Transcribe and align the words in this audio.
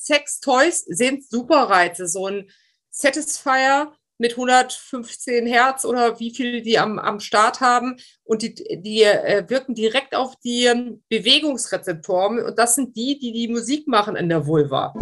Sex-Toys 0.00 0.84
sind 0.86 1.28
Superreize. 1.28 2.08
So 2.08 2.26
ein 2.26 2.50
Satisfier 2.90 3.92
mit 4.18 4.32
115 4.32 5.46
Hertz 5.46 5.84
oder 5.84 6.20
wie 6.20 6.34
viel 6.34 6.62
die 6.62 6.78
am, 6.78 6.98
am 6.98 7.20
Start 7.20 7.60
haben. 7.60 7.96
Und 8.24 8.42
die, 8.42 8.54
die 8.54 9.02
äh, 9.02 9.48
wirken 9.48 9.74
direkt 9.74 10.14
auf 10.14 10.36
die 10.44 10.70
Bewegungsrezeptoren. 11.08 12.42
Und 12.42 12.58
das 12.58 12.74
sind 12.74 12.96
die, 12.96 13.18
die 13.18 13.32
die 13.32 13.48
Musik 13.48 13.88
machen 13.88 14.16
in 14.16 14.28
der 14.28 14.46
Vulva. 14.46 14.94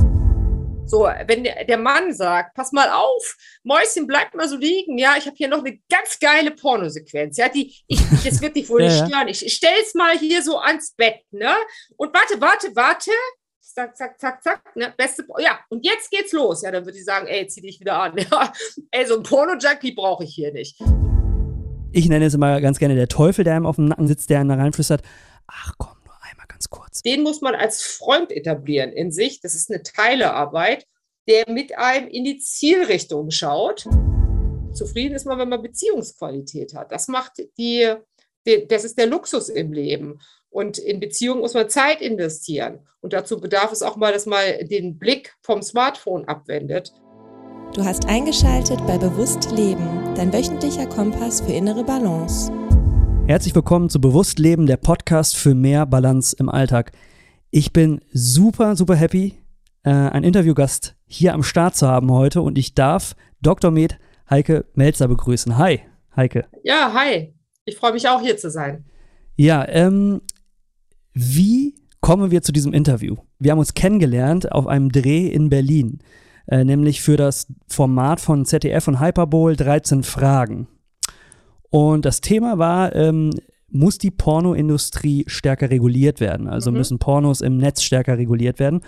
So, 0.89 1.07
wenn 1.27 1.45
der, 1.45 1.77
Mann 1.77 2.15
sagt, 2.15 2.55
pass 2.55 2.73
mal 2.73 2.89
auf, 2.91 3.37
Mäuschen, 3.63 4.07
bleibt 4.07 4.35
mal 4.35 4.49
so 4.49 4.57
liegen, 4.57 4.97
ja, 4.97 5.17
ich 5.19 5.27
habe 5.27 5.37
hier 5.37 5.49
noch 5.49 5.59
eine 5.59 5.79
ganz 5.91 6.19
geile 6.19 6.51
Pornosequenz, 6.51 7.37
ja, 7.37 7.51
die, 7.51 7.75
ich, 7.87 8.01
das 8.25 8.41
wird 8.41 8.57
dich 8.57 8.71
wohl 8.71 8.83
nicht 8.83 8.97
stören. 8.97 9.29
Ich, 9.29 9.45
ich 9.45 9.53
stell's 9.53 9.93
mal 9.93 10.17
hier 10.19 10.43
so 10.43 10.59
ans 10.59 10.93
Bett, 10.93 11.21
ne? 11.31 11.55
Und 11.99 12.15
warte, 12.15 12.41
warte, 12.41 12.75
warte, 12.75 13.11
zack, 13.75 13.97
zack, 13.97 14.19
zack, 14.21 14.43
zack, 14.43 14.77
ne? 14.77 14.93
Beste, 14.97 15.25
ja, 15.39 15.61
und 15.69 15.85
jetzt 15.85 16.11
geht's 16.11 16.33
los. 16.33 16.63
Ja, 16.63 16.71
dann 16.71 16.85
würde 16.85 16.99
ich 16.99 17.05
sagen, 17.05 17.27
ey, 17.27 17.47
zieh 17.47 17.61
dich 17.61 17.81
wieder 17.81 18.01
an. 18.01 18.17
Ja, 18.31 18.53
ey, 18.91 19.07
so 19.07 19.17
ein 19.17 19.23
Porno-Junkie 19.23 19.93
brauche 19.93 20.25
ich 20.25 20.35
hier 20.35 20.53
nicht. 20.53 20.81
Ich 21.93 22.09
nenne 22.09 22.27
es 22.27 22.35
immer 22.35 22.61
ganz 22.61 22.79
gerne 22.79 22.95
der 22.95 23.09
Teufel, 23.09 23.45
der 23.45 23.55
einem 23.55 23.67
auf 23.67 23.77
dem 23.77 23.87
Nacken 23.87 24.07
sitzt, 24.07 24.31
der 24.31 24.41
einen 24.41 24.51
da 24.51 24.57
reinflüstert, 24.57 25.03
ach 25.47 25.75
komm, 25.79 25.97
nur 26.05 26.15
einmal 26.23 26.47
ganz 26.47 26.69
kurz. 26.69 27.03
Den 27.03 27.23
muss 27.23 27.41
man 27.41 27.55
als 27.55 27.83
Freund 27.83 28.31
etablieren 28.31 28.93
in 28.93 29.11
sich. 29.11 29.41
Das 29.41 29.55
ist 29.55 29.71
eine 29.71 29.83
Teilearbeit, 29.83 30.87
der 31.29 31.45
mit 31.49 31.77
einem 31.79 32.09
in 32.09 32.25
die 32.25 32.39
Zielrichtung 32.39 33.31
schaut. 33.31 33.87
Zufrieden 34.73 35.15
ist 35.15 35.27
man, 35.27 35.39
wenn 35.39 35.49
man 35.49 35.63
Beziehungsqualität 35.63 36.75
hat. 36.75 36.93
Das 36.93 37.09
macht 37.09 37.33
die, 37.59 37.95
die 38.47 38.67
das 38.69 38.85
ist 38.85 38.99
der 38.99 39.07
Luxus 39.07 39.49
im 39.49 39.73
Leben. 39.73 40.21
Und 40.51 40.79
in 40.79 40.99
Beziehungen 40.99 41.41
muss 41.41 41.55
man 41.55 41.69
Zeit 41.69 42.01
investieren. 42.01 42.81
Und 43.01 43.13
dazu 43.13 43.39
bedarf 43.41 43.71
es 43.71 43.83
auch 43.83 43.97
mal, 43.97 44.13
dass 44.13 44.25
man 44.25 44.41
den 44.63 44.99
Blick 44.99 45.35
vom 45.43 45.63
Smartphone 45.63 46.25
abwendet. 46.25 46.93
Du 47.75 47.85
hast 47.85 48.07
eingeschaltet 48.07 48.79
bei 48.87 48.97
Bewusst 48.97 49.51
Leben, 49.53 50.15
dein 50.15 50.33
wöchentlicher 50.33 50.87
Kompass 50.87 51.43
für 51.43 51.53
innere 51.53 51.85
Balance. 51.85 52.51
Herzlich 53.27 53.55
willkommen 53.55 53.91
zu 53.91 54.01
Bewusst 54.01 54.39
Leben, 54.39 54.67
der 54.67 54.79
Podcast 54.79 55.37
für 55.37 55.55
mehr 55.55 55.85
Balance 55.85 56.35
im 56.39 56.49
Alltag. 56.49 56.93
Ich 57.51 57.75
bin 57.75 58.01
super, 58.11 58.75
super 58.75 58.97
happy, 58.97 59.35
äh, 59.83 59.91
einen 59.91 60.25
Interviewgast 60.25 60.97
hier 61.07 61.35
am 61.35 61.43
Start 61.43 61.77
zu 61.77 61.87
haben 61.87 62.11
heute 62.11 62.41
und 62.41 62.57
ich 62.57 62.75
darf 62.75 63.15
Dr. 63.43 63.71
Med 63.71 63.99
Heike 64.31 64.65
Melzer 64.73 65.09
begrüßen. 65.09 65.59
Hi, 65.59 65.81
Heike. 66.17 66.47
Ja, 66.63 66.93
hi. 66.95 67.35
Ich 67.67 67.77
freue 67.77 67.93
mich 67.93 68.09
auch 68.09 68.23
hier 68.23 68.39
zu 68.39 68.51
sein. 68.51 68.87
Ja, 69.37 69.69
ähm, 69.69 70.23
wie 71.21 71.75
kommen 72.01 72.31
wir 72.31 72.43
zu 72.43 72.53
diesem 72.53 72.73
Interview? 72.73 73.17
Wir 73.41 73.51
haben 73.51 73.59
uns 73.59 73.75
kennengelernt 73.75 74.53
auf 74.53 74.69
einem 74.69 74.93
Dreh 74.93 75.27
in 75.27 75.49
Berlin, 75.49 75.99
äh, 76.47 76.65
nämlich 76.65 77.03
für 77.03 77.17
das 77.17 77.49
Format 77.67 78.21
von 78.21 78.45
ZDF 78.45 78.87
und 78.87 79.01
Hyperbowl 79.01 79.57
13 79.57 80.05
Fragen. 80.05 80.69
Und 81.71 82.05
das 82.05 82.21
Thema 82.21 82.59
war, 82.59 82.95
ähm, 82.95 83.31
muss 83.69 83.99
die 83.99 84.13
Pornoindustrie 84.13 85.25
stärker 85.27 85.71
reguliert 85.71 86.21
werden? 86.21 86.47
Also 86.47 86.71
mhm. 86.71 86.79
müssen 86.79 86.99
Pornos 87.01 87.41
im 87.41 87.57
Netz 87.57 87.83
stärker 87.83 88.17
reguliert 88.17 88.61
werden? 88.61 88.83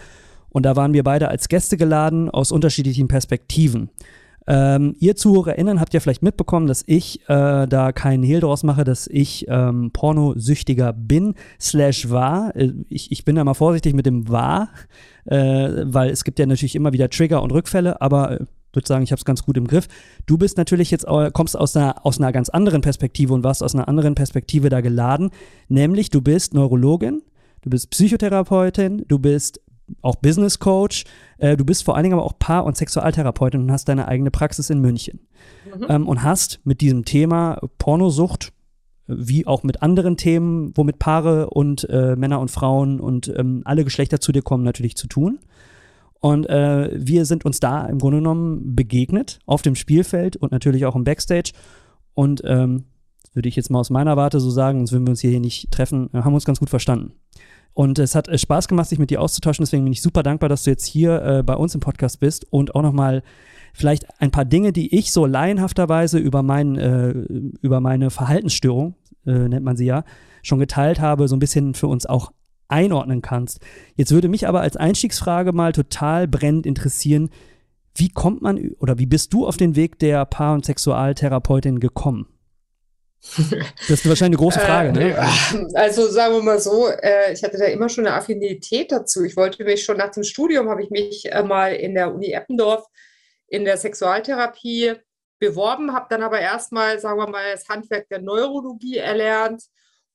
Und 0.48 0.64
da 0.64 0.76
waren 0.76 0.92
wir 0.92 1.02
beide 1.02 1.28
als 1.28 1.48
Gäste 1.48 1.76
geladen 1.76 2.30
aus 2.30 2.52
unterschiedlichen 2.52 3.08
Perspektiven. 3.08 3.90
Ähm, 4.52 4.96
ihr 4.98 5.14
ZuhörerInnen 5.14 5.78
habt 5.78 5.94
ja 5.94 6.00
vielleicht 6.00 6.24
mitbekommen, 6.24 6.66
dass 6.66 6.82
ich 6.84 7.20
äh, 7.28 7.68
da 7.68 7.92
keinen 7.92 8.24
Hehl 8.24 8.40
draus 8.40 8.64
mache, 8.64 8.82
dass 8.82 9.06
ich 9.06 9.46
ähm, 9.48 9.92
Pornosüchtiger 9.92 10.92
bin, 10.92 11.34
slash 11.60 12.10
war. 12.10 12.56
Äh, 12.56 12.72
ich, 12.88 13.12
ich 13.12 13.24
bin 13.24 13.36
da 13.36 13.44
mal 13.44 13.54
vorsichtig 13.54 13.94
mit 13.94 14.06
dem 14.06 14.28
war, 14.28 14.70
äh, 15.26 15.84
weil 15.84 16.10
es 16.10 16.24
gibt 16.24 16.40
ja 16.40 16.46
natürlich 16.46 16.74
immer 16.74 16.92
wieder 16.92 17.08
Trigger 17.08 17.44
und 17.44 17.52
Rückfälle, 17.52 18.00
aber 18.00 18.40
äh, 18.40 18.44
würde 18.72 18.88
sagen, 18.88 19.04
ich 19.04 19.12
habe 19.12 19.20
es 19.20 19.24
ganz 19.24 19.44
gut 19.44 19.56
im 19.56 19.68
Griff. 19.68 19.86
Du 20.26 20.36
bist 20.36 20.56
natürlich 20.56 20.90
jetzt, 20.90 21.06
kommst 21.32 21.56
aus 21.56 21.76
einer, 21.76 22.04
aus 22.04 22.18
einer 22.18 22.32
ganz 22.32 22.48
anderen 22.48 22.80
Perspektive 22.80 23.32
und 23.32 23.44
warst 23.44 23.62
aus 23.62 23.76
einer 23.76 23.86
anderen 23.86 24.16
Perspektive 24.16 24.68
da 24.68 24.80
geladen, 24.80 25.30
nämlich 25.68 26.10
du 26.10 26.22
bist 26.22 26.54
Neurologin, 26.54 27.22
du 27.62 27.70
bist 27.70 27.90
Psychotherapeutin, 27.90 29.04
du 29.06 29.18
bist 29.20 29.60
auch 30.02 30.16
Business 30.16 30.58
Coach. 30.58 31.04
Äh, 31.38 31.56
du 31.56 31.64
bist 31.64 31.84
vor 31.84 31.94
allen 31.94 32.04
Dingen 32.04 32.14
aber 32.14 32.24
auch 32.24 32.38
Paar- 32.38 32.64
und 32.64 32.76
Sexualtherapeutin 32.76 33.62
und 33.62 33.72
hast 33.72 33.88
deine 33.88 34.08
eigene 34.08 34.30
Praxis 34.30 34.70
in 34.70 34.80
München. 34.80 35.20
Mhm. 35.74 35.86
Ähm, 35.88 36.08
und 36.08 36.22
hast 36.22 36.60
mit 36.64 36.80
diesem 36.80 37.04
Thema 37.04 37.60
Pornosucht, 37.78 38.52
wie 39.06 39.46
auch 39.46 39.62
mit 39.62 39.82
anderen 39.82 40.16
Themen, 40.16 40.72
womit 40.76 40.98
Paare 40.98 41.50
und 41.50 41.88
äh, 41.90 42.14
Männer 42.16 42.40
und 42.40 42.50
Frauen 42.50 43.00
und 43.00 43.32
ähm, 43.36 43.62
alle 43.64 43.84
Geschlechter 43.84 44.20
zu 44.20 44.32
dir 44.32 44.42
kommen, 44.42 44.64
natürlich 44.64 44.96
zu 44.96 45.08
tun. 45.08 45.40
Und 46.20 46.48
äh, 46.48 46.90
wir 46.94 47.24
sind 47.24 47.44
uns 47.44 47.60
da 47.60 47.86
im 47.86 47.98
Grunde 47.98 48.18
genommen 48.18 48.76
begegnet, 48.76 49.38
auf 49.46 49.62
dem 49.62 49.74
Spielfeld 49.74 50.36
und 50.36 50.52
natürlich 50.52 50.84
auch 50.84 50.94
im 50.94 51.04
Backstage. 51.04 51.52
Und 52.14 52.42
ähm, 52.44 52.84
würde 53.32 53.48
ich 53.48 53.56
jetzt 53.56 53.70
mal 53.70 53.80
aus 53.80 53.90
meiner 53.90 54.16
Warte 54.16 54.38
so 54.38 54.50
sagen, 54.50 54.78
sonst 54.78 54.92
würden 54.92 55.06
wir 55.06 55.12
uns 55.12 55.20
hier 55.20 55.40
nicht 55.40 55.70
treffen, 55.70 56.10
haben 56.12 56.34
uns 56.34 56.44
ganz 56.44 56.58
gut 56.58 56.70
verstanden. 56.70 57.12
Und 57.72 57.98
es 57.98 58.14
hat 58.14 58.28
äh, 58.28 58.38
Spaß 58.38 58.68
gemacht, 58.68 58.88
sich 58.88 58.98
mit 58.98 59.10
dir 59.10 59.20
auszutauschen. 59.20 59.64
Deswegen 59.64 59.84
bin 59.84 59.92
ich 59.92 60.02
super 60.02 60.22
dankbar, 60.22 60.48
dass 60.48 60.64
du 60.64 60.70
jetzt 60.70 60.86
hier 60.86 61.22
äh, 61.22 61.42
bei 61.42 61.54
uns 61.54 61.74
im 61.74 61.80
Podcast 61.80 62.20
bist 62.20 62.46
und 62.50 62.74
auch 62.74 62.82
nochmal 62.82 63.22
vielleicht 63.72 64.20
ein 64.20 64.30
paar 64.30 64.44
Dinge, 64.44 64.72
die 64.72 64.96
ich 64.96 65.12
so 65.12 65.26
laienhafterweise 65.26 66.18
über, 66.18 66.42
mein, 66.42 66.76
äh, 66.76 67.10
über 67.10 67.80
meine 67.80 68.10
Verhaltensstörung, 68.10 68.94
äh, 69.26 69.48
nennt 69.48 69.64
man 69.64 69.76
sie 69.76 69.86
ja, 69.86 70.04
schon 70.42 70.58
geteilt 70.58 71.00
habe, 71.00 71.28
so 71.28 71.36
ein 71.36 71.40
bisschen 71.40 71.74
für 71.74 71.86
uns 71.86 72.06
auch 72.06 72.32
einordnen 72.68 73.22
kannst. 73.22 73.60
Jetzt 73.96 74.12
würde 74.12 74.28
mich 74.28 74.48
aber 74.48 74.60
als 74.60 74.76
Einstiegsfrage 74.76 75.52
mal 75.52 75.72
total 75.72 76.28
brennend 76.28 76.66
interessieren, 76.66 77.30
wie 77.94 78.08
kommt 78.08 78.42
man 78.42 78.70
oder 78.78 78.98
wie 78.98 79.06
bist 79.06 79.32
du 79.32 79.46
auf 79.46 79.56
den 79.56 79.76
Weg 79.76 79.98
der 79.98 80.24
Paar- 80.24 80.54
und 80.54 80.64
Sexualtherapeutin 80.64 81.80
gekommen? 81.80 82.26
Das 83.22 83.90
ist 83.90 84.08
wahrscheinlich 84.08 84.22
eine 84.22 84.36
große 84.36 84.60
Frage, 84.60 84.92
ne? 84.92 85.10
Äh, 85.10 85.66
also 85.74 86.08
sagen 86.08 86.34
wir 86.34 86.42
mal 86.42 86.58
so, 86.58 86.88
äh, 86.88 87.32
ich 87.32 87.42
hatte 87.42 87.58
da 87.58 87.66
immer 87.66 87.88
schon 87.88 88.06
eine 88.06 88.16
Affinität 88.16 88.90
dazu. 88.90 89.24
Ich 89.24 89.36
wollte 89.36 89.62
mich 89.62 89.84
schon 89.84 89.98
nach 89.98 90.10
dem 90.10 90.24
Studium, 90.24 90.68
habe 90.70 90.82
ich 90.82 90.90
mich 90.90 91.30
äh, 91.30 91.42
mal 91.42 91.74
in 91.74 91.94
der 91.94 92.14
Uni 92.14 92.32
Eppendorf 92.32 92.86
in 93.46 93.64
der 93.64 93.76
Sexualtherapie 93.76 94.94
beworben, 95.38 95.92
habe 95.92 96.06
dann 96.08 96.22
aber 96.22 96.40
erstmal, 96.40 96.98
sagen 96.98 97.18
wir 97.18 97.28
mal, 97.28 97.52
das 97.52 97.68
Handwerk 97.68 98.08
der 98.08 98.20
Neurologie 98.20 98.98
erlernt 98.98 99.64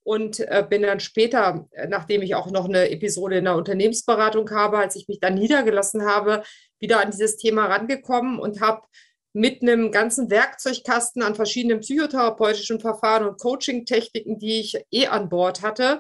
und 0.04 0.46
bin 0.70 0.84
dann 0.84 1.00
später, 1.00 1.68
nachdem 1.90 2.22
ich 2.22 2.36
auch 2.36 2.52
noch 2.52 2.66
eine 2.66 2.92
Episode 2.92 3.40
in 3.40 3.46
der 3.46 3.56
Unternehmensberatung 3.56 4.48
habe, 4.52 4.78
als 4.78 4.96
ich 4.96 5.08
mich 5.08 5.20
dann 5.20 5.34
niedergelassen 5.34 6.06
habe, 6.06 6.44
wieder 6.80 7.00
an 7.00 7.10
dieses 7.10 7.38
Thema 7.38 7.66
rangekommen 7.66 8.38
und 8.40 8.62
habe 8.62 8.84
mit 9.36 9.62
einem 9.62 9.92
ganzen 9.92 10.30
Werkzeugkasten 10.30 11.22
an 11.22 11.36
verschiedenen 11.36 11.82
psychotherapeutischen 11.82 12.80
Verfahren 12.80 13.28
und 13.28 13.38
Coaching-Techniken, 13.38 14.40
die 14.40 14.62
ich 14.62 14.78
eh 14.92 15.08
an 15.08 15.28
Bord 15.28 15.62
hatte, 15.62 16.00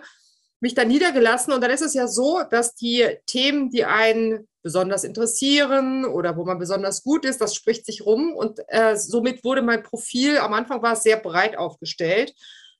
mich 0.61 0.73
dann 0.73 0.87
niedergelassen. 0.87 1.51
Und 1.51 1.61
dann 1.61 1.69
ist 1.69 1.81
es 1.81 1.93
ja 1.93 2.07
so, 2.07 2.43
dass 2.49 2.75
die 2.75 3.05
Themen, 3.25 3.71
die 3.71 3.83
einen 3.83 4.47
besonders 4.63 5.03
interessieren 5.03 6.05
oder 6.05 6.37
wo 6.37 6.45
man 6.45 6.59
besonders 6.59 7.03
gut 7.03 7.25
ist, 7.25 7.41
das 7.41 7.53
spricht 7.53 7.85
sich 7.85 8.05
rum. 8.05 8.33
Und 8.33 8.61
äh, 8.69 8.95
somit 8.95 9.43
wurde 9.43 9.61
mein 9.61 9.83
Profil, 9.83 10.37
am 10.37 10.53
Anfang 10.53 10.81
war 10.81 10.93
es 10.93 11.03
sehr 11.03 11.17
breit 11.17 11.57
aufgestellt. 11.57 12.33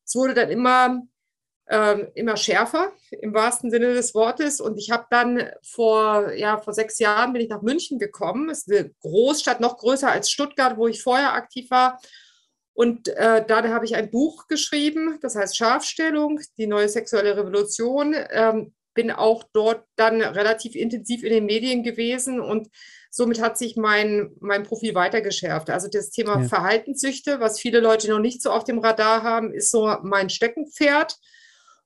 Es 0.06 0.16
wurde 0.16 0.36
dann 0.36 0.50
immer 0.50 1.02
ähm, 1.70 2.08
immer 2.14 2.38
schärfer 2.38 2.92
im 3.12 3.34
wahrsten 3.34 3.72
Sinne 3.72 3.94
des 3.94 4.14
Wortes. 4.14 4.62
Und 4.62 4.78
ich 4.78 4.92
habe 4.92 5.06
dann 5.10 5.50
vor, 5.64 6.34
ja, 6.34 6.58
vor 6.58 6.74
sechs 6.74 7.00
Jahren 7.00 7.34
bin 7.34 7.42
ich 7.42 7.50
nach 7.50 7.62
München 7.62 8.00
gekommen. 8.00 8.50
Es 8.50 8.68
ist 8.68 8.72
eine 8.72 8.92
Großstadt, 9.02 9.60
noch 9.60 9.78
größer 9.78 10.12
als 10.12 10.30
Stuttgart, 10.30 10.78
wo 10.78 10.88
ich 10.88 11.02
vorher 11.02 11.34
aktiv 11.34 11.70
war. 11.72 12.00
Und 12.74 13.08
äh, 13.08 13.46
da 13.46 13.64
habe 13.70 13.86
ich 13.86 13.96
ein 13.96 14.12
Buch 14.12 14.48
geschrieben, 14.48 15.18
das 15.22 15.36
heißt 15.36 15.56
Scharfstellung, 15.56 16.42
die 16.58 16.68
neue 16.68 16.90
sexuelle 16.90 17.38
Revolution. 17.38 18.16
Ähm, 18.32 18.74
bin 18.94 19.12
auch 19.12 19.44
dort 19.54 19.86
dann 19.98 20.22
relativ 20.22 20.74
intensiv 20.74 21.24
in 21.24 21.30
den 21.30 21.46
Medien 21.46 21.84
gewesen 21.84 22.40
und 22.40 22.70
somit 23.12 23.42
hat 23.42 23.58
sich 23.58 23.76
mein, 23.76 24.32
mein 24.40 24.64
Profil 24.64 24.96
weiter 24.96 25.22
geschärft. 25.22 25.70
Also 25.70 25.88
das 25.90 26.10
Thema 26.10 26.42
ja. 26.42 26.48
Verhaltenssüchte, 26.48 27.40
was 27.40 27.60
viele 27.60 27.80
Leute 27.82 28.10
noch 28.10 28.20
nicht 28.20 28.42
so 28.42 28.52
auf 28.52 28.64
dem 28.64 28.80
Radar 28.80 29.22
haben, 29.24 29.54
ist 29.54 29.70
so 29.70 29.96
mein 30.02 30.30
Steckenpferd. 30.30 31.18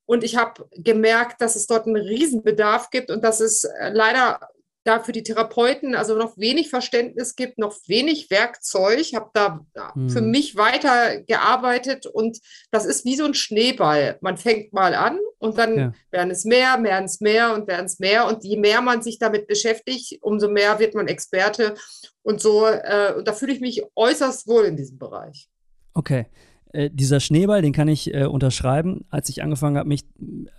Und 0.09 0.23
ich 0.23 0.37
habe 0.37 0.67
gemerkt, 0.71 1.39
dass 1.39 1.55
es 1.55 1.67
dort 1.67 1.85
einen 1.85 1.95
Riesenbedarf 1.95 2.89
gibt 2.89 3.11
und 3.11 3.23
dass 3.23 3.41
es 3.41 3.63
äh, 3.63 3.91
leider 3.93 4.39
da 4.83 5.01
für 5.01 5.11
die 5.11 5.21
Therapeuten 5.21 5.93
also 5.93 6.17
noch 6.17 6.35
wenig 6.35 6.71
Verständnis 6.71 7.35
gibt, 7.35 7.59
noch 7.59 7.75
wenig 7.85 8.31
Werkzeug. 8.31 8.97
Ich 8.97 9.13
habe 9.13 9.29
da 9.33 9.63
hm. 9.93 10.09
für 10.09 10.21
mich 10.21 10.55
weiter 10.55 11.21
gearbeitet 11.21 12.07
und 12.07 12.39
das 12.71 12.85
ist 12.85 13.05
wie 13.05 13.17
so 13.17 13.25
ein 13.25 13.35
Schneeball. 13.35 14.17
Man 14.21 14.37
fängt 14.37 14.73
mal 14.73 14.95
an 14.95 15.19
und 15.37 15.59
dann 15.59 15.77
ja. 15.77 15.93
werden 16.09 16.31
es 16.31 16.43
mehr, 16.43 16.81
werden 16.81 17.05
es 17.05 17.21
mehr 17.21 17.53
und 17.53 17.67
werden 17.67 17.85
es 17.85 17.99
mehr. 17.99 18.25
Und 18.25 18.43
je 18.43 18.57
mehr 18.57 18.81
man 18.81 19.03
sich 19.03 19.19
damit 19.19 19.45
beschäftigt, 19.45 20.17
umso 20.23 20.49
mehr 20.49 20.79
wird 20.79 20.95
man 20.95 21.07
Experte. 21.07 21.75
Und 22.23 22.41
so, 22.41 22.65
äh, 22.65 23.13
und 23.15 23.27
da 23.27 23.33
fühle 23.33 23.53
ich 23.53 23.61
mich 23.61 23.83
äußerst 23.95 24.47
wohl 24.47 24.65
in 24.65 24.75
diesem 24.75 24.97
Bereich. 24.97 25.49
Okay. 25.93 26.25
Äh, 26.71 26.89
dieser 26.91 27.19
Schneeball, 27.19 27.61
den 27.61 27.73
kann 27.73 27.87
ich 27.87 28.13
äh, 28.13 28.25
unterschreiben, 28.25 29.05
als 29.09 29.29
ich 29.29 29.41
angefangen 29.41 29.77
habe, 29.77 29.89
mich 29.89 30.05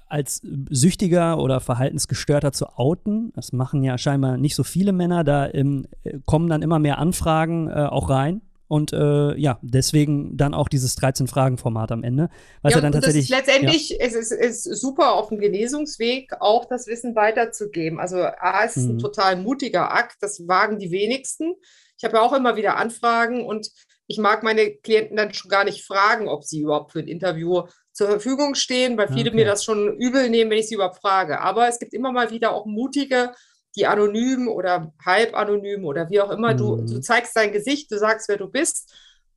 als 0.09 0.43
Süchtiger 0.71 1.39
oder 1.39 1.61
Verhaltensgestörter 1.61 2.53
zu 2.53 2.67
outen. 2.77 3.33
Das 3.35 3.53
machen 3.53 3.83
ja 3.85 3.97
scheinbar 3.97 4.37
nicht 4.37 4.57
so 4.57 4.65
viele 4.65 4.93
Männer. 4.93 5.23
Da 5.23 5.49
ähm, 5.53 5.87
kommen 6.25 6.49
dann 6.49 6.63
immer 6.63 6.79
mehr 6.79 6.99
Anfragen 6.99 7.69
äh, 7.69 7.87
auch 7.89 8.11
rein. 8.11 8.43
Und 8.67 8.93
äh, 8.93 9.37
ja, 9.37 9.59
deswegen 9.63 10.37
dann 10.37 10.55
auch 10.55 10.69
dieses 10.69 10.97
13-Fragen-Format 10.97 11.91
am 11.91 12.05
Ende. 12.05 12.29
Was 12.63 12.73
ja, 12.73 12.79
ja 12.79 12.83
dann 12.83 12.93
tatsächlich. 12.93 13.29
Das 13.29 13.41
ist 13.41 13.47
letztendlich 13.47 13.91
ja. 13.91 13.97
es 14.01 14.15
ist, 14.15 14.31
ist 14.31 14.63
super 14.81 15.15
auf 15.15 15.29
dem 15.29 15.41
Genesungsweg, 15.41 16.35
auch 16.39 16.67
das 16.67 16.87
Wissen 16.87 17.17
weiterzugeben. 17.17 17.99
Also, 17.99 18.19
A, 18.19 18.65
es 18.65 18.77
ist 18.77 18.87
mhm. 18.87 18.97
ein 18.97 18.99
total 18.99 19.37
mutiger 19.37 19.93
Akt, 19.93 20.19
das 20.21 20.47
wagen 20.47 20.79
die 20.79 20.93
wenigsten. 20.93 21.55
Ich 21.99 22.05
habe 22.05 22.19
ja 22.19 22.23
auch 22.23 22.33
immer 22.33 22.55
wieder 22.55 22.77
Anfragen 22.77 23.45
und 23.45 23.73
ich 24.11 24.19
mag 24.19 24.43
meine 24.43 24.75
Klienten 24.75 25.17
dann 25.17 25.33
schon 25.33 25.49
gar 25.49 25.63
nicht 25.63 25.85
fragen, 25.85 26.27
ob 26.27 26.43
sie 26.43 26.63
überhaupt 26.63 26.91
für 26.91 26.99
ein 26.99 27.07
Interview 27.07 27.63
zur 27.93 28.09
Verfügung 28.09 28.57
stehen, 28.57 28.99
weil 28.99 29.07
viele 29.07 29.31
okay. 29.31 29.37
mir 29.37 29.45
das 29.45 29.63
schon 29.63 29.97
übel 29.99 30.29
nehmen, 30.29 30.51
wenn 30.51 30.59
ich 30.59 30.67
sie 30.67 30.75
überhaupt 30.75 30.99
frage. 30.99 31.41
Aber 31.41 31.69
es 31.69 31.79
gibt 31.79 31.95
immer 31.95 32.11
mal 32.11 32.33
wieder 32.33 32.53
auch 32.53 32.67
mutige, 32.67 33.33
die 33.77 33.87
anonym 33.87 34.49
oder 34.49 34.93
halb 35.07 35.37
anonym 35.37 35.85
oder 35.85 36.11
wie 36.11 36.21
auch 36.21 36.31
immer, 36.31 36.55
mhm. 36.55 36.57
du, 36.57 36.77
du 36.79 36.95
mhm. 36.95 37.03
zeigst 37.03 37.37
dein 37.37 37.53
Gesicht, 37.53 37.93
du 37.93 37.99
sagst, 37.99 38.29
wer 38.29 38.37
du 38.37 38.49
bist. 38.49 38.93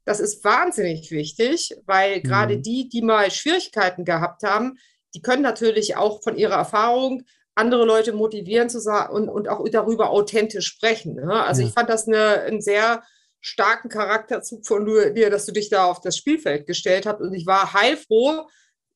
Das 0.06 0.20
ist 0.20 0.44
wahnsinnig 0.44 1.12
wichtig, 1.12 1.76
weil 1.86 2.18
mhm. 2.18 2.24
gerade 2.24 2.58
die, 2.58 2.90
die 2.90 3.04
mal 3.04 3.30
Schwierigkeiten 3.30 4.06
gehabt 4.06 4.42
haben, 4.42 4.80
die 5.14 5.22
können 5.22 5.44
natürlich 5.44 5.98
auch 5.98 6.24
von 6.24 6.36
ihrer 6.36 6.56
Erfahrung 6.56 7.22
andere 7.54 7.86
Leute 7.86 8.14
motivieren 8.14 8.70
zu 8.72 8.80
sagen 8.80 9.14
und, 9.14 9.30
und 9.30 9.50
auch 9.50 9.64
darüber 9.70 10.10
authentisch 10.10 10.66
sprechen. 10.66 11.14
Ne? 11.14 11.44
Also 11.44 11.62
ja. 11.62 11.68
ich 11.68 11.74
fand 11.76 11.92
das 11.92 12.08
eine, 12.08 12.42
ein 12.42 12.60
sehr 12.60 13.04
starken 13.44 13.90
Charakterzug 13.90 14.66
von 14.66 14.86
dir, 14.86 15.30
dass 15.30 15.46
du 15.46 15.52
dich 15.52 15.70
da 15.70 15.86
auf 15.86 16.00
das 16.00 16.18
Spielfeld 16.18 16.66
gestellt 16.66 17.06
hast. 17.06 17.20
Und 17.20 17.34
ich 17.34 17.46
war 17.46 17.74
heilfroh, 17.74 18.48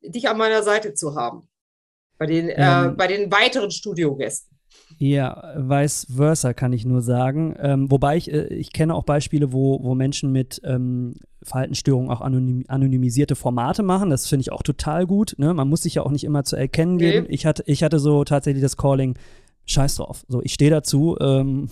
dich 0.02 0.30
an 0.30 0.38
meiner 0.38 0.64
Seite 0.64 0.94
zu 0.94 1.16
haben. 1.16 1.50
Bei 2.18 2.26
den, 2.26 2.50
äh, 2.50 2.56
ähm, 2.58 2.92
äh, 2.92 2.96
bei 2.96 3.08
den 3.08 3.32
weiteren 3.32 3.72
Studiogästen. 3.72 4.58
Ja, 5.00 5.54
vice 5.58 6.08
versa 6.16 6.54
kann 6.54 6.72
ich 6.72 6.86
nur 6.86 7.02
sagen. 7.02 7.56
Ähm, 7.60 7.92
wobei 7.92 8.16
ich, 8.16 8.32
äh, 8.32 8.48
ich 8.48 8.72
kenne 8.72 8.96
auch 8.96 9.04
Beispiele, 9.04 9.52
wo, 9.52 9.84
wo 9.84 9.96
Menschen 9.96 10.32
mit 10.32 10.62
ähm, 10.64 11.16
Verhaltensstörungen 11.44 12.10
auch 12.10 12.22
anonym, 12.22 12.64
anonymisierte 12.70 13.36
Formate 13.36 13.84
machen. 13.84 14.10
Das 14.10 14.28
finde 14.28 14.42
ich 14.42 14.52
auch 14.54 14.64
total 14.64 15.06
gut. 15.06 15.36
Ne? 15.38 15.54
Man 15.54 15.68
muss 15.68 15.84
sich 15.84 15.96
ja 15.96 16.04
auch 16.04 16.12
nicht 16.12 16.24
immer 16.24 16.46
zu 16.46 16.56
erkennen 16.56 16.98
geben. 16.98 17.28
Ich 17.30 17.46
hatte, 17.46 17.64
ich 17.66 17.84
hatte 17.84 18.00
so 18.00 18.24
tatsächlich 18.24 18.64
das 18.64 18.78
Calling, 18.78 19.16
scheiß 19.66 19.96
drauf. 19.96 20.24
So, 20.30 20.42
ich 20.42 20.54
stehe 20.54 20.72
dazu. 20.72 21.18
Ähm, 21.20 21.68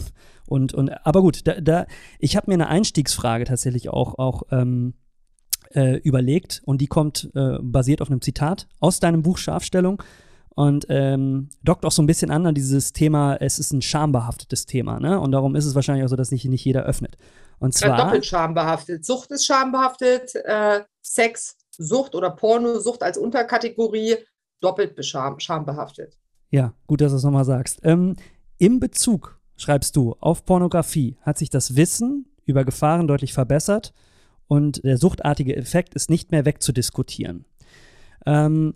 und, 0.48 0.74
und, 0.74 0.90
aber 1.06 1.22
gut, 1.22 1.48
da, 1.48 1.60
da 1.60 1.86
ich 2.20 2.36
habe 2.36 2.50
mir 2.50 2.56
eine 2.56 2.68
Einstiegsfrage 2.68 3.46
tatsächlich 3.46 3.90
auch, 3.90 4.18
auch 4.18 4.44
ähm, 4.52 4.94
äh, 5.74 5.98
überlegt 5.98 6.62
und 6.66 6.82
die 6.82 6.88
kommt 6.88 7.30
äh, 7.36 7.58
basiert 7.62 8.02
auf 8.02 8.10
einem 8.10 8.22
Zitat 8.22 8.68
aus 8.80 9.00
deinem 9.00 9.24
Buch 9.24 9.38
Scharfstellung 9.38 10.02
und 10.56 10.86
ähm, 10.90 11.50
dockt 11.64 11.86
auch 11.86 11.92
so 11.92 12.02
ein 12.02 12.08
bisschen 12.08 12.32
an 12.32 12.46
an 12.48 12.56
dieses 12.56 12.94
Thema, 12.94 13.36
es 13.36 13.60
ist 13.60 13.74
ein 13.74 13.82
schambehaftetes 13.82 14.66
Thema, 14.66 15.00
ne? 15.00 15.20
Und 15.20 15.34
darum 15.34 15.56
ist 15.56 15.66
es 15.66 15.76
wahrscheinlich 15.76 16.06
auch 16.06 16.10
so, 16.10 16.16
dass 16.16 16.32
nicht, 16.32 16.46
nicht 16.46 16.64
jeder 16.64 16.84
öffnet. 16.84 17.18
Und 17.60 17.74
zwar. 17.74 17.98
Ja, 17.98 18.06
doppelt 18.06 18.26
schambehaftet. 18.26 19.06
Sucht 19.06 19.32
ist 19.32 19.46
schambehaftet, 19.46 20.34
äh, 20.36 20.82
Sex, 21.02 21.58
Sucht 21.72 22.16
oder 22.16 22.32
Pornosucht 22.32 23.04
als 23.04 23.18
Unterkategorie 23.18 24.16
doppelt 24.62 24.98
schambehaftet. 25.06 26.18
Ja, 26.52 26.74
gut, 26.88 27.02
dass 27.02 27.12
du 27.12 27.18
es 27.18 27.24
nochmal 27.24 27.46
sagst. 27.46 27.80
Ähm, 27.84 28.16
Im 28.58 28.80
Bezug 28.80 29.40
schreibst 29.58 29.96
du, 29.96 30.16
auf 30.20 30.46
Pornografie 30.46 31.18
hat 31.22 31.38
sich 31.38 31.50
das 31.50 31.76
Wissen 31.76 32.26
über 32.46 32.64
Gefahren 32.66 33.08
deutlich 33.08 33.34
verbessert 33.34 33.94
und 34.48 34.84
der 34.84 34.98
suchtartige 34.98 35.56
Effekt 35.56 35.96
ist 35.96 36.10
nicht 36.10 36.32
mehr 36.32 36.46
wegzudiskutieren. 36.46 37.46
Ähm, 38.26 38.76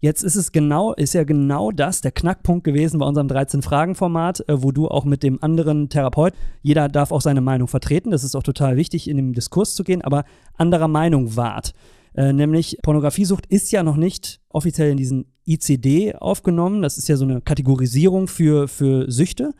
jetzt 0.00 0.22
ist 0.22 0.36
es 0.36 0.52
genau, 0.52 0.94
ist 0.94 1.14
ja 1.14 1.24
genau 1.24 1.70
das 1.70 2.00
der 2.00 2.12
Knackpunkt 2.12 2.64
gewesen 2.64 2.98
bei 2.98 3.06
unserem 3.06 3.28
13-Fragen-Format, 3.28 4.48
äh, 4.48 4.62
wo 4.62 4.72
du 4.72 4.88
auch 4.88 5.04
mit 5.04 5.22
dem 5.22 5.42
anderen 5.42 5.88
Therapeut, 5.88 6.34
jeder 6.62 6.88
darf 6.88 7.12
auch 7.12 7.20
seine 7.20 7.40
Meinung 7.40 7.68
vertreten, 7.68 8.10
das 8.10 8.24
ist 8.24 8.34
auch 8.34 8.42
total 8.42 8.76
wichtig, 8.76 9.08
in 9.08 9.16
den 9.16 9.32
Diskurs 9.32 9.74
zu 9.74 9.84
gehen, 9.84 10.02
aber 10.02 10.24
anderer 10.56 10.88
Meinung 10.88 11.36
wart. 11.36 11.74
Äh, 12.14 12.32
nämlich 12.32 12.78
Pornografiesucht 12.82 13.46
ist 13.46 13.70
ja 13.70 13.82
noch 13.82 13.96
nicht 13.96 14.40
offiziell 14.48 14.90
in 14.90 14.96
diesen 14.96 15.26
ICD 15.46 16.16
aufgenommen. 16.16 16.82
Das 16.82 16.98
ist 16.98 17.08
ja 17.08 17.16
so 17.16 17.24
eine 17.24 17.40
Kategorisierung 17.40 18.26
für, 18.26 18.68
für 18.68 19.10
Süchte. 19.10 19.52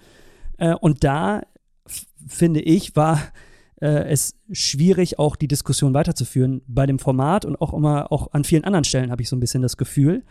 Äh, 0.61 0.75
und 0.75 1.03
da, 1.03 1.43
finde 2.29 2.61
ich, 2.61 2.95
war 2.95 3.21
äh, 3.81 4.09
es 4.09 4.37
schwierig, 4.53 5.19
auch 5.19 5.35
die 5.35 5.49
Diskussion 5.49 5.95
weiterzuführen 5.95 6.63
bei 6.69 6.87
dem 6.87 6.99
Format 6.99 7.45
und 7.45 7.61
auch 7.61 7.75
immer, 7.75 8.13
auch 8.13 8.33
an 8.33 8.45
vielen 8.45 8.65
anderen 8.65 8.85
Stellen 8.85 9.11
habe 9.11 9.23
ich 9.23 9.29
so 9.29 9.37
ein 9.37 9.41
bisschen 9.41 9.63
das 9.63 9.77
Gefühl. 9.77 10.23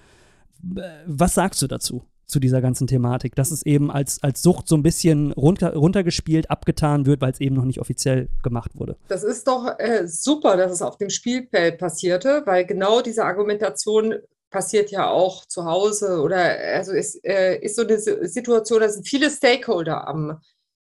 Was 1.05 1.33
sagst 1.33 1.61
du 1.61 1.67
dazu? 1.67 2.05
zu 2.29 2.39
dieser 2.39 2.61
ganzen 2.61 2.85
Thematik, 2.85 3.33
dass 3.33 3.49
es 3.49 3.65
eben 3.65 3.89
als, 3.89 4.21
als 4.21 4.43
Sucht 4.43 4.67
so 4.67 4.75
ein 4.75 4.83
bisschen 4.83 5.31
runter, 5.31 5.73
runtergespielt, 5.73 6.51
abgetan 6.51 7.07
wird, 7.07 7.21
weil 7.21 7.31
es 7.31 7.41
eben 7.41 7.55
noch 7.55 7.65
nicht 7.65 7.79
offiziell 7.79 8.29
gemacht 8.43 8.71
wurde. 8.75 8.97
Das 9.07 9.23
ist 9.23 9.47
doch 9.47 9.67
äh, 9.79 10.07
super, 10.07 10.55
dass 10.55 10.71
es 10.71 10.83
auf 10.83 10.97
dem 10.97 11.09
Spielfeld 11.09 11.79
passierte, 11.79 12.43
weil 12.45 12.65
genau 12.65 13.01
diese 13.01 13.25
Argumentation 13.25 14.13
passiert 14.50 14.92
ja 14.92 15.10
auch 15.10 15.46
zu 15.46 15.66
Hause 15.66 16.22
oder 16.22 16.38
also 16.38 16.94
es 16.94 17.16
äh, 17.24 17.60
ist 17.62 17.75
so 17.75 17.84
eine 17.84 18.00
Situation, 18.00 18.81
da 18.81 18.90
sind 18.90 19.07
viele 19.07 19.30
Stakeholder 19.30 20.07
am 20.07 20.42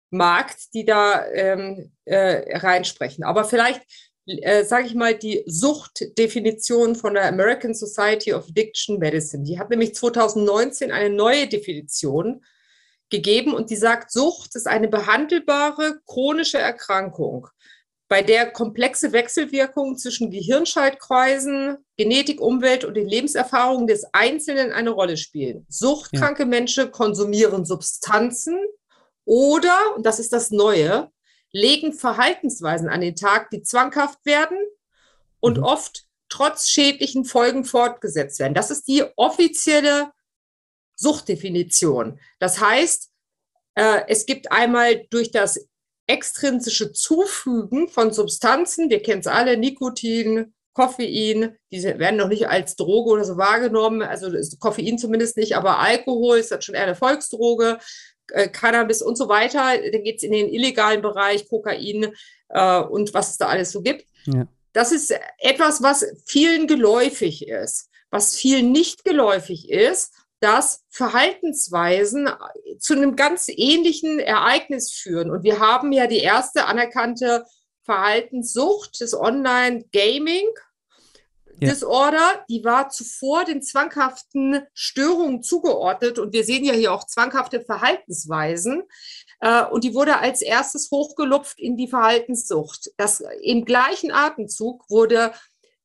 Markt, 0.10 0.74
die 0.74 0.86
da 0.86 1.26
ähm, 1.28 1.92
äh, 2.06 2.58
reinsprechen. 2.58 3.24
Aber 3.24 3.46
vielleicht 3.46 3.82
äh, 4.26 4.64
sage 4.64 4.88
ich 4.88 4.96
mal, 4.96 5.16
die 5.16 5.44
Suchtdefinition 5.48 6.96
von 6.96 7.14
der 7.14 7.28
American 7.28 7.74
Society 7.74 8.34
of 8.34 8.48
Addiction 8.48 8.98
Medicine. 8.98 9.44
Die 9.44 9.60
hat 9.60 9.70
nämlich 9.70 9.96
2019 9.96 10.92
eine 10.92 11.14
neue 11.14 11.48
Definition 11.48 12.42
gegeben 13.10 13.54
und 13.54 13.70
die 13.70 13.76
sagt, 13.76 14.12
Sucht 14.12 14.56
ist 14.56 14.68
eine 14.68 14.88
behandelbare 14.88 16.00
chronische 16.08 16.58
Erkrankung, 16.58 17.48
bei 18.14 18.22
der 18.22 18.52
komplexe 18.52 19.12
Wechselwirkungen 19.12 19.98
zwischen 19.98 20.30
Gehirnschaltkreisen, 20.30 21.78
Genetik, 21.98 22.40
Umwelt 22.40 22.86
und 22.86 22.94
den 22.94 23.08
Lebenserfahrungen 23.08 23.88
des 23.88 24.06
Einzelnen 24.14 24.72
eine 24.72 24.92
Rolle 24.92 25.18
spielen. 25.18 25.66
Suchtkranke 25.68 26.44
ja. 26.44 26.48
Menschen 26.48 26.92
konsumieren 26.92 27.66
Substanzen 27.66 28.60
oder, 29.26 29.96
und 29.96 30.06
das 30.06 30.20
ist 30.20 30.32
das 30.32 30.52
Neue, 30.52 31.10
legen 31.52 31.92
Verhaltensweisen 31.92 32.88
an 32.88 33.02
den 33.02 33.16
Tag, 33.16 33.50
die 33.50 33.64
zwanghaft 33.64 34.24
werden 34.28 34.60
und 35.40 35.58
mhm. 35.58 35.64
oft 35.64 36.06
trotz 36.30 36.70
schädlichen 36.70 37.26
Folgen 37.26 37.66
fortgesetzt 37.66 38.38
werden. 38.38 38.54
Das 38.54 38.70
ist 38.70 38.88
die 38.88 39.04
offizielle 39.16 40.12
Suchtdefinition. 40.98 42.20
Das 42.38 42.60
heißt, 42.60 43.10
äh, 43.74 44.02
es 44.08 44.28
gibt 44.28 44.52
einmal 44.52 45.08
durch 45.10 45.32
das 45.32 45.68
extrinsische 46.08 46.92
Zufügen 46.92 47.88
von 47.88 48.12
Substanzen, 48.12 48.90
wir 48.90 49.02
kennen 49.02 49.22
es 49.22 49.28
alle, 49.28 49.58
Nikotin, 49.58 50.54
Koffein, 50.74 51.56
diese 51.72 52.00
werden 52.00 52.18
noch 52.18 52.28
nicht 52.28 52.48
als 52.48 52.76
Droge 52.76 53.12
oder 53.12 53.26
so 53.26 53.38
wahrgenommen, 53.38 54.02
also 54.02 54.30
Koffein 54.60 54.98
zumindest 54.98 55.38
nicht, 55.38 55.56
aber 55.56 55.80
Alkohol 55.80 56.40
ist 56.40 56.52
dann 56.52 56.62
schon 56.62 56.76
eher 56.76 56.84
eine 56.84 56.96
Volksdroge, 56.96 57.78
äh, 58.32 58.48
Cannabis 58.48 59.02
und 59.02 59.18
so 59.18 59.30
weiter. 59.30 59.78
Dann 59.92 60.04
geht 60.04 60.18
es 60.18 60.24
in 60.24 60.32
den 60.32 60.50
illegalen 60.50 61.02
Bereich, 61.02 61.48
Kokain 61.48 62.14
äh, 62.50 62.80
und 62.80 63.14
was 63.14 63.32
es 63.32 63.38
da 63.38 63.48
alles 63.48 63.72
so 63.72 63.82
gibt. 63.82 64.08
Ja. 64.26 64.48
Das 64.74 64.92
ist 64.92 65.14
etwas, 65.38 65.84
was 65.84 66.06
vielen 66.26 66.68
geläufig 66.68 67.48
ist. 67.48 67.90
Was 68.10 68.36
vielen 68.36 68.72
nicht 68.72 69.04
geläufig 69.04 69.70
ist, 69.70 70.14
dass 70.44 70.84
Verhaltensweisen 70.90 72.30
zu 72.78 72.96
einem 72.96 73.16
ganz 73.16 73.48
ähnlichen 73.48 74.20
Ereignis 74.20 74.92
führen. 74.92 75.32
Und 75.32 75.44
wir 75.44 75.60
haben 75.60 75.94
ja 75.94 76.06
die 76.06 76.20
erste 76.20 76.66
anerkannte 76.66 77.46
Verhaltenssucht, 77.84 79.00
das 79.00 79.14
Online-Gaming. 79.14 80.46
Ja. 81.62 81.70
Disorder, 81.70 82.44
die 82.50 82.66
war 82.66 82.90
zuvor 82.90 83.46
den 83.46 83.62
zwanghaften 83.62 84.64
Störungen 84.74 85.44
zugeordnet 85.44 86.20
und 86.20 86.34
wir 86.34 86.44
sehen 86.44 86.66
ja 86.66 86.74
hier 86.74 86.92
auch 86.92 87.06
zwanghafte 87.06 87.62
Verhaltensweisen 87.62 88.84
äh, 89.40 89.64
und 89.64 89.86
die 89.86 89.94
wurde 89.94 90.18
als 90.18 90.42
erstes 90.42 90.90
hochgelupft 90.92 91.60
in 91.60 91.78
die 91.78 91.88
Verhaltenssucht. 91.88 92.90
Das 92.98 93.24
im 93.42 93.64
gleichen 93.64 94.12
Atemzug 94.12 94.90
wurde 94.90 95.32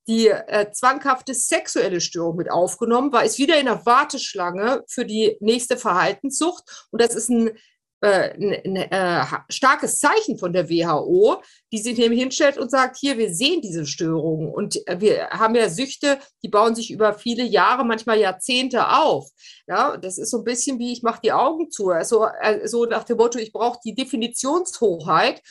die 0.08 0.28
äh, 0.28 0.70
zwanghafte 0.72 1.34
sexuelle 1.34 2.00
Störung 2.00 2.36
mit 2.36 2.50
aufgenommen, 2.50 3.12
war 3.12 3.24
es 3.24 3.38
wieder 3.38 3.58
in 3.58 3.66
der 3.66 3.84
Warteschlange 3.84 4.82
für 4.88 5.04
die 5.04 5.36
nächste 5.40 5.76
Verhaltenssucht. 5.76 6.88
Und 6.90 7.02
das 7.02 7.14
ist 7.14 7.28
ein, 7.28 7.50
äh, 8.00 8.32
ein, 8.32 8.54
ein 8.64 8.76
äh, 8.76 9.24
starkes 9.50 9.98
Zeichen 9.98 10.38
von 10.38 10.54
der 10.54 10.70
WHO, 10.70 11.42
die 11.72 11.78
sich 11.78 11.98
nämlich 11.98 12.20
hinstellt 12.20 12.56
und 12.56 12.70
sagt, 12.70 12.96
hier, 12.96 13.18
wir 13.18 13.34
sehen 13.34 13.60
diese 13.60 13.84
Störungen. 13.84 14.50
Und 14.50 14.86
äh, 14.88 14.98
wir 14.98 15.28
haben 15.28 15.54
ja 15.54 15.68
Süchte, 15.68 16.18
die 16.42 16.48
bauen 16.48 16.74
sich 16.74 16.90
über 16.90 17.12
viele 17.12 17.44
Jahre, 17.44 17.84
manchmal 17.84 18.18
Jahrzehnte 18.18 18.88
auf. 18.88 19.28
Ja, 19.66 19.98
das 19.98 20.16
ist 20.16 20.30
so 20.30 20.38
ein 20.38 20.44
bisschen 20.44 20.78
wie, 20.78 20.90
ich 20.90 21.02
mache 21.02 21.20
die 21.22 21.32
Augen 21.32 21.70
zu. 21.70 21.90
Also, 21.90 22.22
also 22.22 22.86
nach 22.86 23.04
dem 23.04 23.18
Motto, 23.18 23.38
ich 23.38 23.52
brauche 23.52 23.78
die 23.84 23.94
Definitionshoheit 23.94 25.42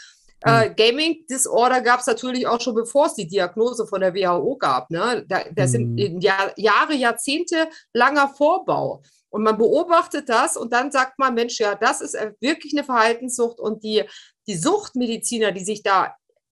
Äh, 0.41 0.69
Gaming 0.75 1.25
Disorder 1.29 1.81
gab 1.81 1.99
es 1.99 2.05
natürlich 2.05 2.45
auch 2.45 2.61
schon, 2.61 2.75
bevor 2.75 3.07
es 3.07 3.15
die 3.15 3.27
Diagnose 3.27 3.87
von 3.87 4.01
der 4.01 4.13
WHO 4.13 4.57
gab. 4.57 4.91
Ne? 4.91 5.25
Da, 5.27 5.43
das 5.53 5.73
mhm. 5.73 5.97
sind 5.97 6.23
Jahr, 6.23 6.51
Jahre, 6.57 6.93
Jahrzehnte 6.93 7.67
langer 7.93 8.29
Vorbau. 8.29 9.01
Und 9.29 9.43
man 9.43 9.57
beobachtet 9.57 10.29
das 10.29 10.55
und 10.55 10.71
dann 10.71 10.91
sagt 10.91 11.19
man, 11.19 11.33
Mensch, 11.33 11.59
ja, 11.59 11.75
das 11.75 12.01
ist 12.01 12.17
wirklich 12.39 12.73
eine 12.73 12.83
Verhaltenssucht 12.83 13.59
und 13.59 13.83
die, 13.83 14.03
die 14.47 14.55
Suchtmediziner, 14.55 15.51
die 15.51 15.65
sich 15.65 15.83
da 15.83 16.15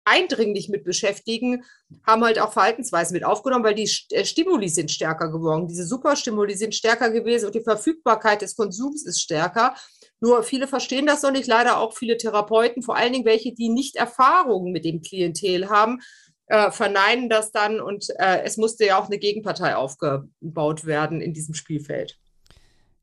eindringlich 0.07 0.69
mit 0.69 0.83
beschäftigen, 0.83 1.63
haben 2.05 2.23
halt 2.23 2.39
auch 2.39 2.53
Verhaltensweisen 2.53 3.13
mit 3.13 3.25
aufgenommen, 3.25 3.65
weil 3.65 3.75
die 3.75 3.89
äh, 4.11 4.25
Stimuli 4.25 4.69
sind 4.69 4.89
stärker 4.89 5.29
geworden. 5.29 5.67
Diese 5.67 5.85
Superstimuli 5.85 6.55
sind 6.55 6.73
stärker 6.73 7.11
gewesen 7.11 7.47
und 7.47 7.55
die 7.55 7.63
Verfügbarkeit 7.63 8.41
des 8.41 8.55
Konsums 8.55 9.05
ist 9.05 9.21
stärker. 9.21 9.75
Nur 10.19 10.43
viele 10.43 10.67
verstehen 10.67 11.05
das 11.05 11.21
noch 11.21 11.31
nicht, 11.31 11.47
leider 11.47 11.79
auch 11.79 11.95
viele 11.95 12.17
Therapeuten, 12.17 12.81
vor 12.81 12.95
allen 12.95 13.13
Dingen 13.13 13.25
welche, 13.25 13.53
die 13.53 13.69
nicht 13.69 13.95
Erfahrungen 13.95 14.71
mit 14.71 14.83
dem 14.83 15.01
Klientel 15.01 15.69
haben, 15.69 15.99
äh, 16.47 16.71
verneinen 16.71 17.29
das 17.29 17.51
dann 17.51 17.79
und 17.79 18.07
äh, 18.17 18.41
es 18.43 18.57
musste 18.57 18.85
ja 18.85 18.99
auch 18.99 19.07
eine 19.07 19.19
Gegenpartei 19.19 19.75
aufgebaut 19.75 20.85
werden 20.85 21.21
in 21.21 21.33
diesem 21.33 21.53
Spielfeld. 21.53 22.17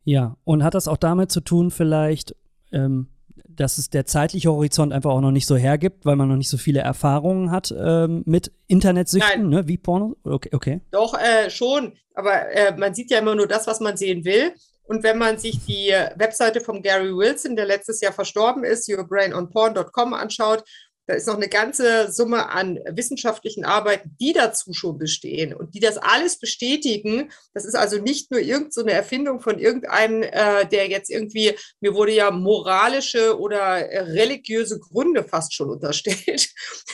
Ja, 0.04 0.36
und 0.44 0.64
hat 0.64 0.74
das 0.74 0.88
auch 0.88 0.96
damit 0.96 1.30
zu 1.30 1.40
tun, 1.40 1.70
vielleicht, 1.70 2.34
ähm, 2.72 3.08
dass 3.48 3.78
es 3.78 3.90
der 3.90 4.06
zeitliche 4.06 4.50
Horizont 4.50 4.92
einfach 4.92 5.10
auch 5.10 5.20
noch 5.20 5.30
nicht 5.30 5.46
so 5.46 5.56
hergibt, 5.56 6.04
weil 6.04 6.16
man 6.16 6.28
noch 6.28 6.36
nicht 6.36 6.48
so 6.48 6.58
viele 6.58 6.80
Erfahrungen 6.80 7.50
hat 7.50 7.74
ähm, 7.76 8.22
mit 8.26 8.52
Internetsüchten, 8.66 9.48
ne, 9.48 9.68
wie 9.68 9.78
Porno? 9.78 10.16
Okay, 10.24 10.50
okay. 10.52 10.80
Doch, 10.90 11.14
äh, 11.14 11.50
schon. 11.50 11.92
Aber 12.14 12.50
äh, 12.52 12.76
man 12.76 12.94
sieht 12.94 13.10
ja 13.10 13.18
immer 13.18 13.34
nur 13.34 13.46
das, 13.46 13.66
was 13.66 13.80
man 13.80 13.96
sehen 13.96 14.24
will. 14.24 14.52
Und 14.84 15.02
wenn 15.02 15.18
man 15.18 15.38
sich 15.38 15.64
die 15.64 15.90
Webseite 16.16 16.60
von 16.60 16.82
Gary 16.82 17.16
Wilson, 17.16 17.56
der 17.56 17.66
letztes 17.66 18.00
Jahr 18.00 18.12
verstorben 18.12 18.64
ist, 18.64 18.88
yourbrainonporn.com 18.88 20.14
anschaut, 20.14 20.64
da 21.06 21.14
ist 21.14 21.26
noch 21.26 21.36
eine 21.36 21.48
ganze 21.48 22.10
Summe 22.10 22.48
an 22.48 22.78
wissenschaftlichen 22.90 23.64
Arbeiten, 23.64 24.16
die 24.20 24.32
dazu 24.32 24.72
schon 24.72 24.98
bestehen 24.98 25.54
und 25.54 25.74
die 25.74 25.80
das 25.80 25.98
alles 25.98 26.38
bestätigen. 26.38 27.30
Das 27.52 27.64
ist 27.64 27.74
also 27.74 27.98
nicht 27.98 28.30
nur 28.30 28.40
irgendeine 28.40 28.70
so 28.70 28.86
Erfindung 28.86 29.40
von 29.40 29.58
irgendeinem, 29.58 30.22
äh, 30.22 30.66
der 30.66 30.88
jetzt 30.88 31.10
irgendwie, 31.10 31.54
mir 31.80 31.94
wurde 31.94 32.12
ja 32.12 32.30
moralische 32.30 33.38
oder 33.38 33.76
religiöse 33.76 34.78
Gründe 34.78 35.24
fast 35.24 35.54
schon 35.54 35.70
unterstellt. 35.70 36.48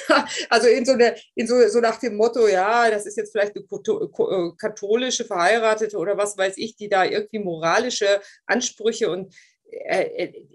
also 0.48 0.68
in 0.68 0.84
so, 0.84 0.92
eine, 0.92 1.16
in 1.34 1.46
so, 1.46 1.68
so 1.68 1.80
nach 1.80 1.98
dem 1.98 2.16
Motto, 2.16 2.48
ja, 2.48 2.90
das 2.90 3.06
ist 3.06 3.16
jetzt 3.16 3.32
vielleicht 3.32 3.54
eine 3.54 3.64
äh, 3.64 4.50
katholische 4.58 5.24
Verheiratete 5.24 5.96
oder 5.96 6.16
was 6.16 6.36
weiß 6.36 6.54
ich, 6.56 6.76
die 6.76 6.88
da 6.88 7.04
irgendwie 7.04 7.38
moralische 7.38 8.20
Ansprüche 8.46 9.10
und 9.10 9.32
äh, 9.32 9.49
äh, 9.49 9.49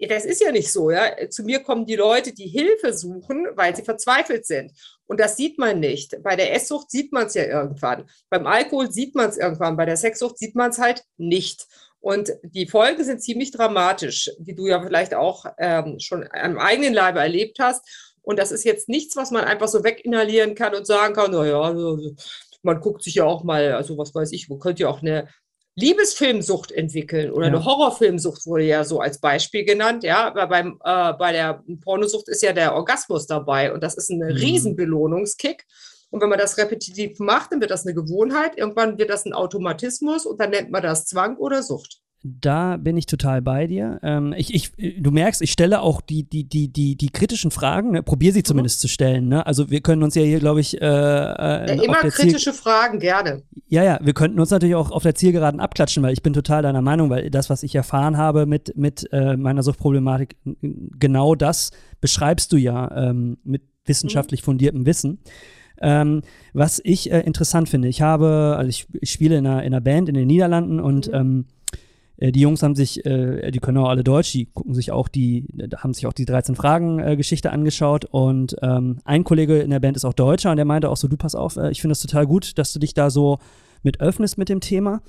das 0.08 0.24
ist 0.24 0.42
ja 0.42 0.52
nicht 0.52 0.70
so, 0.70 0.90
ja. 0.90 1.28
Zu 1.28 1.44
mir 1.44 1.60
kommen 1.60 1.86
die 1.86 1.96
Leute, 1.96 2.32
die 2.32 2.48
Hilfe 2.48 2.92
suchen, 2.92 3.46
weil 3.54 3.74
sie 3.74 3.82
verzweifelt 3.82 4.46
sind. 4.46 4.72
Und 5.06 5.20
das 5.20 5.36
sieht 5.36 5.58
man 5.58 5.80
nicht. 5.80 6.22
Bei 6.22 6.36
der 6.36 6.54
Esssucht 6.54 6.90
sieht 6.90 7.12
man 7.12 7.26
es 7.26 7.34
ja 7.34 7.44
irgendwann. 7.44 8.08
Beim 8.28 8.46
Alkohol 8.46 8.90
sieht 8.90 9.14
man 9.14 9.28
es 9.30 9.38
irgendwann. 9.38 9.76
Bei 9.76 9.86
der 9.86 9.96
Sexsucht 9.96 10.38
sieht 10.38 10.54
man 10.54 10.70
es 10.70 10.78
halt 10.78 11.02
nicht. 11.16 11.66
Und 12.00 12.32
die 12.42 12.66
Folgen 12.66 13.02
sind 13.04 13.22
ziemlich 13.22 13.50
dramatisch, 13.50 14.30
die 14.38 14.54
du 14.54 14.66
ja 14.66 14.82
vielleicht 14.82 15.14
auch 15.14 15.46
ähm, 15.58 15.98
schon 15.98 16.28
am 16.30 16.58
eigenen 16.58 16.94
Leibe 16.94 17.20
erlebt 17.20 17.58
hast. 17.58 18.16
Und 18.22 18.38
das 18.38 18.52
ist 18.52 18.64
jetzt 18.64 18.88
nichts, 18.88 19.16
was 19.16 19.30
man 19.30 19.44
einfach 19.44 19.68
so 19.68 19.84
weginhalieren 19.84 20.54
kann 20.54 20.74
und 20.74 20.86
sagen 20.86 21.14
kann, 21.14 21.30
naja, 21.30 21.74
man 22.62 22.80
guckt 22.80 23.02
sich 23.02 23.14
ja 23.14 23.24
auch 23.24 23.44
mal, 23.44 23.72
also 23.72 23.96
was 23.96 24.14
weiß 24.14 24.32
ich, 24.32 24.50
wo 24.50 24.58
könnte 24.58 24.82
ja 24.82 24.88
auch 24.88 25.00
eine 25.00 25.28
Liebesfilmsucht 25.78 26.72
entwickeln 26.72 27.30
oder 27.30 27.46
ja. 27.46 27.52
eine 27.52 27.64
Horrorfilmsucht 27.64 28.46
wurde 28.46 28.64
ja 28.64 28.82
so 28.84 29.00
als 29.00 29.20
Beispiel 29.20 29.64
genannt, 29.64 30.04
ja, 30.04 30.26
aber 30.26 30.46
beim, 30.46 30.80
äh, 30.82 31.12
bei 31.12 31.32
der 31.32 31.62
Pornosucht 31.82 32.28
ist 32.28 32.42
ja 32.42 32.54
der 32.54 32.74
Orgasmus 32.74 33.26
dabei 33.26 33.72
und 33.72 33.82
das 33.82 33.94
ist 33.94 34.10
ein 34.10 34.18
mhm. 34.18 34.36
Riesenbelohnungskick. 34.36 35.66
Und 36.08 36.22
wenn 36.22 36.30
man 36.30 36.38
das 36.38 36.56
repetitiv 36.56 37.18
macht, 37.18 37.52
dann 37.52 37.60
wird 37.60 37.70
das 37.70 37.84
eine 37.84 37.94
Gewohnheit, 37.94 38.56
irgendwann 38.56 38.96
wird 38.96 39.10
das 39.10 39.26
ein 39.26 39.34
Automatismus 39.34 40.24
und 40.24 40.40
dann 40.40 40.50
nennt 40.50 40.70
man 40.70 40.82
das 40.82 41.04
Zwang 41.04 41.36
oder 41.36 41.62
Sucht. 41.62 42.00
Da 42.40 42.76
bin 42.76 42.96
ich 42.96 43.06
total 43.06 43.42
bei 43.42 43.66
dir. 43.66 44.00
Ähm, 44.02 44.34
ich, 44.36 44.54
ich, 44.54 44.72
du 44.98 45.10
merkst, 45.10 45.42
ich 45.42 45.52
stelle 45.52 45.80
auch 45.80 46.00
die, 46.00 46.22
die, 46.22 46.44
die, 46.44 46.68
die, 46.68 46.96
die 46.96 47.08
kritischen 47.10 47.50
Fragen, 47.50 47.92
ne? 47.92 48.02
probiere 48.02 48.32
sie 48.32 48.40
mhm. 48.40 48.44
zumindest 48.44 48.80
zu 48.80 48.88
stellen. 48.88 49.28
Ne? 49.28 49.46
Also 49.46 49.70
wir 49.70 49.80
können 49.80 50.02
uns 50.02 50.14
ja 50.14 50.22
hier, 50.22 50.40
glaube 50.40 50.60
ich, 50.60 50.80
äh, 50.80 50.84
äh, 50.84 51.84
immer 51.84 51.98
kritische 51.98 52.52
Ziel 52.52 52.52
Fragen, 52.52 52.98
gerne. 52.98 53.42
Ja, 53.68 53.84
ja, 53.84 53.98
wir 54.02 54.14
könnten 54.14 54.40
uns 54.40 54.50
natürlich 54.50 54.74
auch 54.74 54.90
auf 54.90 55.02
der 55.02 55.14
Zielgeraden 55.14 55.60
abklatschen, 55.60 56.02
weil 56.02 56.12
ich 56.12 56.22
bin 56.22 56.32
total 56.32 56.62
deiner 56.62 56.82
Meinung, 56.82 57.10
weil 57.10 57.30
das, 57.30 57.50
was 57.50 57.62
ich 57.62 57.74
erfahren 57.74 58.16
habe 58.16 58.46
mit, 58.46 58.76
mit 58.76 59.08
äh, 59.12 59.36
meiner 59.36 59.62
Suchtproblematik, 59.62 60.36
genau 60.98 61.34
das 61.34 61.70
beschreibst 62.00 62.52
du 62.52 62.56
ja 62.56 62.90
ähm, 63.10 63.38
mit 63.44 63.62
wissenschaftlich 63.84 64.42
mhm. 64.42 64.44
fundiertem 64.44 64.86
Wissen. 64.86 65.18
Ähm, 65.80 66.22
was 66.52 66.80
ich 66.84 67.10
äh, 67.12 67.20
interessant 67.20 67.68
finde, 67.68 67.88
ich 67.88 68.00
habe, 68.00 68.54
also 68.56 68.68
ich, 68.68 68.86
ich 69.00 69.10
spiele 69.10 69.36
in 69.36 69.46
einer, 69.46 69.62
in 69.62 69.74
einer 69.74 69.80
Band 69.80 70.08
in 70.08 70.14
den 70.14 70.26
Niederlanden 70.26 70.80
und 70.80 71.08
mhm. 71.08 71.14
ähm, 71.14 71.44
äh, 72.18 72.32
die 72.32 72.40
Jungs 72.40 72.62
haben 72.62 72.74
sich, 72.74 73.04
äh, 73.04 73.50
die 73.50 73.58
können 73.58 73.78
auch 73.78 73.88
alle 73.88 74.04
Deutsch, 74.04 74.32
die 74.32 74.46
gucken 74.46 74.74
sich 74.74 74.92
auch 74.92 75.08
die, 75.08 75.46
haben 75.76 75.94
sich 75.94 76.06
auch 76.06 76.12
die 76.12 76.24
13 76.24 76.56
Fragen-Geschichte 76.56 77.48
äh, 77.48 77.52
angeschaut 77.52 78.04
und 78.06 78.56
ähm, 78.62 78.98
ein 79.04 79.24
Kollege 79.24 79.58
in 79.58 79.70
der 79.70 79.80
Band 79.80 79.96
ist 79.96 80.04
auch 80.04 80.14
Deutscher 80.14 80.50
und 80.50 80.56
der 80.56 80.64
meinte 80.64 80.90
auch 80.90 80.96
so, 80.96 81.08
du 81.08 81.16
pass 81.16 81.34
auf, 81.34 81.56
äh, 81.56 81.70
ich 81.70 81.80
finde 81.80 81.92
das 81.92 82.00
total 82.00 82.26
gut, 82.26 82.58
dass 82.58 82.72
du 82.72 82.78
dich 82.78 82.94
da 82.94 83.10
so 83.10 83.38
mit 83.82 84.00
öffnest 84.00 84.38
mit 84.38 84.48
dem 84.48 84.60
Thema. 84.60 85.02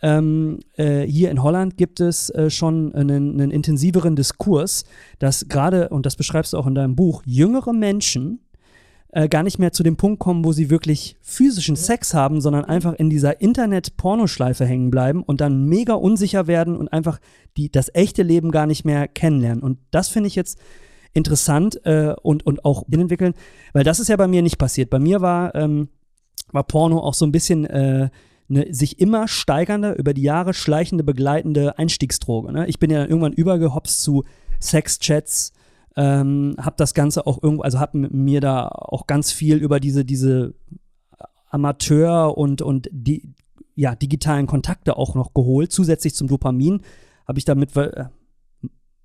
Ähm, 0.00 0.58
äh, 0.76 1.02
hier 1.02 1.30
in 1.30 1.42
Holland 1.42 1.76
gibt 1.76 2.00
es 2.00 2.28
äh, 2.30 2.50
schon 2.50 2.92
einen, 2.92 3.40
einen 3.40 3.50
intensiveren 3.52 4.16
Diskurs, 4.16 4.84
dass 5.20 5.46
gerade, 5.48 5.90
und 5.90 6.06
das 6.06 6.16
beschreibst 6.16 6.52
du 6.52 6.58
auch 6.58 6.66
in 6.66 6.74
deinem 6.74 6.96
Buch, 6.96 7.22
jüngere 7.24 7.72
Menschen 7.72 8.40
äh, 9.12 9.28
gar 9.28 9.42
nicht 9.42 9.58
mehr 9.58 9.72
zu 9.72 9.82
dem 9.82 9.96
Punkt 9.96 10.18
kommen, 10.18 10.44
wo 10.44 10.52
sie 10.52 10.70
wirklich 10.70 11.16
physischen 11.20 11.76
Sex 11.76 12.14
haben, 12.14 12.40
sondern 12.40 12.64
einfach 12.64 12.94
in 12.94 13.10
dieser 13.10 13.40
Internet-Pornoschleife 13.40 14.64
hängen 14.64 14.90
bleiben 14.90 15.22
und 15.22 15.40
dann 15.40 15.66
mega 15.66 15.94
unsicher 15.94 16.46
werden 16.46 16.76
und 16.76 16.88
einfach 16.88 17.20
die, 17.56 17.70
das 17.70 17.94
echte 17.94 18.22
Leben 18.22 18.50
gar 18.50 18.66
nicht 18.66 18.84
mehr 18.84 19.06
kennenlernen. 19.08 19.62
Und 19.62 19.78
das 19.90 20.08
finde 20.08 20.28
ich 20.28 20.34
jetzt 20.34 20.58
interessant 21.12 21.84
äh, 21.84 22.14
und, 22.22 22.46
und 22.46 22.64
auch 22.64 22.84
entwickeln, 22.90 23.34
weil 23.74 23.84
das 23.84 24.00
ist 24.00 24.08
ja 24.08 24.16
bei 24.16 24.28
mir 24.28 24.40
nicht 24.40 24.56
passiert. 24.56 24.88
Bei 24.88 24.98
mir 24.98 25.20
war, 25.20 25.54
ähm, 25.54 25.88
war 26.50 26.64
Porno 26.64 26.98
auch 26.98 27.14
so 27.14 27.26
ein 27.26 27.32
bisschen 27.32 27.66
äh, 27.66 28.08
eine 28.48 28.72
sich 28.74 28.98
immer 28.98 29.28
steigernde, 29.28 29.92
über 29.92 30.14
die 30.14 30.22
Jahre 30.22 30.54
schleichende, 30.54 31.04
begleitende 31.04 31.78
Einstiegsdroge. 31.78 32.50
Ne? 32.50 32.66
Ich 32.66 32.78
bin 32.78 32.90
ja 32.90 33.00
dann 33.00 33.10
irgendwann 33.10 33.34
übergehopst 33.34 34.00
zu 34.00 34.24
Sexchats, 34.60 35.52
ähm, 35.96 36.56
habe 36.58 36.76
das 36.76 36.94
Ganze 36.94 37.26
auch 37.26 37.42
irgendwo, 37.42 37.62
also 37.62 37.80
habe 37.80 37.98
mir 37.98 38.40
da 38.40 38.68
auch 38.68 39.06
ganz 39.06 39.32
viel 39.32 39.56
über 39.56 39.80
diese, 39.80 40.04
diese 40.04 40.54
Amateur- 41.50 42.36
und, 42.36 42.62
und 42.62 42.88
die, 42.92 43.34
ja, 43.74 43.94
digitalen 43.94 44.46
Kontakte 44.46 44.96
auch 44.96 45.14
noch 45.14 45.34
geholt. 45.34 45.72
Zusätzlich 45.72 46.14
zum 46.14 46.28
Dopamin 46.28 46.82
habe 47.26 47.38
ich 47.38 47.44
damit, 47.44 47.76
äh, 47.76 48.06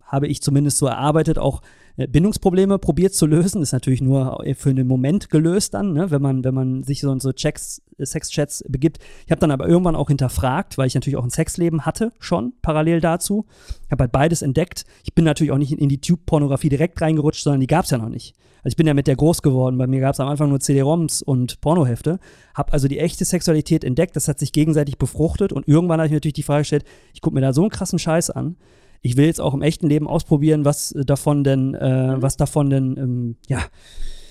habe 0.02 0.28
ich 0.28 0.42
zumindest 0.42 0.78
so 0.78 0.88
erarbeitet, 0.88 1.40
auch 1.40 1.62
Bindungsprobleme 1.98 2.78
probiert 2.78 3.16
zu 3.16 3.26
lösen. 3.26 3.62
Ist 3.62 3.72
natürlich 3.72 4.02
nur 4.02 4.44
für 4.56 4.70
einen 4.70 4.88
Moment 4.88 5.30
gelöst 5.30 5.74
dann, 5.74 5.94
ne? 5.94 6.12
wenn 6.12 6.22
man, 6.22 6.44
wenn 6.44 6.54
man 6.54 6.84
sich 6.84 7.02
so 7.02 7.12
in 7.12 7.20
so 7.20 7.34
Checks, 7.34 7.82
Sexchats 8.00 8.64
begibt. 8.68 9.00
Ich 9.26 9.32
habe 9.32 9.40
dann 9.40 9.50
aber 9.50 9.68
irgendwann 9.68 9.96
auch 9.96 10.10
hinterfragt, 10.10 10.78
weil 10.78 10.86
ich 10.86 10.94
natürlich 10.94 11.18
auch 11.18 11.24
ein 11.24 11.32
Sexleben 11.32 11.86
hatte, 11.86 12.14
schon 12.20 12.54
parallel 12.62 13.02
dazu. 13.02 13.46
Ich 13.86 13.92
habe 13.92 14.04
halt 14.04 14.12
beides 14.12 14.44
entdeckt. 14.44 14.86
Ich 15.04 15.16
bin 15.16 15.26
natürlich 15.26 15.52
auch 15.52 15.58
nicht 15.58 15.72
in 15.72 15.90
die 15.90 16.00
Tube-Pornografie 16.00 16.70
direkt 16.70 17.02
reingerutscht, 17.02 17.44
sondern 17.44 17.62
die 17.62 17.68
gab 17.68 17.86
es 17.86 17.92
ja 17.92 17.98
noch 17.98 18.10
nicht. 18.10 18.36
Also 18.58 18.74
ich 18.74 18.76
bin 18.76 18.86
ja 18.86 18.94
mit 18.94 19.08
der 19.08 19.16
groß 19.16 19.42
geworden. 19.42 19.78
Bei 19.78 19.88
mir 19.88 20.02
gab 20.02 20.14
es 20.14 20.20
am 20.20 20.28
Anfang 20.28 20.50
nur 20.50 20.60
CD-ROMs 20.60 21.24
und 21.24 21.62
Pornohefte. 21.62 22.20
Habe 22.54 22.74
also 22.74 22.88
die 22.88 23.00
echte 23.00 23.26
Sexualität 23.26 23.84
entdeckt. 23.84 24.16
Das 24.16 24.28
hat 24.28 24.40
sich 24.40 24.52
gegenseitig 24.52 24.98
befruchtet. 24.98 25.54
Und 25.54 25.68
irgendwann 25.68 26.00
habe 26.00 26.08
ich 26.08 26.14
natürlich 26.14 26.34
die 26.34 26.44
Frage 26.44 26.62
gestellt, 26.62 26.84
ich 27.14 27.22
gucke 27.22 27.34
mir 27.34 27.42
da 27.42 27.54
so 27.54 27.62
einen 27.62 27.72
krassen 27.72 27.98
Scheiß 27.98 28.30
an 28.30 28.58
ich 29.02 29.18
will 29.18 29.26
jetzt 29.26 29.42
auch 29.42 29.54
im 29.54 29.62
echten 29.62 29.88
Leben 29.88 30.08
ausprobieren, 30.08 30.66
was 30.66 30.94
davon 31.06 31.44
denn, 31.44 31.74
äh, 31.74 32.16
mhm. 32.16 32.22
was 32.22 32.38
davon 32.38 32.70
denn, 32.70 32.98
ähm, 32.98 33.36
ja, 33.48 33.62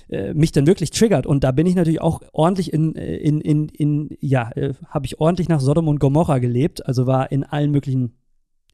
äh, 0.09 0.35
mich 0.35 0.53
dann 0.53 0.67
wirklich 0.67 0.91
triggert. 0.91 1.27
Und 1.27 1.43
da 1.43 1.51
bin 1.51 1.67
ich 1.67 1.75
natürlich 1.75 2.01
auch 2.01 2.21
ordentlich 2.33 2.73
in, 2.73 2.93
in, 2.93 3.41
in, 3.41 3.69
in 3.69 4.17
ja, 4.21 4.51
äh, 4.55 4.75
habe 4.89 5.07
ich 5.07 5.21
ordentlich 5.21 5.49
nach 5.49 5.61
Sodom 5.61 5.89
und 5.89 5.99
Gomorra 5.99 6.39
gelebt. 6.39 6.87
Also 6.87 7.07
war 7.07 7.33
in 7.33 7.43
allen 7.43 7.73
möglichen, 7.73 8.17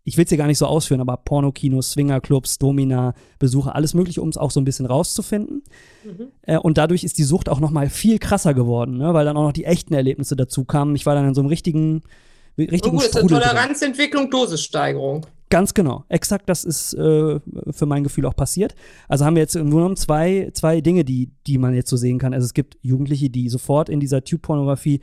ich 0.04 0.16
will 0.16 0.24
es 0.24 0.28
hier 0.28 0.38
gar 0.38 0.46
nicht 0.46 0.58
so 0.58 0.66
ausführen, 0.66 1.00
aber 1.00 1.16
Pornokinos, 1.16 1.92
Swingerclubs, 1.92 2.58
Domina, 2.58 3.14
Besuche, 3.38 3.74
alles 3.74 3.94
mögliche, 3.94 4.20
um 4.20 4.28
es 4.28 4.36
auch 4.36 4.50
so 4.50 4.60
ein 4.60 4.64
bisschen 4.64 4.86
rauszufinden. 4.86 5.62
Mhm. 6.04 6.28
Äh, 6.42 6.58
und 6.58 6.76
dadurch 6.76 7.04
ist 7.04 7.16
die 7.16 7.24
Sucht 7.24 7.48
auch 7.48 7.60
noch 7.60 7.70
mal 7.70 7.88
viel 7.88 8.18
krasser 8.18 8.52
geworden, 8.52 8.98
ne? 8.98 9.14
weil 9.14 9.24
dann 9.24 9.36
auch 9.36 9.44
noch 9.44 9.52
die 9.52 9.64
echten 9.64 9.94
Erlebnisse 9.94 10.36
dazu 10.36 10.64
kamen. 10.64 10.94
Ich 10.96 11.06
war 11.06 11.14
dann 11.14 11.28
in 11.28 11.34
so 11.34 11.40
einem 11.40 11.48
richtigen, 11.48 12.02
richtigen 12.58 12.96
oh, 12.96 13.00
gut, 13.00 13.08
Strudel 13.08 13.40
Toleranzentwicklung, 13.40 14.30
Dosissteigerung. 14.30 15.26
Ganz 15.52 15.74
genau. 15.74 16.04
Exakt, 16.08 16.48
das 16.48 16.64
ist 16.64 16.94
äh, 16.94 17.38
für 17.70 17.86
mein 17.86 18.04
Gefühl 18.04 18.26
auch 18.26 18.34
passiert. 18.34 18.74
Also 19.08 19.24
haben 19.24 19.36
wir 19.36 19.42
jetzt 19.42 19.54
im 19.54 19.64
Grunde 19.64 19.76
genommen 19.76 19.96
zwei, 19.96 20.50
zwei 20.54 20.80
Dinge, 20.80 21.04
die, 21.04 21.30
die 21.46 21.58
man 21.58 21.74
jetzt 21.74 21.90
so 21.90 21.96
sehen 21.96 22.18
kann. 22.18 22.32
Also 22.32 22.46
es 22.46 22.54
gibt 22.54 22.78
Jugendliche, 22.80 23.28
die 23.28 23.48
sofort 23.48 23.88
in 23.88 24.00
dieser 24.00 24.24
Tube-Pornografie 24.24 25.00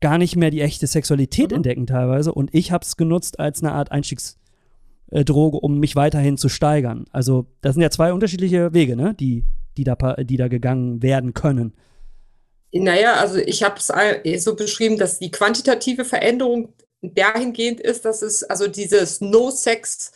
gar 0.00 0.18
nicht 0.18 0.36
mehr 0.36 0.50
die 0.50 0.60
echte 0.60 0.86
Sexualität 0.86 1.50
mhm. 1.50 1.56
entdecken 1.56 1.86
teilweise. 1.86 2.32
Und 2.32 2.54
ich 2.54 2.70
habe 2.70 2.84
es 2.84 2.96
genutzt 2.96 3.40
als 3.40 3.62
eine 3.62 3.72
Art 3.72 3.90
Einstiegsdroge, 3.92 5.58
um 5.58 5.78
mich 5.78 5.96
weiterhin 5.96 6.36
zu 6.36 6.48
steigern. 6.48 7.06
Also 7.10 7.46
das 7.62 7.74
sind 7.74 7.82
ja 7.82 7.90
zwei 7.90 8.12
unterschiedliche 8.12 8.74
Wege, 8.74 8.94
ne? 8.94 9.14
Die 9.14 9.44
die 9.76 9.84
da, 9.84 9.94
die 9.94 10.36
da 10.36 10.48
gegangen 10.48 11.02
werden 11.02 11.34
können? 11.34 11.74
Naja, 12.72 13.14
also 13.14 13.36
ich 13.38 13.62
habe 13.62 13.76
es 13.78 14.44
so 14.44 14.56
beschrieben, 14.56 14.96
dass 14.96 15.18
die 15.18 15.30
quantitative 15.30 16.04
Veränderung 16.04 16.72
dahingehend 17.02 17.80
ist, 17.80 18.04
dass 18.04 18.22
es 18.22 18.42
also 18.44 18.68
dieses 18.68 19.20
No-Sex 19.20 20.12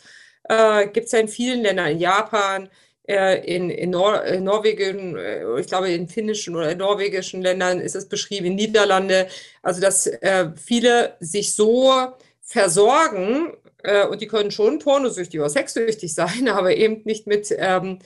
äh, 0.49 0.87
gibt 0.87 1.07
es 1.07 1.11
ja 1.11 1.19
in 1.19 1.27
vielen 1.27 1.61
Ländern, 1.61 1.87
in 1.87 1.99
Japan, 1.99 2.69
äh, 3.07 3.45
in, 3.45 3.69
in, 3.69 3.91
Nor 3.91 4.23
in 4.23 4.43
Norwegen, 4.43 5.17
äh, 5.17 5.59
ich 5.59 5.67
glaube 5.67 5.89
in 5.89 6.07
finnischen 6.07 6.55
oder 6.55 6.71
in 6.71 6.77
norwegischen 6.77 7.41
Ländern 7.41 7.79
ist 7.79 7.95
es 7.95 8.07
beschrieben, 8.07 8.47
in 8.47 8.55
Niederlande, 8.55 9.27
also 9.61 9.81
dass 9.81 10.07
äh, 10.07 10.51
viele 10.55 11.15
sich 11.19 11.55
so 11.55 11.93
versorgen 12.41 13.53
äh, 13.83 14.05
und 14.05 14.21
die 14.21 14.27
können 14.27 14.51
schon 14.51 14.79
pornosüchtig 14.79 15.39
oder 15.39 15.49
sexsüchtig 15.49 16.13
sein, 16.13 16.47
aber 16.49 16.75
eben 16.75 17.01
nicht 17.05 17.27
mit, 17.27 17.53
ähm, 17.57 17.99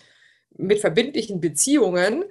mit 0.57 0.79
verbindlichen 0.79 1.39
Beziehungen 1.39 2.25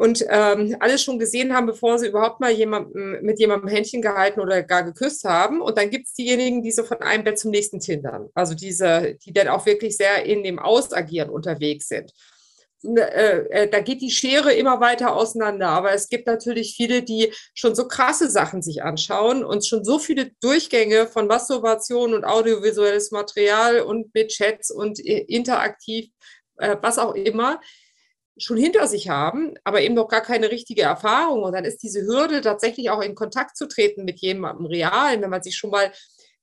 und 0.00 0.24
ähm, 0.30 0.74
alles 0.80 1.02
schon 1.02 1.18
gesehen 1.18 1.54
haben, 1.54 1.66
bevor 1.66 1.98
sie 1.98 2.08
überhaupt 2.08 2.40
mal 2.40 2.50
jemandem, 2.50 3.18
mit 3.20 3.38
jemandem 3.38 3.68
Händchen 3.68 4.00
gehalten 4.00 4.40
oder 4.40 4.62
gar 4.62 4.82
geküsst 4.82 5.24
haben. 5.24 5.60
Und 5.60 5.76
dann 5.76 5.90
gibt 5.90 6.06
es 6.06 6.14
diejenigen, 6.14 6.62
die 6.62 6.72
so 6.72 6.84
von 6.84 7.02
einem 7.02 7.22
Bett 7.22 7.38
zum 7.38 7.50
nächsten 7.50 7.80
tindern. 7.80 8.30
Also 8.32 8.54
diese, 8.54 9.18
die 9.22 9.34
dann 9.34 9.48
auch 9.48 9.66
wirklich 9.66 9.98
sehr 9.98 10.24
in 10.24 10.42
dem 10.42 10.58
Ausagieren 10.58 11.28
unterwegs 11.28 11.88
sind. 11.88 12.14
Äh, 12.82 13.40
äh, 13.50 13.68
da 13.68 13.80
geht 13.80 14.00
die 14.00 14.10
Schere 14.10 14.54
immer 14.54 14.80
weiter 14.80 15.14
auseinander. 15.14 15.68
Aber 15.68 15.92
es 15.92 16.08
gibt 16.08 16.26
natürlich 16.26 16.76
viele, 16.76 17.02
die 17.02 17.30
schon 17.52 17.74
so 17.74 17.86
krasse 17.86 18.30
Sachen 18.30 18.62
sich 18.62 18.82
anschauen 18.82 19.44
und 19.44 19.66
schon 19.66 19.84
so 19.84 19.98
viele 19.98 20.30
Durchgänge 20.40 21.08
von 21.08 21.26
Masturbation 21.26 22.14
und 22.14 22.24
audiovisuelles 22.24 23.10
Material 23.10 23.80
und 23.80 24.14
mit 24.14 24.30
Chats 24.30 24.70
und 24.70 24.98
äh, 25.04 25.26
interaktiv, 25.28 26.08
was 26.56 26.98
auch 26.98 27.14
immer, 27.14 27.58
schon 28.40 28.56
hinter 28.56 28.86
sich 28.88 29.08
haben, 29.08 29.54
aber 29.64 29.80
eben 29.82 29.94
noch 29.94 30.08
gar 30.08 30.22
keine 30.22 30.50
richtige 30.50 30.82
Erfahrung. 30.82 31.42
Und 31.42 31.52
dann 31.52 31.64
ist 31.64 31.82
diese 31.82 32.02
Hürde, 32.02 32.40
tatsächlich 32.40 32.90
auch 32.90 33.02
in 33.02 33.14
Kontakt 33.14 33.56
zu 33.56 33.68
treten 33.68 34.04
mit 34.04 34.20
jemandem 34.20 34.66
Realen, 34.66 35.22
wenn 35.22 35.30
man 35.30 35.42
sich 35.42 35.56
schon 35.56 35.70
mal, 35.70 35.92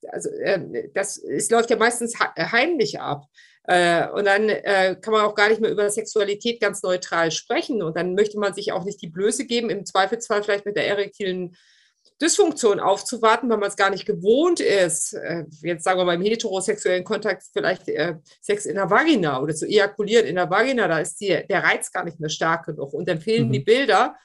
also 0.09 0.29
äh, 0.29 0.89
das, 0.93 1.17
es 1.17 1.49
läuft 1.49 1.69
ja 1.69 1.77
meistens 1.77 2.17
heimlich 2.19 2.99
ab. 2.99 3.25
Äh, 3.63 4.07
und 4.09 4.25
dann 4.25 4.47
äh, 4.47 4.95
kann 5.01 5.11
man 5.11 5.25
auch 5.25 5.35
gar 5.35 5.49
nicht 5.49 5.59
mehr 5.59 5.71
über 5.71 5.89
Sexualität 5.89 6.61
ganz 6.61 6.81
neutral 6.83 7.31
sprechen. 7.31 7.83
Und 7.83 7.97
dann 7.97 8.15
möchte 8.15 8.39
man 8.39 8.53
sich 8.53 8.71
auch 8.71 8.85
nicht 8.85 9.01
die 9.01 9.09
Blöße 9.09 9.45
geben, 9.45 9.69
im 9.69 9.85
Zweifelsfall 9.85 10.43
vielleicht 10.43 10.65
mit 10.65 10.77
der 10.77 10.87
erektilen 10.87 11.55
Dysfunktion 12.21 12.79
aufzuwarten, 12.79 13.50
weil 13.50 13.57
man 13.57 13.69
es 13.69 13.75
gar 13.75 13.89
nicht 13.89 14.05
gewohnt 14.05 14.59
ist. 14.59 15.13
Äh, 15.13 15.45
jetzt 15.62 15.83
sagen 15.83 16.00
wir 16.00 16.05
mal 16.05 16.15
im 16.15 16.21
heterosexuellen 16.21 17.03
Kontakt 17.03 17.43
vielleicht 17.53 17.88
äh, 17.89 18.15
Sex 18.41 18.65
in 18.65 18.75
der 18.75 18.89
Vagina 18.89 19.41
oder 19.41 19.53
zu 19.53 19.67
ejakulieren 19.67 20.25
in 20.25 20.36
der 20.36 20.50
Vagina, 20.50 20.88
da 20.88 21.00
ist 21.00 21.19
die, 21.21 21.27
der 21.47 21.63
Reiz 21.63 21.91
gar 21.91 22.03
nicht 22.03 22.19
mehr 22.19 22.29
stark 22.29 22.65
genug 22.65 22.93
und 22.93 23.07
dann 23.07 23.21
fehlen 23.21 23.47
mhm. 23.47 23.51
die 23.51 23.59
Bilder. 23.59 24.15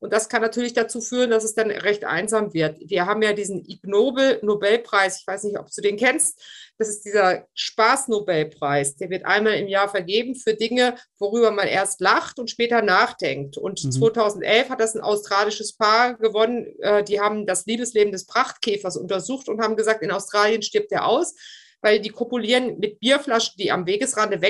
Und 0.00 0.12
das 0.12 0.28
kann 0.28 0.40
natürlich 0.40 0.72
dazu 0.72 1.00
führen, 1.00 1.30
dass 1.30 1.44
es 1.44 1.54
dann 1.54 1.70
recht 1.70 2.04
einsam 2.04 2.54
wird. 2.54 2.78
Wir 2.80 3.06
haben 3.06 3.22
ja 3.22 3.34
diesen 3.34 3.64
Ig 3.64 3.80
Nobel-Nobelpreis, 3.84 5.20
ich 5.20 5.26
weiß 5.26 5.44
nicht, 5.44 5.58
ob 5.58 5.70
du 5.70 5.82
den 5.82 5.98
kennst, 5.98 6.42
das 6.78 6.88
ist 6.88 7.04
dieser 7.04 7.46
Spaß-Nobelpreis. 7.54 8.96
Der 8.96 9.10
wird 9.10 9.26
einmal 9.26 9.54
im 9.54 9.68
Jahr 9.68 9.90
vergeben 9.90 10.34
für 10.34 10.54
Dinge, 10.54 10.94
worüber 11.18 11.50
man 11.50 11.68
erst 11.68 12.00
lacht 12.00 12.38
und 12.38 12.50
später 12.50 12.80
nachdenkt. 12.80 13.58
Und 13.58 13.84
mhm. 13.84 13.92
2011 13.92 14.70
hat 14.70 14.80
das 14.80 14.94
ein 14.94 15.02
australisches 15.02 15.76
Paar 15.76 16.14
gewonnen. 16.14 16.66
Äh, 16.80 17.04
die 17.04 17.20
haben 17.20 17.44
das 17.44 17.66
Liebesleben 17.66 18.12
des 18.12 18.24
Prachtkäfers 18.24 18.96
untersucht 18.96 19.50
und 19.50 19.60
haben 19.60 19.76
gesagt, 19.76 20.02
in 20.02 20.10
Australien 20.10 20.62
stirbt 20.62 20.90
er 20.90 21.06
aus, 21.06 21.34
weil 21.82 22.00
die 22.00 22.08
kopulieren 22.08 22.78
mit 22.78 22.98
Bierflaschen, 22.98 23.56
die 23.58 23.70
am 23.70 23.86
Wegesrande 23.86 24.40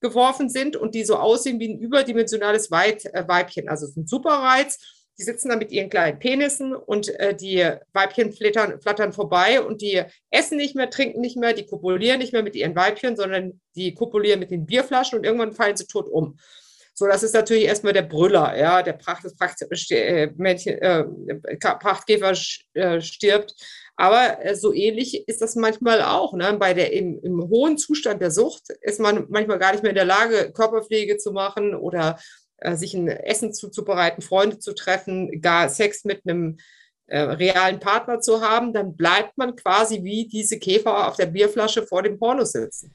weggeworfen 0.00 0.48
sind 0.48 0.76
und 0.76 0.94
die 0.94 1.04
so 1.04 1.16
aussehen 1.16 1.60
wie 1.60 1.68
ein 1.68 1.78
überdimensionales 1.78 2.70
äh, 2.70 3.24
Weibchen. 3.26 3.68
Also 3.68 3.84
es 3.84 3.90
ist 3.90 3.96
ein 3.96 4.06
Superreiz 4.06 4.78
die 5.20 5.24
sitzen 5.24 5.50
da 5.50 5.56
mit 5.56 5.70
ihren 5.70 5.90
kleinen 5.90 6.18
Penissen 6.18 6.74
und 6.74 7.08
äh, 7.20 7.36
die 7.36 7.70
Weibchen 7.92 8.32
flattern, 8.32 8.80
flattern 8.80 9.12
vorbei 9.12 9.60
und 9.60 9.82
die 9.82 10.02
essen 10.30 10.56
nicht 10.56 10.74
mehr, 10.74 10.88
trinken 10.88 11.20
nicht 11.20 11.36
mehr, 11.36 11.52
die 11.52 11.66
kopulieren 11.66 12.18
nicht 12.18 12.32
mehr 12.32 12.42
mit 12.42 12.56
ihren 12.56 12.74
Weibchen, 12.74 13.16
sondern 13.16 13.60
die 13.76 13.92
kopulieren 13.92 14.40
mit 14.40 14.50
den 14.50 14.64
Bierflaschen 14.64 15.18
und 15.18 15.26
irgendwann 15.26 15.52
fallen 15.52 15.76
sie 15.76 15.86
tot 15.86 16.08
um. 16.08 16.38
So, 16.94 17.06
das 17.06 17.22
ist 17.22 17.34
natürlich 17.34 17.64
erstmal 17.64 17.92
der 17.92 18.02
Brüller, 18.02 18.56
ja, 18.56 18.82
der 18.82 18.94
Pracht, 18.94 19.24
das 19.24 19.36
Pracht, 19.36 19.60
äh, 19.90 20.30
Männchen, 20.36 20.78
äh, 20.78 21.04
Prachtkäfer 21.58 22.32
äh, 22.72 23.00
stirbt. 23.02 23.54
Aber 24.00 24.42
äh, 24.42 24.56
so 24.56 24.72
ähnlich 24.72 25.28
ist 25.28 25.42
das 25.42 25.56
manchmal 25.56 26.00
auch. 26.00 26.32
Ne? 26.32 26.56
Bei 26.58 26.72
der, 26.72 26.90
im, 26.94 27.20
im, 27.22 27.42
hohen 27.50 27.76
Zustand 27.76 28.22
der 28.22 28.30
Sucht 28.30 28.70
ist 28.80 28.98
man 28.98 29.26
manchmal 29.28 29.58
gar 29.58 29.72
nicht 29.72 29.82
mehr 29.82 29.90
in 29.90 29.96
der 29.96 30.06
Lage, 30.06 30.52
Körperpflege 30.52 31.18
zu 31.18 31.32
machen 31.32 31.74
oder 31.74 32.18
äh, 32.56 32.76
sich 32.76 32.94
ein 32.94 33.08
Essen 33.08 33.52
zuzubereiten, 33.52 34.22
Freunde 34.22 34.58
zu 34.58 34.72
treffen, 34.72 35.42
gar 35.42 35.68
Sex 35.68 36.06
mit 36.06 36.22
einem 36.26 36.56
äh, 37.08 37.20
realen 37.20 37.78
Partner 37.78 38.20
zu 38.20 38.40
haben, 38.40 38.72
dann 38.72 38.96
bleibt 38.96 39.36
man 39.36 39.54
quasi 39.54 40.02
wie 40.02 40.26
diese 40.26 40.58
Käfer 40.58 41.06
auf 41.06 41.16
der 41.16 41.26
Bierflasche 41.26 41.86
vor 41.86 42.02
dem 42.02 42.18
Porno 42.18 42.46
sitzen. 42.46 42.94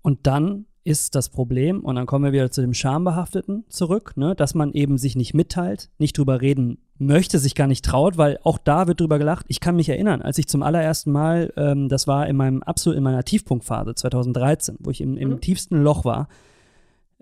Und 0.00 0.26
dann 0.26 0.64
ist 0.90 1.14
das 1.14 1.28
Problem, 1.28 1.80
und 1.80 1.94
dann 1.94 2.06
kommen 2.06 2.24
wir 2.24 2.32
wieder 2.32 2.50
zu 2.50 2.60
dem 2.60 2.74
Schambehafteten 2.74 3.64
zurück, 3.68 4.16
ne, 4.16 4.34
dass 4.34 4.54
man 4.54 4.72
eben 4.72 4.98
sich 4.98 5.14
nicht 5.14 5.34
mitteilt, 5.34 5.88
nicht 5.98 6.18
drüber 6.18 6.40
reden 6.40 6.78
möchte, 6.98 7.38
sich 7.38 7.54
gar 7.54 7.66
nicht 7.66 7.84
traut, 7.84 8.18
weil 8.18 8.38
auch 8.42 8.58
da 8.58 8.86
wird 8.86 9.00
drüber 9.00 9.18
gelacht. 9.18 9.46
Ich 9.48 9.60
kann 9.60 9.76
mich 9.76 9.88
erinnern, 9.88 10.20
als 10.20 10.36
ich 10.38 10.48
zum 10.48 10.62
allerersten 10.62 11.12
Mal, 11.12 11.52
ähm, 11.56 11.88
das 11.88 12.06
war 12.06 12.26
in 12.26 12.36
meinem 12.36 12.62
absolut 12.62 12.96
in 12.98 13.04
meiner 13.04 13.24
Tiefpunktphase 13.24 13.94
2013, 13.94 14.76
wo 14.80 14.90
ich 14.90 15.00
im, 15.00 15.16
im 15.16 15.30
mhm. 15.30 15.40
tiefsten 15.40 15.82
Loch 15.82 16.04
war, 16.04 16.28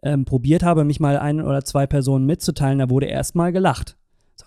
ähm, 0.03 0.25
probiert 0.25 0.63
habe, 0.63 0.85
mich 0.85 0.99
mal 0.99 1.19
ein 1.19 1.41
oder 1.43 1.65
zwei 1.65 1.87
Personen 1.87 2.27
mitzuteilen, 2.27 2.79
da 2.79 2.91
wurde 2.91 3.07
erstmal 3.07 3.53
gelacht. 3.53 3.97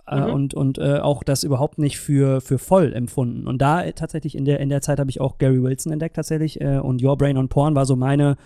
Äh, 0.07 0.19
mhm. 0.19 0.33
Und, 0.33 0.53
und 0.53 0.77
äh, 0.79 0.99
auch 0.99 1.23
das 1.23 1.43
überhaupt 1.43 1.77
nicht 1.77 1.99
für, 1.99 2.41
für 2.41 2.57
voll 2.57 2.93
empfunden. 2.93 3.47
Und 3.47 3.61
da 3.61 3.83
äh, 3.83 3.93
tatsächlich 3.93 4.35
in 4.35 4.45
der, 4.45 4.59
in 4.59 4.69
der 4.69 4.81
Zeit 4.81 4.99
habe 4.99 5.09
ich 5.09 5.21
auch 5.21 5.37
Gary 5.37 5.61
Wilson 5.61 5.91
entdeckt 5.91 6.15
tatsächlich 6.15 6.59
äh, 6.61 6.79
und 6.79 7.03
Your 7.03 7.17
Brain 7.17 7.37
on 7.37 7.49
Porn 7.49 7.75
war 7.75 7.85
so 7.85 7.95
meine, 7.95 8.37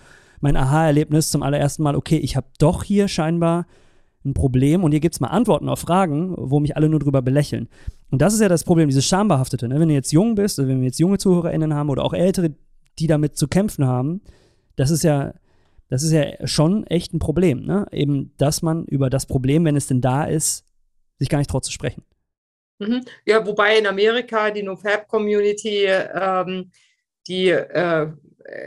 mein 0.46 0.56
Aha-Erlebnis 0.56 1.32
zum 1.32 1.42
allerersten 1.42 1.82
Mal, 1.82 1.96
okay, 1.96 2.18
ich 2.18 2.36
habe 2.36 2.46
doch 2.60 2.84
hier 2.84 3.08
scheinbar 3.08 3.66
ein 4.24 4.32
Problem 4.32 4.84
und 4.84 4.92
hier 4.92 5.00
gibt 5.00 5.16
es 5.16 5.20
mal 5.20 5.28
Antworten 5.28 5.68
auf 5.68 5.80
Fragen, 5.80 6.34
wo 6.38 6.60
mich 6.60 6.76
alle 6.76 6.88
nur 6.88 7.00
drüber 7.00 7.20
belächeln. 7.20 7.68
Und 8.12 8.22
das 8.22 8.32
ist 8.32 8.40
ja 8.40 8.48
das 8.48 8.62
Problem, 8.62 8.88
dieses 8.88 9.04
Schambehaftete. 9.04 9.66
Ne? 9.66 9.80
Wenn 9.80 9.88
du 9.88 9.94
jetzt 9.94 10.12
jung 10.12 10.36
bist, 10.36 10.60
also 10.60 10.68
wenn 10.68 10.78
wir 10.80 10.86
jetzt 10.86 11.00
junge 11.00 11.18
ZuhörerInnen 11.18 11.74
haben 11.74 11.90
oder 11.90 12.04
auch 12.04 12.14
ältere, 12.14 12.54
die 13.00 13.08
damit 13.08 13.36
zu 13.36 13.48
kämpfen 13.48 13.86
haben, 13.86 14.20
das 14.76 14.90
ist 14.90 15.02
ja 15.02 15.34
das 15.88 16.02
ist 16.02 16.12
ja 16.12 16.46
schon 16.46 16.86
echt 16.86 17.12
ein 17.14 17.18
Problem, 17.18 17.64
ne? 17.64 17.86
Eben, 17.92 18.32
dass 18.38 18.62
man 18.62 18.84
über 18.86 19.08
das 19.08 19.26
Problem, 19.26 19.64
wenn 19.64 19.76
es 19.76 19.86
denn 19.86 20.00
da 20.00 20.24
ist, 20.24 20.64
sich 21.18 21.28
gar 21.28 21.38
nicht 21.38 21.50
traut 21.50 21.64
zu 21.64 21.72
sprechen. 21.72 22.02
Mhm. 22.78 23.02
Ja, 23.24 23.46
wobei 23.46 23.78
in 23.78 23.86
Amerika 23.86 24.50
die 24.50 24.64
NoFab-Community, 24.64 25.86
ähm, 25.86 26.70
die, 27.28 27.50
äh, 27.50 28.12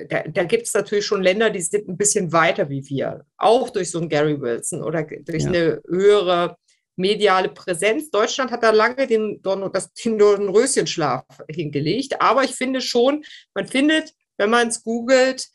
da, 0.10 0.24
da 0.24 0.44
gibt 0.44 0.68
es 0.68 0.74
natürlich 0.74 1.06
schon 1.06 1.24
Länder, 1.24 1.50
die 1.50 1.62
sind 1.62 1.88
ein 1.88 1.98
bisschen 1.98 2.34
weiter 2.34 2.70
wie 2.70 2.88
wir. 2.89 3.26
Auch 3.38 3.70
durch 3.70 3.92
so 3.92 4.00
einen 4.00 4.10
Gary 4.10 4.39
Wilson 4.39 4.84
oder 4.84 5.04
durch 5.04 5.44
ja. 5.44 5.50
eine 5.50 5.82
höhere 5.88 6.58
mediale 6.98 7.50
Präsenz. 7.50 8.12
Deutschland 8.12 8.52
hat 8.52 8.62
da 8.62 8.72
lange 8.72 9.08
den, 9.08 9.42
das, 9.74 9.94
den 9.94 10.20
Dornröschenschlaf 10.20 11.24
hingelegt. 11.50 12.22
Aber 12.22 12.44
ich 12.44 12.52
finde 12.52 12.82
schon, 12.82 13.24
man 13.54 13.68
findet, 13.68 14.13
wenn 14.38 14.50
man 14.50 14.68
es 14.68 14.84
googelt, 14.84 15.48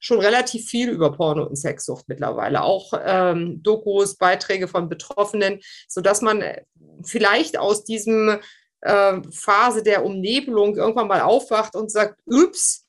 schon 0.00 0.20
relativ 0.20 0.66
viel 0.66 0.90
über 0.90 1.12
Porno 1.12 1.44
und 1.44 1.56
Sexsucht 1.56 2.08
mittlerweile, 2.08 2.62
auch 2.62 2.92
ähm, 3.04 3.62
Dokus, 3.62 4.16
Beiträge 4.16 4.68
von 4.68 4.88
Betroffenen, 4.88 5.60
sodass 5.88 6.22
man 6.22 6.40
äh, 6.40 6.62
vielleicht 7.04 7.58
aus 7.58 7.84
diesem 7.84 8.38
äh, 8.80 9.20
Phase 9.30 9.82
der 9.82 10.04
Umnebelung 10.04 10.76
irgendwann 10.76 11.08
mal 11.08 11.20
aufwacht 11.20 11.74
und 11.74 11.90
sagt, 11.90 12.20
ups, 12.26 12.87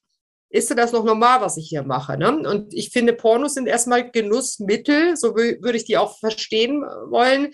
ist 0.49 0.75
das 0.75 0.91
noch 0.91 1.03
normal, 1.03 1.41
was 1.41 1.57
ich 1.57 1.69
hier 1.69 1.83
mache? 1.83 2.17
Ne? 2.17 2.47
Und 2.49 2.73
ich 2.73 2.89
finde, 2.89 3.13
Pornos 3.13 3.53
sind 3.53 3.67
erstmal 3.67 4.09
Genussmittel, 4.09 5.15
so 5.15 5.35
würde 5.35 5.77
ich 5.77 5.85
die 5.85 5.97
auch 5.97 6.17
verstehen 6.17 6.81
wollen. 6.81 7.51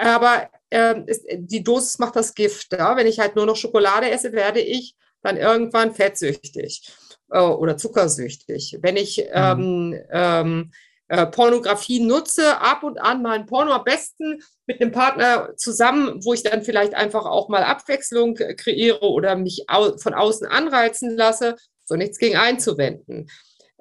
Aber 0.00 0.48
äh, 0.70 1.00
ist, 1.06 1.24
die 1.32 1.62
Dosis 1.62 1.98
macht 1.98 2.16
das 2.16 2.34
Gift. 2.34 2.72
Ja? 2.72 2.96
Wenn 2.96 3.06
ich 3.06 3.20
halt 3.20 3.36
nur 3.36 3.46
noch 3.46 3.56
Schokolade 3.56 4.10
esse, 4.10 4.32
werde 4.32 4.60
ich 4.60 4.96
dann 5.22 5.36
irgendwann 5.36 5.94
fettsüchtig 5.94 6.82
äh, 7.30 7.38
oder 7.40 7.76
zuckersüchtig. 7.76 8.78
Wenn 8.82 8.96
ich 8.96 9.18
mhm. 9.18 9.32
ähm, 9.32 10.00
ähm, 10.10 10.72
äh, 11.08 11.26
Pornografie 11.26 12.00
nutze, 12.00 12.60
ab 12.60 12.82
und 12.82 12.98
an 12.98 13.22
mal 13.22 13.38
ein 13.38 13.46
Porno, 13.46 13.72
am 13.72 13.84
besten 13.84 14.40
mit 14.66 14.80
einem 14.80 14.90
Partner 14.90 15.54
zusammen, 15.56 16.24
wo 16.24 16.32
ich 16.32 16.42
dann 16.42 16.62
vielleicht 16.62 16.94
einfach 16.94 17.26
auch 17.26 17.48
mal 17.48 17.62
Abwechslung 17.62 18.34
kreiere 18.34 19.02
oder 19.02 19.36
mich 19.36 19.66
au 19.68 19.96
von 19.98 20.14
außen 20.14 20.46
anreizen 20.46 21.16
lasse, 21.16 21.56
so 21.84 21.96
nichts 21.96 22.18
gegen 22.18 22.36
einzuwenden. 22.36 23.30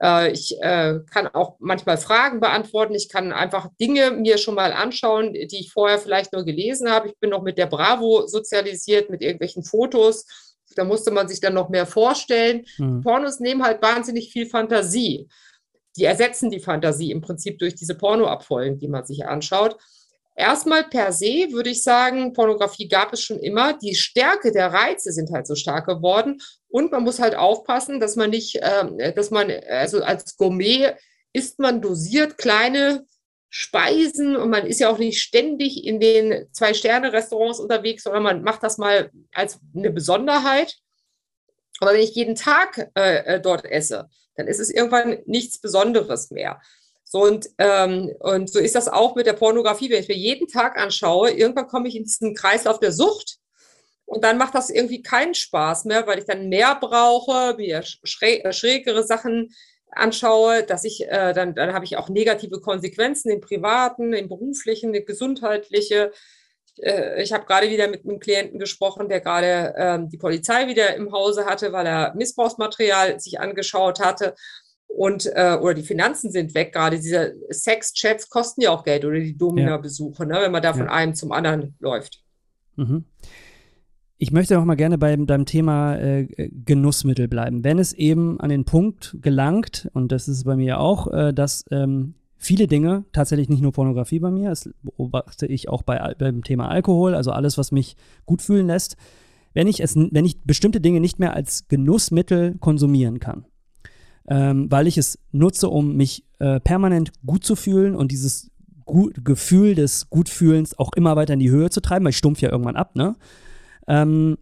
Äh, 0.01 0.31
ich 0.31 0.55
äh, 0.61 0.99
kann 1.11 1.27
auch 1.27 1.57
manchmal 1.59 1.97
Fragen 1.97 2.39
beantworten. 2.39 2.95
Ich 2.95 3.09
kann 3.09 3.31
einfach 3.31 3.69
Dinge 3.79 4.11
mir 4.11 4.37
schon 4.37 4.55
mal 4.55 4.73
anschauen, 4.73 5.33
die 5.33 5.59
ich 5.59 5.71
vorher 5.71 5.99
vielleicht 5.99 6.33
nur 6.33 6.45
gelesen 6.45 6.89
habe. 6.89 7.09
Ich 7.09 7.19
bin 7.19 7.29
noch 7.29 7.43
mit 7.43 7.57
der 7.57 7.67
Bravo 7.67 8.27
sozialisiert, 8.27 9.09
mit 9.09 9.21
irgendwelchen 9.21 9.63
Fotos 9.63 10.25
da 10.75 10.83
musste 10.83 11.11
man 11.11 11.27
sich 11.27 11.39
dann 11.39 11.53
noch 11.53 11.69
mehr 11.69 11.85
vorstellen. 11.85 12.65
Mhm. 12.77 13.01
Pornos 13.01 13.39
nehmen 13.39 13.63
halt 13.63 13.81
wahnsinnig 13.81 14.31
viel 14.31 14.45
Fantasie. 14.45 15.27
die 15.95 16.05
ersetzen 16.05 16.49
die 16.49 16.59
Fantasie 16.59 17.11
im 17.11 17.21
Prinzip 17.21 17.59
durch 17.59 17.75
diese 17.75 17.93
Pornoabfolgen, 17.93 18.79
die 18.79 18.87
man 18.87 19.05
sich 19.05 19.27
anschaut. 19.27 19.77
Erstmal 20.35 20.85
per 20.85 21.11
se 21.13 21.51
würde 21.51 21.69
ich 21.69 21.83
sagen, 21.83 22.33
Pornografie 22.33 22.87
gab 22.87 23.13
es 23.13 23.21
schon 23.21 23.37
immer. 23.37 23.77
Die 23.77 23.93
Stärke 23.93 24.51
der 24.51 24.73
Reize 24.73 25.11
sind 25.11 25.29
halt 25.31 25.45
so 25.45 25.53
stark 25.53 25.85
geworden. 25.85 26.39
Und 26.73 26.91
man 26.91 27.03
muss 27.03 27.19
halt 27.19 27.35
aufpassen, 27.35 27.99
dass 27.99 28.15
man 28.15 28.31
nicht, 28.31 28.55
äh, 28.55 29.13
dass 29.13 29.29
man, 29.29 29.51
also 29.69 30.01
als 30.01 30.37
Gourmet 30.37 30.95
isst 31.31 31.59
man 31.59 31.83
dosiert 31.83 32.39
kleine 32.39 33.05
Speisen 33.47 34.35
und 34.35 34.49
man 34.49 34.65
ist 34.65 34.79
ja 34.79 34.89
auch 34.89 34.97
nicht 34.97 35.21
ständig 35.21 35.85
in 35.85 35.99
den 35.99 36.47
Zwei-Sterne-Restaurants 36.51 37.59
unterwegs, 37.59 38.01
sondern 38.01 38.23
man 38.23 38.41
macht 38.41 38.63
das 38.63 38.79
mal 38.79 39.11
als 39.33 39.59
eine 39.75 39.91
Besonderheit. 39.91 40.79
Aber 41.79 41.93
wenn 41.93 42.01
ich 42.01 42.15
jeden 42.15 42.33
Tag 42.33 42.89
äh, 42.95 43.35
äh 43.35 43.39
dort 43.39 43.65
esse, 43.65 44.09
dann 44.35 44.47
ist 44.47 44.59
es 44.59 44.71
irgendwann 44.71 45.19
nichts 45.27 45.61
Besonderes 45.61 46.31
mehr. 46.31 46.59
So 47.03 47.21
und, 47.21 47.49
ähm, 47.59 48.15
und 48.17 48.51
so 48.51 48.57
ist 48.57 48.73
das 48.73 48.87
auch 48.87 49.13
mit 49.13 49.27
der 49.27 49.33
Pornografie. 49.33 49.91
Wenn 49.91 50.01
ich 50.01 50.07
mir 50.07 50.17
jeden 50.17 50.47
Tag 50.47 50.79
anschaue, 50.79 51.29
irgendwann 51.29 51.67
komme 51.67 51.87
ich 51.87 51.95
in 51.95 52.05
diesen 52.05 52.33
Kreislauf 52.33 52.79
der 52.79 52.91
Sucht 52.91 53.37
und 54.13 54.23
dann 54.23 54.37
macht 54.37 54.53
das 54.53 54.69
irgendwie 54.69 55.01
keinen 55.01 55.33
Spaß 55.33 55.85
mehr, 55.85 56.05
weil 56.05 56.19
ich 56.19 56.25
dann 56.25 56.47
mehr 56.47 56.77
brauche, 56.79 57.55
mir 57.57 57.81
schräg, 57.83 58.53
schrägere 58.53 59.03
Sachen 59.03 59.53
anschaue, 59.89 60.63
dass 60.63 60.83
ich, 60.83 61.07
äh, 61.07 61.33
dann, 61.33 61.55
dann 61.55 61.73
habe 61.73 61.85
ich 61.85 61.97
auch 61.97 62.09
negative 62.09 62.61
Konsequenzen 62.61 63.31
im 63.31 63.41
privaten, 63.41 64.13
im 64.13 64.29
beruflichen, 64.29 64.93
im 64.93 65.05
gesundheitliche. 65.05 66.11
Äh, 66.79 67.23
ich 67.23 67.33
habe 67.33 67.45
gerade 67.45 67.71
wieder 67.71 67.87
mit 67.87 68.05
einem 68.05 68.19
Klienten 68.19 68.59
gesprochen, 68.59 69.09
der 69.09 69.19
gerade 69.19 69.73
ähm, 69.77 70.09
die 70.09 70.17
Polizei 70.17 70.67
wieder 70.67 70.95
im 70.95 71.11
Hause 71.11 71.45
hatte, 71.45 71.71
weil 71.71 71.87
er 71.87 72.13
Missbrauchsmaterial 72.15 73.19
sich 73.19 73.39
angeschaut 73.39 73.99
hatte. 73.99 74.35
Und, 74.87 75.25
äh, 75.25 75.57
oder 75.59 75.73
die 75.73 75.83
Finanzen 75.83 76.31
sind 76.31 76.53
weg, 76.53 76.71
gerade 76.71 76.99
diese 76.99 77.35
Sex-Chats 77.49 78.29
kosten 78.29 78.61
ja 78.61 78.69
auch 78.69 78.83
Geld 78.83 79.05
oder 79.05 79.19
die 79.19 79.35
Domina-Besuche, 79.35 80.23
ne, 80.27 80.39
wenn 80.41 80.51
man 80.51 80.61
da 80.61 80.73
von 80.73 80.85
ja. 80.85 80.91
einem 80.91 81.15
zum 81.15 81.31
anderen 81.31 81.75
läuft. 81.79 82.21
Mhm. 82.75 83.05
Ich 84.23 84.31
möchte 84.31 84.57
auch 84.57 84.63
mal 84.63 84.75
gerne 84.75 84.97
beim, 84.97 85.25
beim 85.25 85.45
Thema 85.45 85.97
äh, 85.97 86.49
Genussmittel 86.49 87.27
bleiben. 87.27 87.65
Wenn 87.65 87.77
es 87.77 87.91
eben 87.91 88.39
an 88.39 88.51
den 88.51 88.63
Punkt 88.63 89.17
gelangt, 89.21 89.89
und 89.91 90.13
das 90.13 90.29
ist 90.29 90.45
bei 90.45 90.55
mir 90.55 90.79
auch, 90.79 91.11
äh, 91.11 91.33
dass 91.33 91.65
ähm, 91.71 92.13
viele 92.37 92.67
Dinge, 92.67 93.03
tatsächlich 93.11 93.49
nicht 93.49 93.61
nur 93.61 93.73
Pornografie 93.73 94.19
bei 94.19 94.31
mir, 94.31 94.47
das 94.47 94.69
beobachte 94.81 95.45
ich 95.45 95.67
auch 95.67 95.83
bei, 95.83 96.15
beim 96.17 96.41
Thema 96.41 96.69
Alkohol, 96.69 97.15
also 97.15 97.31
alles, 97.31 97.57
was 97.57 97.73
mich 97.73 97.97
gut 98.25 98.41
fühlen 98.41 98.67
lässt, 98.67 98.95
wenn 99.53 99.67
ich, 99.67 99.81
es, 99.81 99.97
wenn 99.97 100.23
ich 100.23 100.39
bestimmte 100.43 100.79
Dinge 100.79 101.01
nicht 101.01 101.19
mehr 101.19 101.33
als 101.33 101.67
Genussmittel 101.67 102.55
konsumieren 102.61 103.19
kann, 103.19 103.43
ähm, 104.29 104.71
weil 104.71 104.87
ich 104.87 104.97
es 104.97 105.19
nutze, 105.33 105.67
um 105.67 105.97
mich 105.97 106.23
äh, 106.39 106.61
permanent 106.61 107.11
gut 107.25 107.43
zu 107.43 107.57
fühlen 107.57 107.93
und 107.93 108.13
dieses 108.13 108.51
Gut 108.85 109.25
Gefühl 109.25 109.75
des 109.75 110.09
Gutfühlens 110.09 110.79
auch 110.79 110.91
immer 110.95 111.17
weiter 111.17 111.33
in 111.33 111.39
die 111.39 111.51
Höhe 111.51 111.69
zu 111.69 111.81
treiben, 111.81 112.05
weil 112.05 112.11
ich 112.11 112.17
stumpf 112.17 112.39
ja 112.39 112.51
irgendwann 112.51 112.77
ab, 112.77 112.95
ne? 112.95 113.17
Ähm, 113.87 114.37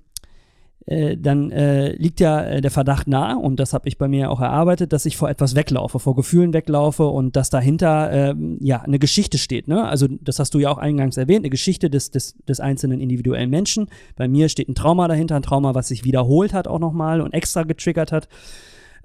äh, 0.88 1.16
dann 1.16 1.52
äh, 1.52 1.94
liegt 1.94 2.20
ja 2.20 2.42
äh, 2.42 2.62
der 2.62 2.72
Verdacht 2.72 3.08
nahe, 3.08 3.38
und 3.38 3.60
das 3.60 3.74
habe 3.74 3.88
ich 3.88 3.98
bei 4.00 4.08
mir 4.08 4.32
auch 4.32 4.42
erarbeitet, 4.42 4.92
dass 4.94 5.06
ich 5.06 5.16
vor 5.16 5.30
etwas 5.30 5.56
weglaufe, 5.56 6.00
vor 6.00 6.16
Gefühlen 6.16 6.54
weglaufe 6.54 7.06
und 7.06 7.36
dass 7.36 7.52
dahinter 7.52 8.12
ähm, 8.12 8.58
ja 8.62 8.82
eine 8.82 8.98
Geschichte 8.98 9.38
steht. 9.38 9.68
Ne? 9.68 9.88
Also 9.88 10.08
das 10.10 10.40
hast 10.40 10.56
du 10.56 10.60
ja 10.60 10.70
auch 10.70 10.80
eingangs 10.80 11.18
erwähnt, 11.18 11.42
eine 11.42 11.52
Geschichte 11.52 11.92
des, 11.92 12.10
des, 12.10 12.36
des 12.48 12.60
einzelnen 12.60 13.00
individuellen 13.00 13.52
Menschen. 13.52 13.88
Bei 14.16 14.28
mir 14.28 14.50
steht 14.50 14.70
ein 14.70 14.76
Trauma 14.76 15.08
dahinter, 15.08 15.36
ein 15.36 15.44
Trauma, 15.44 15.76
was 15.76 15.90
sich 15.90 16.04
wiederholt 16.04 16.54
hat 16.54 16.68
auch 16.68 16.80
nochmal 16.80 17.22
und 17.22 17.34
extra 17.34 17.62
getriggert 17.64 18.12
hat. 18.12 18.28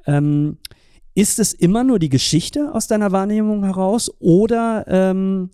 Ähm, 0.06 0.56
ist 1.14 1.38
es 1.38 1.52
immer 1.52 1.84
nur 1.84 1.98
die 1.98 2.10
Geschichte 2.10 2.74
aus 2.74 2.86
deiner 2.86 3.12
Wahrnehmung 3.12 3.64
heraus 3.64 4.10
oder 4.18 4.84
ähm, 4.88 5.50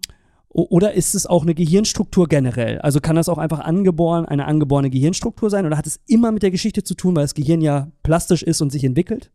oder 0.54 0.92
ist 0.92 1.14
es 1.14 1.26
auch 1.26 1.42
eine 1.42 1.54
Gehirnstruktur 1.54 2.28
generell? 2.28 2.78
Also 2.80 3.00
kann 3.00 3.16
das 3.16 3.30
auch 3.30 3.38
einfach 3.38 3.60
angeboren, 3.60 4.26
eine 4.26 4.44
angeborene 4.44 4.90
Gehirnstruktur 4.90 5.48
sein 5.48 5.64
oder 5.64 5.78
hat 5.78 5.86
es 5.86 6.00
immer 6.06 6.30
mit 6.30 6.42
der 6.42 6.50
Geschichte 6.50 6.84
zu 6.84 6.94
tun, 6.94 7.16
weil 7.16 7.24
das 7.24 7.34
Gehirn 7.34 7.62
ja 7.62 7.90
plastisch 8.02 8.42
ist 8.42 8.60
und 8.60 8.70
sich 8.70 8.84
entwickelt? 8.84 9.30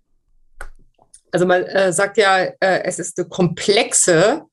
Also 1.31 1.45
man 1.45 1.63
äh, 1.63 1.91
sagt 1.91 2.17
ja, 2.17 2.43
äh, 2.43 2.83
es 2.83 2.99
ist 2.99 3.17
eine 3.17 3.27
komplexe 3.27 4.43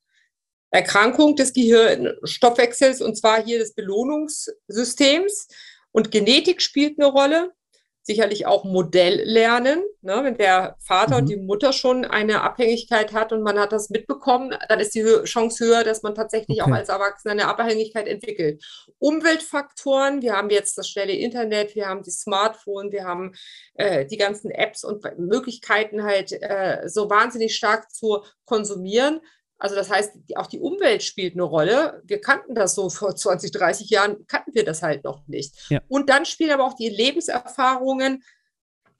Erkrankung 0.70 1.36
des 1.36 1.52
Gehirnstoffwechsels 1.52 3.02
und 3.02 3.16
zwar 3.16 3.44
hier 3.44 3.58
des 3.58 3.74
Belohnungssystems. 3.74 5.48
Und 5.92 6.10
Genetik 6.10 6.60
spielt 6.60 6.98
eine 6.98 7.08
Rolle 7.08 7.52
sicherlich 8.04 8.46
auch 8.46 8.64
Modell 8.64 9.22
lernen. 9.24 9.82
Ne? 10.02 10.20
Wenn 10.22 10.36
der 10.36 10.76
Vater 10.78 11.14
mhm. 11.14 11.20
und 11.20 11.28
die 11.30 11.36
Mutter 11.36 11.72
schon 11.72 12.04
eine 12.04 12.42
Abhängigkeit 12.42 13.14
hat 13.14 13.32
und 13.32 13.42
man 13.42 13.58
hat 13.58 13.72
das 13.72 13.88
mitbekommen, 13.88 14.54
dann 14.68 14.78
ist 14.78 14.94
die 14.94 15.04
Chance 15.24 15.64
höher, 15.64 15.84
dass 15.84 16.02
man 16.02 16.14
tatsächlich 16.14 16.60
okay. 16.60 16.70
auch 16.70 16.74
als 16.74 16.90
Erwachsener 16.90 17.32
eine 17.32 17.48
Abhängigkeit 17.48 18.06
entwickelt. 18.06 18.62
Umweltfaktoren, 18.98 20.20
wir 20.20 20.34
haben 20.34 20.50
jetzt 20.50 20.76
das 20.76 20.88
schnelle 20.88 21.14
Internet, 21.14 21.74
wir 21.74 21.88
haben 21.88 22.02
die 22.02 22.10
Smartphone, 22.10 22.92
wir 22.92 23.04
haben 23.04 23.32
äh, 23.74 24.04
die 24.04 24.18
ganzen 24.18 24.50
Apps 24.50 24.84
und 24.84 25.02
Möglichkeiten 25.18 26.04
halt 26.04 26.32
äh, 26.32 26.82
so 26.86 27.08
wahnsinnig 27.08 27.56
stark 27.56 27.90
zu 27.90 28.22
konsumieren. 28.44 29.20
Also 29.58 29.76
das 29.76 29.90
heißt, 29.90 30.12
auch 30.36 30.46
die 30.46 30.58
Umwelt 30.58 31.02
spielt 31.02 31.34
eine 31.34 31.44
Rolle. 31.44 32.02
Wir 32.04 32.20
kannten 32.20 32.54
das 32.54 32.74
so 32.74 32.90
vor 32.90 33.14
20, 33.16 33.50
30 33.52 33.90
Jahren, 33.90 34.26
kannten 34.26 34.54
wir 34.54 34.64
das 34.64 34.82
halt 34.82 35.04
noch 35.04 35.26
nicht. 35.26 35.54
Ja. 35.70 35.80
Und 35.88 36.10
dann 36.10 36.26
spielen 36.26 36.50
aber 36.50 36.64
auch 36.64 36.74
die 36.74 36.88
Lebenserfahrungen 36.88 38.22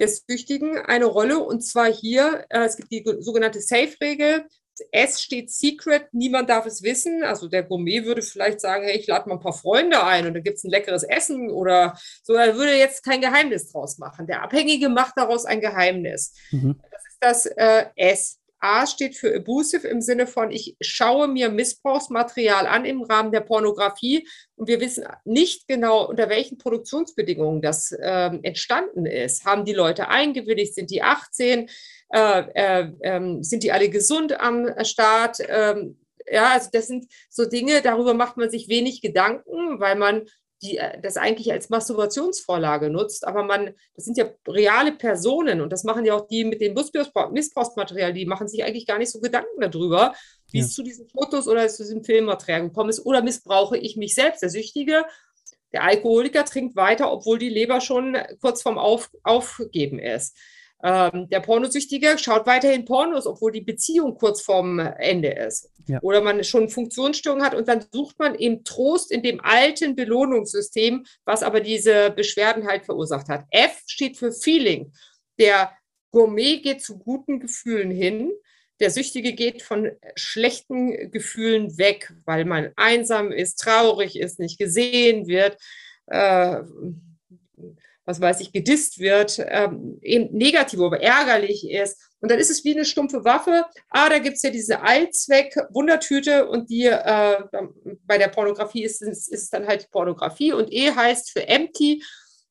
des 0.01 0.25
Süchtigen 0.29 0.79
eine 0.79 1.07
Rolle. 1.07 1.39
Und 1.39 1.63
zwar 1.63 1.93
hier, 1.93 2.45
äh, 2.49 2.65
es 2.65 2.77
gibt 2.77 2.91
die 2.91 3.05
sogenannte 3.21 3.61
Safe-Regel. 3.61 4.47
S 4.91 5.23
steht 5.23 5.53
Secret, 5.53 6.09
niemand 6.13 6.51
darf 6.51 6.67
es 6.67 6.83
wissen. 6.83 7.23
Also 7.23 7.49
der 7.49 7.63
Gourmet 7.63 8.05
würde 8.05 8.23
vielleicht 8.23 8.61
sagen, 8.61 8.85
hey, 8.85 8.99
ich 8.99 9.07
lade 9.07 9.29
mal 9.29 9.37
ein 9.37 9.41
paar 9.41 9.53
Freunde 9.53 10.03
ein 10.03 10.27
und 10.27 10.35
da 10.35 10.41
gibt 10.41 10.57
es 10.57 10.65
ein 10.65 10.71
leckeres 10.71 11.05
Essen 11.05 11.49
oder 11.51 11.97
so. 12.23 12.35
Er 12.35 12.57
würde 12.57 12.77
jetzt 12.77 13.05
kein 13.05 13.21
Geheimnis 13.21 13.71
draus 13.71 13.99
machen. 13.99 14.27
Der 14.27 14.43
Abhängige 14.43 14.89
macht 14.89 15.15
daraus 15.17 15.45
ein 15.45 15.61
Geheimnis. 15.61 16.35
Mhm. 16.51 16.81
Das 16.91 17.03
ist 17.07 17.19
das 17.21 17.47
äh, 17.47 17.87
S. 17.95 18.41
A 18.65 18.87
steht 18.87 19.15
für 19.15 19.37
abusive 19.37 19.87
im 19.87 20.01
Sinne 20.01 20.27
von, 20.27 20.51
ich 20.51 20.75
schaue 20.81 21.29
mir 21.29 21.51
Missbrauchsmaterial 21.51 22.67
an 22.67 22.87
im 22.87 23.03
Rahmen 23.03 23.31
der 23.31 23.43
Pornografie 23.43 24.27
und 24.57 24.69
wir 24.69 24.81
wissen 24.81 25.05
nicht 25.25 25.69
genau, 25.69 26.09
unter 26.09 26.31
welchen 26.31 26.57
Produktionsbedingungen 26.57 27.61
das 27.61 27.95
ähm, 28.01 28.41
entstanden 28.43 29.05
ist. 29.05 29.45
Haben 29.45 29.67
die 29.67 29.75
Leute 29.75 30.09
eingewilligt? 30.09 30.75
Sind 30.75 30.91
die 30.91 31.03
18? 31.03 31.69
Äh, 32.09 32.45
äh, 32.55 32.91
äh, 33.01 33.43
sind 33.43 33.65
die 33.65 33.71
alle 33.71 33.91
gesund 33.91 34.41
am 34.41 34.67
Start? 34.83 35.39
Ähm, 35.47 35.99
ja, 36.27 36.53
also 36.53 36.71
das 36.73 36.87
sind 36.87 37.05
so 37.29 37.45
Dinge, 37.45 37.83
darüber 37.83 38.15
macht 38.15 38.39
man 38.39 38.49
sich 38.49 38.69
wenig 38.69 39.03
Gedanken, 39.03 39.79
weil 39.79 39.97
man 39.97 40.27
die 40.63 40.79
äh, 40.79 41.01
das 41.01 41.17
eigentlich 41.17 41.53
als 41.53 41.69
Masturbationsvorlage 41.69 42.91
nutzt, 42.91 43.27
aber 43.27 43.43
man, 43.43 43.75
das 43.95 44.05
sind 44.05 44.17
ja 44.17 44.27
reale 44.49 44.93
Personen 44.93 45.61
und 45.61 45.73
das 45.73 45.85
machen 45.85 46.05
ja 46.05 46.15
auch 46.15 46.27
die 46.27 46.45
mit 46.45 46.61
dem 46.61 46.75
Missbrauchsmaterial, 46.75 48.13
die 48.13 48.27
machen 48.27 48.49
sich 48.49 48.65
eigentlich 48.65 48.87
gar 48.87 48.99
nicht 48.99 49.11
so 49.11 49.21
Gedanken 49.21 49.61
darüber, 49.61 50.15
wie 50.51 50.59
ja. 50.59 50.65
es 50.65 50.73
zu 50.73 50.83
diesen 50.83 51.09
Fotos 51.09 51.49
oder 51.49 51.67
zu 51.69 51.83
diesem 51.83 52.05
Filmmaterial 52.05 52.63
gekommen 52.63 52.91
ist 52.91 53.05
oder 53.05 53.23
missbrauche 53.23 53.77
ich 53.77 53.97
mich 53.97 54.15
selbst, 54.15 54.43
der 54.43 54.51
Süchtige. 54.51 55.05
Der 55.73 55.83
Alkoholiker 55.83 56.45
trinkt 56.45 56.77
weiter, 56.77 57.13
obwohl 57.13 57.39
die 57.39 57.49
Leber 57.49 57.81
schon 57.81 58.17
kurz 58.41 58.63
vorm 58.63 58.79
Auf, 58.79 59.11
Aufgeben 59.25 59.99
ist. 59.99 60.37
Ähm, 60.83 61.29
der 61.31 61.41
Pornosüchtige 61.41 62.19
schaut 62.19 62.47
weiterhin 62.47 62.85
Pornos, 62.85 63.27
obwohl 63.27 63.53
die 63.53 63.63
Beziehung 63.63 64.17
kurz 64.17 64.43
vorm 64.43 64.79
Ende 64.79 65.31
ist. 65.31 65.71
Ja. 65.87 65.99
Oder 66.03 66.21
man 66.21 66.45
schon 66.45 66.69
Funktionsstörungen 66.69 67.45
hat 67.45 67.55
und 67.55 67.69
dann 67.69 67.85
sucht 67.91 68.19
man 68.19 68.35
eben 68.35 68.65
Trost 68.65 69.11
in 69.11 69.23
dem 69.23 69.41
alten 69.43 69.95
Belohnungssystem, 69.95 71.05
was 71.25 71.43
aber 71.43 71.61
diese 71.61 72.11
Beschwerden 72.11 72.67
halt 72.67 72.85
verursacht 72.85 73.29
hat. 73.29 73.45
F 73.51 73.83
steht 73.87 74.17
für 74.19 74.33
Feeling. 74.33 74.93
Der 75.39 75.73
Gourmet 76.11 76.61
geht 76.61 76.83
zu 76.83 76.99
guten 76.99 77.41
Gefühlen 77.41 77.91
hin. 77.91 78.33
Der 78.81 78.91
Süchtige 78.91 79.33
geht 79.33 79.63
von 79.63 79.91
schlechten 80.17 81.11
Gefühlen 81.11 81.79
weg, 81.79 82.13
weil 82.25 82.45
man 82.45 82.73
einsam 82.77 83.33
ist, 83.33 83.57
traurig 83.57 84.19
ist, 84.19 84.39
nicht 84.39 84.59
gesehen 84.59 85.27
wird. 85.29 85.57
Äh, 86.07 86.61
was 88.07 88.21
weiß 88.21 88.41
ich, 88.41 88.53
gedisst 88.53 88.99
wird, 88.99 89.39
ähm, 89.49 89.99
eben 90.03 90.37
negativ 90.37 90.81
oder 90.81 91.01
ärgerlich 91.01 91.69
ist. 91.71 92.01
Und 92.21 92.31
dann 92.31 92.39
ist 92.39 92.51
es 92.51 92.65
wie 92.65 92.75
eine 92.75 92.85
stumpfe 92.85 93.25
Waffe. 93.25 93.65
Ah, 93.91 94.09
da 94.09 94.19
gibt 94.19 94.37
es 94.37 94.43
ja 94.43 94.51
diese 94.51 94.83
Allzweck-Wundertüte 94.83 96.49
und 96.49 96.71
die 96.71 96.87
äh, 96.87 97.43
bei 98.07 98.19
der 98.19 98.29
Pornografie 98.29 98.85
ist 98.85 99.03
es, 99.03 99.29
ist 99.29 99.53
dann 99.53 99.67
halt 99.67 99.91
Pornografie 99.91 100.53
und 100.53 100.73
E 100.73 100.91
heißt 100.91 101.31
für 101.33 101.47
empty. 101.49 102.03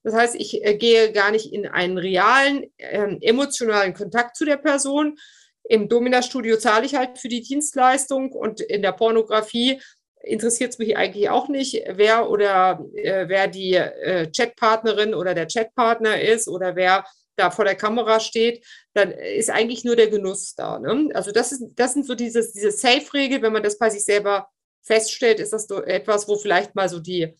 Das 0.03 0.13
heißt, 0.13 0.35
ich 0.35 0.63
äh, 0.63 0.75
gehe 0.75 1.11
gar 1.11 1.31
nicht 1.31 1.51
in 1.51 1.67
einen 1.67 1.97
realen, 1.97 2.65
äh, 2.77 3.17
emotionalen 3.21 3.93
Kontakt 3.93 4.35
zu 4.35 4.45
der 4.45 4.57
Person. 4.57 5.17
Im 5.63 5.87
Domina-Studio 5.87 6.57
zahle 6.57 6.85
ich 6.85 6.95
halt 6.95 7.17
für 7.17 7.29
die 7.29 7.41
Dienstleistung 7.41 8.31
und 8.31 8.59
in 8.59 8.81
der 8.81 8.91
Pornografie 8.91 9.81
interessiert 10.23 10.71
es 10.71 10.79
mich 10.79 10.97
eigentlich 10.97 11.29
auch 11.29 11.49
nicht, 11.49 11.83
wer 11.87 12.29
oder 12.29 12.83
äh, 12.95 13.27
wer 13.27 13.47
die 13.47 13.73
äh, 13.75 14.31
Chatpartnerin 14.31 15.13
oder 15.13 15.33
der 15.33 15.47
Chatpartner 15.47 16.21
ist 16.21 16.47
oder 16.47 16.75
wer 16.75 17.05
da 17.35 17.51
vor 17.51 17.65
der 17.65 17.75
Kamera 17.75 18.19
steht, 18.19 18.65
dann 18.93 19.11
ist 19.11 19.49
eigentlich 19.49 19.83
nur 19.83 19.95
der 19.95 20.09
Genuss 20.09 20.55
da. 20.55 20.79
Ne? 20.79 21.09
Also 21.13 21.31
das, 21.31 21.51
ist, 21.51 21.73
das 21.75 21.93
sind 21.93 22.05
so 22.05 22.15
dieses, 22.15 22.53
diese 22.53 22.71
Safe-Regel, 22.71 23.41
wenn 23.41 23.53
man 23.53 23.63
das 23.63 23.77
bei 23.77 23.89
sich 23.89 24.05
selber 24.05 24.47
feststellt, 24.81 25.39
ist 25.39 25.53
das 25.53 25.69
etwas, 25.69 26.27
wo 26.27 26.35
vielleicht 26.35 26.75
mal 26.75 26.89
so 26.89 26.99
die 26.99 27.35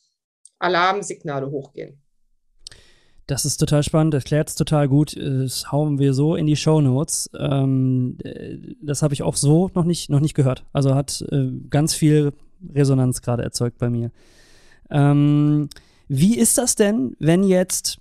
Alarmsignale 0.60 1.50
hochgehen. 1.50 2.00
Das 3.28 3.46
ist 3.46 3.58
total 3.58 3.84
spannend, 3.84 4.13
erklärt 4.13 4.50
es 4.50 4.56
total 4.56 4.89
gut. 4.89 5.15
Das 5.15 5.72
hauen 5.72 5.98
wir 5.98 6.13
so 6.13 6.36
in 6.36 6.46
die 6.46 6.58
Show 6.58 6.82
Notes. 6.82 7.30
Ähm, 7.38 8.17
das 8.82 9.02
habe 9.02 9.13
ich 9.13 9.24
auch 9.24 9.38
so 9.38 9.69
noch 9.76 9.86
nicht, 9.86 10.10
noch 10.10 10.19
nicht 10.19 10.34
gehört. 10.34 10.65
Also 10.74 10.93
hat 10.93 11.24
äh, 11.32 11.50
ganz 11.69 11.93
viel 11.93 12.34
Resonanz 12.73 13.21
gerade 13.21 13.43
erzeugt 13.43 13.78
bei 13.78 13.89
mir. 13.89 14.12
Ähm, 14.89 15.69
wie 16.08 16.38
ist 16.38 16.58
das 16.58 16.76
denn, 16.76 17.15
wenn 17.19 17.43
jetzt 17.43 17.99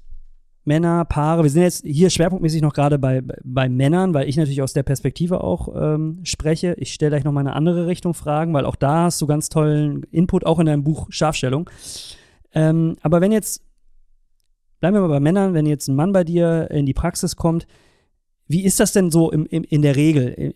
Männer, 0.64 1.04
Paare, 1.04 1.42
wir 1.42 1.50
sind 1.50 1.62
jetzt 1.62 1.84
hier 1.84 2.08
schwerpunktmäßig 2.08 2.62
noch 2.62 2.72
gerade 2.72 2.98
bei, 2.98 3.20
bei 3.42 3.68
Männern, 3.68 4.14
weil 4.14 4.28
ich 4.28 4.36
natürlich 4.36 4.62
aus 4.62 4.72
der 4.72 4.84
Perspektive 4.84 5.42
auch 5.42 5.68
ähm, 5.74 6.20
spreche. 6.22 6.74
Ich 6.78 6.92
stelle 6.92 7.10
gleich 7.10 7.24
noch 7.24 7.32
mal 7.32 7.40
eine 7.40 7.56
andere 7.56 7.88
Richtung 7.88 8.14
Fragen, 8.14 8.54
weil 8.54 8.64
auch 8.64 8.76
da 8.76 9.04
hast 9.04 9.20
du 9.20 9.26
ganz 9.26 9.48
tollen 9.48 10.04
Input, 10.12 10.46
auch 10.46 10.60
in 10.60 10.66
deinem 10.66 10.84
Buch 10.84 11.08
Scharfstellung. 11.10 11.68
Ähm, 12.54 12.96
aber 13.02 13.20
wenn 13.20 13.32
jetzt, 13.32 13.62
bleiben 14.78 14.94
wir 14.94 15.00
mal 15.00 15.08
bei 15.08 15.20
Männern, 15.20 15.52
wenn 15.54 15.66
jetzt 15.66 15.88
ein 15.88 15.96
Mann 15.96 16.12
bei 16.12 16.22
dir 16.22 16.70
in 16.70 16.86
die 16.86 16.94
Praxis 16.94 17.34
kommt, 17.34 17.66
wie 18.48 18.64
ist 18.64 18.80
das 18.80 18.92
denn 18.92 19.10
so 19.10 19.30
im, 19.30 19.46
im, 19.46 19.64
in 19.64 19.82
der 19.82 19.96
Regel? 19.96 20.54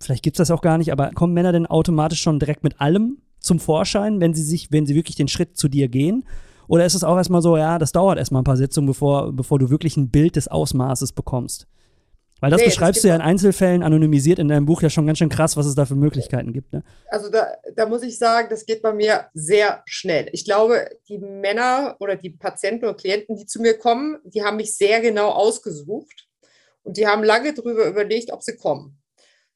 Vielleicht 0.00 0.22
gibt 0.22 0.36
es 0.36 0.38
das 0.38 0.50
auch 0.50 0.62
gar 0.62 0.78
nicht, 0.78 0.92
aber 0.92 1.10
kommen 1.10 1.34
Männer 1.34 1.52
denn 1.52 1.66
automatisch 1.66 2.20
schon 2.20 2.38
direkt 2.38 2.64
mit 2.64 2.80
allem 2.80 3.18
zum 3.40 3.58
Vorschein, 3.58 4.20
wenn 4.20 4.34
sie 4.34 4.42
sich, 4.42 4.72
wenn 4.72 4.86
sie 4.86 4.94
wirklich 4.94 5.16
den 5.16 5.28
Schritt 5.28 5.56
zu 5.56 5.68
dir 5.68 5.88
gehen? 5.88 6.24
Oder 6.66 6.86
ist 6.86 6.94
es 6.94 7.04
auch 7.04 7.16
erstmal 7.16 7.42
so, 7.42 7.56
ja, 7.56 7.78
das 7.78 7.92
dauert 7.92 8.18
erstmal 8.18 8.40
ein 8.40 8.44
paar 8.44 8.56
Sitzungen, 8.56 8.86
bevor, 8.86 9.32
bevor 9.32 9.58
du 9.58 9.70
wirklich 9.70 9.96
ein 9.96 10.10
Bild 10.10 10.36
des 10.36 10.48
Ausmaßes 10.48 11.12
bekommst? 11.12 11.66
Weil 12.40 12.50
das 12.50 12.60
nee, 12.60 12.66
beschreibst 12.66 12.98
das 12.98 13.02
du 13.02 13.08
ja 13.08 13.14
in 13.14 13.20
Einzelfällen 13.20 13.82
anonymisiert 13.82 14.38
in 14.38 14.48
deinem 14.48 14.66
Buch 14.66 14.82
ja 14.82 14.90
schon 14.90 15.06
ganz 15.06 15.18
schön 15.18 15.28
krass, 15.28 15.56
was 15.56 15.66
es 15.66 15.74
da 15.74 15.86
für 15.86 15.94
Möglichkeiten 15.94 16.52
gibt. 16.52 16.72
Ne? 16.72 16.82
Also 17.08 17.30
da, 17.30 17.46
da 17.76 17.86
muss 17.86 18.02
ich 18.02 18.18
sagen, 18.18 18.48
das 18.50 18.66
geht 18.66 18.82
bei 18.82 18.92
mir 18.92 19.26
sehr 19.34 19.82
schnell. 19.86 20.28
Ich 20.32 20.44
glaube, 20.44 20.88
die 21.08 21.18
Männer 21.18 21.96
oder 22.00 22.16
die 22.16 22.30
Patienten 22.30 22.84
oder 22.84 22.94
Klienten, 22.94 23.36
die 23.36 23.46
zu 23.46 23.62
mir 23.62 23.78
kommen, 23.78 24.18
die 24.24 24.42
haben 24.42 24.56
mich 24.56 24.74
sehr 24.76 25.00
genau 25.00 25.30
ausgesucht 25.30 26.26
und 26.84 26.96
die 26.96 27.06
haben 27.06 27.24
lange 27.24 27.52
darüber 27.52 27.86
überlegt, 27.86 28.32
ob 28.32 28.42
sie 28.42 28.56
kommen. 28.56 29.00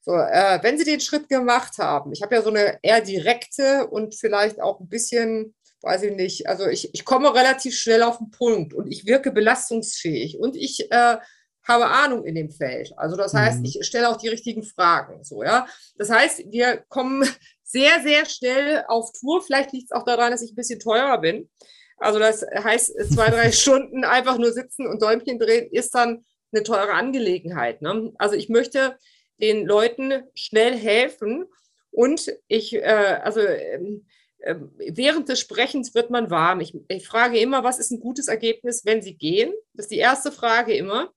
So, 0.01 0.13
äh, 0.13 0.59
wenn 0.61 0.77
sie 0.77 0.85
den 0.85 0.99
Schritt 0.99 1.29
gemacht 1.29 1.77
haben, 1.77 2.11
ich 2.11 2.21
habe 2.21 2.35
ja 2.35 2.41
so 2.41 2.49
eine 2.49 2.79
eher 2.81 3.01
direkte 3.01 3.87
und 3.87 4.15
vielleicht 4.15 4.61
auch 4.61 4.79
ein 4.79 4.89
bisschen 4.89 5.55
weiß 5.81 6.03
ich 6.03 6.15
nicht, 6.15 6.47
also 6.47 6.67
ich, 6.67 6.93
ich 6.93 7.05
komme 7.05 7.33
relativ 7.33 7.75
schnell 7.75 8.03
auf 8.03 8.17
den 8.17 8.31
Punkt 8.31 8.73
und 8.73 8.91
ich 8.91 9.05
wirke 9.05 9.31
belastungsfähig 9.31 10.37
und 10.39 10.55
ich 10.55 10.91
äh, 10.91 11.17
habe 11.67 11.87
Ahnung 11.87 12.25
in 12.25 12.35
dem 12.35 12.49
Feld. 12.49 12.93
Also 12.97 13.15
das 13.15 13.33
heißt, 13.33 13.59
mhm. 13.59 13.65
ich 13.65 13.79
stelle 13.85 14.09
auch 14.09 14.17
die 14.17 14.27
richtigen 14.27 14.63
Fragen. 14.63 15.23
So, 15.23 15.43
ja. 15.43 15.67
Das 15.97 16.09
heißt, 16.09 16.43
wir 16.51 16.83
kommen 16.89 17.27
sehr, 17.63 18.01
sehr 18.01 18.25
schnell 18.25 18.83
auf 18.87 19.11
Tour. 19.13 19.41
Vielleicht 19.41 19.71
liegt 19.71 19.91
es 19.91 19.95
auch 19.95 20.03
daran, 20.03 20.31
dass 20.31 20.41
ich 20.41 20.51
ein 20.51 20.55
bisschen 20.55 20.79
teurer 20.79 21.19
bin. 21.19 21.49
Also 21.97 22.17
das 22.17 22.41
heißt, 22.41 23.13
zwei, 23.13 23.29
drei 23.29 23.51
Stunden 23.53 24.03
einfach 24.03 24.37
nur 24.37 24.51
sitzen 24.51 24.87
und 24.87 25.01
Däumchen 25.01 25.37
drehen 25.37 25.69
ist 25.71 25.93
dann 25.93 26.25
eine 26.51 26.63
teure 26.63 26.93
Angelegenheit. 26.93 27.81
Ne? 27.81 28.11
Also 28.17 28.35
ich 28.35 28.49
möchte 28.49 28.97
den 29.41 29.65
Leuten 29.65 30.23
schnell 30.35 30.75
helfen 30.75 31.45
und 31.91 32.31
ich, 32.47 32.75
äh, 32.75 33.19
also 33.23 33.41
ähm, 33.41 34.05
während 34.77 35.29
des 35.29 35.39
Sprechens 35.39 35.93
wird 35.95 36.09
man 36.09 36.29
warm. 36.29 36.61
Ich, 36.61 36.73
ich, 36.87 37.07
frage 37.07 37.39
immer, 37.39 37.63
was 37.63 37.79
ist 37.79 37.91
ein 37.91 37.99
gutes 37.99 38.27
Ergebnis, 38.27 38.85
wenn 38.85 39.01
Sie 39.01 39.15
gehen? 39.15 39.53
Das 39.73 39.85
ist 39.85 39.91
die 39.91 39.97
erste 39.97 40.31
Frage 40.31 40.73
immer, 40.73 41.11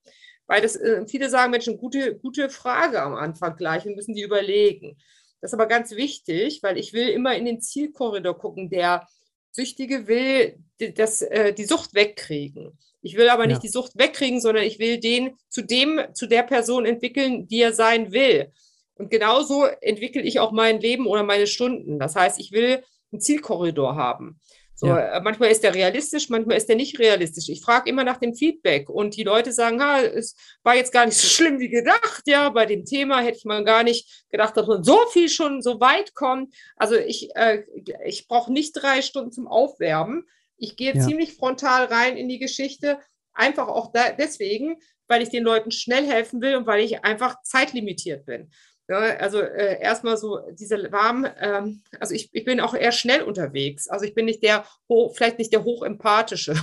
weil 0.47 0.61
das, 0.61 0.77
äh, 0.77 1.07
viele 1.07 1.31
sagen, 1.31 1.53
Mensch, 1.53 1.68
eine 1.68 1.77
gute, 1.77 2.16
gute 2.16 2.51
Frage 2.51 3.01
am 3.01 3.14
Anfang 3.14 3.57
gleich 3.57 3.87
und 3.87 3.97
müssen 3.97 4.14
die 4.14 4.23
überlegen. 4.23 4.97
Das 5.40 5.51
ist 5.51 5.55
aber 5.55 5.66
ganz 5.66 5.92
wichtig, 5.92 6.62
weil 6.62 6.79
ich 6.79 6.92
will 6.92 7.09
immer 7.09 7.35
in 7.37 7.45
den 7.45 7.61
Zielkorridor 7.61 8.38
gucken. 8.38 8.71
Der 8.71 9.07
Süchtige 9.51 10.07
will 10.07 10.59
das, 10.79 11.23
äh, 11.23 11.53
die 11.53 11.64
Sucht 11.64 11.95
wegkriegen. 11.95 12.79
Ich 13.03 13.17
will 13.17 13.29
aber 13.29 13.47
nicht 13.47 13.57
ja. 13.57 13.61
die 13.62 13.69
Sucht 13.69 13.99
wegkriegen, 13.99 14.41
sondern 14.41 14.65
ich 14.65 14.79
will 14.79 14.99
den 14.99 15.37
zu 15.49 15.62
dem, 15.62 16.01
zu 16.15 16.27
der 16.27 16.45
Person 16.45 16.87
entwickeln, 16.87 17.49
die 17.49 17.61
er 17.61 17.73
sein 17.73 18.12
will. 18.12 18.53
Und 18.95 19.11
genauso 19.11 19.65
entwickle 19.81 20.23
ich 20.23 20.38
auch 20.38 20.53
mein 20.53 20.81
Leben 20.81 21.07
oder 21.07 21.25
meine 21.25 21.47
Stunden. 21.47 21.99
Das 21.99 22.15
heißt, 22.15 22.38
ich 22.38 22.53
will 22.53 22.85
einen 23.11 23.21
Zielkorridor 23.21 23.97
haben. 23.97 24.41
So, 24.75 24.88
ja. 24.88 25.17
Äh, 25.17 25.21
manchmal 25.21 25.51
ist 25.51 25.62
der 25.62 25.75
realistisch, 25.75 26.29
manchmal 26.29 26.57
ist 26.57 26.69
der 26.69 26.77
nicht 26.77 26.99
realistisch. 26.99 27.49
Ich 27.49 27.61
frage 27.61 27.88
immer 27.88 28.05
nach 28.05 28.17
dem 28.17 28.35
Feedback 28.35 28.88
und 28.88 29.17
die 29.17 29.23
Leute 29.23 29.53
sagen, 29.53 29.81
ha, 29.81 30.01
es 30.01 30.35
war 30.62 30.75
jetzt 30.75 30.93
gar 30.93 31.07
nicht 31.07 31.17
so 31.19 31.29
schlimm 31.29 31.61
wie 31.61 31.69
gedacht. 31.69 32.23
Ja, 32.27 32.49
bei 32.51 32.67
dem 32.67 32.85
Thema 32.85 33.21
hätte 33.21 33.38
ich 33.38 33.45
mal 33.45 33.65
gar 33.65 33.85
nicht 33.85 34.25
gedacht, 34.31 34.57
dass 34.57 34.67
man 34.67 34.83
so 34.83 34.99
viel 35.12 35.29
schon 35.29 35.62
so 35.62 35.79
weit 35.79 36.15
kommt. 36.15 36.55
Also 36.77 36.97
ich, 36.97 37.31
äh, 37.37 37.62
ich 38.05 38.27
brauche 38.27 38.53
nicht 38.53 38.73
drei 38.73 39.03
Stunden 39.03 39.31
zum 39.31 39.47
Aufwärmen. 39.47 40.25
Ich 40.62 40.77
gehe 40.77 40.94
ja. 40.94 41.05
ziemlich 41.05 41.35
frontal 41.35 41.87
rein 41.87 42.16
in 42.16 42.29
die 42.29 42.38
Geschichte, 42.38 43.01
einfach 43.33 43.66
auch 43.66 43.90
da, 43.90 44.12
deswegen, 44.12 44.77
weil 45.09 45.20
ich 45.20 45.29
den 45.29 45.42
Leuten 45.42 45.72
schnell 45.72 46.07
helfen 46.07 46.40
will 46.40 46.55
und 46.55 46.68
weil 46.68 46.85
ich 46.85 47.05
einfach 47.05 47.42
zeitlimitiert 47.42 48.25
bin. 48.27 48.48
Ja, 48.88 48.98
also 48.98 49.40
äh, 49.40 49.81
erstmal 49.81 50.16
so 50.16 50.38
diese 50.53 50.92
warm, 50.92 51.27
ähm, 51.40 51.83
also 51.98 52.14
ich, 52.14 52.31
ich 52.33 52.44
bin 52.44 52.61
auch 52.61 52.75
eher 52.75 52.92
schnell 52.92 53.22
unterwegs. 53.22 53.88
Also 53.88 54.05
ich 54.05 54.14
bin 54.14 54.25
nicht 54.25 54.44
der, 54.44 54.64
hoch, 54.88 55.12
vielleicht 55.16 55.40
nicht 55.40 55.53
der 55.53 55.64
hochempathische, 55.64 56.55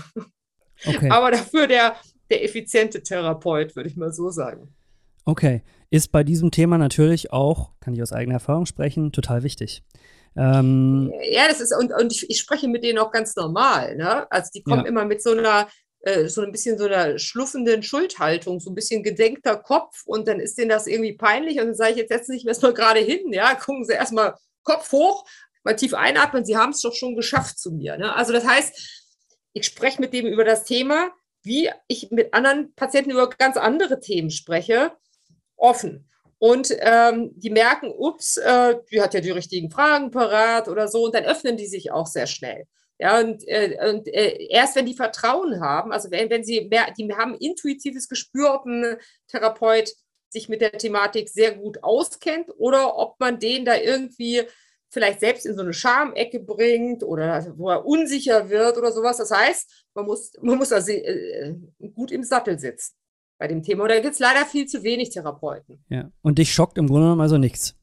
okay. 0.85 1.09
aber 1.11 1.31
dafür 1.31 1.67
der, 1.67 1.97
der 2.31 2.45
effiziente 2.45 3.03
Therapeut, 3.03 3.75
würde 3.75 3.89
ich 3.89 3.97
mal 3.97 4.13
so 4.13 4.29
sagen. 4.29 4.73
Okay, 5.25 5.61
ist 5.89 6.13
bei 6.13 6.23
diesem 6.23 6.51
Thema 6.51 6.77
natürlich 6.77 7.33
auch, 7.33 7.71
kann 7.81 7.93
ich 7.93 8.01
aus 8.01 8.13
eigener 8.13 8.35
Erfahrung 8.35 8.65
sprechen, 8.65 9.11
total 9.11 9.43
wichtig. 9.43 9.83
Ähm, 10.39 11.11
ja, 11.29 11.47
das 11.49 11.59
ist, 11.59 11.75
und, 11.75 11.91
und 11.91 12.13
ich, 12.13 12.29
ich, 12.29 12.39
spreche 12.39 12.69
mit 12.69 12.83
denen 12.83 12.97
auch 12.97 13.11
ganz 13.11 13.35
normal. 13.35 13.97
Ne? 13.97 14.31
Also 14.31 14.49
die 14.55 14.63
kommen 14.63 14.83
ja. 14.83 14.87
immer 14.87 15.03
mit 15.03 15.21
so 15.21 15.31
einer 15.31 15.67
äh, 16.01 16.29
so 16.29 16.41
ein 16.41 16.53
bisschen 16.53 16.77
so 16.77 16.85
einer 16.85 17.19
schluffenden 17.19 17.83
Schuldhaltung, 17.83 18.61
so 18.61 18.71
ein 18.71 18.75
bisschen 18.75 19.03
gedenkter 19.03 19.57
Kopf 19.57 20.03
und 20.05 20.29
dann 20.29 20.39
ist 20.39 20.57
denen 20.57 20.69
das 20.69 20.87
irgendwie 20.87 21.17
peinlich 21.17 21.59
und 21.59 21.67
dann 21.67 21.75
sage 21.75 21.91
ich, 21.91 21.97
jetzt 21.97 22.09
setzen 22.09 22.31
Sie 22.31 22.37
sich 22.37 22.47
erstmal 22.47 22.73
gerade 22.73 23.01
hin, 23.01 23.33
ja, 23.33 23.53
gucken 23.55 23.83
Sie 23.83 23.93
erstmal 23.93 24.35
Kopf 24.63 24.93
hoch, 24.93 25.25
mal 25.65 25.75
tief 25.75 25.93
einatmen, 25.93 26.45
Sie 26.45 26.55
haben 26.55 26.71
es 26.71 26.81
doch 26.81 26.93
schon 26.93 27.17
geschafft 27.17 27.59
zu 27.59 27.71
mir. 27.71 27.97
Ne? 27.97 28.15
Also 28.15 28.31
das 28.31 28.45
heißt, 28.45 29.09
ich 29.51 29.65
spreche 29.65 29.99
mit 29.99 30.13
dem 30.13 30.25
über 30.25 30.45
das 30.45 30.63
Thema, 30.63 31.09
wie 31.43 31.69
ich 31.89 32.11
mit 32.11 32.33
anderen 32.33 32.73
Patienten 32.75 33.11
über 33.11 33.29
ganz 33.29 33.57
andere 33.57 33.99
Themen 33.99 34.29
spreche, 34.29 34.93
offen. 35.57 36.09
Und 36.39 36.73
ähm, 36.79 37.31
die 37.35 37.49
merken, 37.49 37.91
ups, 37.91 38.37
äh, 38.37 38.75
die 38.91 39.01
hat 39.01 39.13
ja 39.13 39.19
die 39.19 39.31
richtigen 39.31 39.69
Fragen 39.69 40.09
parat 40.09 40.69
oder 40.69 40.87
so, 40.87 41.03
und 41.03 41.13
dann 41.13 41.25
öffnen 41.25 41.57
die 41.57 41.67
sich 41.67 41.91
auch 41.91 42.07
sehr 42.07 42.27
schnell. 42.27 42.65
Ja, 42.97 43.19
und, 43.19 43.47
äh, 43.47 43.77
und 43.89 44.07
äh, 44.07 44.47
erst 44.49 44.75
wenn 44.75 44.85
die 44.85 44.93
Vertrauen 44.93 45.61
haben, 45.61 45.91
also 45.91 46.11
wenn, 46.11 46.29
wenn 46.29 46.43
sie 46.43 46.67
mehr, 46.69 46.91
die 46.97 47.13
haben 47.13 47.35
intuitives 47.35 48.07
Gespür, 48.09 48.53
ob 48.53 48.65
ein 48.65 48.97
Therapeut 49.27 49.93
sich 50.29 50.49
mit 50.49 50.61
der 50.61 50.71
Thematik 50.73 51.29
sehr 51.29 51.55
gut 51.55 51.83
auskennt 51.83 52.49
oder 52.57 52.97
ob 52.97 53.19
man 53.19 53.39
den 53.39 53.65
da 53.65 53.75
irgendwie 53.75 54.43
vielleicht 54.89 55.19
selbst 55.21 55.45
in 55.45 55.55
so 55.55 55.61
eine 55.61 55.73
Schamecke 55.73 56.39
bringt 56.39 57.03
oder 57.03 57.53
wo 57.57 57.69
er 57.69 57.85
unsicher 57.85 58.49
wird 58.49 58.77
oder 58.77 58.91
sowas. 58.91 59.17
Das 59.17 59.31
heißt, 59.31 59.85
man 59.93 60.05
muss, 60.05 60.31
man 60.41 60.57
muss 60.57 60.71
also 60.71 60.91
gut 61.93 62.11
im 62.11 62.23
Sattel 62.23 62.59
sitzen 62.59 62.95
bei 63.39 63.47
dem 63.47 63.63
Thema. 63.63 63.83
Und 63.83 63.89
da 63.89 63.99
gibt 63.99 64.13
es 64.13 64.19
leider 64.19 64.45
viel 64.45 64.67
zu 64.67 64.83
wenig 64.83 65.09
Therapeuten. 65.09 65.83
Ja, 65.89 66.11
und 66.21 66.37
dich 66.37 66.53
schockt 66.53 66.77
im 66.77 66.85
Grunde 66.85 67.05
genommen 67.05 67.21
also 67.21 67.39
nichts 67.39 67.75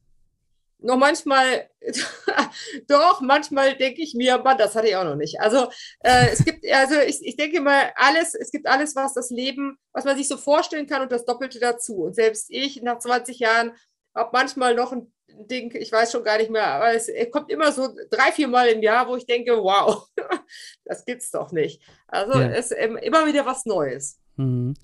noch 0.79 0.97
manchmal, 0.97 1.69
doch, 2.87 3.21
manchmal 3.21 3.75
denke 3.75 4.01
ich 4.01 4.13
mir, 4.13 4.37
Mann, 4.37 4.57
das 4.57 4.75
hatte 4.75 4.87
ich 4.87 4.95
auch 4.95 5.03
noch 5.03 5.15
nicht. 5.15 5.39
Also 5.39 5.69
äh, 6.01 6.27
es 6.31 6.43
gibt, 6.43 6.65
also 6.71 6.95
ich, 6.99 7.19
ich 7.21 7.35
denke 7.35 7.61
mal, 7.61 7.91
alles, 7.95 8.35
es 8.35 8.51
gibt 8.51 8.67
alles, 8.67 8.95
was 8.95 9.13
das 9.13 9.29
Leben, 9.29 9.77
was 9.91 10.05
man 10.05 10.17
sich 10.17 10.27
so 10.27 10.37
vorstellen 10.37 10.87
kann 10.87 11.01
und 11.01 11.11
das 11.11 11.25
Doppelte 11.25 11.59
dazu. 11.59 12.03
Und 12.03 12.15
selbst 12.15 12.47
ich 12.49 12.81
nach 12.83 12.99
20 12.99 13.39
Jahren 13.39 13.73
habe 14.15 14.29
manchmal 14.33 14.75
noch 14.75 14.91
ein 14.91 15.11
Ding, 15.27 15.75
ich 15.75 15.91
weiß 15.91 16.11
schon 16.11 16.23
gar 16.23 16.37
nicht 16.37 16.49
mehr, 16.49 16.67
aber 16.67 16.93
es 16.93 17.11
kommt 17.31 17.51
immer 17.51 17.71
so 17.71 17.89
drei, 18.09 18.31
vier 18.31 18.47
Mal 18.47 18.69
im 18.69 18.81
Jahr, 18.81 19.07
wo 19.07 19.15
ich 19.15 19.25
denke, 19.25 19.57
wow, 19.57 20.07
das 20.85 21.05
gibt's 21.05 21.31
doch 21.31 21.51
nicht. 21.51 21.81
Also 22.07 22.39
ja. 22.39 22.49
es 22.49 22.71
ist 22.71 22.77
immer 22.77 23.25
wieder 23.25 23.45
was 23.45 23.65
Neues. 23.65 24.19
Mhm. 24.35 24.75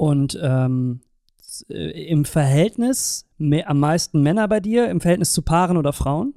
Und 0.00 0.38
ähm, 0.42 1.02
äh, 1.68 2.08
im 2.08 2.24
Verhältnis 2.24 3.26
mehr, 3.36 3.68
am 3.68 3.80
meisten 3.80 4.22
Männer 4.22 4.48
bei 4.48 4.58
dir, 4.58 4.88
im 4.88 5.02
Verhältnis 5.02 5.34
zu 5.34 5.42
Paaren 5.42 5.76
oder 5.76 5.92
Frauen? 5.92 6.32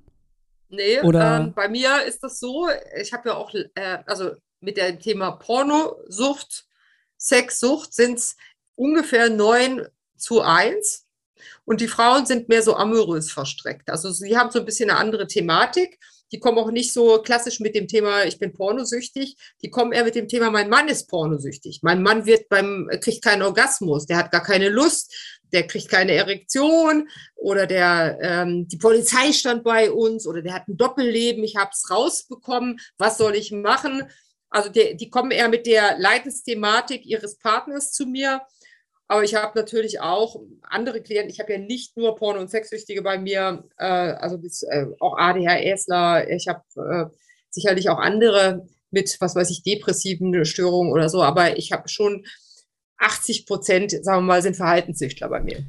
Nee, 0.68 1.00
oder? 1.00 1.38
Ähm, 1.38 1.54
bei 1.54 1.70
mir 1.70 2.04
ist 2.04 2.22
das 2.24 2.42
so, 2.42 2.68
ich 3.00 3.14
habe 3.14 3.30
ja 3.30 3.36
auch, 3.36 3.54
äh, 3.54 4.00
also 4.06 4.32
mit 4.60 4.76
dem 4.76 5.00
Thema 5.00 5.32
Pornosucht, 5.32 6.66
Sexsucht 7.18 7.94
sind 7.94 8.18
es 8.18 8.36
ungefähr 8.76 9.30
9 9.30 9.88
zu 10.18 10.42
1. 10.42 11.06
Und 11.64 11.80
die 11.80 11.88
Frauen 11.88 12.26
sind 12.26 12.50
mehr 12.50 12.64
so 12.64 12.76
amorös 12.76 13.32
verstreckt. 13.32 13.90
Also 13.90 14.12
sie 14.12 14.38
haben 14.38 14.52
so 14.52 14.60
ein 14.60 14.66
bisschen 14.66 14.90
eine 14.90 15.00
andere 15.00 15.26
Thematik. 15.26 16.02
Die 16.32 16.40
kommen 16.40 16.58
auch 16.58 16.72
nicht 16.72 16.94
so 16.94 17.22
klassisch 17.22 17.60
mit 17.60 17.76
dem 17.76 17.88
Thema, 17.88 18.24
ich 18.24 18.40
bin 18.40 18.54
pornosüchtig. 18.54 19.36
Die 19.62 19.70
kommen 19.70 19.92
eher 19.92 20.04
mit 20.04 20.16
dem 20.16 20.28
Thema, 20.28 20.50
mein 20.50 20.70
Mann 20.70 20.88
ist 20.88 21.08
pornosüchtig. 21.08 21.80
Mein 21.84 22.02
Mann 22.02 22.26
wird 22.26 22.50
beim, 22.50 22.90
kriegt 23.02 23.24
keinen 23.24 23.44
Orgasmus, 23.44 24.06
der 24.06 24.18
hat 24.18 24.32
gar 24.32 24.44
keine 24.44 24.70
Lust, 24.70 25.14
der 25.52 25.68
kriegt 25.68 25.90
keine 25.90 26.14
Erektion 26.14 27.08
oder 27.36 27.68
der, 27.68 28.18
ähm, 28.22 28.68
die 28.68 28.78
Polizei 28.78 29.32
stand 29.32 29.64
bei 29.64 29.92
uns 29.92 30.26
oder 30.26 30.42
der 30.42 30.54
hat 30.54 30.68
ein 30.68 30.78
Doppelleben, 30.78 31.44
ich 31.44 31.56
habe 31.56 31.72
es 31.72 31.90
rausbekommen, 31.90 32.80
was 32.98 33.18
soll 33.18 33.36
ich 33.36 33.52
machen? 33.52 34.04
Also 34.50 34.70
die, 34.70 34.98
die 34.98 35.10
kommen 35.10 35.32
eher 35.32 35.50
mit 35.50 35.66
der 35.66 35.98
Leidensthematik 35.98 37.06
ihres 37.06 37.38
Partners 37.38 37.92
zu 37.92 38.06
mir. 38.06 38.42
Aber 39.08 39.24
ich 39.24 39.36
habe 39.36 39.58
natürlich 39.60 40.00
auch 40.00 40.42
andere 40.62 41.02
Klienten. 41.02 41.30
Ich 41.30 41.40
habe 41.40 41.54
ja 41.54 41.60
nicht 41.60 41.98
nur 41.98 42.16
Porno- 42.16 42.40
und 42.40 42.50
Sexsüchtige 42.50 43.02
bei 43.02 43.18
mir, 43.18 43.64
äh, 43.78 43.86
also 43.86 44.38
bis, 44.38 44.64
äh, 44.64 44.88
auch 45.00 45.18
ADHSler. 45.18 46.30
Ich 46.30 46.48
habe 46.48 46.64
äh, 46.78 47.16
sicherlich 47.50 47.90
auch 47.90 48.00
andere 48.00 48.66
mit, 48.92 49.18
was 49.20 49.36
weiß 49.36 49.50
ich, 49.50 49.64
depressiven 49.64 50.46
Störungen 50.46 50.92
oder 50.92 51.10
so. 51.10 51.22
Aber 51.22 51.58
ich 51.58 51.72
habe 51.72 51.90
schon 51.90 52.26
80 52.98 53.46
Prozent, 53.46 53.92
sagen 53.92 54.20
wir 54.20 54.34
mal, 54.34 54.42
sind 54.42 54.56
Verhaltenssüchtler 54.56 55.30
bei 55.30 55.42
mir. 55.42 55.64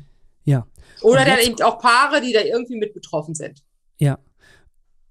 Ja. 0.45 0.67
Oder 1.03 1.25
dann 1.25 1.39
eben 1.41 1.61
auch 1.63 1.79
Paare, 1.79 2.21
die 2.21 2.33
da 2.33 2.41
irgendwie 2.41 2.77
mit 2.77 2.95
betroffen 2.95 3.35
sind. 3.35 3.63
Ja. 3.99 4.19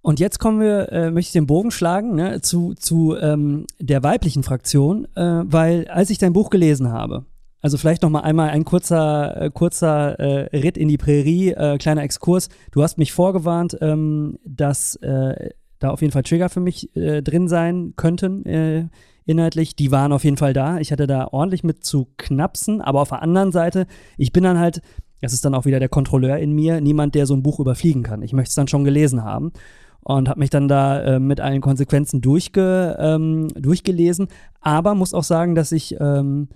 Und 0.01 0.19
jetzt 0.19 0.39
kommen 0.39 0.59
wir, 0.59 0.91
äh, 0.91 1.11
möchte 1.11 1.29
ich 1.29 1.33
den 1.33 1.47
Bogen 1.47 1.71
schlagen, 1.71 2.15
ne, 2.15 2.41
zu, 2.41 2.73
zu 2.73 3.15
ähm, 3.15 3.67
der 3.79 4.03
weiblichen 4.03 4.43
Fraktion, 4.43 5.05
äh, 5.15 5.43
weil 5.45 5.87
als 5.87 6.09
ich 6.09 6.17
dein 6.17 6.33
Buch 6.33 6.49
gelesen 6.49 6.91
habe, 6.91 7.25
also 7.63 7.77
vielleicht 7.77 8.03
noch 8.03 8.09
mal 8.09 8.19
einmal 8.19 8.49
ein 8.49 8.65
kurzer, 8.65 9.41
äh, 9.41 9.49
kurzer 9.49 10.19
äh, 10.19 10.57
Ritt 10.57 10.77
in 10.77 10.89
die 10.89 10.97
Prärie, 10.97 11.51
äh, 11.51 11.77
kleiner 11.77 12.03
Exkurs. 12.03 12.49
Du 12.71 12.83
hast 12.83 12.97
mich 12.97 13.13
vorgewarnt, 13.13 13.77
ähm, 13.79 14.37
dass 14.45 14.97
äh, 14.97 15.51
da 15.79 15.89
auf 15.89 16.01
jeden 16.01 16.11
Fall 16.11 16.23
Trigger 16.23 16.49
für 16.49 16.59
mich 16.59 16.93
äh, 16.97 17.21
drin 17.21 17.47
sein 17.47 17.93
könnten 17.95 18.45
äh, 18.45 18.87
inhaltlich. 19.25 19.77
Die 19.77 19.91
waren 19.91 20.11
auf 20.11 20.25
jeden 20.25 20.35
Fall 20.35 20.51
da. 20.51 20.79
Ich 20.79 20.91
hatte 20.91 21.07
da 21.07 21.29
ordentlich 21.31 21.63
mit 21.63 21.85
zu 21.85 22.09
knapsen, 22.17 22.81
aber 22.81 22.99
auf 22.99 23.09
der 23.09 23.21
anderen 23.21 23.53
Seite, 23.53 23.87
ich 24.17 24.33
bin 24.33 24.43
dann 24.43 24.59
halt, 24.59 24.81
das 25.21 25.31
ist 25.31 25.45
dann 25.45 25.55
auch 25.55 25.63
wieder 25.63 25.79
der 25.79 25.89
Kontrolleur 25.89 26.37
in 26.39 26.51
mir, 26.51 26.81
niemand, 26.81 27.15
der 27.15 27.25
so 27.25 27.33
ein 27.33 27.43
Buch 27.43 27.61
überfliegen 27.61 28.03
kann. 28.03 28.23
Ich 28.23 28.33
möchte 28.33 28.49
es 28.49 28.55
dann 28.55 28.67
schon 28.67 28.83
gelesen 28.83 29.23
haben 29.23 29.53
und 30.01 30.27
habe 30.27 30.41
mich 30.41 30.49
dann 30.49 30.67
da 30.67 31.01
äh, 31.01 31.19
mit 31.19 31.39
allen 31.39 31.61
Konsequenzen 31.61 32.19
durchge, 32.19 32.97
ähm, 32.99 33.47
durchgelesen. 33.55 34.27
Aber 34.59 34.95
muss 34.95 35.13
auch 35.13 35.23
sagen, 35.23 35.55
dass 35.55 35.71
ich 35.71 35.95
ähm, 36.01 36.49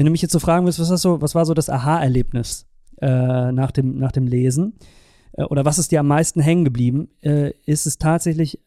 wenn 0.00 0.06
du 0.06 0.12
mich 0.12 0.22
jetzt 0.22 0.32
so 0.32 0.38
fragen 0.38 0.64
willst, 0.64 0.80
was, 0.80 0.88
so, 1.02 1.20
was 1.20 1.34
war 1.34 1.44
so 1.44 1.52
das 1.52 1.68
Aha-Erlebnis 1.68 2.64
äh, 3.02 3.52
nach, 3.52 3.70
dem, 3.70 3.98
nach 3.98 4.12
dem 4.12 4.26
Lesen 4.26 4.78
äh, 5.32 5.42
oder 5.42 5.66
was 5.66 5.78
ist 5.78 5.92
dir 5.92 6.00
am 6.00 6.06
meisten 6.06 6.40
hängen 6.40 6.64
geblieben, 6.64 7.10
äh, 7.20 7.50
ist 7.66 7.86
es 7.86 7.98
tatsächlich 7.98 8.60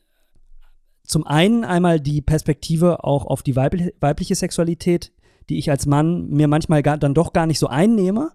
zum 1.04 1.26
einen 1.26 1.64
einmal 1.64 2.00
die 2.00 2.22
Perspektive 2.22 3.04
auch 3.04 3.26
auf 3.26 3.42
die 3.42 3.56
weibliche, 3.56 3.96
weibliche 4.00 4.36
Sexualität, 4.36 5.12
die 5.50 5.58
ich 5.58 5.72
als 5.72 5.88
Mann 5.88 6.30
mir 6.30 6.48
manchmal 6.48 6.84
gar, 6.84 7.00
dann 7.00 7.16
doch 7.16 7.34
gar 7.34 7.48
nicht 7.48 7.58
so 7.58 7.66
einnehme. 7.66 8.34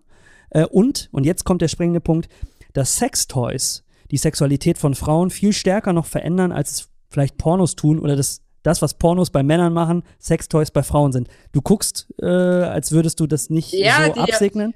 Äh, 0.50 0.64
und, 0.64 1.08
und 1.12 1.24
jetzt 1.24 1.44
kommt 1.44 1.62
der 1.62 1.68
springende 1.68 2.00
Punkt, 2.00 2.28
dass 2.72 2.96
Sextoys 2.96 3.84
die 4.11 4.16
Sexualität 4.16 4.76
von 4.76 4.96
Frauen 4.96 5.30
viel 5.30 5.52
stärker 5.52 5.92
noch 5.92 6.06
verändern, 6.06 6.50
als 6.50 6.72
es 6.72 6.88
vielleicht 7.11 7.38
Pornos 7.38 7.76
tun 7.76 8.00
oder 8.00 8.16
das 8.16 8.42
das, 8.62 8.83
was 8.83 8.94
Pornos 8.94 9.31
bei 9.31 9.42
Männern 9.42 9.73
machen, 9.73 10.03
Sextoys 10.21 10.71
bei 10.71 10.83
Frauen 10.83 11.12
sind. 11.12 11.29
Du 11.53 11.62
guckst, 11.62 12.09
äh, 12.21 12.27
als 12.27 12.92
würdest 12.92 13.21
du 13.21 13.27
das 13.27 13.51
nicht 13.51 13.73
ja, 13.73 14.07
so 14.07 14.12
die, 14.12 14.21
absegnen. 14.21 14.75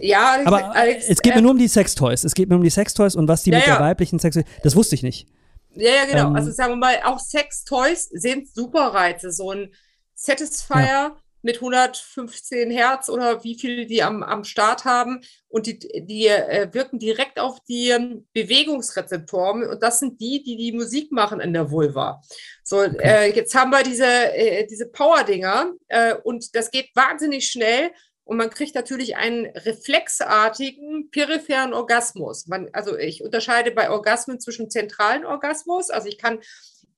Ja, 0.00 0.38
aber 0.44 0.74
Alex, 0.74 1.08
es 1.08 1.20
geht 1.20 1.34
mir 1.34 1.42
nur 1.42 1.52
um 1.52 1.58
die 1.58 1.68
Sextoys. 1.68 2.24
Es 2.24 2.34
geht 2.34 2.48
mir 2.48 2.56
um 2.56 2.62
die 2.62 2.70
Sextoys 2.70 3.16
und 3.16 3.28
was 3.28 3.42
die 3.42 3.50
ja, 3.50 3.58
mit 3.58 3.66
der 3.66 3.80
weiblichen 3.80 4.18
Sex. 4.18 4.38
Das 4.62 4.76
wusste 4.76 4.94
ich 4.94 5.02
nicht. 5.02 5.28
Ja, 5.74 5.90
ja, 5.90 6.04
genau. 6.06 6.28
Ähm, 6.28 6.36
also 6.36 6.50
sagen 6.50 6.72
wir 6.72 6.76
mal, 6.76 6.96
auch 7.04 7.18
Sextoys 7.18 8.08
sind 8.10 8.48
Superreize. 8.52 9.32
So 9.32 9.52
ein 9.52 9.72
Satisfier 10.14 11.16
mit 11.42 11.56
115 11.56 12.70
Hertz 12.70 13.08
oder 13.08 13.44
wie 13.44 13.58
viel 13.58 13.86
die 13.86 14.02
am, 14.02 14.22
am 14.22 14.44
Start 14.44 14.84
haben. 14.84 15.20
Und 15.48 15.66
die, 15.66 15.78
die 15.78 16.26
äh, 16.26 16.68
wirken 16.72 16.98
direkt 16.98 17.38
auf 17.38 17.60
die 17.68 17.90
ähm, 17.90 18.26
Bewegungsrezeptoren. 18.32 19.64
Und 19.64 19.82
das 19.82 20.00
sind 20.00 20.20
die, 20.20 20.42
die 20.42 20.56
die 20.56 20.72
Musik 20.72 21.12
machen 21.12 21.40
in 21.40 21.52
der 21.52 21.70
Vulva. 21.70 22.20
So, 22.64 22.82
äh, 22.82 23.34
jetzt 23.34 23.54
haben 23.54 23.70
wir 23.70 23.82
diese, 23.82 24.04
äh, 24.04 24.66
diese 24.66 24.90
Power-Dinger 24.90 25.72
äh, 25.88 26.14
und 26.22 26.54
das 26.54 26.70
geht 26.70 26.90
wahnsinnig 26.94 27.48
schnell. 27.48 27.90
Und 28.24 28.36
man 28.36 28.50
kriegt 28.50 28.74
natürlich 28.74 29.16
einen 29.16 29.46
reflexartigen 29.46 31.10
peripheren 31.10 31.72
Orgasmus. 31.72 32.46
Man, 32.46 32.68
also 32.74 32.94
ich 32.98 33.24
unterscheide 33.24 33.70
bei 33.70 33.88
Orgasmen 33.88 34.38
zwischen 34.38 34.68
zentralen 34.68 35.24
Orgasmus. 35.24 35.88
Also 35.88 36.08
ich 36.08 36.18
kann 36.18 36.38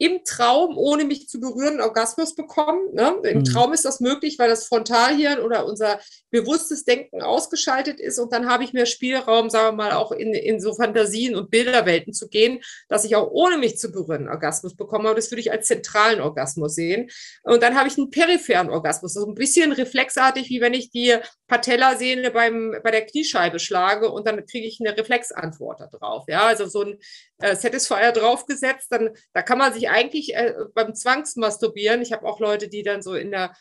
im 0.00 0.24
Traum, 0.24 0.78
ohne 0.78 1.04
mich 1.04 1.28
zu 1.28 1.40
berühren, 1.40 1.74
einen 1.74 1.82
Orgasmus 1.82 2.34
bekommen. 2.34 2.94
Ne? 2.94 3.16
Im 3.24 3.40
mhm. 3.40 3.44
Traum 3.44 3.74
ist 3.74 3.84
das 3.84 4.00
möglich, 4.00 4.38
weil 4.38 4.48
das 4.48 4.66
Frontalhirn 4.66 5.40
oder 5.40 5.66
unser 5.66 6.00
bewusstes 6.30 6.86
Denken 6.86 7.20
ausgeschaltet 7.20 8.00
ist. 8.00 8.18
Und 8.18 8.32
dann 8.32 8.48
habe 8.48 8.64
ich 8.64 8.72
mehr 8.72 8.86
Spielraum, 8.86 9.50
sagen 9.50 9.76
wir 9.76 9.84
mal, 9.84 9.92
auch 9.92 10.10
in, 10.10 10.32
in 10.32 10.58
so 10.58 10.72
Fantasien 10.72 11.36
und 11.36 11.50
Bilderwelten 11.50 12.14
zu 12.14 12.28
gehen, 12.28 12.60
dass 12.88 13.04
ich 13.04 13.14
auch 13.14 13.30
ohne 13.30 13.58
mich 13.58 13.76
zu 13.76 13.92
berühren 13.92 14.22
einen 14.22 14.30
Orgasmus 14.30 14.74
bekomme. 14.74 15.10
Aber 15.10 15.16
das 15.16 15.30
würde 15.30 15.40
ich 15.42 15.52
als 15.52 15.66
zentralen 15.66 16.22
Orgasmus 16.22 16.74
sehen. 16.74 17.10
Und 17.42 17.62
dann 17.62 17.76
habe 17.76 17.88
ich 17.88 17.98
einen 17.98 18.08
peripheren 18.08 18.70
Orgasmus. 18.70 19.14
Also 19.18 19.28
ein 19.28 19.34
bisschen 19.34 19.72
reflexartig, 19.72 20.48
wie 20.48 20.62
wenn 20.62 20.72
ich 20.72 20.90
die 20.90 21.14
Patellasehne 21.46 22.30
beim, 22.30 22.74
bei 22.82 22.90
der 22.90 23.04
Kniescheibe 23.04 23.58
schlage 23.58 24.10
und 24.10 24.26
dann 24.26 24.46
kriege 24.46 24.66
ich 24.66 24.78
eine 24.80 24.96
Reflexantwort 24.96 25.80
darauf. 25.80 26.24
Ja, 26.26 26.46
also 26.46 26.66
so 26.66 26.84
ein 26.84 26.98
äh, 27.40 27.56
Satisfier 27.56 28.12
draufgesetzt, 28.12 28.88
dann 28.90 29.10
da 29.32 29.42
kann 29.42 29.58
man 29.58 29.72
sich 29.72 29.88
eigentlich 29.90 30.34
äh, 30.34 30.54
beim 30.74 30.94
Zwangsmasturbieren, 30.94 32.02
ich 32.02 32.12
habe 32.12 32.26
auch 32.26 32.40
Leute, 32.40 32.68
die 32.68 32.82
dann 32.82 33.02
so 33.02 33.14
in 33.14 33.30
der 33.30 33.52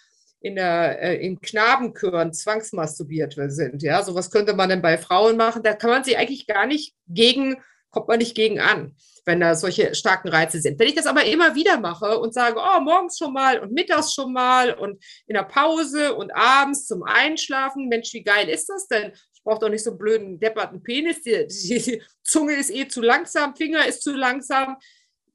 in 0.42 0.56
der 0.56 1.02
äh, 1.02 1.26
in 1.26 1.42
Knabenchören 1.42 2.34
zwangsmasturbiert 2.34 3.36
sind. 3.48 3.84
Ja, 3.84 4.04
sowas 4.04 4.32
könnte 4.32 4.54
man 4.54 4.70
dann 4.70 4.82
bei 4.82 4.98
Frauen 4.98 5.38
machen. 5.38 5.64
Da 5.64 5.74
kann 5.74 5.90
man 5.90 6.04
sich 6.04 6.18
eigentlich 6.18 6.48
gar 6.48 6.66
nicht 6.66 6.96
gegen, 7.08 7.58
kommt 7.92 8.08
man 8.08 8.20
nicht 8.20 8.36
gegen 8.36 8.60
an, 8.60 8.96
wenn 9.26 9.42
da 9.42 9.56
solche 9.56 9.96
starken 9.96 10.30
Reize 10.30 10.62
sind. 10.62 10.80
Wenn 10.80 10.88
ich 10.88 10.96
das 10.96 11.08
aber 11.08 11.26
immer 11.26 11.56
wieder 11.56 11.80
mache 11.80 12.20
und 12.20 12.34
sage, 12.34 12.58
oh, 12.58 12.80
morgens 12.82 13.18
schon 13.18 13.34
mal 13.34 13.60
und 13.60 13.74
mittags 13.74 14.14
schon 14.14 14.32
mal 14.32 14.74
und 14.74 15.04
in 15.28 15.34
der 15.34 15.44
Pause 15.44 16.16
und 16.16 16.32
abends 16.34 16.88
zum 16.88 17.04
Einschlafen, 17.04 17.90
Mensch, 17.90 18.14
wie 18.14 18.24
geil 18.24 18.48
ist 18.48 18.70
das 18.70 18.88
denn? 18.88 19.12
Ich 19.50 19.52
brauche 19.52 19.66
doch 19.66 19.72
nicht 19.72 19.84
so 19.84 19.90
einen 19.90 19.98
blöden, 19.98 20.40
depperten 20.40 20.84
Penis. 20.84 21.24
Die, 21.24 21.48
die 21.50 22.04
Zunge 22.24 22.54
ist 22.54 22.70
eh 22.70 22.88
zu 22.88 23.02
langsam, 23.02 23.56
Finger 23.56 23.88
ist 23.88 24.04
zu 24.04 24.16
langsam. 24.16 24.78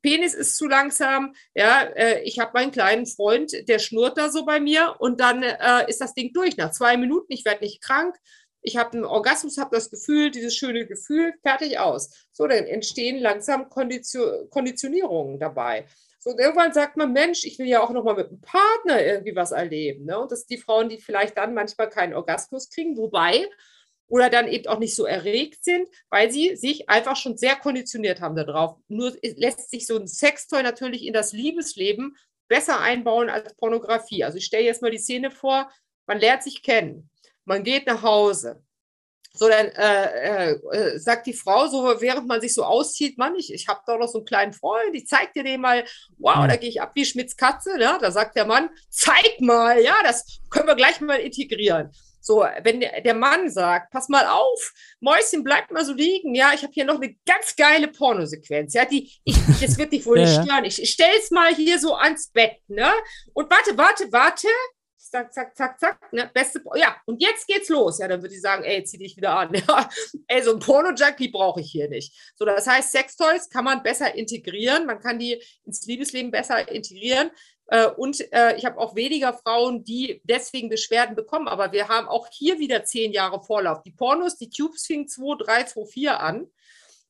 Penis 0.02 0.34
ist 0.34 0.56
zu 0.56 0.68
langsam. 0.68 1.34
Ja, 1.52 1.82
äh, 1.82 2.22
ich 2.22 2.38
habe 2.38 2.52
meinen 2.54 2.70
kleinen 2.70 3.06
Freund, 3.06 3.68
der 3.68 3.80
schnurrt 3.80 4.16
da 4.16 4.30
so 4.30 4.44
bei 4.44 4.60
mir 4.60 4.94
und 5.00 5.20
dann 5.20 5.42
äh, 5.42 5.88
ist 5.88 6.00
das 6.00 6.14
Ding 6.14 6.32
durch. 6.32 6.56
Nach 6.56 6.70
zwei 6.70 6.96
Minuten, 6.96 7.32
ich 7.32 7.44
werde 7.44 7.64
nicht 7.64 7.82
krank. 7.82 8.14
Ich 8.62 8.76
habe 8.76 8.92
einen 8.92 9.04
Orgasmus, 9.04 9.58
habe 9.58 9.74
das 9.74 9.90
Gefühl, 9.90 10.30
dieses 10.30 10.54
schöne 10.54 10.86
Gefühl, 10.86 11.34
fertig 11.42 11.80
aus. 11.80 12.28
So, 12.30 12.46
dann 12.46 12.66
entstehen 12.66 13.18
langsam 13.18 13.68
Konditio 13.68 14.46
Konditionierungen 14.48 15.40
dabei. 15.40 15.86
So, 16.20 16.30
und 16.30 16.38
irgendwann 16.38 16.72
sagt 16.72 16.96
man, 16.96 17.12
Mensch, 17.12 17.44
ich 17.44 17.58
will 17.58 17.66
ja 17.66 17.82
auch 17.82 17.90
noch 17.90 18.04
mal 18.04 18.14
mit 18.14 18.28
einem 18.28 18.40
Partner 18.40 19.04
irgendwie 19.04 19.34
was 19.34 19.50
erleben. 19.50 20.04
Ne? 20.04 20.20
Und 20.20 20.30
das 20.30 20.42
sind 20.42 20.50
die 20.50 20.62
Frauen, 20.62 20.88
die 20.88 20.98
vielleicht 20.98 21.36
dann 21.36 21.52
manchmal 21.52 21.90
keinen 21.90 22.14
Orgasmus 22.14 22.70
kriegen, 22.70 22.96
wobei 22.96 23.48
oder 24.08 24.30
dann 24.30 24.48
eben 24.48 24.66
auch 24.66 24.78
nicht 24.78 24.94
so 24.94 25.06
erregt 25.06 25.64
sind, 25.64 25.88
weil 26.10 26.30
sie 26.30 26.56
sich 26.56 26.88
einfach 26.88 27.16
schon 27.16 27.36
sehr 27.36 27.56
konditioniert 27.56 28.20
haben 28.20 28.36
darauf. 28.36 28.76
Nur 28.88 29.16
lässt 29.22 29.70
sich 29.70 29.86
so 29.86 29.98
ein 29.98 30.06
Sextoy 30.06 30.62
natürlich 30.62 31.04
in 31.04 31.12
das 31.12 31.32
Liebesleben 31.32 32.16
besser 32.48 32.80
einbauen 32.80 33.30
als 33.30 33.54
Pornografie. 33.56 34.24
Also 34.24 34.38
ich 34.38 34.44
stelle 34.44 34.64
jetzt 34.64 34.82
mal 34.82 34.90
die 34.90 34.98
Szene 34.98 35.30
vor, 35.30 35.70
man 36.06 36.18
lernt 36.18 36.42
sich 36.42 36.62
kennen, 36.62 37.10
man 37.44 37.64
geht 37.64 37.86
nach 37.86 38.02
Hause. 38.02 38.62
So, 39.36 39.48
dann 39.48 39.66
äh, 39.66 40.52
äh, 40.52 40.98
sagt 41.00 41.26
die 41.26 41.32
Frau 41.32 41.66
so, 41.66 42.00
während 42.00 42.28
man 42.28 42.40
sich 42.40 42.54
so 42.54 42.62
auszieht, 42.62 43.18
Mann, 43.18 43.34
ich, 43.34 43.52
ich 43.52 43.66
habe 43.66 43.80
doch 43.84 43.98
noch 43.98 44.06
so 44.06 44.18
einen 44.18 44.26
kleinen 44.26 44.52
Freund, 44.52 44.94
ich 44.94 45.08
zeig 45.08 45.32
dir 45.32 45.42
den 45.42 45.60
mal, 45.60 45.84
wow, 46.18 46.46
da 46.46 46.54
gehe 46.54 46.68
ich 46.68 46.80
ab 46.80 46.92
wie 46.94 47.04
Schmitz 47.04 47.36
Katze, 47.36 47.76
ne? 47.76 47.98
da 48.00 48.12
sagt 48.12 48.36
der 48.36 48.44
Mann, 48.44 48.70
zeig 48.90 49.40
mal, 49.40 49.80
ja, 49.80 49.96
das 50.04 50.40
können 50.50 50.68
wir 50.68 50.76
gleich 50.76 51.00
mal 51.00 51.16
integrieren. 51.16 51.90
So, 52.24 52.42
wenn 52.62 52.80
der 52.80 53.14
Mann 53.14 53.50
sagt, 53.50 53.90
pass 53.90 54.08
mal 54.08 54.26
auf, 54.26 54.72
Mäuschen, 55.00 55.44
bleibt 55.44 55.70
mal 55.72 55.84
so 55.84 55.92
liegen, 55.92 56.34
ja, 56.34 56.52
ich 56.54 56.62
habe 56.62 56.72
hier 56.72 56.86
noch 56.86 56.94
eine 56.94 57.14
ganz 57.26 57.54
geile 57.54 57.88
Pornosequenz, 57.88 58.72
ja, 58.72 58.86
die, 58.86 59.12
ich, 59.24 59.36
das 59.60 59.76
wird 59.76 59.92
dich 59.92 60.06
wohl 60.06 60.18
nicht 60.20 60.32
stören. 60.32 60.64
Ich, 60.64 60.80
ich 60.80 60.90
stell's 60.90 61.30
mal 61.30 61.54
hier 61.54 61.78
so 61.78 61.94
ans 61.94 62.30
Bett, 62.30 62.56
ne? 62.66 62.90
Und 63.34 63.50
warte, 63.50 63.76
warte, 63.76 64.10
warte, 64.10 64.48
zack, 64.96 65.34
zack, 65.34 65.54
zack, 65.54 65.78
zack, 65.78 66.12
ne? 66.12 66.30
Beste, 66.32 66.62
ja, 66.76 66.96
und 67.04 67.20
jetzt 67.20 67.46
geht's 67.46 67.68
los. 67.68 67.98
Ja, 67.98 68.08
dann 68.08 68.22
würde 68.22 68.34
ich 68.34 68.40
sagen, 68.40 68.64
ey, 68.64 68.82
zieh 68.84 68.98
dich 68.98 69.16
wieder 69.16 69.36
an. 69.36 69.52
Ja, 69.68 69.88
ey, 70.28 70.42
so 70.42 70.54
ein 70.54 70.60
Porno-Junkie 70.60 71.28
brauche 71.28 71.60
ich 71.60 71.70
hier 71.70 71.88
nicht. 71.88 72.32
So, 72.36 72.44
das 72.44 72.66
heißt, 72.66 72.90
Sextoys 72.90 73.50
kann 73.50 73.64
man 73.64 73.82
besser 73.82 74.14
integrieren, 74.14 74.86
man 74.86 74.98
kann 74.98 75.18
die 75.18 75.42
ins 75.64 75.86
Liebesleben 75.86 76.30
besser 76.30 76.68
integrieren. 76.68 77.30
Äh, 77.68 77.88
und 77.88 78.20
äh, 78.32 78.56
ich 78.56 78.64
habe 78.64 78.78
auch 78.78 78.94
weniger 78.94 79.32
Frauen, 79.32 79.84
die 79.84 80.20
deswegen 80.24 80.68
Beschwerden 80.68 81.16
bekommen. 81.16 81.48
Aber 81.48 81.72
wir 81.72 81.88
haben 81.88 82.08
auch 82.08 82.28
hier 82.30 82.58
wieder 82.58 82.84
zehn 82.84 83.12
Jahre 83.12 83.42
Vorlauf. 83.42 83.82
Die 83.82 83.92
Pornos, 83.92 84.36
die 84.36 84.50
Tubes 84.50 84.86
fingen 84.86 85.08
2, 85.08 85.44
3, 85.44 85.64
2, 85.64 85.86
4 85.86 86.20
an. 86.20 86.46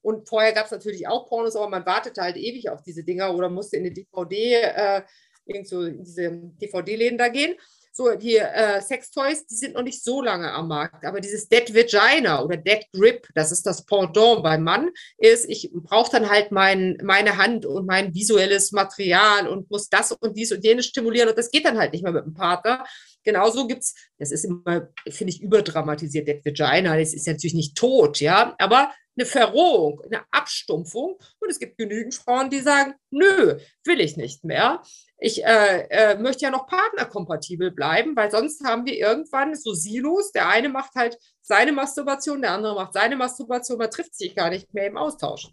Und 0.03 0.29
vorher 0.29 0.53
gab 0.53 0.67
es 0.67 0.71
natürlich 0.71 1.09
auch 1.09 1.27
Pornos, 1.27 1.57
aber 1.57 1.69
man 1.71 1.87
wartete 1.87 2.21
halt 2.21 2.37
ewig 2.37 2.69
auf 2.69 2.83
diese 2.83 3.05
Dinger 3.05 3.35
oder 3.35 3.49
musste 3.49 3.79
in 3.79 3.87
eine 3.87 3.95
DVD, 3.95 4.55
äh, 4.55 5.03
irgend 5.47 5.67
so 5.67 5.83
in 5.83 6.05
diese 6.05 6.31
DVD-Läden 6.31 7.17
da 7.17 7.29
gehen. 7.29 7.55
So, 7.97 8.13
die 8.17 8.39
äh, 8.39 8.83
Sextoys, 8.83 9.47
die 9.47 9.55
sind 9.55 9.75
noch 9.75 9.85
nicht 9.85 10.03
so 10.03 10.21
lange 10.21 10.51
am 10.51 10.67
Markt, 10.67 11.05
aber 11.05 11.21
dieses 11.21 11.49
Dead 11.49 11.73
Vagina 11.73 12.43
oder 12.43 12.57
Dead 12.57 12.85
Grip, 12.93 13.29
das 13.37 13.53
ist 13.53 13.65
das 13.67 13.87
Pendant 13.87 14.43
beim 14.43 14.65
Mann, 14.65 14.91
ist, 15.17 15.49
ich 15.49 15.71
brauche 15.73 16.11
dann 16.11 16.29
halt 16.29 16.51
mein, 16.51 16.99
meine 17.05 17.37
Hand 17.37 17.67
und 17.67 17.87
mein 17.87 18.13
visuelles 18.13 18.73
Material 18.73 19.47
und 19.47 19.71
muss 19.71 19.89
das 19.91 20.11
und 20.11 20.37
dies 20.37 20.51
und 20.51 20.65
jenes 20.65 20.87
stimulieren 20.87 21.29
und 21.29 21.39
das 21.39 21.53
geht 21.53 21.67
dann 21.67 21.79
halt 21.79 21.93
nicht 21.93 22.03
mehr 22.03 22.13
mit 22.13 22.25
dem 22.25 22.35
Partner. 22.35 22.85
Genauso 23.25 23.67
gibt 23.67 23.83
es, 23.83 23.95
das 24.19 24.31
ist 24.31 24.45
immer, 24.45 24.89
finde 25.09 25.33
ich, 25.33 25.43
überdramatisiert, 25.43 26.29
Dead 26.29 26.45
Vagina, 26.45 26.97
das 26.97 27.15
ist 27.15 27.27
natürlich 27.27 27.55
nicht 27.55 27.77
tot, 27.77 28.21
ja, 28.21 28.55
aber 28.59 28.91
eine 29.17 29.27
Verrohung, 29.27 30.01
eine 30.05 30.23
Abstumpfung. 30.31 31.17
Und 31.41 31.51
es 31.51 31.59
gibt 31.59 31.79
genügend 31.79 32.15
Frauen, 32.15 32.51
die 32.51 32.61
sagen, 32.61 32.95
nö, 33.11 33.59
will 33.85 34.01
ich 34.01 34.17
nicht 34.17 34.45
mehr. 34.45 34.83
Ich 35.19 35.45
äh, 35.45 35.87
äh, 35.89 36.19
möchte 36.19 36.45
ja 36.45 36.51
noch 36.51 36.67
partnerkompatibel 36.67 37.71
bleiben, 37.71 38.17
weil 38.17 38.31
sonst 38.31 38.65
haben 38.65 38.87
wir 38.87 38.95
irgendwann 38.95 39.55
so 39.55 39.73
Silos. 39.73 40.33
Der 40.33 40.49
eine 40.49 40.69
macht 40.69 40.95
halt 40.95 41.17
seine 41.41 41.73
Masturbation, 41.73 42.43
der 42.43 42.53
andere 42.53 42.75
macht 42.75 42.95
seine 42.95 43.17
Masturbation, 43.17 43.79
man 43.79 43.91
trifft 43.91 44.15
sich 44.15 44.35
gar 44.35 44.51
nicht 44.51 44.75
mehr 44.75 44.87
im 44.87 44.97
Austausch. 44.97 45.49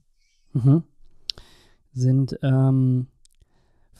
Mhm. 0.53 0.83
Sind 1.93 2.39
ähm, 2.41 3.07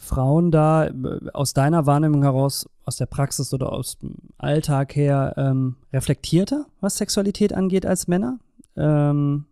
Frauen 0.01 0.51
da 0.51 0.89
aus 1.33 1.53
deiner 1.53 1.85
Wahrnehmung 1.85 2.23
heraus, 2.23 2.67
aus 2.85 2.97
der 2.97 3.05
Praxis 3.05 3.53
oder 3.53 3.71
aus 3.71 3.99
dem 3.99 4.15
Alltag 4.37 4.95
her 4.95 5.33
ähm, 5.37 5.75
reflektierter, 5.93 6.65
was 6.81 6.97
Sexualität 6.97 7.53
angeht, 7.53 7.85
als 7.85 8.07
Männer? 8.07 8.39
Ähm, 8.75 9.45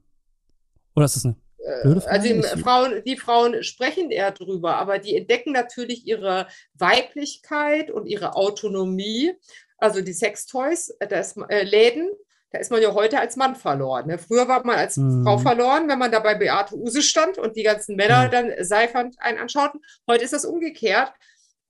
oder 0.95 1.05
ist 1.05 1.15
das 1.15 1.25
eine 1.25 1.35
äh, 1.59 1.83
blöde 1.83 2.01
Frage? 2.01 2.13
Also 2.13 2.27
die 2.27 2.61
Frauen, 2.61 3.03
die 3.05 3.17
Frauen 3.17 3.63
sprechen 3.63 4.11
eher 4.11 4.31
drüber, 4.31 4.77
aber 4.77 4.97
die 4.97 5.15
entdecken 5.15 5.51
natürlich 5.51 6.07
ihre 6.07 6.47
Weiblichkeit 6.73 7.91
und 7.91 8.07
ihre 8.07 8.35
Autonomie. 8.35 9.33
Also 9.77 10.01
die 10.01 10.13
Sextoys, 10.13 10.89
äh, 10.99 11.07
das, 11.07 11.37
äh, 11.49 11.63
Läden, 11.63 12.09
da 12.51 12.59
ist 12.59 12.71
man 12.71 12.81
ja 12.81 12.93
heute 12.93 13.19
als 13.19 13.35
Mann 13.35 13.55
verloren. 13.55 14.07
Ne? 14.07 14.17
Früher 14.17 14.47
war 14.47 14.65
man 14.65 14.77
als 14.77 14.97
mhm. 14.97 15.23
Frau 15.23 15.37
verloren, 15.37 15.87
wenn 15.87 15.99
man 15.99 16.11
da 16.11 16.19
bei 16.19 16.35
Beate 16.35 16.75
Use 16.75 17.01
stand 17.01 17.37
und 17.37 17.55
die 17.55 17.63
ganzen 17.63 17.95
Männer 17.95 18.27
mhm. 18.27 18.31
dann 18.31 18.53
seifernd 18.61 19.15
einen 19.19 19.37
anschauten. 19.37 19.81
Heute 20.07 20.23
ist 20.23 20.33
das 20.33 20.45
umgekehrt. 20.45 21.13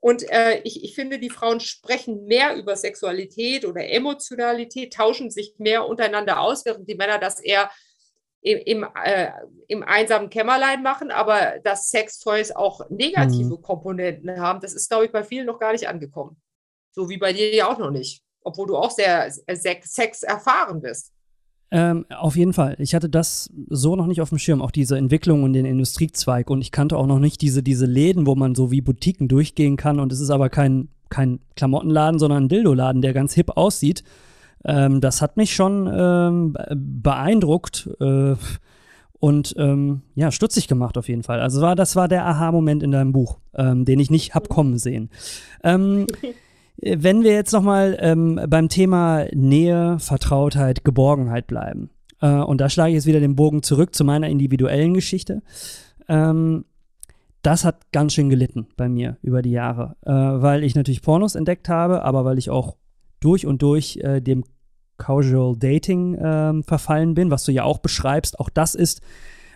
Und 0.02 0.30
äh, 0.32 0.62
ich, 0.64 0.84
ich 0.84 0.96
finde, 0.96 1.20
die 1.20 1.30
Frauen 1.30 1.60
sprechen 1.60 2.26
mehr 2.26 2.56
über 2.56 2.78
Sexualität 2.78 3.66
oder 3.66 3.86
Emotionalität, 3.90 4.94
tauschen 4.94 5.30
sich 5.30 5.56
mehr 5.58 5.86
untereinander 5.88 6.40
aus, 6.40 6.64
während 6.64 6.88
die 6.88 6.96
Männer 6.96 7.20
das 7.20 7.42
eher 7.42 7.70
im, 8.42 8.60
im, 8.60 8.88
äh, 9.04 9.32
im 9.68 9.84
einsamen 9.84 10.30
Kämmerlein 10.30 10.82
machen, 10.82 11.12
aber 11.12 11.60
dass 11.66 11.90
Sextoys 11.90 12.52
auch 12.52 12.90
negative 12.90 13.58
mhm. 13.58 13.62
Komponenten 13.62 14.40
haben, 14.40 14.62
das 14.62 14.74
ist, 14.74 14.90
glaube 14.90 15.06
ich, 15.06 15.12
bei 15.12 15.26
vielen 15.26 15.48
noch 15.48 15.60
gar 15.60 15.74
nicht 15.74 15.90
angekommen. 15.90 16.42
So 16.92 17.10
wie 17.10 17.18
bei 17.18 17.34
dir 17.34 17.54
ja 17.54 17.68
auch 17.70 17.78
noch 17.78 17.92
nicht, 17.92 18.24
obwohl 18.44 18.68
du 18.68 18.78
auch 18.78 18.92
sehr 18.92 19.32
Sex 19.32 20.24
erfahren 20.24 20.82
bist. 20.82 21.12
Ähm, 21.72 22.06
auf 22.10 22.36
jeden 22.36 22.54
Fall. 22.54 22.76
Ich 22.80 22.96
hatte 22.96 23.10
das 23.10 23.52
so 23.70 23.96
noch 23.96 24.08
nicht 24.08 24.22
auf 24.22 24.30
dem 24.30 24.40
Schirm, 24.40 24.62
auch 24.62 24.72
diese 24.72 24.98
Entwicklung 24.98 25.44
und 25.44 25.54
den 25.54 25.66
Industriezweig. 25.66 26.50
Und 26.50 26.62
ich 26.62 26.72
kannte 26.72 26.98
auch 26.98 27.06
noch 27.06 27.20
nicht 27.20 27.42
diese, 27.42 27.62
diese 27.62 27.86
Läden, 27.86 28.26
wo 28.26 28.36
man 28.36 28.56
so 28.56 28.72
wie 28.72 28.82
Boutiquen 28.82 29.28
durchgehen 29.28 29.78
kann. 29.78 30.00
Und 30.00 30.12
es 30.12 30.20
ist 30.20 30.32
aber 30.32 30.50
kein, 30.50 30.90
kein 31.10 31.40
Klamottenladen, 31.56 32.20
sondern 32.20 32.46
ein 32.46 32.50
Dildoladen, 32.50 33.02
der 33.02 33.14
ganz 33.14 33.34
hip 33.34 33.52
aussieht. 33.56 34.04
Ähm, 34.66 35.00
das 35.00 35.22
hat 35.22 35.38
mich 35.38 35.54
schon 35.54 35.90
ähm, 35.94 36.58
beeindruckt 36.76 37.90
äh, 38.00 38.36
und 39.20 39.54
ähm, 39.58 40.02
ja, 40.16 40.32
stutzig 40.32 40.68
gemacht 40.68 40.98
auf 40.98 41.08
jeden 41.08 41.24
Fall. 41.24 41.40
Also 41.40 41.62
war, 41.62 41.76
das 41.76 41.96
war 41.96 42.08
der 42.08 42.26
Aha-Moment 42.26 42.84
in 42.84 42.92
deinem 42.92 43.12
Buch, 43.12 43.38
ähm, 43.54 43.86
den 43.86 44.00
ich 44.00 44.10
nicht 44.10 44.34
hab 44.34 44.50
kommen 44.50 44.78
sehen. 44.78 45.10
Ähm, 46.82 47.04
wenn 47.04 47.24
wir 47.24 47.34
jetzt 47.34 47.54
nochmal 47.54 47.98
ähm, 48.00 48.40
beim 48.48 48.70
Thema 48.70 49.26
Nähe, 49.34 49.98
Vertrautheit, 50.00 50.84
Geborgenheit 50.84 51.48
bleiben. 51.48 51.90
Äh, 52.22 52.30
und 52.30 52.62
da 52.62 52.70
schlage 52.70 52.90
ich 52.90 52.96
jetzt 52.96 53.06
wieder 53.06 53.20
den 53.20 53.36
Bogen 53.36 53.64
zurück 53.64 53.96
zu 53.96 54.04
meiner 54.04 54.30
individuellen 54.30 54.94
Geschichte. 54.94 55.42
Ähm, 56.08 56.66
das 57.42 57.64
hat 57.64 57.92
ganz 57.92 58.14
schön 58.14 58.30
gelitten 58.30 58.68
bei 58.76 58.90
mir 58.90 59.18
über 59.22 59.42
die 59.42 59.52
Jahre, 59.52 59.96
äh, 60.06 60.12
weil 60.12 60.64
ich 60.64 60.76
natürlich 60.76 61.02
Pornos 61.02 61.36
entdeckt 61.36 61.70
habe, 61.70 62.04
aber 62.04 62.26
weil 62.26 62.38
ich 62.38 62.50
auch 62.50 62.76
durch 63.22 63.46
und 63.46 63.62
durch 63.62 63.98
äh, 63.98 64.20
dem 64.22 64.44
Casual 64.98 65.56
Dating 65.58 66.16
äh, 66.16 66.62
verfallen 66.64 67.14
bin, 67.14 67.32
was 67.32 67.46
du 67.46 67.54
ja 67.54 67.64
auch 67.64 67.80
beschreibst. 67.80 68.40
Auch 68.40 68.50
das 68.50 68.76
ist, 68.76 69.02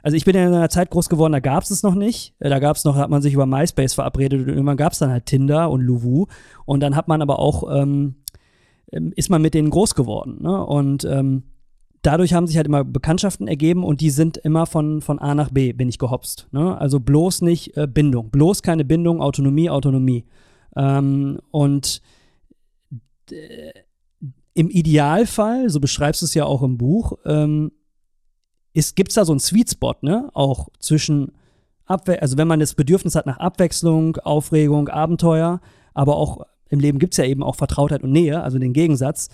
also 0.04 0.18
ich 0.18 0.26
bin 0.26 0.36
ja 0.36 0.46
in 0.46 0.54
einer 0.54 0.70
Zeit 0.70 0.92
groß 0.92 1.08
geworden, 1.08 1.32
da 1.32 1.40
gab 1.40 1.64
es 1.64 1.72
es 1.72 1.82
noch 1.82 1.96
nicht. 1.96 2.36
Äh, 2.40 2.50
da 2.50 2.60
gab 2.60 2.76
es 2.76 2.84
noch, 2.84 2.98
hat 2.98 3.10
man 3.10 3.22
sich 3.22 3.34
über 3.34 3.46
MySpace 3.46 3.94
verabredet 3.94 4.42
und 4.42 4.50
irgendwann 4.50 4.78
gab 4.78 4.92
es 4.92 5.00
dann 5.00 5.10
halt 5.10 5.26
Tinder 5.26 5.72
und 5.72 5.82
Luvu. 5.82 6.28
Und 6.66 6.82
dann 6.82 6.96
hat 6.98 7.08
man 7.08 7.22
aber 7.22 7.40
auch, 7.40 7.74
ähm, 7.74 8.16
ähm, 8.92 9.14
ist 9.16 9.30
man 9.30 9.42
mit 9.42 9.54
denen 9.54 9.70
groß 9.70 9.96
geworden. 9.96 10.40
Ne? 10.42 10.66
Und 10.66 11.06
ähm, 11.06 11.44
dadurch 12.02 12.34
haben 12.34 12.48
sich 12.48 12.58
halt 12.58 12.68
immer 12.68 12.84
Bekanntschaften 12.84 13.48
ergeben 13.48 13.86
und 13.86 14.02
die 14.02 14.10
sind 14.10 14.36
immer 14.36 14.66
von, 14.66 15.02
von 15.02 15.20
A 15.20 15.34
nach 15.36 15.52
B, 15.52 15.72
bin 15.72 15.88
ich 15.88 16.00
gehopst. 16.00 16.50
Ne? 16.52 16.78
Also 16.78 17.00
bloß 17.00 17.42
nicht 17.42 17.78
äh, 17.78 17.88
Bindung. 17.88 18.30
Bloß 18.30 18.62
keine 18.62 18.84
Bindung, 18.84 19.22
Autonomie, 19.22 19.70
Autonomie. 19.70 20.26
Ähm, 20.76 21.40
und 21.50 22.02
im 24.54 24.70
Idealfall, 24.70 25.70
so 25.70 25.80
beschreibst 25.80 26.22
du 26.22 26.26
es 26.26 26.34
ja 26.34 26.44
auch 26.44 26.62
im 26.62 26.78
Buch, 26.78 27.14
ähm, 27.26 27.72
gibt 28.74 29.10
es 29.10 29.16
da 29.16 29.26
so 29.26 29.34
einen 29.34 29.40
Sweet 29.40 29.72
Spot, 29.72 29.96
ne? 30.02 30.30
Auch 30.34 30.70
zwischen 30.80 31.32
Abwe 31.86 32.22
also 32.22 32.38
wenn 32.38 32.48
man 32.48 32.60
das 32.60 32.76
Bedürfnis 32.76 33.16
hat 33.16 33.26
nach 33.26 33.38
Abwechslung, 33.38 34.18
Aufregung, 34.18 34.90
Abenteuer, 34.90 35.62
aber 35.94 36.16
auch 36.16 36.46
im 36.70 36.80
Leben 36.80 36.98
gibt 36.98 37.14
es 37.14 37.18
ja 37.18 37.26
eben 37.26 37.44
auch 37.44 37.56
Vertrautheit 37.56 38.04
und 38.04 38.12
Nähe, 38.12 38.42
also 38.42 38.58
den 38.58 38.74
Gegensatz, 38.74 39.30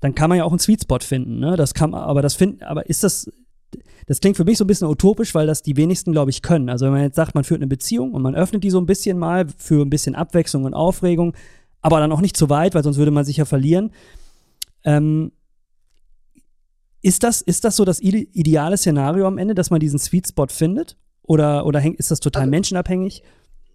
dann 0.00 0.14
kann 0.14 0.28
man 0.28 0.38
ja 0.38 0.44
auch 0.44 0.50
einen 0.50 0.58
Sweet 0.58 0.82
Spot 0.82 0.98
finden, 1.00 1.38
ne? 1.38 1.56
Das 1.56 1.72
kann 1.72 1.94
aber 1.94 2.20
das 2.20 2.34
finden, 2.34 2.62
aber 2.62 2.88
ist 2.90 3.04
das, 3.04 3.30
das 4.06 4.20
klingt 4.20 4.36
für 4.36 4.44
mich 4.44 4.58
so 4.58 4.64
ein 4.64 4.66
bisschen 4.66 4.88
utopisch, 4.88 5.34
weil 5.34 5.46
das 5.46 5.62
die 5.62 5.76
wenigsten, 5.76 6.12
glaube 6.12 6.30
ich, 6.30 6.42
können. 6.42 6.68
Also 6.68 6.84
wenn 6.84 6.92
man 6.92 7.02
jetzt 7.02 7.16
sagt, 7.16 7.34
man 7.34 7.44
führt 7.44 7.60
eine 7.60 7.68
Beziehung 7.68 8.12
und 8.12 8.20
man 8.20 8.34
öffnet 8.34 8.64
die 8.64 8.70
so 8.70 8.78
ein 8.78 8.86
bisschen 8.86 9.18
mal 9.18 9.46
für 9.56 9.82
ein 9.82 9.90
bisschen 9.90 10.14
Abwechslung 10.14 10.64
und 10.64 10.74
Aufregung, 10.74 11.34
aber 11.80 12.00
dann 12.00 12.12
auch 12.12 12.20
nicht 12.20 12.36
zu 12.36 12.50
weit, 12.50 12.74
weil 12.74 12.82
sonst 12.82 12.98
würde 12.98 13.10
man 13.12 13.24
sich 13.24 13.38
ja 13.38 13.44
verlieren. 13.44 13.92
Ähm, 14.84 15.32
ist, 17.04 17.22
das, 17.22 17.42
ist 17.42 17.64
das 17.64 17.76
so 17.76 17.84
das 17.84 18.00
ideale 18.00 18.76
Szenario 18.76 19.26
am 19.26 19.38
Ende, 19.38 19.54
dass 19.54 19.70
man 19.70 19.78
diesen 19.78 19.98
Sweet 19.98 20.28
Spot 20.28 20.46
findet? 20.48 20.96
Oder, 21.22 21.66
oder 21.66 21.82
ist 21.98 22.10
das 22.10 22.20
total 22.20 22.42
also, 22.42 22.50
menschenabhängig? 22.50 23.22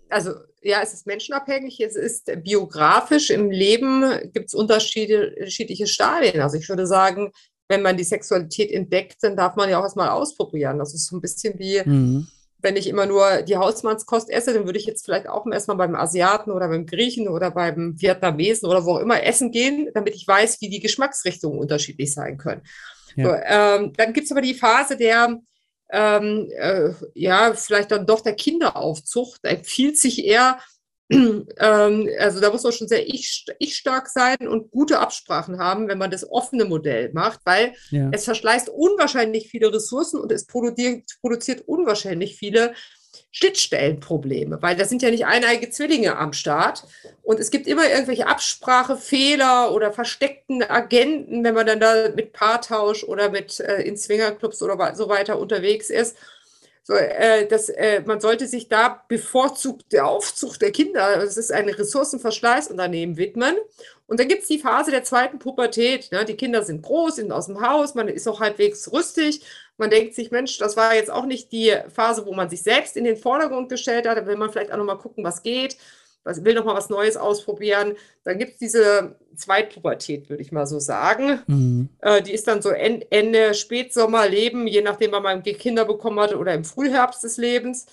Also 0.10 0.32
ja, 0.62 0.82
es 0.82 0.94
ist 0.94 1.08
menschenabhängig, 1.08 1.80
es 1.80 1.96
ist 1.96 2.32
biografisch. 2.44 3.30
Im 3.30 3.52
Leben 3.52 4.04
gibt 4.34 4.48
es 4.48 4.54
unterschiedliche 4.54 5.88
Stadien. 5.88 6.42
Also 6.42 6.58
ich 6.58 6.68
würde 6.68 6.88
sagen, 6.88 7.32
wenn 7.68 7.82
man 7.82 7.98
die 7.98 8.04
Sexualität 8.04 8.72
entdeckt, 8.72 9.18
dann 9.22 9.38
darf 9.38 9.56
man 9.56 9.70
ja 9.70 9.80
auch 9.80 9.84
erstmal 9.84 10.10
ausprobieren. 10.10 10.80
Das 10.80 10.94
ist 10.94 11.08
so 11.08 11.16
ein 11.16 11.22
bisschen 11.22 11.58
wie, 11.60 11.82
mhm 11.86 12.28
wenn 12.62 12.76
ich 12.76 12.88
immer 12.88 13.06
nur 13.06 13.42
die 13.42 13.58
Hausmannskost 13.58 14.30
esse, 14.30 14.54
dann 14.54 14.66
würde 14.66 14.80
ich 14.80 14.86
jetzt 14.86 15.06
vielleicht 15.06 15.30
auch 15.30 15.46
erstmal 15.48 15.78
beim 15.78 15.96
Asiaten 15.96 16.52
oder 16.52 16.68
beim 16.68 16.86
Griechen 16.86 17.28
oder 17.28 17.52
beim 17.52 18.00
Vietnamesen 18.00 18.68
oder 18.68 18.86
wo 18.86 18.96
auch 18.96 19.00
immer 19.00 19.24
essen 19.24 19.52
gehen, 19.52 19.90
damit 19.94 20.16
ich 20.16 20.28
weiß, 20.28 20.60
wie 20.62 20.70
die 20.70 20.82
Geschmacksrichtungen 20.82 21.58
unterschiedlich 21.58 22.14
sein 22.14 22.38
können. 22.38 22.62
Ja. 23.16 23.26
So, 23.26 23.36
ähm, 23.46 23.94
dann 23.96 24.14
gibt 24.14 24.26
es 24.26 24.32
aber 24.32 24.42
die 24.42 24.54
Phase 24.54 24.98
der, 24.98 25.40
ähm, 25.92 26.50
äh, 26.56 26.92
ja, 27.14 27.54
vielleicht 27.54 27.92
dann 27.92 28.06
doch 28.06 28.22
der 28.22 28.36
Kinderaufzucht. 28.36 29.40
Da 29.44 29.50
empfiehlt 29.50 29.98
sich 29.98 30.26
eher 30.26 30.60
ähm, 31.12 32.10
also 32.20 32.40
da 32.40 32.52
muss 32.52 32.64
man 32.64 32.72
schon 32.72 32.88
sehr 32.88 33.08
ich, 33.08 33.46
ich 33.58 33.76
stark 33.76 34.10
sein 34.10 34.48
und 34.48 34.70
gute 34.70 35.00
Absprachen 35.00 35.58
haben, 35.58 35.88
wenn 35.88 35.98
man 35.98 36.12
das 36.12 36.30
offene 36.30 36.66
Modell 36.66 37.12
macht, 37.14 37.40
weil 37.46 37.74
ja. 37.90 38.10
es 38.12 38.26
verschleißt 38.26 38.70
unwahrscheinlich 38.70 39.50
viele 39.50 39.74
Ressourcen 39.74 40.20
und 40.20 40.32
es 40.32 40.46
produziert, 40.46 41.10
produziert 41.22 41.62
unwahrscheinlich 41.62 42.38
viele 42.38 42.76
Schnittstellenprobleme, 43.32 44.62
weil 44.62 44.76
da 44.76 44.86
sind 44.86 45.02
ja 45.02 45.12
nicht 45.12 45.26
eineige 45.26 45.70
Zwillinge 45.70 46.18
am 46.18 46.34
Start 46.34 46.86
und 47.22 47.40
es 47.40 47.52
gibt 47.52 47.68
immer 47.68 47.88
irgendwelche 47.88 48.28
Absprachefehler 48.28 49.72
oder 49.72 49.92
versteckten 49.92 50.64
Agenten, 50.64 51.44
wenn 51.44 51.54
man 51.54 51.68
dann 51.68 51.80
da 51.80 52.10
mit 52.10 52.34
Paartausch 52.34 53.04
oder 53.04 53.30
mit 53.30 53.60
äh, 53.60 53.82
in 53.84 53.98
Swingerclubs 53.98 54.62
oder 54.62 54.96
so 54.96 55.10
weiter 55.10 55.38
unterwegs 55.38 55.90
ist. 55.90 56.18
So, 56.84 56.96
äh, 56.96 57.46
das, 57.46 57.70
äh, 57.70 58.02
man 58.04 58.20
sollte 58.20 58.48
sich 58.48 58.68
da 58.68 59.04
bevorzugt 59.08 59.94
der 59.94 60.08
Aufzucht 60.08 60.62
der 60.64 60.72
Kinder, 60.72 61.18
das 61.18 61.38
ist 61.38 61.52
ein 61.52 61.70
Ressourcenverschleißunternehmen, 61.70 63.16
widmen. 63.16 63.56
Und 64.10 64.20
dann 64.20 64.28
gibt 64.28 64.42
es 64.42 64.48
die 64.48 64.60
Phase 64.60 64.92
der 64.92 65.04
zweiten 65.04 65.40
Pubertät. 65.40 66.12
Ne? 66.12 66.26
Die 66.26 66.36
Kinder 66.36 66.64
sind 66.64 66.82
groß, 66.82 67.18
sind 67.18 67.32
aus 67.32 67.46
dem 67.46 67.62
Haus, 67.62 67.96
man 67.96 68.08
ist 68.08 68.28
auch 68.28 68.40
halbwegs 68.40 68.92
rüstig. 68.92 69.42
Man 69.78 69.90
denkt 69.90 70.16
sich, 70.16 70.32
Mensch, 70.32 70.58
das 70.58 70.76
war 70.76 70.96
jetzt 70.96 71.12
auch 71.12 71.26
nicht 71.26 71.52
die 71.52 71.74
Phase, 71.94 72.26
wo 72.26 72.34
man 72.34 72.50
sich 72.50 72.64
selbst 72.64 72.98
in 72.98 73.06
den 73.06 73.16
Vordergrund 73.16 73.70
gestellt 73.70 74.08
hat. 74.08 74.18
Da 74.18 74.26
will 74.26 74.36
man 74.36 74.50
vielleicht 74.50 74.74
auch 74.74 74.78
nochmal 74.78 74.98
gucken, 74.98 75.24
was 75.24 75.44
geht 75.44 75.78
was, 76.24 76.44
will 76.44 76.54
noch 76.54 76.66
mal 76.66 76.76
was 76.76 76.90
Neues 76.90 77.18
ausprobieren. 77.18 77.96
Dann 78.24 78.38
gibt 78.38 78.54
es 78.54 78.60
diese 78.60 79.16
Zweitpubertät, 79.36 80.30
würde 80.30 80.44
ich 80.44 80.52
mal 80.52 80.68
so 80.68 80.80
sagen. 80.80 81.42
Mhm. 81.48 81.90
Äh, 82.02 82.22
die 82.22 82.34
ist 82.34 82.48
dann 82.48 82.62
so 82.62 82.70
Ende 82.70 83.54
Spätsommer, 83.54 84.28
Leben, 84.28 84.68
je 84.68 84.82
nachdem, 84.82 85.12
wann 85.12 85.24
man 85.24 85.44
Kinder 85.44 85.86
bekommen 85.86 86.20
hat 86.20 86.34
oder 86.36 86.54
im 86.54 86.66
Frühherbst 86.66 87.24
des 87.24 87.38
Lebens. 87.38 87.88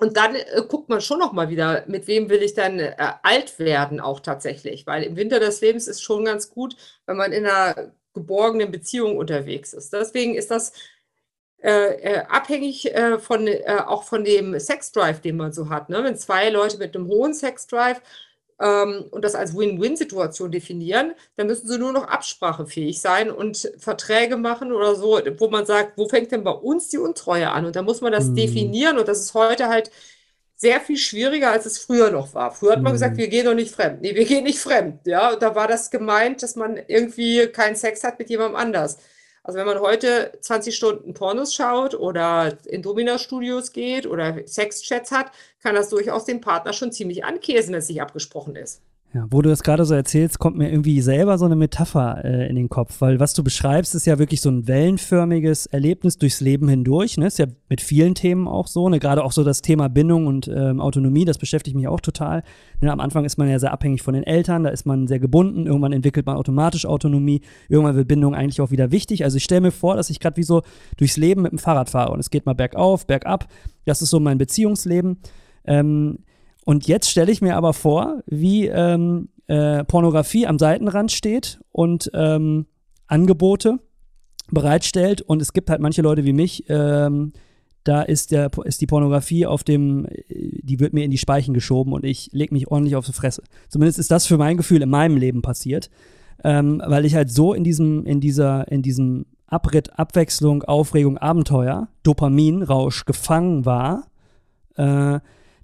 Und 0.00 0.16
dann 0.16 0.34
äh, 0.34 0.62
guckt 0.66 0.88
man 0.88 1.00
schon 1.00 1.18
noch 1.18 1.32
mal 1.32 1.50
wieder, 1.50 1.84
mit 1.86 2.06
wem 2.06 2.30
will 2.30 2.42
ich 2.42 2.54
dann 2.54 2.78
äh, 2.78 2.94
alt 3.22 3.58
werden 3.58 4.00
auch 4.00 4.20
tatsächlich. 4.20 4.86
Weil 4.86 5.02
im 5.02 5.16
Winter 5.16 5.40
des 5.40 5.60
Lebens 5.60 5.86
ist 5.88 6.02
schon 6.02 6.24
ganz 6.24 6.50
gut, 6.50 6.76
wenn 7.06 7.18
man 7.18 7.32
in 7.32 7.46
einer 7.46 7.92
geborgenen 8.14 8.70
Beziehung 8.70 9.16
unterwegs 9.18 9.72
ist. 9.74 9.92
Deswegen 9.92 10.34
ist 10.34 10.50
das 10.50 10.72
äh, 11.62 12.14
äh, 12.14 12.18
abhängig 12.28 12.94
äh, 12.94 13.18
von, 13.18 13.46
äh, 13.46 13.82
auch 13.86 14.04
von 14.04 14.24
dem 14.24 14.58
Sexdrive, 14.58 15.20
den 15.20 15.36
man 15.36 15.52
so 15.52 15.68
hat. 15.68 15.90
Ne? 15.90 16.02
Wenn 16.02 16.16
zwei 16.16 16.48
Leute 16.48 16.78
mit 16.78 16.96
einem 16.96 17.06
hohen 17.06 17.34
Sexdrive 17.34 18.00
ähm, 18.60 19.06
und 19.10 19.24
das 19.24 19.34
als 19.34 19.56
Win-Win-Situation 19.56 20.50
definieren, 20.50 21.12
dann 21.36 21.46
müssen 21.46 21.66
sie 21.66 21.78
nur 21.78 21.92
noch 21.92 22.04
absprachefähig 22.04 23.00
sein 23.00 23.30
und 23.30 23.72
Verträge 23.78 24.36
machen 24.36 24.72
oder 24.72 24.94
so, 24.94 25.20
wo 25.38 25.48
man 25.48 25.66
sagt, 25.66 25.96
wo 25.96 26.08
fängt 26.08 26.30
denn 26.32 26.44
bei 26.44 26.50
uns 26.50 26.88
die 26.88 26.98
Untreue 26.98 27.50
an? 27.50 27.64
Und 27.64 27.76
da 27.76 27.82
muss 27.82 28.00
man 28.00 28.12
das 28.12 28.26
mhm. 28.26 28.36
definieren 28.36 28.98
und 28.98 29.08
das 29.08 29.20
ist 29.20 29.34
heute 29.34 29.68
halt 29.68 29.90
sehr 30.56 30.80
viel 30.80 30.98
schwieriger, 30.98 31.50
als 31.50 31.64
es 31.64 31.78
früher 31.78 32.10
noch 32.10 32.34
war. 32.34 32.52
Früher 32.52 32.72
hat 32.72 32.82
man 32.82 32.92
gesagt, 32.92 33.16
wir 33.16 33.28
gehen 33.28 33.46
doch 33.46 33.54
nicht 33.54 33.74
fremd. 33.74 34.02
Nee, 34.02 34.14
wir 34.14 34.26
gehen 34.26 34.44
nicht 34.44 34.58
fremd. 34.58 35.06
Ja, 35.06 35.32
und 35.32 35.42
da 35.42 35.54
war 35.54 35.66
das 35.66 35.90
gemeint, 35.90 36.42
dass 36.42 36.54
man 36.54 36.78
irgendwie 36.86 37.46
keinen 37.46 37.76
Sex 37.76 38.04
hat 38.04 38.18
mit 38.18 38.28
jemandem 38.28 38.56
anders. 38.56 38.98
Also 39.42 39.58
wenn 39.58 39.66
man 39.66 39.80
heute 39.80 40.32
20 40.40 40.76
Stunden 40.76 41.14
Pornos 41.14 41.54
schaut 41.54 41.94
oder 41.94 42.58
in 42.66 42.82
Domina-Studios 42.82 43.72
geht 43.72 44.06
oder 44.06 44.46
Sexchats 44.46 45.10
hat, 45.10 45.32
kann 45.62 45.74
das 45.74 45.88
durchaus 45.88 46.26
den 46.26 46.40
Partner 46.40 46.72
schon 46.72 46.92
ziemlich 46.92 47.24
ankäsen, 47.24 47.72
wenn 47.72 47.78
es 47.78 47.88
nicht 47.88 48.02
abgesprochen 48.02 48.56
ist. 48.56 48.82
Ja, 49.12 49.26
wo 49.28 49.42
du 49.42 49.48
das 49.48 49.64
gerade 49.64 49.84
so 49.84 49.94
erzählst, 49.94 50.38
kommt 50.38 50.56
mir 50.56 50.70
irgendwie 50.70 51.00
selber 51.00 51.36
so 51.36 51.44
eine 51.44 51.56
Metapher 51.56 52.24
äh, 52.24 52.48
in 52.48 52.54
den 52.54 52.68
Kopf, 52.68 53.00
weil 53.00 53.18
was 53.18 53.34
du 53.34 53.42
beschreibst, 53.42 53.96
ist 53.96 54.06
ja 54.06 54.20
wirklich 54.20 54.40
so 54.40 54.50
ein 54.50 54.68
wellenförmiges 54.68 55.66
Erlebnis 55.66 56.16
durchs 56.16 56.40
Leben 56.40 56.68
hindurch. 56.68 57.16
Ne? 57.16 57.26
Ist 57.26 57.40
ja 57.40 57.46
mit 57.68 57.80
vielen 57.80 58.14
Themen 58.14 58.46
auch 58.46 58.68
so, 58.68 58.88
ne? 58.88 59.00
gerade 59.00 59.24
auch 59.24 59.32
so 59.32 59.42
das 59.42 59.62
Thema 59.62 59.88
Bindung 59.88 60.28
und 60.28 60.46
ähm, 60.46 60.80
Autonomie, 60.80 61.24
das 61.24 61.38
beschäftigt 61.38 61.76
mich 61.76 61.88
auch 61.88 61.98
total. 61.98 62.44
Ne? 62.80 62.92
Am 62.92 63.00
Anfang 63.00 63.24
ist 63.24 63.36
man 63.36 63.48
ja 63.48 63.58
sehr 63.58 63.72
abhängig 63.72 64.02
von 64.02 64.14
den 64.14 64.22
Eltern, 64.22 64.62
da 64.62 64.70
ist 64.70 64.86
man 64.86 65.08
sehr 65.08 65.18
gebunden, 65.18 65.66
irgendwann 65.66 65.92
entwickelt 65.92 66.26
man 66.26 66.36
automatisch 66.36 66.86
Autonomie, 66.86 67.40
irgendwann 67.68 67.96
wird 67.96 68.06
Bindung 68.06 68.36
eigentlich 68.36 68.60
auch 68.60 68.70
wieder 68.70 68.92
wichtig. 68.92 69.24
Also 69.24 69.38
ich 69.38 69.44
stelle 69.44 69.62
mir 69.62 69.72
vor, 69.72 69.96
dass 69.96 70.10
ich 70.10 70.20
gerade 70.20 70.36
wie 70.36 70.44
so 70.44 70.62
durchs 70.98 71.16
Leben 71.16 71.42
mit 71.42 71.50
dem 71.50 71.58
Fahrrad 71.58 71.90
fahre 71.90 72.12
und 72.12 72.20
es 72.20 72.30
geht 72.30 72.46
mal 72.46 72.54
bergauf, 72.54 73.08
bergab. 73.08 73.48
Das 73.86 74.02
ist 74.02 74.10
so 74.10 74.20
mein 74.20 74.38
Beziehungsleben. 74.38 75.18
Ähm, 75.64 76.20
und 76.70 76.86
jetzt 76.86 77.10
stelle 77.10 77.32
ich 77.32 77.42
mir 77.42 77.56
aber 77.56 77.72
vor, 77.72 78.22
wie 78.26 78.68
ähm, 78.68 79.28
äh, 79.48 79.82
Pornografie 79.82 80.46
am 80.46 80.56
Seitenrand 80.56 81.10
steht 81.10 81.58
und 81.72 82.08
ähm, 82.14 82.66
Angebote 83.08 83.80
bereitstellt. 84.52 85.20
Und 85.20 85.42
es 85.42 85.52
gibt 85.52 85.68
halt 85.68 85.80
manche 85.80 86.00
Leute 86.00 86.24
wie 86.24 86.32
mich, 86.32 86.66
ähm, 86.68 87.32
da 87.82 88.02
ist, 88.02 88.30
der, 88.30 88.52
ist 88.62 88.80
die 88.80 88.86
Pornografie 88.86 89.46
auf 89.46 89.64
dem, 89.64 90.06
die 90.28 90.78
wird 90.78 90.92
mir 90.92 91.04
in 91.04 91.10
die 91.10 91.18
Speichen 91.18 91.54
geschoben 91.54 91.92
und 91.92 92.04
ich 92.04 92.30
lege 92.30 92.54
mich 92.54 92.68
ordentlich 92.68 92.94
auf 92.94 93.06
die 93.06 93.14
Fresse. 93.14 93.42
Zumindest 93.68 93.98
ist 93.98 94.12
das 94.12 94.26
für 94.26 94.38
mein 94.38 94.56
Gefühl 94.56 94.80
in 94.80 94.90
meinem 94.90 95.16
Leben 95.16 95.42
passiert. 95.42 95.90
Ähm, 96.44 96.80
weil 96.86 97.04
ich 97.04 97.16
halt 97.16 97.32
so 97.32 97.52
in 97.52 97.64
diesem, 97.64 98.06
in 98.06 98.20
dieser, 98.20 98.70
in 98.70 98.82
diesem 98.82 99.26
Abritt, 99.48 99.98
Abwechslung, 99.98 100.62
Aufregung, 100.62 101.18
Abenteuer, 101.18 101.88
Dopaminrausch 102.04 103.06
gefangen 103.06 103.66
war, 103.66 104.06
äh, 104.76 105.18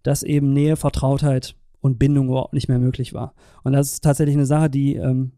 dass 0.06 0.22
eben 0.22 0.52
Nähe, 0.52 0.76
Vertrautheit 0.76 1.56
und 1.80 1.98
Bindung 1.98 2.28
überhaupt 2.28 2.52
nicht 2.52 2.68
mehr 2.68 2.78
möglich 2.78 3.12
war. 3.12 3.34
Und 3.64 3.72
das 3.72 3.92
ist 3.92 4.04
tatsächlich 4.04 4.36
eine 4.36 4.46
Sache, 4.46 4.70
die, 4.70 4.96
ähm, 4.96 5.32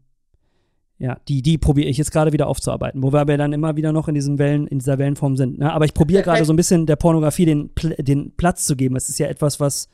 ja, 0.97 1.17
die, 1.27 1.41
die 1.41 1.57
probiere 1.57 1.87
ich 1.87 1.97
jetzt 1.97 2.11
gerade 2.11 2.33
wieder 2.33 2.47
aufzuarbeiten, 2.47 3.01
wo 3.01 3.11
wir 3.11 3.21
aber 3.21 3.37
dann 3.37 3.53
immer 3.53 3.75
wieder 3.77 3.91
noch 3.91 4.07
in 4.07 4.15
diesen 4.15 4.37
Wellen, 4.37 4.67
in 4.67 4.79
dieser 4.79 4.97
Wellenform 4.97 5.37
sind. 5.37 5.59
Ne? 5.59 5.71
Aber 5.71 5.85
ich 5.85 5.93
probiere 5.93 6.23
gerade 6.23 6.45
so 6.45 6.53
ein 6.53 6.57
bisschen 6.57 6.85
der 6.85 6.97
Pornografie 6.97 7.45
den, 7.45 7.71
den 7.97 8.35
Platz 8.35 8.65
zu 8.65 8.75
geben. 8.75 8.95
Es 8.95 9.09
ist 9.09 9.17
ja 9.17 9.27
etwas, 9.27 9.59
was 9.59 9.87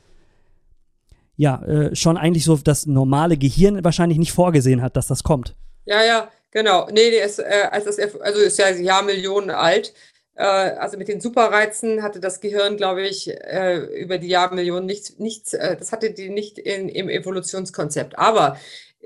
ja 1.36 1.62
äh, 1.64 1.94
schon 1.94 2.16
eigentlich 2.16 2.44
so 2.44 2.56
das 2.56 2.86
normale 2.86 3.36
Gehirn 3.36 3.84
wahrscheinlich 3.84 4.18
nicht 4.18 4.32
vorgesehen 4.32 4.82
hat, 4.82 4.96
dass 4.96 5.06
das 5.06 5.22
kommt. 5.22 5.54
Ja, 5.84 6.02
ja, 6.02 6.28
genau. 6.50 6.86
Nee, 6.86 7.10
nee 7.10 7.24
ist, 7.24 7.38
äh, 7.38 7.68
also, 7.70 7.90
ist 8.40 8.58
ja 8.58 8.70
Jahrmillionen 8.70 9.50
alt. 9.50 9.94
Äh, 10.36 10.44
also 10.44 10.98
mit 10.98 11.08
den 11.08 11.20
Superreizen 11.20 12.02
hatte 12.02 12.20
das 12.20 12.40
Gehirn, 12.40 12.76
glaube 12.76 13.02
ich, 13.06 13.28
äh, 13.28 13.78
über 14.00 14.18
die 14.18 14.28
Jahrmillionen 14.28 14.86
nichts, 14.86 15.18
nichts 15.18 15.54
äh, 15.54 15.76
das 15.76 15.92
hatte 15.92 16.10
die 16.12 16.28
nicht 16.28 16.58
in, 16.58 16.88
im 16.88 17.08
Evolutionskonzept. 17.08 18.18
Aber 18.18 18.58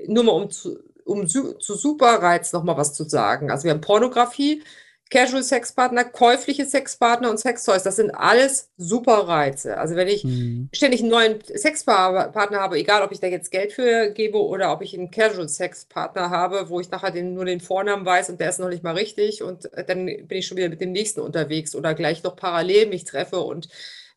nur 0.07 0.23
mal 0.23 0.33
um 0.33 0.49
zu, 0.49 0.79
um 1.05 1.27
zu 1.27 1.55
Superreiz 1.59 2.53
noch 2.53 2.63
mal 2.63 2.77
was 2.77 2.93
zu 2.93 3.05
sagen. 3.05 3.49
Also 3.51 3.65
wir 3.65 3.71
haben 3.71 3.81
Pornografie, 3.81 4.63
Casual 5.11 5.43
Sexpartner, 5.43 6.05
käufliche 6.05 6.65
Sexpartner 6.65 7.29
und 7.29 7.37
Sextoys, 7.37 7.83
das 7.83 7.97
sind 7.97 8.11
alles 8.11 8.69
super 8.77 9.27
Reize. 9.27 9.77
Also 9.77 9.97
wenn 9.97 10.07
ich 10.07 10.23
mhm. 10.23 10.69
ständig 10.71 11.01
einen 11.01 11.09
neuen 11.09 11.39
Sexpartner 11.43 12.59
habe, 12.61 12.77
egal 12.77 13.01
ob 13.03 13.11
ich 13.11 13.19
da 13.19 13.27
jetzt 13.27 13.51
Geld 13.51 13.73
für 13.73 14.11
gebe 14.11 14.41
oder 14.41 14.71
ob 14.71 14.81
ich 14.81 14.97
einen 14.97 15.11
Casual 15.11 15.49
Sexpartner 15.49 16.29
habe, 16.29 16.69
wo 16.69 16.79
ich 16.79 16.89
nachher 16.89 17.11
den, 17.11 17.33
nur 17.33 17.43
den 17.43 17.59
Vornamen 17.59 18.05
weiß 18.05 18.29
und 18.29 18.39
der 18.39 18.49
ist 18.49 18.59
noch 18.59 18.69
nicht 18.69 18.83
mal 18.83 18.95
richtig 18.95 19.43
und 19.43 19.69
dann 19.85 20.05
bin 20.05 20.37
ich 20.37 20.47
schon 20.47 20.55
wieder 20.57 20.69
mit 20.69 20.79
dem 20.79 20.93
nächsten 20.93 21.19
unterwegs 21.19 21.75
oder 21.75 21.93
gleich 21.93 22.23
noch 22.23 22.37
parallel 22.37 22.87
mich 22.87 23.03
treffe 23.03 23.41
und 23.41 23.67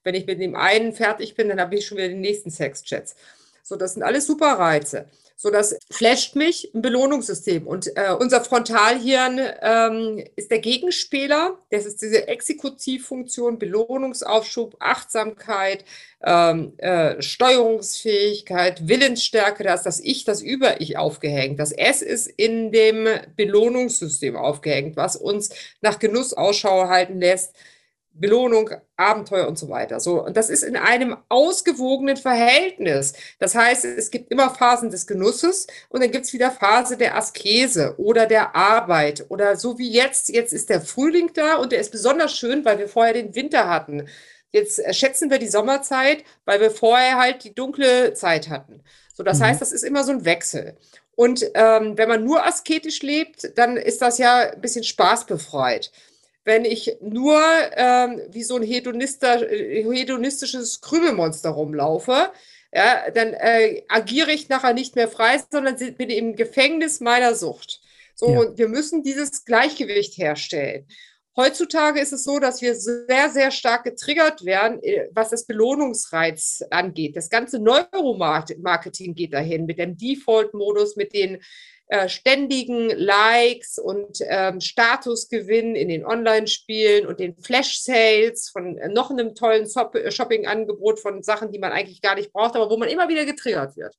wenn 0.05 0.15
ich 0.15 0.27
mit 0.27 0.41
dem 0.41 0.55
einen 0.55 0.93
fertig 0.93 1.35
bin, 1.35 1.49
dann 1.49 1.61
habe 1.61 1.75
ich 1.75 1.87
schon 1.87 1.99
wieder 1.99 2.09
den 2.09 2.21
nächsten 2.21 2.51
Sexchats. 2.51 3.17
So, 3.65 3.75
das 3.75 3.95
sind 3.95 4.05
alles 4.05 4.27
super 4.27 4.53
Reize. 4.59 5.07
So, 5.37 5.51
das 5.51 5.77
flasht 5.91 6.37
mich 6.37 6.73
im 6.75 6.81
Belohnungssystem. 6.81 7.67
Und 7.67 7.97
äh, 7.97 8.13
unser 8.19 8.43
Frontalhirn 8.43 9.41
ähm, 9.61 10.25
ist 10.37 10.51
der 10.51 10.61
Gegenspieler. 10.61 11.59
Das 11.71 11.87
ist 11.87 12.01
diese 12.03 12.29
Exekutivfunktion, 12.29 13.59
Belohnungsaufschub, 13.59 14.77
Achtsamkeit, 14.79 15.85
ähm, 16.25 16.75
äh, 16.79 17.21
Steuerungsfähigkeit, 17.21 18.87
Willensstärke. 18.89 19.65
Da 19.65 19.75
ist 19.75 19.83
das 19.87 20.01
Ich, 20.01 20.25
das 20.25 20.41
Über-Ich 20.41 20.97
aufgehängt. 20.99 21.59
Das 21.59 21.73
S 21.73 22.01
ist 22.01 22.29
in 22.29 22.71
dem 22.71 23.09
Belohnungssystem 23.37 24.37
aufgehängt, 24.37 24.97
was 24.97 25.17
uns 25.17 25.51
nach 25.81 25.99
Genuss 25.99 26.33
Ausschau 26.33 26.89
halten 26.89 27.19
lässt 27.19 27.55
Belohnung, 28.17 28.71
Abenteuer 28.97 29.49
und 29.49 29.59
so 29.59 29.69
weiter. 29.69 29.99
So, 29.99 30.25
und 30.25 30.37
das 30.37 30.49
ist 30.49 30.63
in 30.63 30.77
einem 30.77 31.17
ausgewogenen 31.29 32.17
Verhältnis. 32.17 33.13
Das 33.41 33.55
heißt, 33.57 33.85
es 33.85 34.11
gibt 34.11 34.31
immer 34.31 34.51
Phasen 34.51 34.91
des 34.91 35.07
Genusses 35.07 35.67
und 35.89 36.03
dann 36.03 36.13
gibt 36.13 36.27
es 36.27 36.33
wieder 36.33 36.53
Phase 36.53 36.97
der 36.97 37.17
Askese 37.17 37.95
oder 37.99 38.27
der 38.27 38.55
Arbeit 38.55 39.27
oder 39.29 39.57
so 39.57 39.79
wie 39.79 39.91
jetzt. 39.91 40.29
Jetzt 40.29 40.53
ist 40.53 40.71
der 40.71 40.81
Frühling 40.81 41.33
da 41.35 41.57
und 41.57 41.73
der 41.73 41.81
ist 41.81 41.91
besonders 41.91 42.37
schön, 42.37 42.65
weil 42.65 42.79
wir 42.79 42.89
vorher 42.89 43.15
den 43.15 43.35
Winter 43.35 43.69
hatten. 43.69 44.09
Jetzt 44.53 44.81
schätzen 44.95 45.31
wir 45.31 45.39
die 45.39 45.49
Sommerzeit, 45.49 46.23
weil 46.45 46.61
wir 46.61 46.71
vorher 46.71 47.19
halt 47.19 47.43
die 47.43 47.55
dunkle 47.55 48.15
Zeit 48.15 48.49
hatten. 48.49 48.85
So, 49.13 49.25
das 49.25 49.41
mhm. 49.41 49.45
heißt, 49.45 49.61
das 49.61 49.73
ist 49.73 49.83
immer 49.83 50.05
so 50.05 50.13
ein 50.13 50.25
Wechsel. 50.25 50.77
Und 51.17 51.45
ähm, 51.55 51.99
wenn 51.99 52.09
man 52.09 52.25
nur 52.25 52.47
asketisch 52.47 53.03
lebt, 53.03 53.59
dann 53.59 53.77
ist 53.77 54.03
das 54.03 54.19
ja 54.19 54.51
ein 54.51 54.61
bisschen 54.61 54.85
spaßbefreit 54.85 55.91
wenn 56.45 56.65
ich 56.65 56.97
nur 57.01 57.41
ähm, 57.73 58.23
wie 58.31 58.43
so 58.43 58.57
ein 58.57 58.63
hedonistisches 58.63 60.81
Krümelmonster 60.81 61.51
rumlaufe, 61.51 62.31
ja, 62.73 63.11
dann 63.11 63.35
äh, 63.35 63.83
agiere 63.89 64.33
ich 64.33 64.49
nachher 64.49 64.75
nicht 64.75 64.97
mehr 64.97 65.09
frei, 65.09 65.41
sondern 65.51 65.77
bin 65.97 66.11
im 66.11 66.37
Gefängnis 66.37 67.01
meiner 67.01 67.35
Sucht. 67.35 67.81
So, 68.15 68.31
ja. 68.31 68.41
und 68.41 68.59
wir 68.59 68.69
müssen 68.69 69.03
dieses 69.03 69.45
Gleichgewicht 69.45 70.19
herstellen. 70.19 70.87
Heutzutage 71.37 71.99
ist 71.99 72.13
es 72.13 72.23
so, 72.23 72.39
dass 72.39 72.63
wir 72.63 72.77
sehr, 72.77 73.29
sehr 73.29 73.51
stark 73.51 73.83
getriggert 73.83 74.45
werden, 74.45 74.81
äh, 74.83 75.09
was 75.13 75.31
das 75.31 75.47
Belohnungsreiz 75.47 76.63
angeht. 76.71 77.17
Das 77.17 77.29
ganze 77.29 77.59
Neuromarketing 77.59 79.15
geht 79.15 79.33
dahin 79.33 79.67
mit 79.67 79.79
dem 79.79 79.97
Default-Modus, 79.97 80.95
mit 80.95 81.13
den 81.13 81.43
äh, 81.89 82.09
ständigen 82.09 82.89
Likes 82.89 83.79
und 83.79 84.19
ähm, 84.23 84.61
Statusgewinn 84.61 85.75
in 85.75 85.89
den 85.89 86.07
Online-Spielen 86.07 87.07
und 87.07 87.21
den 87.21 87.37
Flash-Sales 87.37 88.49
von 88.51 88.79
äh, 88.79 88.89
noch 88.89 89.11
einem 89.11 89.35
tollen 89.35 89.67
äh, 89.67 90.11
Shopping-Angebot 90.11 90.99
von 90.99 91.23
Sachen, 91.23 91.53
die 91.53 91.59
man 91.59 91.73
eigentlich 91.73 92.01
gar 92.01 92.15
nicht 92.15 92.33
braucht, 92.33 92.57
aber 92.57 92.71
wo 92.71 92.79
man 92.79 92.89
immer 92.89 93.09
wieder 93.09 93.27
getriggert 93.27 93.77
wird. 93.77 93.95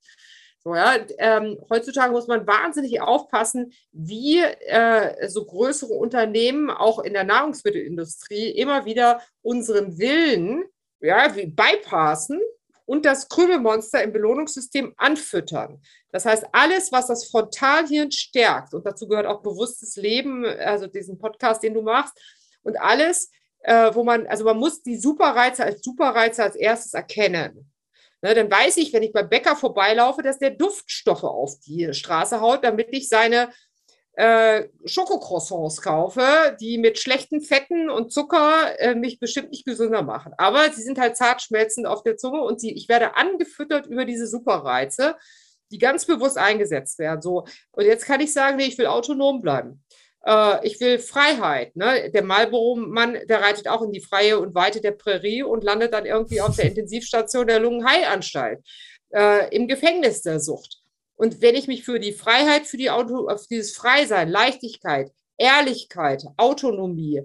So, 0.58 0.74
ja, 0.74 0.96
ähm, 1.18 1.58
heutzutage 1.70 2.10
muss 2.10 2.26
man 2.26 2.44
wahnsinnig 2.44 3.00
aufpassen, 3.00 3.72
wie 3.92 4.40
äh, 4.40 5.28
so 5.28 5.44
größere 5.44 5.92
Unternehmen 5.92 6.70
auch 6.70 6.98
in 6.98 7.12
der 7.12 7.22
Nahrungsmittelindustrie 7.22 8.50
immer 8.50 8.84
wieder 8.84 9.20
unseren 9.42 9.96
Willen 9.96 10.64
ja, 11.00 11.28
bypassen 11.28 12.40
und 12.86 13.04
das 13.04 13.28
Krümelmonster 13.28 14.02
im 14.02 14.12
Belohnungssystem 14.12 14.94
anfüttern. 14.96 15.82
Das 16.12 16.24
heißt, 16.24 16.46
alles, 16.52 16.92
was 16.92 17.08
das 17.08 17.28
Frontalhirn 17.28 18.10
stärkt, 18.12 18.72
und 18.72 18.86
dazu 18.86 19.06
gehört 19.06 19.26
auch 19.26 19.42
bewusstes 19.42 19.96
Leben, 19.96 20.46
also 20.46 20.86
diesen 20.86 21.18
Podcast, 21.18 21.62
den 21.62 21.74
du 21.74 21.82
machst, 21.82 22.18
und 22.62 22.80
alles, 22.80 23.30
äh, 23.60 23.94
wo 23.94 24.04
man, 24.04 24.26
also 24.26 24.44
man 24.44 24.56
muss 24.56 24.82
die 24.82 24.96
Superreize 24.96 25.64
als 25.64 25.82
Superreize 25.82 26.42
als 26.42 26.56
erstes 26.56 26.94
erkennen. 26.94 27.70
Ne, 28.22 28.34
dann 28.34 28.50
weiß 28.50 28.78
ich, 28.78 28.92
wenn 28.94 29.02
ich 29.02 29.12
beim 29.12 29.28
Bäcker 29.28 29.56
vorbeilaufe, 29.56 30.22
dass 30.22 30.38
der 30.38 30.50
Duftstoffe 30.50 31.24
auf 31.24 31.58
die 31.66 31.92
Straße 31.92 32.40
haut, 32.40 32.64
damit 32.64 32.88
ich 32.92 33.08
seine 33.08 33.50
äh, 34.16 34.68
Schokocroissants 34.86 35.82
kaufe, 35.82 36.56
die 36.58 36.78
mit 36.78 36.98
schlechten 36.98 37.42
Fetten 37.42 37.90
und 37.90 38.12
Zucker 38.12 38.78
äh, 38.80 38.94
mich 38.94 39.20
bestimmt 39.20 39.50
nicht 39.50 39.66
gesünder 39.66 40.02
machen. 40.02 40.32
Aber 40.38 40.70
sie 40.72 40.82
sind 40.82 40.98
halt 40.98 41.16
zart 41.16 41.42
schmelzend 41.42 41.86
auf 41.86 42.02
der 42.02 42.16
Zunge 42.16 42.40
und 42.42 42.58
sie, 42.58 42.72
ich 42.72 42.88
werde 42.88 43.14
angefüttert 43.16 43.86
über 43.86 44.06
diese 44.06 44.26
Superreize, 44.26 45.16
die 45.70 45.78
ganz 45.78 46.06
bewusst 46.06 46.38
eingesetzt 46.38 46.98
werden. 46.98 47.20
So. 47.20 47.44
Und 47.72 47.84
jetzt 47.84 48.06
kann 48.06 48.20
ich 48.20 48.32
sagen, 48.32 48.56
nee, 48.56 48.64
ich 48.64 48.78
will 48.78 48.86
autonom 48.86 49.42
bleiben. 49.42 49.84
Äh, 50.24 50.66
ich 50.66 50.80
will 50.80 50.98
Freiheit. 50.98 51.76
Ne? 51.76 52.10
Der 52.10 52.24
Marlboro-Mann, 52.24 53.18
der 53.28 53.42
reitet 53.42 53.68
auch 53.68 53.82
in 53.82 53.92
die 53.92 54.00
Freie 54.00 54.38
und 54.38 54.54
Weite 54.54 54.80
der 54.80 54.92
Prärie 54.92 55.42
und 55.42 55.62
landet 55.62 55.92
dann 55.92 56.06
irgendwie 56.06 56.40
auf 56.40 56.56
der 56.56 56.64
Intensivstation 56.66 57.46
der 57.46 57.60
Lungenheilanstalt, 57.60 58.60
äh, 59.12 59.54
im 59.54 59.68
Gefängnis 59.68 60.22
der 60.22 60.40
Sucht. 60.40 60.85
Und 61.16 61.40
wenn 61.40 61.54
ich 61.54 61.66
mich 61.66 61.84
für 61.84 61.98
die 61.98 62.12
Freiheit, 62.12 62.66
für 62.66 62.76
die 62.76 62.90
Auto, 62.90 63.28
für 63.28 63.48
dieses 63.50 63.74
Freisein, 63.74 64.28
Leichtigkeit, 64.28 65.10
Ehrlichkeit, 65.38 66.24
Autonomie 66.36 67.22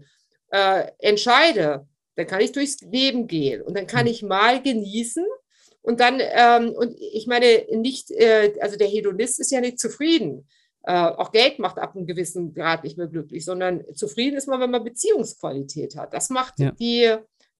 äh, 0.51 0.87
entscheide, 0.99 1.87
dann 2.15 2.27
kann 2.27 2.41
ich 2.41 2.51
durchs 2.51 2.81
Leben 2.81 3.27
gehen 3.27 3.61
und 3.61 3.75
dann 3.75 3.87
kann 3.87 4.05
hm. 4.05 4.11
ich 4.11 4.23
mal 4.23 4.61
genießen 4.61 5.25
und 5.81 5.99
dann, 5.99 6.19
ähm, 6.19 6.71
und 6.71 6.95
ich 6.99 7.27
meine, 7.27 7.65
nicht, 7.71 8.11
äh, 8.11 8.53
also 8.59 8.77
der 8.77 8.87
Hedonist 8.87 9.39
ist 9.39 9.51
ja 9.51 9.61
nicht 9.61 9.79
zufrieden. 9.79 10.47
Äh, 10.83 10.93
auch 10.93 11.31
Geld 11.31 11.59
macht 11.59 11.77
ab 11.77 11.95
einem 11.95 12.05
gewissen 12.05 12.53
Grad 12.53 12.83
nicht 12.83 12.97
mehr 12.97 13.07
glücklich, 13.07 13.45
sondern 13.45 13.83
zufrieden 13.95 14.37
ist 14.37 14.47
man, 14.47 14.59
wenn 14.59 14.71
man 14.71 14.83
Beziehungsqualität 14.83 15.95
hat. 15.95 16.13
Das 16.13 16.29
macht 16.29 16.59
ja. 16.59 16.71
die, 16.71 17.15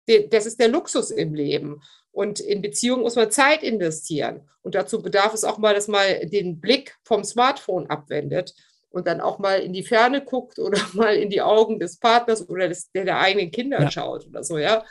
das 0.07 0.45
ist 0.45 0.59
der 0.59 0.67
Luxus 0.67 1.11
im 1.11 1.33
Leben. 1.33 1.81
Und 2.11 2.39
in 2.39 2.61
Beziehungen 2.61 3.03
muss 3.03 3.15
man 3.15 3.31
Zeit 3.31 3.63
investieren. 3.63 4.41
Und 4.63 4.75
dazu 4.75 5.01
bedarf 5.01 5.33
es 5.33 5.43
auch 5.43 5.57
mal, 5.57 5.73
dass 5.73 5.87
man 5.87 6.03
den 6.23 6.59
Blick 6.59 6.97
vom 7.03 7.23
Smartphone 7.23 7.87
abwendet 7.87 8.53
und 8.89 9.07
dann 9.07 9.21
auch 9.21 9.39
mal 9.39 9.59
in 9.59 9.73
die 9.73 9.83
Ferne 9.83 10.23
guckt 10.23 10.59
oder 10.59 10.79
mal 10.93 11.15
in 11.15 11.29
die 11.29 11.41
Augen 11.41 11.79
des 11.79 11.97
Partners 11.97 12.47
oder 12.47 12.67
des, 12.67 12.91
der, 12.91 13.05
der 13.05 13.19
eigenen 13.19 13.51
Kinder 13.51 13.81
ja. 13.81 13.89
schaut 13.89 14.27
oder 14.27 14.43
so, 14.43 14.57
ja. 14.57 14.83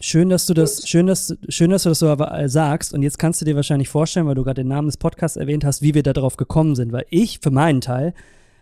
Schön, 0.00 0.28
dass 0.28 0.46
du 0.46 0.54
das, 0.54 0.88
schön, 0.88 1.08
dass, 1.08 1.36
schön, 1.48 1.70
dass 1.70 1.82
du 1.82 1.88
das 1.88 1.98
so 1.98 2.16
sagst. 2.46 2.94
Und 2.94 3.02
jetzt 3.02 3.18
kannst 3.18 3.40
du 3.40 3.44
dir 3.44 3.56
wahrscheinlich 3.56 3.88
vorstellen, 3.88 4.26
weil 4.26 4.36
du 4.36 4.44
gerade 4.44 4.62
den 4.62 4.68
Namen 4.68 4.86
des 4.86 4.96
Podcasts 4.96 5.36
erwähnt 5.36 5.64
hast, 5.64 5.82
wie 5.82 5.92
wir 5.92 6.04
da 6.04 6.12
drauf 6.12 6.36
gekommen 6.36 6.76
sind. 6.76 6.92
Weil 6.92 7.06
ich, 7.10 7.40
für 7.40 7.50
meinen 7.50 7.80
Teil, 7.80 8.14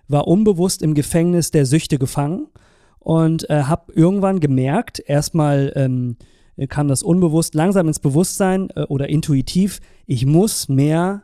war 0.09 0.26
unbewusst 0.28 0.80
im 0.80 0.95
Gefängnis 0.95 1.51
der 1.51 1.66
Süchte 1.66 1.99
gefangen 1.99 2.49
und 3.07 3.49
äh, 3.51 3.63
habe 3.63 3.93
irgendwann 3.93 4.41
gemerkt, 4.41 4.99
erstmal 4.99 5.73
ähm, 5.77 6.17
kam 6.69 6.89
das 6.89 7.05
unbewusst 7.05 7.55
langsam 7.55 7.87
ins 7.87 8.01
Bewusstsein 8.01 8.69
äh, 8.75 8.83
oder 8.83 9.09
intuitiv, 9.09 9.79
ich 10.07 10.27
muss 10.27 10.69
mehr 10.69 11.23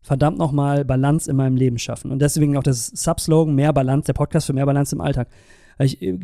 verdammt 0.00 0.38
nochmal 0.38 0.86
Balance 0.86 1.30
in 1.30 1.36
meinem 1.36 1.56
Leben 1.56 1.78
schaffen. 1.78 2.12
Und 2.12 2.22
deswegen 2.22 2.56
auch 2.56 2.62
das 2.62 2.86
Subslogan, 2.86 3.54
mehr 3.54 3.74
Balance, 3.74 4.06
der 4.06 4.14
Podcast 4.14 4.46
für 4.46 4.54
mehr 4.54 4.64
Balance 4.64 4.94
im 4.94 5.02
Alltag. 5.02 5.28
Ich, 5.78 6.00
äh, 6.00 6.18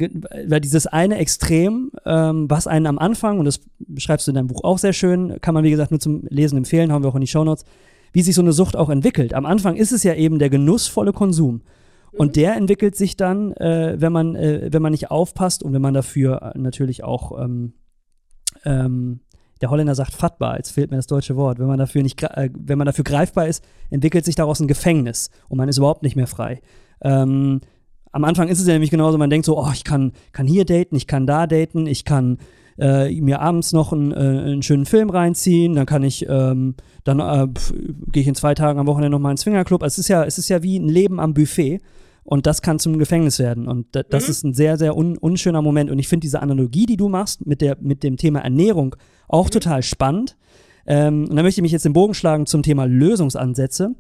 weil 0.49 0.63
dieses 0.63 0.87
eine 0.87 1.19
Extrem, 1.19 1.91
ähm, 2.07 2.47
was 2.49 2.67
einen 2.67 2.87
am 2.87 2.99
Anfang, 2.99 3.39
und 3.39 3.45
das 3.45 3.61
beschreibst 3.81 4.27
du 4.27 4.31
in 4.31 4.37
deinem 4.37 4.47
Buch 4.47 4.65
auch 4.65 4.79
sehr 4.79 4.95
schön, 4.95 5.39
kann 5.43 5.53
man 5.53 5.65
wie 5.65 5.71
gesagt 5.71 5.91
nur 5.91 6.01
zum 6.01 6.23
Lesen 6.31 6.57
empfehlen, 6.57 6.91
haben 6.91 7.05
wir 7.05 7.11
auch 7.11 7.15
in 7.15 7.21
die 7.21 7.27
Shownotes, 7.27 7.67
wie 8.15 8.23
sich 8.23 8.35
so 8.35 8.41
eine 8.41 8.53
Sucht 8.53 8.75
auch 8.75 8.89
entwickelt. 8.89 9.35
Am 9.35 9.45
Anfang 9.45 9.77
ist 9.77 9.93
es 9.93 10.03
ja 10.03 10.15
eben 10.15 10.39
der 10.39 10.49
genussvolle 10.49 11.13
Konsum. 11.13 11.61
Und 12.17 12.37
der 12.37 12.57
entwickelt 12.57 12.97
sich 12.97 13.17
dann, 13.17 13.53
äh, 13.55 13.97
wenn 13.99 14.13
man, 14.13 14.37
äh, 14.37 14.69
wenn 14.73 14.83
man 14.83 14.93
nicht 14.93 15.11
aufpasst 15.11 15.63
und 15.63 15.73
wenn 15.73 15.83
man 15.83 15.95
dafür 15.95 16.53
natürlich 16.55 17.03
auch, 17.03 17.43
ähm, 17.43 17.75
ähm, 18.65 19.21
der 19.61 19.71
Holländer 19.71 19.95
sagt 19.95 20.13
fattbar, 20.13 20.57
jetzt 20.57 20.71
fehlt 20.71 20.91
mir 20.91 20.97
das 20.97 21.07
deutsche 21.07 21.37
Wort, 21.37 21.59
wenn 21.59 21.67
man 21.67 21.79
dafür 21.79 22.03
nicht, 22.03 22.23
äh, 22.23 22.51
wenn 22.57 22.79
man 22.79 22.87
dafür 22.87 23.05
greifbar 23.05 23.49
ist, 23.49 23.65
entwickelt 23.91 24.25
sich 24.25 24.35
daraus 24.35 24.61
ein 24.61 24.69
Gefängnis 24.69 25.31
und 25.49 25.59
man 25.59 25.69
ist 25.69 25.79
überhaupt 25.79 26.03
nicht 26.03 26.17
mehr 26.17 26.27
frei. 26.27 26.61
Ähm, 27.01 27.61
am 28.13 28.25
Anfang 28.25 28.49
ist 28.49 28.61
es 28.61 28.67
ja 28.67 28.73
nämlich 28.75 28.91
genauso, 28.91 29.19
man 29.19 29.31
denkt 29.31 29.47
so, 29.47 29.59
oh, 29.59 29.71
ich 29.73 29.83
kann, 29.83 30.13
kann 30.33 30.47
hier 30.47 30.65
daten, 30.65 30.95
ich 30.95 31.09
kann 31.09 31.27
da 31.27 31.49
daten, 31.49 31.87
ich 31.87 32.05
kann 32.05 32.39
äh, 32.79 33.11
mir 33.21 33.41
abends 33.41 33.73
noch 33.73 33.93
einen, 33.93 34.13
äh, 34.13 34.15
einen, 34.15 34.63
schönen 34.63 34.87
Film 34.87 35.11
reinziehen, 35.11 35.75
dann 35.75 35.87
kann 35.87 36.03
ich, 36.03 36.27
ähm, 36.29 36.75
dann 37.03 37.21
äh, 37.21 37.49
gehe 38.13 38.23
ich 38.23 38.29
in 38.29 38.35
zwei 38.35 38.55
Tagen 38.55 38.79
am 38.79 38.87
Wochenende 38.87 39.11
nochmal 39.11 39.33
ins 39.33 39.43
Swingerclub. 39.43 39.83
Also 39.83 39.95
es 39.95 39.99
ist 39.99 40.09
ja, 40.09 40.25
es 40.25 40.39
ist 40.39 40.49
ja 40.49 40.63
wie 40.63 40.79
ein 40.79 40.89
Leben 40.89 41.21
am 41.21 41.35
Buffet. 41.35 41.81
Und 42.25 42.47
das 42.47 42.63
kann 42.63 42.79
zum 42.79 42.99
Gefängnis 42.99 43.39
werden. 43.39 43.69
Und 43.69 43.87
das 43.93 44.25
mhm. 44.25 44.31
ist 44.31 44.45
ein 44.45 44.55
sehr, 44.55 44.79
sehr 44.79 44.97
un 44.97 45.19
unschöner 45.19 45.63
Moment. 45.63 45.91
Und 45.91 45.99
ich 45.99 46.09
finde 46.09 46.25
diese 46.25 46.41
Analogie, 46.41 46.87
die 46.87 46.97
du 46.97 47.09
machst 47.09 47.47
mit, 47.47 47.61
der, 47.61 47.77
mit 47.81 48.03
dem 48.03 48.17
Thema 48.17 48.41
Ernährung, 48.41 48.97
auch 49.29 49.47
mhm. 49.47 49.51
total 49.51 49.83
spannend. 49.83 50.37
Ähm, 50.87 51.27
und 51.29 51.37
da 51.37 51.43
möchte 51.43 51.61
ich 51.61 51.63
mich 51.63 51.73
jetzt 51.73 51.85
den 51.85 51.93
Bogen 51.93 52.15
schlagen 52.15 52.47
zum 52.47 52.63
Thema 52.63 52.87
Lösungsansätze. 52.87 53.95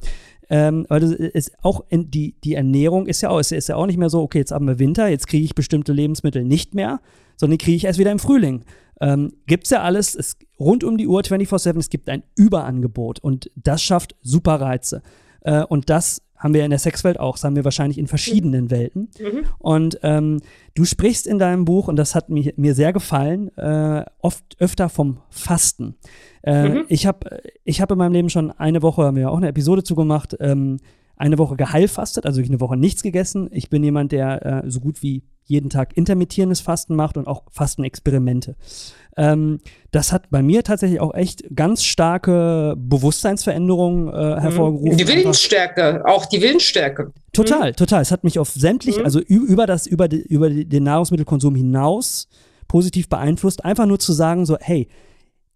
Ähm, 0.51 0.85
weil 0.89 1.01
das 1.01 1.13
ist 1.13 1.53
auch 1.63 1.85
in, 1.89 2.11
die, 2.11 2.35
die 2.45 2.55
Ernährung 2.55 3.07
ist 3.07 3.23
ja, 3.23 3.31
auch, 3.31 3.39
ist, 3.39 3.53
ist 3.53 3.69
ja 3.69 3.77
auch 3.77 3.87
nicht 3.87 3.97
mehr 3.97 4.11
so, 4.11 4.21
okay, 4.21 4.39
jetzt 4.39 4.53
haben 4.53 4.67
wir 4.67 4.79
Winter, 4.79 5.09
jetzt 5.09 5.27
kriege 5.27 5.45
ich 5.45 5.55
bestimmte 5.55 5.93
Lebensmittel 5.93 6.45
nicht 6.45 6.75
mehr, 6.75 7.01
sondern 7.37 7.59
die 7.59 7.65
kriege 7.65 7.77
ich 7.77 7.85
erst 7.85 7.99
wieder 7.99 8.13
im 8.13 8.19
Frühling. 8.19 8.65
Ähm, 9.01 9.33
gibt 9.47 9.65
es 9.65 9.71
ja 9.71 9.83
alles, 9.83 10.15
es, 10.15 10.37
rund 10.61 10.85
um 10.85 10.99
die 10.99 11.07
Uhr 11.07 11.21
24-7, 11.23 11.79
es 11.79 11.89
gibt 11.89 12.09
ein 12.11 12.23
Überangebot 12.37 13.21
und 13.21 13.51
das 13.57 13.83
schafft 13.83 14.17
super 14.21 14.61
Reize. 14.61 15.03
Äh, 15.41 15.65
und 15.65 15.89
das 15.89 16.23
haben 16.45 16.53
wir 16.53 16.63
in 16.63 16.71
der 16.71 16.79
Sexwelt 16.79 17.19
auch, 17.19 17.37
das 17.37 17.45
haben 17.45 17.57
wir 17.57 17.65
wahrscheinlich 17.65 17.97
in 17.97 18.07
verschiedenen 18.07 18.65
mhm. 18.65 18.71
Welten. 18.71 19.09
Mhm. 19.19 19.45
Und 19.59 19.99
ähm, 20.03 20.41
du 20.75 20.85
sprichst 20.85 21.27
in 21.27 21.39
deinem 21.39 21.65
Buch, 21.65 21.89
und 21.89 21.97
das 21.97 22.15
hat 22.15 22.29
mir, 22.29 22.53
mir 22.57 22.75
sehr 22.75 22.93
gefallen, 22.93 23.49
äh, 23.57 24.05
oft 24.19 24.45
öfter 24.59 24.91
vom 24.91 25.23
Fasten. 25.31 25.97
Äh, 26.43 26.69
mhm. 26.69 26.85
Ich 26.89 27.07
habe 27.07 27.41
ich 27.65 27.81
hab 27.81 27.91
in 27.91 27.97
meinem 27.97 28.13
Leben 28.13 28.29
schon 28.29 28.51
eine 28.51 28.83
Woche, 28.83 29.05
haben 29.05 29.17
wir 29.17 29.31
auch 29.31 29.39
eine 29.39 29.49
Episode 29.49 29.85
zugemacht, 29.85 30.37
ähm, 30.39 30.81
eine 31.17 31.39
Woche 31.39 31.57
geheilfastet, 31.57 32.27
also 32.27 32.43
ich 32.43 32.49
eine 32.49 32.61
Woche 32.61 32.77
nichts 32.77 33.03
gegessen. 33.03 33.49
Ich 33.51 33.71
bin 33.71 33.83
jemand, 33.83 34.13
der 34.13 34.65
äh, 34.65 34.71
so 34.71 34.81
gut 34.81 35.03
wie 35.03 35.23
jeden 35.45 35.71
Tag 35.71 35.97
intermittierendes 35.97 36.61
Fasten 36.61 36.95
macht 36.95 37.17
und 37.17 37.27
auch 37.27 37.45
Fastenexperimente. 37.51 38.57
Ähm, 39.17 39.61
das 39.91 40.13
hat 40.13 40.31
bei 40.31 40.43
mir 40.43 40.65
tatsächlich 40.65 41.01
auch 41.01 41.15
echt 41.15 41.45
ganz 41.55 41.85
starke 41.85 42.75
Bewusstseinsveränderungen 42.77 44.09
äh, 44.09 44.11
mhm. 44.11 44.41
hervorgerufen. 44.41 44.97
Die 44.97 45.09
Willensstärke, 45.09 46.03
auch 46.05 46.27
die 46.27 46.43
Willensstärke. 46.43 47.13
Total, 47.33 47.71
mhm. 47.71 47.77
total. 47.77 48.03
Es 48.03 48.11
hat 48.11 48.25
mich 48.25 48.39
auf 48.39 48.51
sämtlich, 48.51 48.99
mhm. 48.99 49.05
also 49.05 49.21
über 49.21 49.67
das, 49.67 49.87
über, 49.87 50.09
die, 50.09 50.23
über 50.23 50.51
den 50.51 50.83
Nahrungsmittelkonsum 50.83 51.55
hinaus 51.55 52.29
positiv 52.67 53.09
beeinflusst, 53.09 53.65
einfach 53.65 53.87
nur 53.87 53.99
zu 53.99 54.13
sagen, 54.13 54.47
so, 54.47 54.57
hey, 54.61 54.89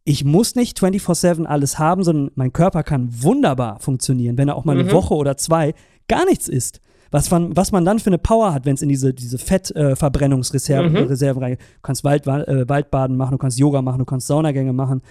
ich 0.04 0.24
muss 0.24 0.54
nicht 0.54 0.78
24-7 0.78 1.44
alles 1.44 1.78
haben, 1.78 2.02
sondern 2.02 2.30
mein 2.34 2.52
Körper 2.52 2.82
kann 2.82 3.09
wunderbar 3.22 3.78
funktionieren, 3.80 4.38
wenn 4.38 4.48
er 4.48 4.56
auch 4.56 4.64
mal 4.64 4.72
eine 4.78 4.84
mhm. 4.84 4.92
Woche 4.92 5.14
oder 5.14 5.36
zwei 5.36 5.74
gar 6.09 6.24
nichts 6.24 6.48
isst. 6.48 6.80
Was 7.11 7.30
man, 7.30 7.56
was 7.56 7.72
man 7.72 7.84
dann 7.84 7.98
für 7.98 8.09
eine 8.09 8.18
Power 8.18 8.52
hat, 8.52 8.66
wenn 8.66 8.74
es 8.74 8.82
in 8.82 8.88
diese, 8.88 9.14
diese 9.14 9.38
Fettverbrennungsreserven 9.38 10.94
äh, 10.94 11.00
mhm. 11.02 11.06
Reserven 11.09 11.42
rein. 11.42 11.52
Du 11.54 11.80
kannst 11.82 12.04
Wald, 12.04 12.26
äh, 12.26 12.68
Waldbaden 12.68 13.16
machen, 13.16 13.32
du 13.32 13.38
kannst 13.38 13.59
Yoga 13.59 13.82
machen, 13.82 13.98
du 13.98 14.04
kannst 14.04 14.26
Saunagänge 14.26 14.72
machen. 14.72 15.02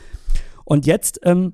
Und 0.64 0.86
jetzt 0.86 1.20
ähm, 1.24 1.54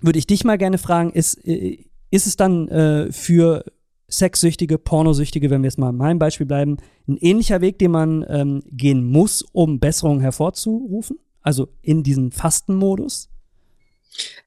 würde 0.00 0.18
ich 0.18 0.26
dich 0.26 0.44
mal 0.44 0.58
gerne 0.58 0.78
fragen, 0.78 1.10
ist, 1.10 1.34
äh, 1.46 1.84
ist 2.10 2.26
es 2.26 2.36
dann 2.36 2.68
äh, 2.68 3.10
für 3.10 3.64
Sexsüchtige, 4.10 4.78
Pornosüchtige, 4.78 5.50
wenn 5.50 5.62
wir 5.62 5.68
jetzt 5.68 5.78
mal 5.78 5.90
in 5.90 5.96
meinem 5.96 6.18
Beispiel 6.18 6.46
bleiben, 6.46 6.76
ein 7.08 7.16
ähnlicher 7.16 7.60
Weg, 7.60 7.78
den 7.78 7.90
man 7.90 8.24
ähm, 8.28 8.62
gehen 8.70 9.04
muss, 9.04 9.42
um 9.52 9.80
Besserungen 9.80 10.20
hervorzurufen? 10.20 11.18
Also 11.40 11.68
in 11.80 12.02
diesem 12.02 12.30
Fastenmodus? 12.30 13.31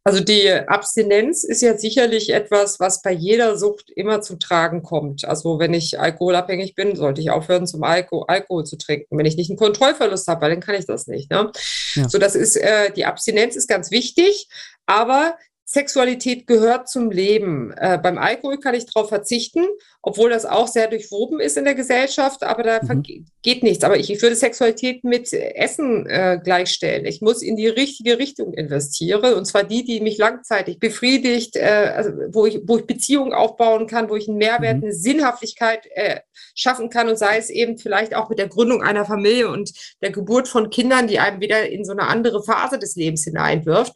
Also 0.03 0.24
die 0.24 0.51
Abstinenz 0.51 1.43
ist 1.43 1.61
ja 1.61 1.78
sicherlich 1.78 2.32
etwas, 2.32 2.80
was 2.80 3.01
bei 3.01 3.11
jeder 3.11 3.57
Sucht 3.57 3.89
immer 3.89 4.22
zum 4.22 4.39
Tragen 4.39 4.84
kommt. 4.84 5.26
Also 5.26 5.57
wenn 5.57 5.74
ich 5.74 5.99
alkoholabhängig 5.99 6.76
bin, 6.76 6.95
sollte 6.95 7.22
ich 7.22 7.32
aufhören, 7.32 7.66
zum 7.66 7.84
Alko 7.84 8.24
Alkohol 8.24 8.66
zu 8.66 8.78
trinken. 8.78 9.18
Wenn 9.18 9.26
ich 9.26 9.36
nicht 9.36 9.49
einen 9.49 9.57
Kontrollverlust 9.57 10.28
habe, 10.28 10.47
dann 10.47 10.59
kann 10.59 10.76
ich 10.76 10.86
das 10.86 11.07
nicht. 11.07 11.32
Ne? 11.32 11.51
Ja. 11.95 12.07
So, 12.07 12.20
das 12.20 12.36
ist 12.36 12.55
äh, 12.55 12.91
die 12.91 13.05
Abstinenz 13.05 13.55
ist 13.55 13.68
ganz 13.68 13.89
wichtig, 13.89 14.47
aber 14.86 15.36
Sexualität 15.68 16.45
gehört 16.45 16.88
zum 16.88 17.09
Leben. 17.09 17.72
Äh, 17.72 17.97
beim 17.97 18.20
Alkohol 18.20 18.59
kann 18.59 18.76
ich 18.76 18.86
darauf 18.86 19.09
verzichten, 19.09 19.66
obwohl 20.03 20.30
das 20.30 20.45
auch 20.45 20.68
sehr 20.68 20.88
durchwoben 20.88 21.39
ist 21.39 21.57
in 21.57 21.66
der 21.66 21.74
Gesellschaft, 21.74 22.43
aber 22.43 22.61
da 22.61 22.80
mhm. 22.84 23.26
geht 23.41 23.63
nichts. 23.63 23.84
Aber 23.84 23.97
ich, 23.97 24.11
ich 24.11 24.22
würde 24.22 24.36
Sexualität 24.36 25.03
mit 25.03 25.34
Essen 25.34 26.05
äh, 26.05 26.39
gleichstellen. 26.41 27.07
Ich 27.07 27.20
muss 27.22 27.41
in 27.41 27.55
die 27.55 27.68
richtige 27.68 28.20
Richtung 28.20 28.53
investieren, 28.53 29.34
und 29.34 29.45
zwar 29.45 29.63
die, 29.63 29.84
die 29.84 30.01
mich 30.01 30.20
langzeitig 30.20 30.80
befriedigt, 30.80 31.55
äh, 31.55 31.93
also 31.95 32.11
wo, 32.30 32.45
ich, 32.45 32.61
wo 32.66 32.78
ich 32.78 32.86
Beziehungen 32.86 33.34
aufbauen 33.34 33.88
kann, 33.88 34.07
wo 34.07 34.16
ich 34.16 34.28
einen 34.28 34.38
Mehrwert, 34.38 34.78
mhm. 34.78 34.84
eine 34.84 34.93
Sinnhaftigkeit 34.93 35.88
äh, 35.95 36.20
schaffen 36.53 36.91
kann 36.91 37.09
und 37.09 37.18
sei 37.18 37.38
es 37.38 37.49
eben 37.49 37.80
vielleicht 37.80 38.16
auch 38.16 38.30
mit 38.30 38.38
der 38.38 38.49
Gründung 38.49 38.84
einer 38.84 39.05
Familie 39.05 39.49
und 39.49 39.74
der 40.03 40.11
Geburt 40.11 40.47
von 40.47 40.70
Kindern, 40.70 41.07
die 41.07 41.18
einem 41.18 41.41
wieder 41.41 41.68
in 41.68 41.86
so 41.86 41.91
eine 41.93 42.03
andere 42.03 42.43
Phase 42.43 42.78
des 42.78 42.95
Lebens 42.95 43.24
hineinwirft 43.24 43.95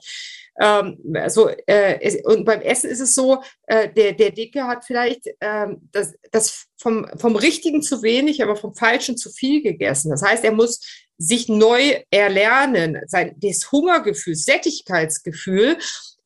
ähm, 0.60 0.98
so, 1.28 1.50
äh, 1.68 2.22
und 2.24 2.46
beim 2.46 2.62
Essen 2.62 2.90
ist 2.90 3.00
es 3.00 3.16
so, 3.16 3.42
äh, 3.68 3.92
der, 3.94 4.14
der 4.14 4.32
Dicke 4.32 4.68
hat 4.68 4.86
vielleicht 4.86 5.28
ähm, 5.40 5.90
das, 5.92 6.14
das 6.32 6.66
vom, 6.78 7.08
vom 7.18 7.36
Richtigen 7.36 7.82
zu 7.82 8.04
wenig, 8.04 8.44
aber 8.44 8.56
vom 8.56 8.76
Falschen 8.76 9.18
zu 9.18 9.30
viel 9.32 9.62
gegessen. 9.62 10.12
Das 10.12 10.22
heißt, 10.22 10.44
er 10.44 10.52
muss 10.52 10.82
sich 11.18 11.50
neu 11.50 12.02
erlernen, 12.12 13.00
sein, 13.08 13.36
das 13.38 13.72
Hungergefühl, 13.72 14.36
Sättigkeitsgefühl 14.36 15.78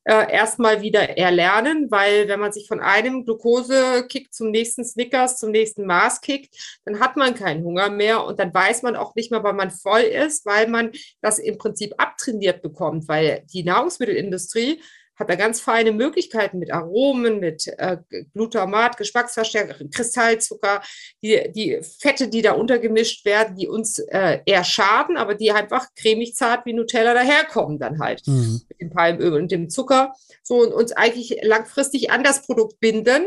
äh, 0.04 0.32
erstmal 0.32 0.82
wieder 0.82 1.16
erlernen, 1.16 1.90
weil 1.90 2.28
wenn 2.28 2.40
man 2.40 2.52
sich 2.52 2.68
von 2.68 2.80
einem 2.80 3.24
Glukosekick 3.24 4.32
zum 4.32 4.50
nächsten 4.50 4.84
Snickers, 4.84 5.38
zum 5.38 5.50
nächsten 5.50 5.86
Mars 5.86 6.20
kickt, 6.20 6.54
dann 6.84 7.00
hat 7.00 7.16
man 7.16 7.34
keinen 7.34 7.64
Hunger 7.64 7.90
mehr 7.90 8.24
und 8.24 8.38
dann 8.38 8.52
weiß 8.52 8.82
man 8.82 8.96
auch 8.96 9.14
nicht 9.14 9.30
mehr, 9.30 9.42
wann 9.42 9.56
man 9.56 9.70
voll 9.70 10.02
ist, 10.02 10.44
weil 10.46 10.68
man 10.68 10.92
das 11.22 11.38
im 11.38 11.58
Prinzip 11.58 11.94
abtrainiert 11.98 12.62
bekommt, 12.62 13.08
weil 13.08 13.44
die 13.52 13.64
Nahrungsmittelindustrie 13.64 14.80
hat 15.16 15.30
da 15.30 15.34
ganz 15.36 15.60
feine 15.60 15.92
Möglichkeiten 15.92 16.58
mit 16.58 16.72
Aromen, 16.72 17.40
mit 17.40 17.66
äh, 17.78 17.98
Glutamat, 18.32 18.96
Geschmacksverstärker, 18.96 19.76
Kristallzucker, 19.92 20.82
die, 21.22 21.50
die 21.54 21.80
Fette, 22.00 22.28
die 22.28 22.42
da 22.42 22.52
untergemischt 22.52 23.24
werden, 23.24 23.56
die 23.56 23.68
uns 23.68 23.98
äh, 23.98 24.40
eher 24.44 24.64
schaden, 24.64 25.16
aber 25.16 25.34
die 25.34 25.52
einfach 25.52 25.86
cremig 25.94 26.34
zart 26.34 26.66
wie 26.66 26.72
Nutella 26.72 27.14
daherkommen 27.14 27.78
dann 27.78 28.00
halt 28.00 28.26
mhm. 28.26 28.60
mit 28.68 28.80
dem 28.80 28.90
Palmöl 28.90 29.34
und 29.34 29.52
dem 29.52 29.70
Zucker. 29.70 30.12
So 30.42 30.56
und 30.56 30.72
uns 30.72 30.92
eigentlich 30.92 31.38
langfristig 31.42 32.10
an 32.10 32.24
das 32.24 32.42
Produkt 32.46 32.80
binden 32.80 33.24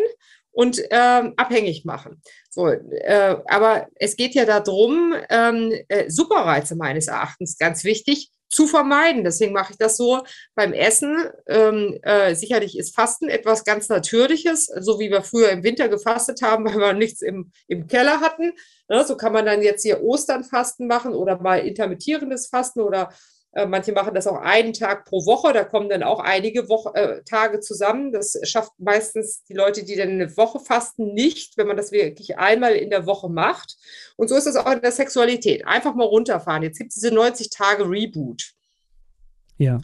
und 0.52 0.82
ähm, 0.90 1.34
abhängig 1.38 1.86
machen. 1.86 2.22
So, 2.50 2.68
äh, 2.68 3.38
aber 3.46 3.88
es 3.96 4.16
geht 4.16 4.34
ja 4.34 4.46
darum, 4.46 5.14
ähm, 5.30 5.72
äh, 5.88 6.10
Superreize 6.10 6.76
meines 6.76 7.08
Erachtens 7.08 7.60
ganz 7.60 7.84
wichtig, 7.84 8.32
zu 8.50 8.68
vermeiden. 8.68 9.24
Deswegen 9.24 9.54
mache 9.54 9.74
ich 9.74 9.78
das 9.78 9.98
so 9.98 10.24
beim 10.56 10.74
Essen. 10.74 11.30
Ähm, 11.48 12.00
äh, 12.02 12.36
sicherlich 12.36 12.78
ist 12.78 12.96
Fasten 12.96 13.30
etwas 13.30 13.64
ganz 13.64 13.90
Natürliches, 13.90 14.66
so 14.80 15.00
wie 15.00 15.12
wir 15.12 15.22
früher 15.22 15.50
im 15.50 15.64
Winter 15.64 15.90
gefastet 15.90 16.42
haben, 16.42 16.66
weil 16.66 16.80
wir 16.80 16.94
nichts 16.94 17.22
im, 17.22 17.52
im 17.68 17.88
Keller 17.88 18.22
hatten. 18.22 18.54
Ja, 18.90 19.04
so 19.04 19.18
kann 19.18 19.34
man 19.34 19.46
dann 19.46 19.62
jetzt 19.62 19.84
hier 19.84 20.02
Osternfasten 20.02 20.88
machen 20.88 21.14
oder 21.14 21.42
mal 21.42 21.60
intermittierendes 21.60 22.48
Fasten 22.48 22.82
oder 22.82 23.10
manche 23.66 23.92
machen 23.92 24.14
das 24.14 24.28
auch 24.28 24.40
einen 24.40 24.74
Tag 24.74 25.06
pro 25.06 25.26
Woche. 25.26 25.54
Da 25.54 25.64
kommen 25.64 25.90
dann 25.90 26.04
auch 26.04 26.20
einige 26.20 26.70
Woche, 26.70 26.94
äh, 26.94 27.24
Tage 27.24 27.60
zusammen. 27.60 28.12
Das 28.12 28.38
schafft 28.44 28.74
meistens 28.78 29.44
die 29.46 29.54
Leute, 29.54 29.84
die 29.84 29.96
dann 29.96 30.10
eine 30.10 30.36
Woche 30.38 30.60
fasten, 30.60 31.14
nicht, 31.14 31.58
wenn 31.58 31.68
man 31.68 31.78
das 31.78 31.92
wirklich 31.92 32.38
einmal 32.38 32.74
in 32.74 32.90
der 32.90 33.06
Woche 33.06 33.30
macht. 33.30 33.78
Und 34.16 34.28
so 34.28 34.36
ist 34.36 34.46
das 34.46 34.56
auch 34.56 34.72
in 34.72 34.82
der 34.82 34.92
Sexualität. 34.92 35.66
Einfach 35.66 35.96
mal 35.96 36.06
runterfahren. 36.06 36.64
Jetzt 36.64 36.78
gibt 36.78 36.90
es 36.90 36.96
diese 36.96 37.14
90 37.14 37.50
Tage 37.50 37.90
Reboot. 37.90 38.52
Ja. 39.58 39.80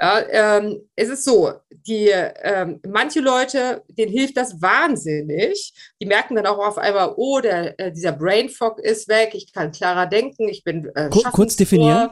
Ja, 0.00 0.58
ähm, 0.58 0.80
es 0.96 1.08
ist 1.08 1.24
so, 1.24 1.52
die, 1.70 2.08
ähm, 2.08 2.80
manche 2.84 3.20
Leute, 3.20 3.84
denen 3.88 4.10
hilft 4.10 4.36
das 4.36 4.60
wahnsinnig. 4.60 5.72
Die 6.02 6.06
merken 6.06 6.34
dann 6.34 6.46
auch 6.46 6.58
auf 6.58 6.78
einmal, 6.78 7.14
oh, 7.16 7.38
der, 7.38 7.78
äh, 7.78 7.92
dieser 7.92 8.10
Brain 8.10 8.48
Fog 8.48 8.80
ist 8.80 9.06
weg, 9.08 9.30
ich 9.34 9.52
kann 9.52 9.70
klarer 9.70 10.06
denken, 10.06 10.48
ich 10.48 10.64
bin 10.64 10.90
äh, 10.96 11.10
Kurz 11.10 11.54
definieren 11.54 12.10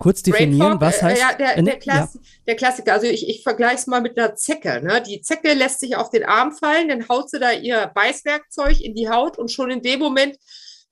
kurz 0.00 0.22
definieren, 0.22 0.80
was 0.80 0.98
äh, 0.98 1.02
heißt? 1.02 1.20
Ja, 1.20 1.34
der, 1.34 1.62
der, 1.62 1.78
Klass, 1.78 2.14
ja. 2.14 2.20
der 2.48 2.56
Klassiker. 2.56 2.94
Also 2.94 3.06
ich, 3.06 3.28
ich 3.28 3.44
vergleiche 3.44 3.76
es 3.76 3.86
mal 3.86 4.00
mit 4.00 4.18
einer 4.18 4.34
Zecke. 4.34 4.80
Ne? 4.82 5.02
Die 5.06 5.20
Zecke 5.20 5.52
lässt 5.52 5.78
sich 5.78 5.94
auf 5.94 6.10
den 6.10 6.24
Arm 6.24 6.52
fallen, 6.52 6.88
dann 6.88 7.08
haut 7.08 7.30
sie 7.30 7.38
da 7.38 7.52
ihr 7.52 7.92
Beißwerkzeug 7.94 8.80
in 8.80 8.94
die 8.94 9.08
Haut 9.08 9.38
und 9.38 9.52
schon 9.52 9.70
in 9.70 9.82
dem 9.82 10.00
Moment 10.00 10.36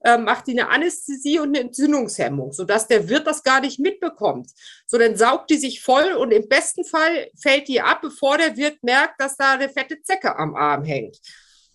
äh, 0.04 0.18
macht 0.18 0.46
die 0.46 0.52
eine 0.52 0.68
Anästhesie 0.68 1.40
und 1.40 1.48
eine 1.48 1.60
Entzündungshemmung, 1.60 2.52
sodass 2.52 2.86
der 2.86 3.08
Wirt 3.08 3.26
das 3.26 3.42
gar 3.42 3.60
nicht 3.60 3.80
mitbekommt. 3.80 4.50
So, 4.86 4.98
dann 4.98 5.16
saugt 5.16 5.50
die 5.50 5.56
sich 5.56 5.80
voll 5.80 6.12
und 6.12 6.30
im 6.30 6.46
besten 6.46 6.84
Fall 6.84 7.30
fällt 7.40 7.66
die 7.66 7.80
ab, 7.80 8.00
bevor 8.02 8.36
der 8.36 8.56
Wirt 8.56 8.82
merkt, 8.82 9.20
dass 9.20 9.36
da 9.36 9.54
eine 9.54 9.70
fette 9.70 10.00
Zecke 10.02 10.36
am 10.36 10.54
Arm 10.54 10.84
hängt. 10.84 11.18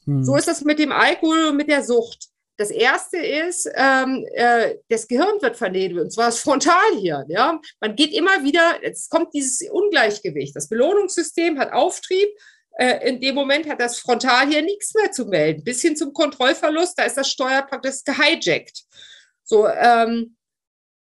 Hm. 0.05 0.23
So 0.23 0.35
ist 0.35 0.47
das 0.47 0.61
mit 0.61 0.79
dem 0.79 0.91
Alkohol 0.91 1.45
und 1.45 1.57
mit 1.57 1.67
der 1.67 1.83
Sucht. 1.83 2.29
Das 2.57 2.69
erste 2.69 3.17
ist, 3.17 3.69
ähm, 3.75 4.25
äh, 4.33 4.75
das 4.87 5.07
Gehirn 5.07 5.41
wird 5.41 5.57
vernebelt, 5.57 6.03
und 6.03 6.11
zwar 6.11 6.27
das 6.27 6.39
Frontalhirn. 6.39 7.25
Ja? 7.29 7.59
Man 7.79 7.95
geht 7.95 8.13
immer 8.13 8.43
wieder, 8.43 8.79
es 8.83 9.09
kommt 9.09 9.33
dieses 9.33 9.67
Ungleichgewicht. 9.69 10.55
Das 10.55 10.69
Belohnungssystem 10.69 11.57
hat 11.57 11.73
Auftrieb. 11.73 12.29
Äh, 12.77 13.09
in 13.09 13.19
dem 13.19 13.35
Moment 13.35 13.67
hat 13.67 13.79
das 13.79 13.99
Frontalhirn 13.99 14.65
nichts 14.65 14.93
mehr 14.93 15.11
zu 15.11 15.25
melden. 15.25 15.63
Bis 15.63 15.81
hin 15.81 15.95
zum 15.95 16.13
Kontrollverlust, 16.13 16.97
da 16.97 17.03
ist 17.03 17.17
das 17.17 17.29
Steuer 17.29 17.63
praktisch 17.63 18.03
gehijackt. 18.03 18.83
So, 19.43 19.67
ähm, 19.67 20.37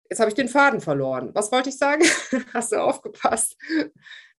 jetzt 0.09 0.21
habe 0.21 0.31
ich 0.31 0.35
den 0.37 0.49
Faden 0.49 0.81
verloren. 0.81 1.31
Was 1.35 1.51
wollte 1.51 1.71
ich 1.71 1.79
sagen? 1.79 2.05
Hast 2.55 2.73
du 2.73 2.77
aufgepasst? 2.77 3.57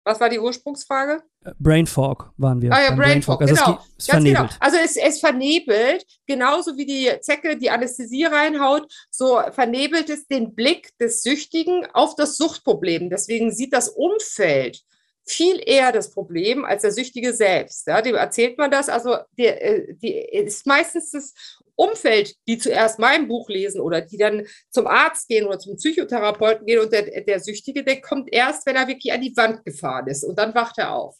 Was 0.05 0.19
war 0.19 0.29
die 0.29 0.39
Ursprungsfrage? 0.39 1.23
Äh, 1.43 1.51
Brain 1.59 1.87
Fog 1.87 2.31
waren 2.37 2.61
wir. 2.61 2.71
Ah 2.71 2.81
ja, 2.81 2.87
Brain, 2.89 2.97
Brain 2.97 3.21
Fog, 3.23 3.41
also 3.41 3.55
genau. 3.55 3.79
Es, 3.97 4.05
es 4.05 4.05
vernebelt. 4.05 4.49
Genau. 4.49 4.59
Also 4.59 4.77
es, 4.77 4.95
es 4.97 5.19
vernebelt, 5.19 6.05
genauso 6.27 6.77
wie 6.77 6.85
die 6.85 7.11
Zecke 7.21 7.57
die 7.57 7.71
Anästhesie 7.71 8.25
reinhaut, 8.25 8.91
so 9.09 9.41
vernebelt 9.51 10.09
es 10.11 10.27
den 10.27 10.53
Blick 10.53 10.95
des 10.99 11.23
Süchtigen 11.23 11.87
auf 11.93 12.15
das 12.15 12.37
Suchtproblem. 12.37 13.09
Deswegen 13.09 13.51
sieht 13.51 13.73
das 13.73 13.89
Umfeld 13.89 14.83
viel 15.25 15.61
eher 15.65 15.91
das 15.91 16.11
Problem 16.11 16.65
als 16.65 16.83
der 16.83 16.91
Süchtige 16.91 17.33
selbst. 17.33 17.87
Ja, 17.87 18.01
dem 18.01 18.15
erzählt 18.15 18.57
man 18.57 18.69
das. 18.69 18.89
Also 18.89 19.17
die, 19.37 19.47
äh, 19.47 19.93
die 19.95 20.13
ist 20.13 20.65
meistens 20.67 21.11
das 21.11 21.33
Umfeld, 21.75 22.35
die 22.47 22.57
zuerst 22.57 22.99
mein 22.99 23.27
Buch 23.27 23.49
lesen 23.49 23.81
oder 23.81 24.01
die 24.01 24.17
dann 24.17 24.45
zum 24.69 24.87
Arzt 24.87 25.27
gehen 25.27 25.47
oder 25.47 25.59
zum 25.59 25.75
Psychotherapeuten 25.75 26.65
gehen 26.65 26.79
und 26.79 26.93
der, 26.93 27.21
der 27.21 27.39
Süchtige, 27.39 27.83
der 27.83 28.01
kommt 28.01 28.31
erst, 28.31 28.65
wenn 28.65 28.75
er 28.75 28.87
wirklich 28.87 29.11
an 29.11 29.21
die 29.21 29.35
Wand 29.35 29.65
gefahren 29.65 30.07
ist 30.07 30.23
und 30.23 30.37
dann 30.39 30.55
wacht 30.55 30.77
er 30.77 30.95
auf. 30.95 31.17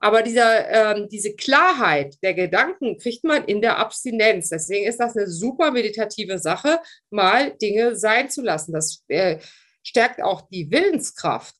Aber 0.00 0.22
dieser, 0.22 0.96
ähm, 0.96 1.08
diese 1.08 1.34
Klarheit 1.34 2.16
der 2.22 2.34
Gedanken 2.34 2.98
kriegt 2.98 3.24
man 3.24 3.44
in 3.44 3.60
der 3.60 3.78
Abstinenz. 3.78 4.48
Deswegen 4.48 4.86
ist 4.86 4.98
das 4.98 5.16
eine 5.16 5.28
super 5.28 5.70
meditative 5.70 6.38
Sache, 6.38 6.80
mal 7.10 7.52
Dinge 7.56 7.96
sein 7.96 8.28
zu 8.28 8.42
lassen. 8.42 8.72
Das 8.72 9.04
äh, 9.08 9.38
stärkt 9.82 10.22
auch 10.22 10.48
die 10.48 10.70
Willenskraft. 10.70 11.54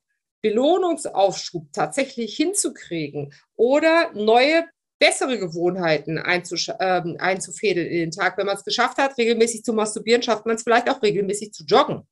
Belohnungsaufschub 0.44 1.72
tatsächlich 1.72 2.36
hinzukriegen 2.36 3.32
oder 3.56 4.12
neue 4.12 4.66
bessere 4.98 5.38
Gewohnheiten 5.38 6.18
ähm, 6.18 7.16
einzufädeln 7.18 7.86
in 7.86 7.98
den 7.98 8.10
Tag. 8.10 8.36
Wenn 8.36 8.44
man 8.44 8.56
es 8.56 8.64
geschafft 8.64 8.98
hat, 8.98 9.16
regelmäßig 9.16 9.64
zu 9.64 9.72
masturbieren, 9.72 10.22
schafft 10.22 10.44
man 10.44 10.56
es 10.56 10.62
vielleicht 10.62 10.90
auch 10.90 11.02
regelmäßig 11.02 11.52
zu 11.54 11.64
joggen. 11.64 12.06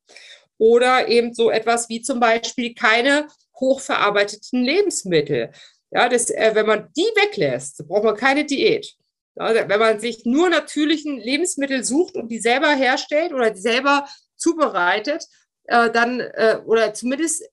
Oder 0.56 1.08
eben 1.08 1.34
so 1.34 1.50
etwas 1.50 1.90
wie 1.90 2.00
zum 2.00 2.20
Beispiel 2.20 2.74
keine 2.74 3.26
hochverarbeiteten 3.60 4.64
Lebensmittel. 4.64 5.50
Ja, 5.90 6.08
das, 6.08 6.30
äh, 6.30 6.52
wenn 6.54 6.66
man 6.66 6.88
die 6.96 7.02
weglässt, 7.02 7.86
braucht 7.86 8.04
man 8.04 8.16
keine 8.16 8.46
Diät. 8.46 8.94
Ja, 9.36 9.68
wenn 9.68 9.78
man 9.78 10.00
sich 10.00 10.24
nur 10.24 10.48
natürlichen 10.48 11.18
Lebensmittel 11.18 11.84
sucht 11.84 12.14
und 12.14 12.28
die 12.28 12.40
selber 12.40 12.70
herstellt 12.70 13.34
oder 13.34 13.50
die 13.50 13.60
selber 13.60 14.06
zubereitet, 14.36 15.26
äh, 15.64 15.90
dann 15.90 16.20
äh, 16.20 16.60
oder 16.64 16.94
zumindest 16.94 17.44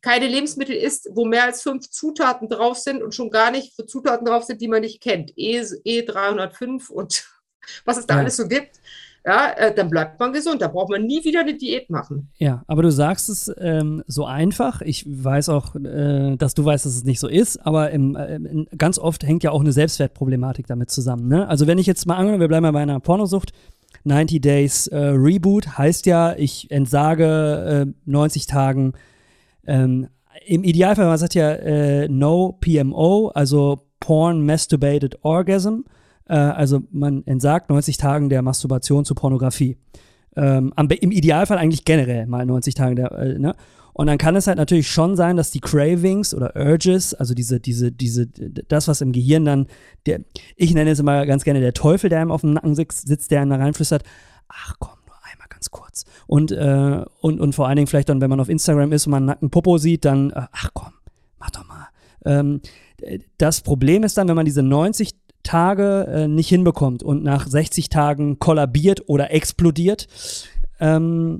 keine 0.00 0.26
Lebensmittel 0.26 0.74
isst, 0.74 1.08
wo 1.12 1.24
mehr 1.24 1.44
als 1.44 1.62
fünf 1.62 1.90
Zutaten 1.90 2.48
drauf 2.48 2.78
sind 2.78 3.02
und 3.02 3.14
schon 3.14 3.30
gar 3.30 3.50
nicht 3.50 3.74
für 3.74 3.86
Zutaten 3.86 4.26
drauf 4.26 4.44
sind, 4.44 4.60
die 4.60 4.68
man 4.68 4.80
nicht 4.80 5.00
kennt. 5.00 5.32
E, 5.36 5.60
E305 5.60 6.90
und 6.90 7.24
was 7.84 7.98
es 7.98 8.06
da 8.06 8.14
ja. 8.14 8.20
alles 8.20 8.36
so 8.36 8.48
gibt. 8.48 8.80
Ja, 9.24 9.52
äh, 9.52 9.72
dann 9.72 9.88
bleibt 9.88 10.18
man 10.18 10.32
gesund. 10.32 10.62
Da 10.62 10.68
braucht 10.68 10.90
man 10.90 11.04
nie 11.04 11.24
wieder 11.24 11.40
eine 11.40 11.54
Diät 11.54 11.90
machen. 11.90 12.30
Ja, 12.38 12.64
aber 12.66 12.82
du 12.82 12.90
sagst 12.90 13.28
es 13.28 13.52
ähm, 13.56 14.02
so 14.08 14.26
einfach. 14.26 14.80
Ich 14.80 15.04
weiß 15.06 15.48
auch, 15.48 15.76
äh, 15.76 16.36
dass 16.36 16.54
du 16.54 16.64
weißt, 16.64 16.84
dass 16.84 16.96
es 16.96 17.04
nicht 17.04 17.20
so 17.20 17.28
ist, 17.28 17.64
aber 17.64 17.92
im, 17.92 18.16
äh, 18.16 18.66
ganz 18.76 18.98
oft 18.98 19.22
hängt 19.22 19.44
ja 19.44 19.52
auch 19.52 19.60
eine 19.60 19.72
Selbstwertproblematik 19.72 20.66
damit 20.66 20.90
zusammen. 20.90 21.28
Ne? 21.28 21.46
Also 21.46 21.68
wenn 21.68 21.78
ich 21.78 21.86
jetzt 21.86 22.04
mal 22.06 22.16
angenommen, 22.16 22.40
wir 22.40 22.48
bleiben 22.48 22.62
mal 22.62 22.72
bei 22.72 22.82
einer 22.82 22.98
Pornosucht, 22.98 23.52
90 24.04 24.40
Days 24.40 24.86
äh, 24.88 24.96
Reboot 24.98 25.78
heißt 25.78 26.06
ja, 26.06 26.34
ich 26.34 26.70
entsage 26.72 27.94
90 28.04 28.42
äh, 28.42 28.46
Tagen 28.46 28.94
ähm, 29.66 30.08
Im 30.46 30.64
Idealfall, 30.64 31.06
man 31.06 31.18
sagt 31.18 31.34
ja 31.34 31.52
äh, 31.52 32.08
No 32.08 32.58
PMO, 32.60 33.28
also 33.34 33.86
Porn 34.00 34.44
Masturbated 34.44 35.18
Orgasm. 35.22 35.80
Äh, 36.28 36.34
also 36.34 36.82
man 36.90 37.24
entsagt 37.26 37.70
90 37.70 37.96
Tagen 37.96 38.28
der 38.28 38.42
Masturbation 38.42 39.04
zu 39.04 39.14
Pornografie. 39.14 39.76
Ähm, 40.34 40.72
Im 40.76 41.12
Idealfall 41.12 41.58
eigentlich 41.58 41.84
generell 41.84 42.26
mal 42.26 42.46
90 42.46 42.74
Tage 42.74 42.94
der, 42.94 43.12
äh, 43.12 43.38
ne? 43.38 43.54
Und 43.94 44.06
dann 44.06 44.16
kann 44.16 44.36
es 44.36 44.46
halt 44.46 44.56
natürlich 44.56 44.90
schon 44.90 45.16
sein, 45.16 45.36
dass 45.36 45.50
die 45.50 45.60
Cravings 45.60 46.34
oder 46.34 46.56
Urges, 46.56 47.12
also 47.12 47.34
diese, 47.34 47.60
diese, 47.60 47.92
diese, 47.92 48.26
das, 48.26 48.88
was 48.88 49.02
im 49.02 49.12
Gehirn 49.12 49.44
dann, 49.44 49.66
der, 50.06 50.20
ich 50.56 50.72
nenne 50.72 50.90
es 50.90 50.98
immer 50.98 51.26
ganz 51.26 51.44
gerne 51.44 51.60
der 51.60 51.74
Teufel, 51.74 52.08
der 52.08 52.20
einem 52.20 52.30
auf 52.30 52.40
dem 52.40 52.54
Nacken 52.54 52.74
sitzt, 52.74 53.06
sitzt 53.06 53.30
der 53.30 53.42
einem 53.42 53.50
da 53.50 53.56
reinflüstert, 53.56 54.02
ach 54.48 54.76
komm, 54.78 54.96
ganz 55.62 55.70
kurz. 55.70 56.04
Und, 56.26 56.50
äh, 56.50 57.04
und, 57.20 57.40
und 57.40 57.54
vor 57.54 57.68
allen 57.68 57.76
Dingen 57.76 57.86
vielleicht 57.86 58.08
dann, 58.08 58.20
wenn 58.20 58.30
man 58.30 58.40
auf 58.40 58.48
Instagram 58.48 58.92
ist 58.92 59.06
und 59.06 59.12
man 59.12 59.18
einen 59.18 59.26
nackten 59.26 59.50
Popo 59.50 59.78
sieht, 59.78 60.04
dann, 60.04 60.30
äh, 60.30 60.46
ach 60.50 60.70
komm, 60.74 60.92
mach 61.38 61.50
doch 61.50 61.66
mal. 61.66 61.88
Ähm, 62.24 62.60
das 63.38 63.60
Problem 63.60 64.02
ist 64.02 64.18
dann, 64.18 64.28
wenn 64.28 64.36
man 64.36 64.44
diese 64.44 64.62
90 64.62 65.12
Tage 65.44 66.06
äh, 66.08 66.28
nicht 66.28 66.48
hinbekommt 66.48 67.02
und 67.02 67.22
nach 67.22 67.46
60 67.46 67.88
Tagen 67.88 68.38
kollabiert 68.38 69.08
oder 69.08 69.32
explodiert, 69.32 70.08
ähm, 70.80 71.38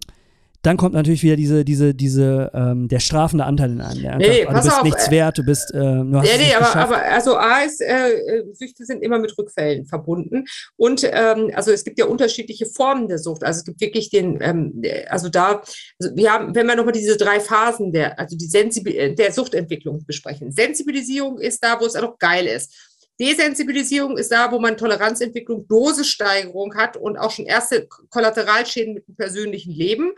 dann 0.63 0.77
kommt 0.77 0.95
natürlich 0.95 1.25
wieder 1.25 1.35
diese, 1.35 1.65
diese, 1.65 1.93
diese, 1.93 2.51
ähm, 2.55 2.87
der 2.87 3.01
strafende 3.01 3.45
Anteil 3.45 3.73
in 3.73 3.81
einem. 3.81 4.01
Der 4.01 4.17
nee, 4.17 4.47
einfach, 4.47 4.63
du 4.63 4.63
bist 4.63 4.79
auf, 4.79 4.85
nichts 4.85 5.09
äh, 5.09 5.11
wert, 5.11 5.39
du 5.39 5.43
bist, 5.43 5.75
äh, 5.75 5.79
du 5.79 6.17
hast 6.17 6.25
nee, 6.25 6.45
nee, 6.45 6.55
aber, 6.55 6.77
aber, 6.77 7.03
also 7.03 7.37
A 7.37 7.63
ist, 7.63 7.81
äh, 7.81 8.45
Süchte 8.53 8.85
sind 8.85 9.03
immer 9.03 9.19
mit 9.19 9.37
Rückfällen 9.37 9.87
verbunden. 9.87 10.45
Und 10.77 11.03
ähm, 11.03 11.51
also 11.55 11.73
es 11.73 11.83
gibt 11.83 11.99
ja 11.99 12.05
unterschiedliche 12.05 12.67
Formen 12.67 13.09
der 13.09 13.19
Sucht. 13.19 13.43
Also 13.43 13.59
es 13.59 13.65
gibt 13.65 13.81
wirklich 13.81 14.11
den, 14.11 14.39
ähm, 14.41 14.83
also 15.09 15.29
da, 15.29 15.63
also 16.01 16.17
wir 16.17 16.33
haben, 16.33 16.55
wenn 16.55 16.67
wir 16.67 16.77
nochmal 16.77 16.93
diese 16.93 17.17
drei 17.17 17.41
Phasen 17.41 17.93
der, 17.93 18.21
also 18.21 18.37
die 18.37 18.47
Sensibil 18.47 19.17
der 19.17 19.33
Suchtentwicklung 19.33 20.05
besprechen. 20.07 20.53
Sensibilisierung 20.53 21.39
ist 21.39 21.65
da, 21.65 21.81
wo 21.81 21.87
es 21.87 21.97
auch 21.97 22.19
geil 22.19 22.47
ist. 22.47 22.73
Desensibilisierung 23.19 24.17
ist 24.17 24.33
da, 24.33 24.51
wo 24.53 24.59
man 24.59 24.77
Toleranzentwicklung, 24.77 25.67
Dosissteigerung 25.69 26.75
hat 26.77 26.97
und 26.97 27.19
auch 27.19 27.31
schon 27.31 27.47
erste 27.47 27.87
Kollateralschäden 28.11 28.95
mit 28.95 29.07
dem 29.07 29.17
persönlichen 29.17 29.73
Leben. 29.73 30.13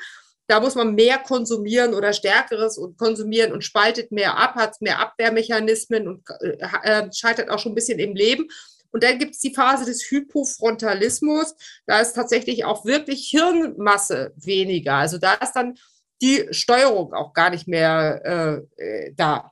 Da 0.47 0.61
muss 0.61 0.75
man 0.75 0.95
mehr 0.95 1.19
konsumieren 1.19 1.95
oder 1.95 2.13
stärkeres 2.13 2.77
und 2.77 2.99
konsumieren 2.99 3.53
und 3.53 3.65
spaltet 3.65 4.13
mehr 4.13 4.37
ab, 4.37 4.55
hat 4.57 4.81
mehr 4.81 4.99
Abwehrmechanismen 4.99 6.07
und 6.07 6.23
äh, 6.41 6.59
äh, 6.83 7.13
scheitert 7.13 7.51
auch 7.51 7.59
schon 7.59 7.73
ein 7.73 7.77
bisschen 7.77 7.99
im 7.99 8.15
Leben. 8.15 8.49
Und 8.91 9.03
dann 9.03 9.19
gibt 9.19 9.35
es 9.35 9.41
die 9.41 9.55
Phase 9.55 9.87
des 9.87 10.09
Hypofrontalismus. 10.09 11.57
Da 11.87 11.99
ist 12.01 12.13
tatsächlich 12.13 12.65
auch 12.65 12.85
wirklich 12.85 13.29
Hirnmasse 13.29 14.33
weniger. 14.37 14.95
Also 14.95 15.19
da 15.19 15.35
ist 15.35 15.53
dann 15.53 15.75
die 16.23 16.47
Steuerung 16.53 17.13
auch 17.13 17.33
gar 17.33 17.51
nicht 17.51 17.67
mehr 17.67 18.67
äh, 18.79 18.83
äh 18.83 19.13
da. 19.17 19.51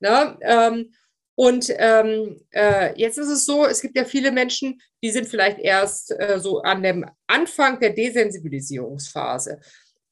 Ne? 0.00 0.36
Ähm, 0.40 0.92
und 1.36 1.72
ähm, 1.78 2.40
äh, 2.50 2.92
jetzt 3.00 3.16
ist 3.16 3.28
es 3.28 3.46
so, 3.46 3.64
es 3.64 3.80
gibt 3.80 3.96
ja 3.96 4.04
viele 4.04 4.32
Menschen, 4.32 4.80
die 5.02 5.10
sind 5.10 5.28
vielleicht 5.28 5.58
erst 5.58 6.10
äh, 6.10 6.38
so 6.38 6.60
an 6.60 6.82
dem 6.82 7.06
Anfang 7.28 7.80
der 7.80 7.90
Desensibilisierungsphase 7.90 9.60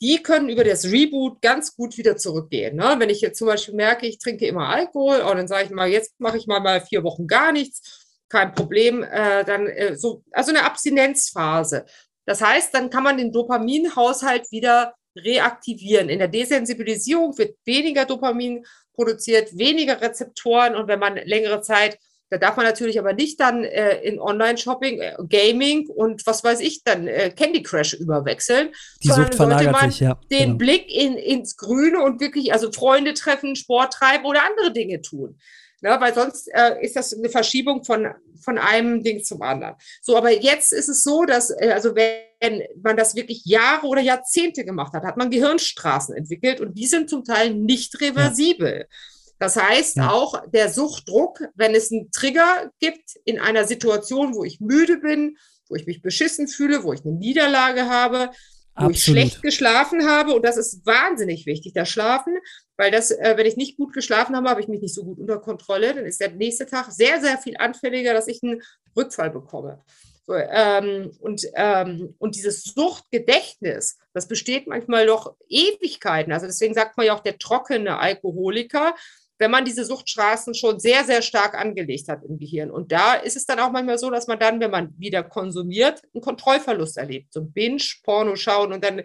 die 0.01 0.23
können 0.23 0.49
über 0.49 0.65
das 0.65 0.85
Reboot 0.85 1.43
ganz 1.43 1.75
gut 1.75 1.99
wieder 1.99 2.17
zurückgehen. 2.17 2.77
Ne? 2.77 2.97
Wenn 2.99 3.11
ich 3.11 3.21
jetzt 3.21 3.39
zum 3.39 3.49
Beispiel 3.49 3.75
merke, 3.75 4.07
ich 4.07 4.19
trinke 4.19 4.47
immer 4.47 4.69
Alkohol, 4.69 5.21
und 5.21 5.37
dann 5.37 5.49
sage 5.49 5.65
ich 5.65 5.71
mal, 5.71 5.89
jetzt 5.89 6.19
mache 6.21 6.37
ich 6.37 6.47
mal, 6.47 6.61
mal 6.61 6.81
vier 6.81 7.03
Wochen 7.03 7.27
gar 7.27 7.53
nichts, 7.53 8.07
kein 8.29 8.53
Problem, 8.53 9.03
äh, 9.03 9.45
dann 9.45 9.67
äh, 9.67 9.97
so, 9.97 10.23
also 10.33 10.51
eine 10.51 10.65
Abstinenzphase. 10.65 11.87
Das 12.27 12.43
heißt, 12.43 12.75
dann 12.75 12.91
kann 12.91 13.03
man 13.03 13.17
den 13.17 13.33
Dopaminhaushalt 13.33 14.51
wieder 14.53 14.95
reaktivieren. 15.17 16.09
In 16.09 16.19
der 16.19 16.29
Desensibilisierung 16.29 17.37
wird 17.39 17.57
weniger 17.65 18.05
Dopamin 18.05 18.65
produziert, 18.95 19.57
weniger 19.57 20.01
Rezeptoren 20.01 20.77
und 20.77 20.89
wenn 20.89 20.99
man 20.99 21.17
längere 21.17 21.63
Zeit 21.63 21.99
da 22.31 22.39
darf 22.39 22.57
man 22.57 22.67
natürlich 22.67 22.99
aber 22.99 23.13
nicht 23.13 23.41
dann 23.41 23.65
äh, 23.65 24.01
in 24.01 24.21
Online-Shopping, 24.21 25.01
äh, 25.01 25.17
Gaming 25.29 25.89
und 25.89 26.27
was 26.27 26.45
weiß 26.45 26.61
ich 26.61 26.85
dann, 26.85 27.07
äh, 27.07 27.31
Candy 27.31 27.63
Crush 27.63 27.95
überwechseln. 27.95 28.71
Die 29.03 29.09
Sucht 29.09 29.35
verlagert 29.35 29.93
sich, 29.93 30.01
ja. 30.01 30.21
Den 30.31 30.39
genau. 30.39 30.59
Blick 30.59 30.91
in, 30.91 31.15
ins 31.15 31.57
Grüne 31.57 32.03
und 32.03 32.21
wirklich, 32.21 32.53
also 32.53 32.71
Freunde 32.71 33.15
treffen, 33.15 33.57
Sport 33.57 33.95
treiben 33.95 34.27
oder 34.27 34.41
andere 34.45 34.73
Dinge 34.73 35.01
tun. 35.01 35.39
Ne, 35.81 35.97
weil 36.01 36.13
sonst 36.13 36.49
äh, 36.53 36.85
ist 36.85 36.97
das 36.97 37.17
eine 37.17 37.29
Verschiebung 37.29 37.85
von, 37.85 38.09
von 38.41 38.59
einem 38.59 39.05
Ding 39.05 39.23
zum 39.23 39.43
anderen. 39.43 39.77
So, 40.03 40.17
aber 40.17 40.33
jetzt 40.33 40.73
ist 40.73 40.89
es 40.89 41.05
so, 41.05 41.25
dass, 41.25 41.51
äh, 41.51 41.71
also 41.73 41.95
wenn 41.95 42.63
man 42.83 42.97
das 42.97 43.15
wirklich 43.15 43.45
Jahre 43.45 43.87
oder 43.87 44.01
Jahrzehnte 44.01 44.65
gemacht 44.65 44.93
hat, 44.93 45.05
hat 45.05 45.17
man 45.17 45.31
Gehirnstraßen 45.31 46.17
entwickelt 46.17 46.61
und 46.61 46.77
die 46.77 46.87
sind 46.87 47.09
zum 47.09 47.23
Teil 47.23 47.55
nicht 47.55 48.01
reversibel. 48.01 48.87
Ja. 48.91 48.97
Das 49.39 49.57
heißt 49.57 49.97
ja. 49.97 50.11
auch 50.11 50.43
der 50.49 50.69
Suchtdruck, 50.69 51.41
wenn 51.55 51.75
es 51.75 51.93
einen 51.93 52.11
Trigger 52.11 52.71
gibt 52.81 53.17
in 53.25 53.39
einer 53.39 53.67
Situation, 53.67 54.35
wo 54.35 54.45
ich 54.45 54.61
müde 54.61 54.99
bin, 54.99 55.37
wo 55.69 55.77
ich 55.77 55.87
mich 55.87 56.03
beschissen 56.03 56.49
fühle, 56.49 56.83
wo 56.83 56.93
ich 56.93 57.05
eine 57.05 57.15
Niederlage 57.15 57.89
habe, 57.89 58.31
wo 58.75 58.87
Absolut. 58.87 58.97
ich 58.97 59.03
schlecht 59.05 59.43
geschlafen 59.43 60.09
habe. 60.09 60.35
Und 60.35 60.45
das 60.45 60.57
ist 60.57 60.85
wahnsinnig 60.87 61.47
wichtig, 61.47 61.73
das 61.73 61.89
Schlafen, 61.89 62.37
weil 62.77 62.91
das, 62.91 63.11
äh, 63.11 63.35
wenn 63.37 63.47
ich 63.47 63.57
nicht 63.57 63.77
gut 63.77 63.93
geschlafen 63.93 64.35
habe, 64.37 64.49
habe 64.49 64.61
ich 64.61 64.69
mich 64.69 64.81
nicht 64.81 64.95
so 64.95 65.05
gut 65.05 65.19
unter 65.19 65.39
Kontrolle. 65.39 65.95
Dann 65.95 66.07
ist 66.07 66.21
der 66.21 66.33
nächste 66.33 66.67
Tag 66.67 66.91
sehr, 66.91 67.21
sehr 67.21 67.39
viel 67.39 67.57
anfälliger, 67.59 68.15
dass 68.15 68.29
ich 68.29 68.43
einen 68.43 68.63
Rückfall 68.97 69.31
bekomme. 69.31 69.83
So, 70.27 70.35
ähm, 70.35 71.11
und, 71.21 71.47
ähm, 71.55 72.15
und 72.19 72.35
dieses 72.35 72.63
Suchtgedächtnis, 72.65 73.97
das 74.13 74.29
besteht 74.29 74.67
manchmal 74.67 75.07
noch 75.07 75.35
Ewigkeiten. 75.49 76.33
Also 76.33 76.47
deswegen 76.47 76.75
sagt 76.75 76.99
man 76.99 77.07
ja 77.07 77.15
auch 77.15 77.23
der 77.23 77.39
trockene 77.39 77.99
Alkoholiker, 77.99 78.95
wenn 79.39 79.51
man 79.51 79.65
diese 79.65 79.85
Suchtstraßen 79.85 80.55
schon 80.55 80.81
sehr, 80.81 81.05
sehr 81.05 81.23
stark 81.23 81.55
angelegt 81.55 82.09
hat 82.09 82.25
im 82.25 82.39
Gehirn. 82.39 82.71
Und 82.71 82.91
da 82.91 83.15
ist 83.15 83.37
es 83.37 83.47
dann 83.47 83.61
auch 83.61 83.71
manchmal 83.71 83.99
so, 83.99 84.11
dass 84.11 84.27
man 84.27 84.39
dann, 84.39 84.61
wenn 84.61 84.71
man 84.71 84.93
wieder 84.99 85.23
konsumiert, 85.23 86.03
einen 86.13 86.23
Kontrollverlust 86.23 86.99
erlebt. 86.99 87.33
So 87.33 87.41
ein 87.41 87.53
Binge, 87.53 87.83
Porno 88.03 88.35
schauen 88.35 88.73
und 88.73 88.85
dann 88.85 89.03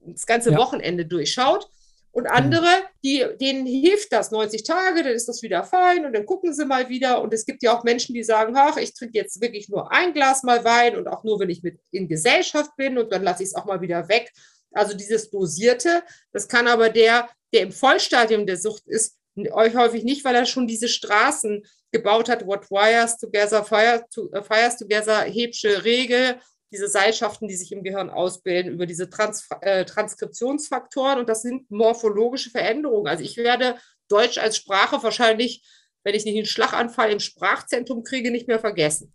das 0.00 0.26
ganze 0.26 0.52
ja. 0.52 0.58
Wochenende 0.58 1.06
durchschaut. 1.06 1.68
Und 2.10 2.24
mhm. 2.24 2.30
andere, 2.30 2.68
die, 3.04 3.24
denen 3.40 3.66
hilft 3.66 4.12
das 4.12 4.30
90 4.30 4.64
Tage, 4.64 5.02
dann 5.02 5.12
ist 5.12 5.28
das 5.28 5.42
wieder 5.42 5.64
fein 5.64 6.04
und 6.04 6.14
dann 6.14 6.26
gucken 6.26 6.52
sie 6.52 6.66
mal 6.66 6.88
wieder. 6.88 7.22
Und 7.22 7.32
es 7.32 7.46
gibt 7.46 7.62
ja 7.62 7.76
auch 7.76 7.84
Menschen, 7.84 8.14
die 8.14 8.24
sagen, 8.24 8.54
ach, 8.56 8.76
ich 8.76 8.92
trinke 8.94 9.16
jetzt 9.16 9.40
wirklich 9.40 9.68
nur 9.68 9.92
ein 9.92 10.12
Glas 10.12 10.42
mal 10.42 10.64
Wein 10.64 10.96
und 10.96 11.08
auch 11.08 11.24
nur, 11.24 11.40
wenn 11.40 11.50
ich 11.50 11.62
mit 11.62 11.78
in 11.90 12.08
Gesellschaft 12.08 12.76
bin 12.76 12.98
und 12.98 13.12
dann 13.12 13.22
lasse 13.22 13.42
ich 13.42 13.50
es 13.50 13.54
auch 13.54 13.64
mal 13.64 13.80
wieder 13.80 14.08
weg. 14.08 14.30
Also 14.72 14.94
dieses 14.94 15.30
Dosierte, 15.30 16.02
das 16.32 16.48
kann 16.48 16.66
aber 16.66 16.90
der, 16.90 17.28
der 17.54 17.62
im 17.62 17.72
Vollstadium 17.72 18.46
der 18.46 18.58
Sucht 18.58 18.86
ist, 18.86 19.18
euch 19.52 19.74
häufig 19.76 20.04
nicht, 20.04 20.24
weil 20.24 20.34
er 20.34 20.46
schon 20.46 20.66
diese 20.66 20.88
Straßen 20.88 21.62
gebaut 21.92 22.28
hat, 22.28 22.46
what 22.46 22.70
wires 22.70 23.16
together, 23.16 23.64
fire 23.64 24.04
to, 24.12 24.30
uh, 24.34 24.42
fires 24.42 24.76
together, 24.76 25.22
Hebsche 25.22 25.84
Regel, 25.84 26.36
diese 26.70 26.88
Seilschaften, 26.88 27.48
die 27.48 27.56
sich 27.56 27.72
im 27.72 27.82
Gehirn 27.82 28.10
ausbilden, 28.10 28.72
über 28.72 28.86
diese 28.86 29.08
Trans 29.08 29.48
äh, 29.62 29.84
Transkriptionsfaktoren 29.84 31.18
und 31.18 31.28
das 31.28 31.42
sind 31.42 31.70
morphologische 31.70 32.50
Veränderungen. 32.50 33.06
Also 33.06 33.24
ich 33.24 33.36
werde 33.38 33.76
Deutsch 34.08 34.38
als 34.38 34.56
Sprache 34.56 35.02
wahrscheinlich, 35.02 35.64
wenn 36.04 36.14
ich 36.14 36.24
nicht 36.24 36.36
einen 36.36 36.46
Schlaganfall 36.46 37.10
im 37.10 37.20
Sprachzentrum 37.20 38.02
kriege, 38.02 38.30
nicht 38.30 38.48
mehr 38.48 38.60
vergessen. 38.60 39.14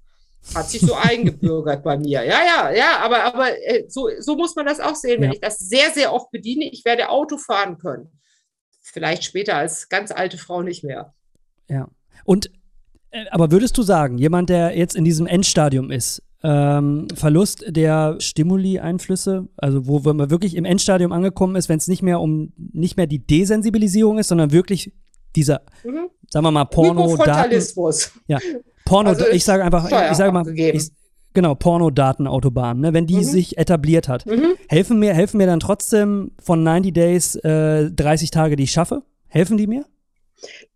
Hat 0.56 0.70
sich 0.70 0.82
so 0.82 0.94
eingebürgert 1.02 1.84
bei 1.84 1.98
mir. 1.98 2.24
Ja, 2.24 2.44
ja, 2.44 2.72
ja, 2.72 2.98
aber, 3.00 3.24
aber 3.24 3.62
äh, 3.62 3.86
so, 3.88 4.10
so 4.20 4.36
muss 4.36 4.56
man 4.56 4.66
das 4.66 4.80
auch 4.80 4.96
sehen. 4.96 5.22
Wenn 5.22 5.30
ja. 5.30 5.34
ich 5.36 5.42
das 5.42 5.60
sehr, 5.60 5.92
sehr 5.92 6.12
oft 6.12 6.32
bediene, 6.32 6.70
ich 6.72 6.84
werde 6.86 7.10
Auto 7.10 7.38
fahren 7.38 7.78
können 7.78 8.20
vielleicht 8.84 9.24
später 9.24 9.56
als 9.56 9.90
ganz 9.90 10.12
alte 10.12 10.38
Frau 10.38 10.62
nicht 10.62 10.84
mehr. 10.84 11.14
Ja. 11.70 11.90
Und 12.26 12.52
äh, 13.12 13.26
aber 13.32 13.52
würdest 13.52 13.78
du 13.78 13.82
sagen, 13.82 14.18
jemand, 14.18 14.50
der 14.50 14.78
jetzt 14.78 14.96
in 14.96 15.06
diesem 15.06 15.26
Endstadium 15.26 15.90
ist, 15.90 16.22
ähm, 16.44 17.08
Verlust 17.16 17.64
der 17.68 18.18
Stimuli-Einflüsse, 18.20 19.48
also 19.56 19.88
wo, 19.88 20.04
wo 20.04 20.14
man 20.14 20.30
wirklich 20.30 20.56
im 20.56 20.66
Endstadium 20.66 21.14
angekommen 21.14 21.56
ist, 21.56 21.70
wenn 21.70 21.78
es 21.78 21.88
nicht 21.88 22.02
mehr 22.02 22.20
um 22.20 22.52
nicht 22.58 22.98
mehr 22.98 23.08
die 23.08 23.26
Desensibilisierung 23.26 24.20
ist, 24.20 24.28
sondern 24.28 24.52
wirklich 24.52 24.92
dieser, 25.36 25.62
mhm. 25.86 26.10
sagen 26.30 26.46
wir 26.46 26.52
mal, 26.52 26.66
Porno, 26.66 27.16
Daten, 27.16 27.60
ja, 28.28 28.40
Porno, 28.86 29.10
also 29.12 29.26
ich 29.28 29.46
sage 29.46 29.64
einfach, 29.64 29.86
ich 29.86 30.18
sage 30.18 30.32
mal, 30.34 30.48
ich, 30.48 30.92
Genau, 31.34 31.56
Pornodatenautobahn, 31.56 32.80
ne? 32.80 32.94
wenn 32.94 33.08
die 33.08 33.18
mhm. 33.18 33.24
sich 33.24 33.58
etabliert 33.58 34.08
hat. 34.08 34.26
Mhm. 34.26 34.54
Helfen, 34.68 35.00
mir, 35.00 35.14
helfen 35.14 35.38
mir 35.38 35.48
dann 35.48 35.60
trotzdem 35.60 36.32
von 36.40 36.64
90 36.64 36.94
Days 36.94 37.36
äh, 37.38 37.90
30 37.90 38.30
Tage, 38.32 38.56
die 38.56 38.64
ich 38.64 38.72
schaffe? 38.72 39.04
Helfen 39.28 39.58
die 39.58 39.66
mir? 39.68 39.86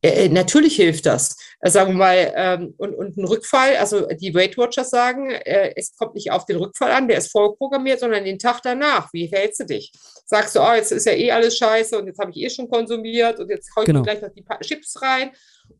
Äh, 0.01 0.25
äh 0.25 0.29
natürlich 0.29 0.75
hilft 0.75 1.05
das. 1.05 1.37
Äh, 1.59 1.69
sagen 1.69 1.93
wir 1.93 1.97
mal, 1.97 2.33
ähm, 2.35 2.73
und, 2.77 2.95
und 2.95 3.17
ein 3.17 3.25
Rückfall, 3.25 3.75
also 3.77 4.07
die 4.07 4.33
Weight 4.33 4.57
Watchers 4.57 4.89
sagen, 4.89 5.29
äh, 5.29 5.73
es 5.75 5.95
kommt 5.95 6.15
nicht 6.15 6.31
auf 6.31 6.45
den 6.45 6.57
Rückfall 6.57 6.91
an, 6.91 7.07
der 7.07 7.17
ist 7.17 7.31
vorprogrammiert, 7.31 7.99
sondern 7.99 8.25
den 8.25 8.39
Tag 8.39 8.61
danach. 8.63 9.09
Wie 9.13 9.27
verhältst 9.27 9.59
du 9.59 9.65
dich? 9.65 9.91
Sagst 10.25 10.55
du, 10.55 10.61
oh, 10.61 10.73
jetzt 10.73 10.91
ist 10.91 11.05
ja 11.05 11.13
eh 11.13 11.31
alles 11.31 11.57
scheiße 11.57 11.97
und 11.97 12.07
jetzt 12.07 12.19
habe 12.19 12.31
ich 12.31 12.37
eh 12.37 12.49
schon 12.49 12.69
konsumiert 12.69 13.39
und 13.39 13.49
jetzt 13.49 13.69
hau 13.75 13.81
ich 13.81 13.87
genau. 13.87 13.99
mir 13.99 14.05
gleich 14.05 14.21
noch 14.21 14.33
die 14.33 14.45
Chips 14.61 15.01
rein. 15.01 15.31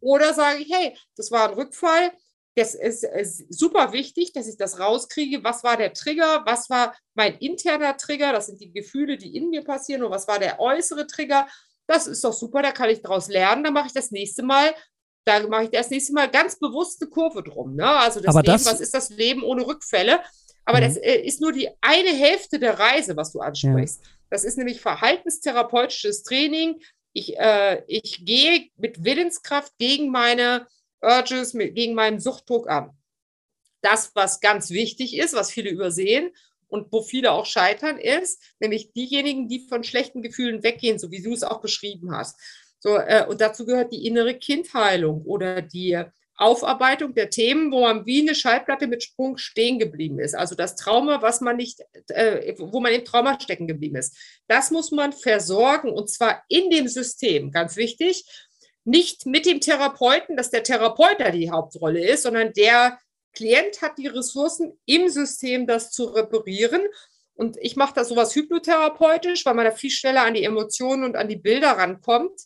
Oder 0.02 0.34
sage 0.34 0.60
ich, 0.60 0.72
hey, 0.72 0.96
das 1.16 1.32
war 1.32 1.50
ein 1.50 1.56
Rückfall, 1.56 2.12
das 2.58 2.74
ist, 2.74 3.04
ist, 3.04 3.46
super 3.54 3.94
wichtig, 3.94 4.34
dass 4.34 4.48
ich 4.48 4.58
das 4.58 4.80
rauskriege. 4.80 5.44
Was 5.44 5.64
war 5.64 5.78
der 5.78 5.94
Trigger? 5.94 6.42
Was 6.46 6.72
war 6.72 6.96
mein 7.14 7.38
interner 7.38 7.96
Trigger? 7.98 8.32
Das 8.32 8.48
sind 8.48 8.60
die 8.60 8.72
Gefühle, 8.74 9.18
die 9.18 9.36
in 9.36 9.52
mir 9.52 9.64
passieren. 9.64 10.04
Und 10.04 10.10
was 10.10 10.28
war 10.28 10.40
der 10.40 10.60
äußere 10.60 11.06
Trigger? 11.06 11.48
Das 11.86 12.08
ist 12.08 12.24
doch 12.24 12.34
super, 12.34 12.64
da 12.64 12.72
kann 12.72 12.90
ich 12.90 13.04
daraus 13.04 13.28
lernen. 13.28 13.64
Dann 13.64 13.74
mache 13.74 13.88
ich 13.88 13.94
das 13.94 14.10
nächste 14.10 14.42
Mal, 14.42 14.74
da 15.24 15.48
mache 15.48 15.66
ich 15.66 15.70
das 15.70 15.92
nächste 15.92 16.14
Mal 16.14 16.32
ganz 16.32 16.58
bewusste 16.58 17.08
Kurve 17.08 17.44
drum. 17.44 17.76
Ne? 17.76 17.88
Also 17.88 18.22
das 18.22 18.36
Aber 18.36 18.42
Leben, 18.42 18.54
das, 18.54 18.66
was 18.66 18.80
ist 18.80 18.94
das 18.94 19.10
Leben 19.10 19.44
ohne 19.44 19.66
Rückfälle? 19.68 20.20
Aber 20.66 20.80
mhm. 20.80 20.84
das 20.86 20.98
äh, 20.98 21.22
ist 21.22 21.40
nur 21.40 21.52
die 21.52 21.70
eine 21.82 22.10
Hälfte 22.10 22.58
der 22.58 22.80
Reise, 22.80 23.16
was 23.16 23.34
du 23.34 23.40
ansprichst. 23.40 24.02
Ja. 24.04 24.12
Das 24.32 24.44
ist 24.44 24.58
nämlich 24.58 24.82
verhaltenstherapeutisches 24.82 26.24
Training. 26.24 26.82
Ich, 27.14 27.38
äh, 27.38 27.84
ich 27.88 28.26
gehe 28.26 28.70
mit 28.78 29.04
Willenskraft 29.04 29.78
gegen 29.78 30.10
meine 30.10 30.66
Urges 31.02 31.54
gegen 31.54 31.94
meinen 31.94 32.20
Suchtdruck 32.20 32.70
an. 32.70 32.92
Das, 33.82 34.12
was 34.16 34.40
ganz 34.40 34.72
wichtig 34.72 35.18
ist, 35.18 35.34
was 35.34 35.52
viele 35.52 35.70
übersehen 35.70 36.32
und 36.68 36.92
wo 36.92 37.02
viele 37.02 37.32
auch 37.32 37.46
scheitern, 37.46 37.98
ist 37.98 38.42
nämlich 38.60 38.92
diejenigen, 38.94 39.48
die 39.48 39.68
von 39.68 39.84
schlechten 39.84 40.22
Gefühlen 40.22 40.64
weggehen, 40.64 41.00
so 41.00 41.12
wie 41.12 41.22
du 41.22 41.34
es 41.34 41.44
auch 41.44 41.62
beschrieben 41.62 42.16
hast. 42.16 42.40
So, 42.80 42.98
äh, 42.98 43.26
und 43.28 43.42
dazu 43.42 43.66
gehört 43.66 43.92
die 43.92 44.06
innere 44.06 44.36
Kindheilung 44.36 45.24
oder 45.24 45.62
die 45.62 46.04
Aufarbeitung 46.38 47.16
der 47.16 47.32
Themen, 47.32 47.72
wo 47.72 47.82
man 47.82 48.06
wie 48.06 48.22
eine 48.22 48.36
Schallplatte 48.36 48.86
mit 48.86 49.02
Sprung 49.02 49.38
stehen 49.38 49.80
geblieben 49.80 50.20
ist. 50.20 50.36
Also 50.36 50.54
das 50.54 50.76
Trauma, 50.76 51.22
was 51.24 51.42
man 51.42 51.58
nicht, 51.58 51.82
äh, 52.10 52.54
wo 52.60 52.80
man 52.80 52.94
im 52.94 53.04
Trauma 53.04 53.40
stecken 53.40 53.68
geblieben 53.68 53.96
ist. 53.96 54.16
Das 54.48 54.70
muss 54.70 54.92
man 54.92 55.14
versorgen 55.14 55.90
und 55.90 56.12
zwar 56.12 56.44
in 56.48 56.70
dem 56.70 56.88
System, 56.88 57.52
ganz 57.52 57.76
wichtig. 57.76 58.24
Nicht 58.88 59.26
mit 59.26 59.46
dem 59.46 59.60
Therapeuten, 59.60 60.38
dass 60.38 60.50
der 60.50 60.64
Therapeut 60.64 61.20
da 61.20 61.30
die 61.30 61.52
Hauptrolle 61.52 62.08
ist, 62.08 62.24
sondern 62.24 62.54
der 62.54 62.98
Klient 63.34 63.82
hat 63.82 63.98
die 63.98 64.08
Ressourcen 64.08 64.80
im 64.86 65.10
System, 65.10 65.68
das 65.68 65.92
zu 65.92 66.06
reparieren. 66.06 66.84
Und 67.34 67.58
ich 67.60 67.76
mache 67.76 67.94
da 67.96 68.06
sowas 68.06 68.34
hypnotherapeutisch, 68.34 69.46
weil 69.46 69.56
man 69.56 69.66
da 69.66 69.72
viel 69.72 69.92
schneller 69.92 70.24
an 70.24 70.36
die 70.36 70.46
Emotionen 70.46 71.04
und 71.04 71.18
an 71.18 71.28
die 71.28 71.36
Bilder 71.36 71.72
rankommt. 71.72 72.40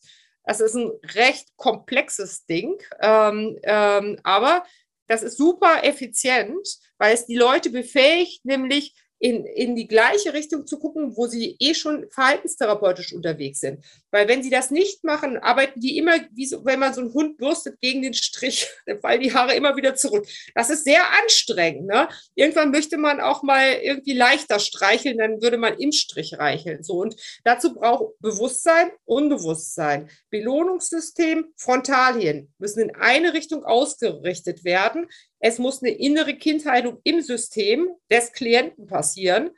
Das 0.44 0.62
ist 0.62 0.74
ein 0.74 0.92
recht 1.14 1.56
komplexes 1.58 2.48
Ding, 2.48 2.76
ähm, 3.00 3.60
ähm, 3.62 4.20
aber 4.24 4.66
das 5.06 5.22
ist 5.22 5.38
super 5.38 5.84
effizient, 5.84 6.68
weil 6.98 7.14
es 7.14 7.28
die 7.28 7.36
Leute 7.36 7.70
befähigt, 7.70 8.46
nämlich 8.46 8.96
in, 9.20 9.46
in 9.46 9.76
die 9.76 9.88
gleiche 9.88 10.34
Richtung 10.34 10.66
zu 10.66 10.80
gucken, 10.80 11.16
wo 11.16 11.28
sie 11.28 11.56
eh 11.60 11.76
schon 11.76 12.10
verhaltenstherapeutisch 12.10 13.14
unterwegs 13.14 13.60
sind. 13.60 13.86
Weil 14.12 14.28
wenn 14.28 14.44
sie 14.44 14.50
das 14.50 14.72
nicht 14.72 15.04
machen, 15.04 15.38
arbeiten 15.38 15.80
die 15.80 15.98
immer, 15.98 16.14
wie 16.32 16.46
so, 16.46 16.66
wenn 16.66 16.80
man 16.80 16.94
so 16.94 17.02
einen 17.02 17.14
Hund 17.14 17.38
bürstet 17.38 17.80
gegen 17.80 18.02
den 18.02 18.14
Strich, 18.14 18.68
dann 18.86 19.00
fallen 19.00 19.22
die 19.22 19.34
Haare 19.34 19.56
immer 19.56 19.76
wieder 19.76 19.96
zurück. 19.96 20.28
Das 20.54 20.70
ist 20.70 20.84
sehr 20.84 21.02
anstrengend. 21.24 21.88
Ne? 21.88 22.10
Irgendwann 22.36 22.72
möchte 22.72 22.98
man 22.98 23.22
auch 23.22 23.42
mal 23.42 23.74
irgendwie 23.82 24.14
leichter 24.14 24.60
streicheln, 24.60 25.18
dann 25.18 25.42
würde 25.42 25.58
man 25.58 25.78
im 25.78 25.92
Strich 25.92 26.38
reicheln. 26.38 26.84
So. 26.84 26.96
Und 26.96 27.16
dazu 27.44 27.74
braucht 27.74 28.20
Bewusstsein, 28.20 28.92
Unbewusstsein, 29.06 30.10
Belohnungssystem, 30.30 31.46
Frontalien 31.56 32.54
müssen 32.58 32.82
in 32.82 32.96
eine 32.96 33.34
Richtung 33.34 33.64
ausgerichtet 33.64 34.64
werden. 34.64 35.08
Es 35.40 35.58
muss 35.58 35.82
eine 35.82 35.92
innere 35.92 36.36
Kindheilung 36.36 37.00
im 37.04 37.22
System 37.22 37.90
des 38.10 38.34
Klienten 38.34 38.88
passieren. 38.88 39.52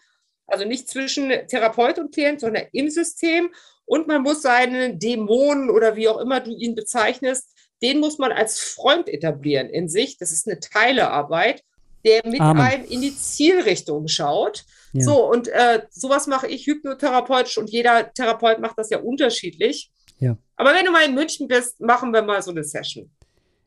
Also 0.45 0.65
nicht 0.65 0.89
zwischen 0.89 1.29
Therapeut 1.47 1.99
und 1.99 2.13
Klient, 2.13 2.41
sondern 2.41 2.65
im 2.71 2.89
System. 2.89 3.53
Und 3.86 4.07
man 4.07 4.21
muss 4.21 4.41
seinen 4.41 4.99
Dämonen 4.99 5.69
oder 5.69 5.95
wie 5.95 6.07
auch 6.07 6.19
immer 6.19 6.39
du 6.39 6.55
ihn 6.55 6.75
bezeichnest, 6.75 7.49
den 7.81 7.99
muss 7.99 8.17
man 8.17 8.31
als 8.31 8.59
Freund 8.59 9.09
etablieren 9.09 9.69
in 9.69 9.89
sich. 9.89 10.17
Das 10.17 10.31
ist 10.31 10.47
eine 10.47 10.59
Teilearbeit, 10.59 11.63
der 12.05 12.21
mit 12.25 12.39
Amen. 12.39 12.61
einem 12.61 12.86
in 12.86 13.01
die 13.01 13.15
Zielrichtung 13.15 14.07
schaut. 14.07 14.63
Ja. 14.93 15.03
So, 15.03 15.29
und 15.29 15.47
äh, 15.49 15.84
sowas 15.89 16.27
mache 16.27 16.47
ich 16.47 16.65
hypnotherapeutisch 16.65 17.57
und 17.57 17.69
jeder 17.69 18.13
Therapeut 18.13 18.59
macht 18.59 18.77
das 18.77 18.89
ja 18.89 18.99
unterschiedlich. 18.99 19.91
Ja. 20.19 20.38
Aber 20.55 20.73
wenn 20.73 20.86
du 20.86 20.91
mal 20.91 21.05
in 21.05 21.13
München 21.13 21.47
bist, 21.47 21.81
machen 21.81 22.13
wir 22.13 22.21
mal 22.21 22.41
so 22.41 22.51
eine 22.51 22.63
Session. 22.63 23.09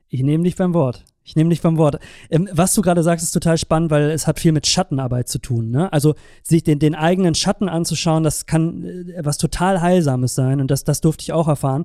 Ich 0.08 0.22
nehme 0.22 0.44
dich 0.44 0.56
beim 0.56 0.72
Wort. 0.72 1.04
Ich 1.26 1.34
nehme 1.34 1.50
dich 1.50 1.60
beim 1.60 1.76
Wort. 1.76 1.98
Ähm, 2.30 2.48
was 2.52 2.72
du 2.72 2.82
gerade 2.82 3.02
sagst, 3.02 3.24
ist 3.24 3.32
total 3.32 3.58
spannend, 3.58 3.90
weil 3.90 4.10
es 4.10 4.28
hat 4.28 4.38
viel 4.38 4.52
mit 4.52 4.66
Schattenarbeit 4.66 5.28
zu 5.28 5.40
tun. 5.40 5.70
Ne? 5.70 5.92
Also 5.92 6.14
sich 6.44 6.62
den, 6.62 6.78
den 6.78 6.94
eigenen 6.94 7.34
Schatten 7.34 7.68
anzuschauen, 7.68 8.22
das 8.22 8.46
kann 8.46 8.84
äh, 8.84 9.24
was 9.24 9.36
total 9.36 9.80
Heilsames 9.80 10.36
sein 10.36 10.60
und 10.60 10.70
das, 10.70 10.84
das 10.84 11.00
durfte 11.00 11.22
ich 11.22 11.32
auch 11.32 11.48
erfahren. 11.48 11.84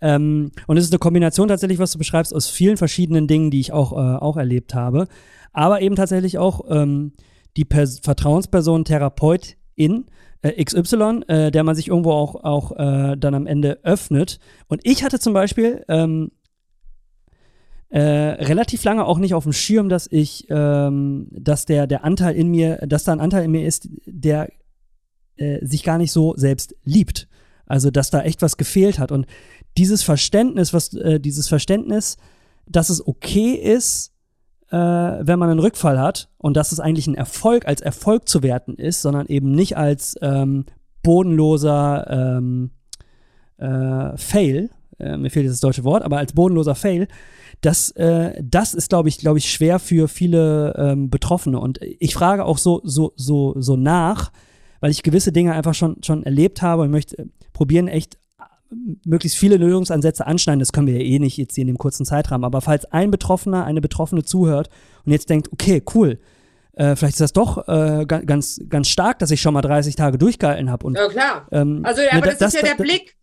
Ähm, 0.00 0.52
und 0.66 0.78
es 0.78 0.84
ist 0.84 0.92
eine 0.92 1.00
Kombination 1.00 1.48
tatsächlich, 1.48 1.78
was 1.78 1.92
du 1.92 1.98
beschreibst, 1.98 2.34
aus 2.34 2.48
vielen 2.48 2.78
verschiedenen 2.78 3.26
Dingen, 3.26 3.50
die 3.50 3.60
ich 3.60 3.72
auch, 3.72 3.92
äh, 3.92 4.16
auch 4.16 4.38
erlebt 4.38 4.74
habe. 4.74 5.06
Aber 5.52 5.82
eben 5.82 5.94
tatsächlich 5.94 6.38
auch 6.38 6.62
ähm, 6.70 7.12
die 7.58 7.66
Pers 7.66 7.98
Vertrauensperson, 7.98 8.86
Therapeutin, 8.86 10.06
äh, 10.40 10.64
XY, 10.64 11.24
äh, 11.28 11.50
der 11.50 11.62
man 11.62 11.74
sich 11.74 11.88
irgendwo 11.88 12.12
auch, 12.12 12.36
auch 12.42 12.72
äh, 12.72 13.16
dann 13.18 13.34
am 13.34 13.46
Ende 13.46 13.80
öffnet. 13.82 14.38
Und 14.68 14.80
ich 14.84 15.04
hatte 15.04 15.18
zum 15.18 15.34
Beispiel 15.34 15.84
ähm, 15.88 16.30
äh, 17.90 18.00
relativ 18.00 18.84
lange 18.84 19.04
auch 19.04 19.18
nicht 19.18 19.34
auf 19.34 19.44
dem 19.44 19.52
Schirm, 19.52 19.88
dass 19.88 20.06
ich, 20.10 20.46
ähm, 20.50 21.28
dass 21.30 21.64
der, 21.64 21.86
der 21.86 22.04
Anteil 22.04 22.34
in 22.34 22.48
mir, 22.48 22.76
dass 22.86 23.04
da 23.04 23.12
ein 23.12 23.20
Anteil 23.20 23.44
in 23.44 23.50
mir 23.50 23.66
ist, 23.66 23.88
der 24.04 24.50
äh, 25.36 25.64
sich 25.64 25.82
gar 25.84 25.98
nicht 25.98 26.12
so 26.12 26.34
selbst 26.36 26.74
liebt. 26.84 27.28
Also, 27.66 27.90
dass 27.90 28.10
da 28.10 28.22
echt 28.22 28.42
was 28.42 28.56
gefehlt 28.56 28.98
hat. 28.98 29.12
Und 29.12 29.26
dieses 29.76 30.02
Verständnis, 30.02 30.72
was, 30.72 30.94
äh, 30.94 31.20
dieses 31.20 31.48
Verständnis, 31.48 32.16
dass 32.66 32.90
es 32.90 33.06
okay 33.06 33.52
ist, 33.52 34.12
äh, 34.70 34.76
wenn 34.76 35.38
man 35.38 35.50
einen 35.50 35.60
Rückfall 35.60 35.98
hat 35.98 36.28
und 36.38 36.56
dass 36.56 36.72
es 36.72 36.80
eigentlich 36.80 37.06
ein 37.06 37.14
Erfolg 37.14 37.66
als 37.66 37.80
Erfolg 37.80 38.28
zu 38.28 38.42
werten 38.42 38.74
ist, 38.74 39.02
sondern 39.02 39.26
eben 39.26 39.52
nicht 39.52 39.76
als 39.76 40.16
ähm, 40.20 40.66
bodenloser 41.02 42.06
ähm, 42.38 42.70
äh, 43.56 44.16
Fail, 44.16 44.70
äh, 44.98 45.16
mir 45.16 45.30
fehlt 45.30 45.44
jetzt 45.44 45.54
das 45.54 45.60
deutsche 45.60 45.84
Wort, 45.84 46.02
aber 46.02 46.18
als 46.18 46.32
bodenloser 46.32 46.74
Fail, 46.74 47.08
das, 47.60 47.90
äh, 47.92 48.40
das 48.42 48.74
ist, 48.74 48.88
glaube 48.88 49.08
ich, 49.08 49.18
glaube 49.18 49.38
ich, 49.38 49.50
schwer 49.50 49.78
für 49.78 50.08
viele 50.08 50.74
ähm, 50.76 51.10
Betroffene. 51.10 51.58
Und 51.58 51.80
ich 51.82 52.14
frage 52.14 52.44
auch 52.44 52.58
so, 52.58 52.80
so, 52.84 53.12
so, 53.16 53.54
so 53.58 53.76
nach, 53.76 54.30
weil 54.80 54.90
ich 54.90 55.02
gewisse 55.02 55.32
Dinge 55.32 55.52
einfach 55.54 55.74
schon, 55.74 56.02
schon 56.02 56.22
erlebt 56.22 56.62
habe 56.62 56.82
und 56.82 56.90
möchte 56.90 57.28
probieren, 57.52 57.88
echt 57.88 58.14
äh, 58.38 58.74
möglichst 59.04 59.38
viele 59.38 59.56
Lösungsansätze 59.56 60.26
anschneiden. 60.26 60.60
Das 60.60 60.72
können 60.72 60.86
wir 60.86 60.94
ja 60.94 61.02
eh 61.02 61.18
nicht 61.18 61.36
jetzt 61.36 61.54
hier 61.56 61.62
in 61.62 61.68
dem 61.68 61.78
kurzen 61.78 62.06
Zeitrahmen. 62.06 62.44
Aber 62.44 62.60
falls 62.60 62.84
ein 62.86 63.10
Betroffener, 63.10 63.64
eine 63.64 63.80
Betroffene 63.80 64.24
zuhört 64.24 64.70
und 65.04 65.12
jetzt 65.12 65.28
denkt, 65.28 65.52
okay, 65.52 65.82
cool, 65.94 66.20
äh, 66.78 66.94
vielleicht 66.94 67.14
ist 67.14 67.20
das 67.20 67.32
doch 67.32 67.66
äh, 67.66 68.06
ganz, 68.06 68.60
ganz 68.68 68.88
stark, 68.88 69.18
dass 69.18 69.32
ich 69.32 69.40
schon 69.40 69.52
mal 69.52 69.62
30 69.62 69.96
Tage 69.96 70.16
durchgehalten 70.16 70.70
habe. 70.70 70.92
Ja, 70.94 71.08
klar. 71.08 71.48
Ähm, 71.50 71.80
also, 71.82 72.02
aber 72.08 72.20
ne, 72.20 72.26
das, 72.28 72.38
das, 72.38 72.54
ist 72.54 72.62
ja 72.62 72.68
der 72.68 72.80
Blick 72.80 73.16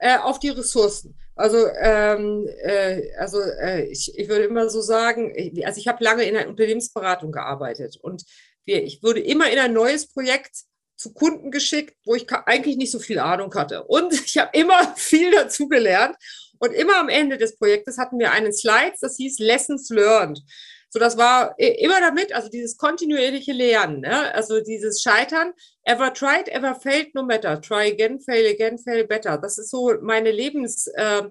äh, 0.00 0.16
auf 0.16 0.38
die 0.38 0.48
Ressourcen. 0.48 1.16
Also, 1.36 1.68
ähm, 1.78 2.48
äh, 2.62 3.14
also 3.16 3.40
äh, 3.40 3.84
ich, 3.84 4.12
ich 4.18 4.28
würde 4.28 4.44
immer 4.44 4.68
so 4.68 4.80
sagen, 4.80 5.32
also 5.64 5.78
ich 5.78 5.88
habe 5.88 6.02
lange 6.02 6.24
in 6.24 6.34
der 6.34 6.48
Unternehmensberatung 6.48 7.32
gearbeitet 7.32 7.96
und 8.02 8.24
wir, 8.64 8.82
ich 8.82 9.02
wurde 9.02 9.20
immer 9.20 9.50
in 9.50 9.58
ein 9.58 9.72
neues 9.72 10.12
Projekt 10.12 10.64
zu 10.96 11.14
Kunden 11.14 11.50
geschickt, 11.50 11.96
wo 12.04 12.14
ich 12.14 12.30
eigentlich 12.30 12.76
nicht 12.76 12.90
so 12.90 12.98
viel 12.98 13.18
Ahnung 13.18 13.54
hatte. 13.54 13.84
Und 13.84 14.12
ich 14.26 14.36
habe 14.38 14.50
immer 14.52 14.94
viel 14.96 15.30
dazu 15.30 15.68
gelernt. 15.68 16.16
Und 16.58 16.74
immer 16.74 16.98
am 16.98 17.08
Ende 17.08 17.38
des 17.38 17.56
Projektes 17.56 17.96
hatten 17.96 18.18
wir 18.18 18.32
einen 18.32 18.52
Slide, 18.52 18.92
das 19.00 19.16
hieß 19.16 19.38
Lessons 19.38 19.88
Learned. 19.88 20.42
So, 20.90 20.98
das 20.98 21.16
war 21.16 21.58
immer 21.58 22.00
damit, 22.00 22.34
also 22.34 22.50
dieses 22.50 22.76
kontinuierliche 22.76 23.52
Lernen, 23.52 24.00
ne? 24.00 24.34
also 24.34 24.60
dieses 24.60 25.00
Scheitern, 25.00 25.52
ever 25.90 26.12
tried, 26.12 26.48
ever 26.48 26.74
failed, 26.74 27.08
no 27.14 27.24
matter, 27.24 27.60
try 27.60 27.84
again, 27.86 28.20
fail 28.20 28.46
again, 28.46 28.78
fail 28.78 29.06
better. 29.06 29.36
Das 29.36 29.58
ist 29.58 29.70
so 29.70 29.92
meine 30.00 30.30
Lebens, 30.30 30.86
äh, 30.86 31.28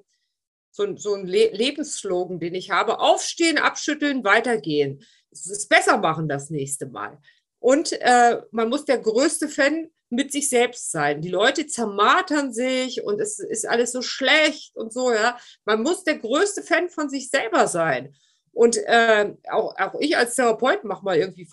so, 0.71 0.95
so 0.97 1.15
ein 1.15 1.25
Le 1.25 1.49
Lebensslogan, 1.53 2.39
den 2.39 2.55
ich 2.55 2.69
habe. 2.69 2.99
Aufstehen, 2.99 3.57
abschütteln, 3.57 4.23
weitergehen. 4.23 5.01
Es 5.31 5.49
ist 5.49 5.69
besser 5.69 5.97
machen 5.97 6.27
das 6.27 6.49
nächste 6.49 6.87
Mal. 6.87 7.17
Und 7.59 7.93
äh, 8.01 8.41
man 8.51 8.69
muss 8.69 8.85
der 8.85 8.99
größte 8.99 9.47
Fan 9.47 9.89
mit 10.09 10.31
sich 10.31 10.49
selbst 10.49 10.91
sein. 10.91 11.21
Die 11.21 11.29
Leute 11.29 11.67
zermartern 11.67 12.51
sich 12.51 13.03
und 13.03 13.21
es 13.21 13.39
ist 13.39 13.67
alles 13.67 13.91
so 13.91 14.01
schlecht 14.01 14.75
und 14.75 14.91
so, 14.91 15.13
ja. 15.13 15.37
Man 15.65 15.83
muss 15.83 16.03
der 16.03 16.17
größte 16.17 16.63
Fan 16.63 16.89
von 16.89 17.09
sich 17.09 17.29
selber 17.29 17.67
sein. 17.67 18.15
Und 18.59 18.75
äh, 18.75 19.35
auch, 19.49 19.73
auch 19.77 19.93
ich 20.01 20.17
als 20.17 20.35
Therapeut 20.35 20.83
mache 20.83 21.05
mal 21.05 21.15
irgendwie 21.15 21.47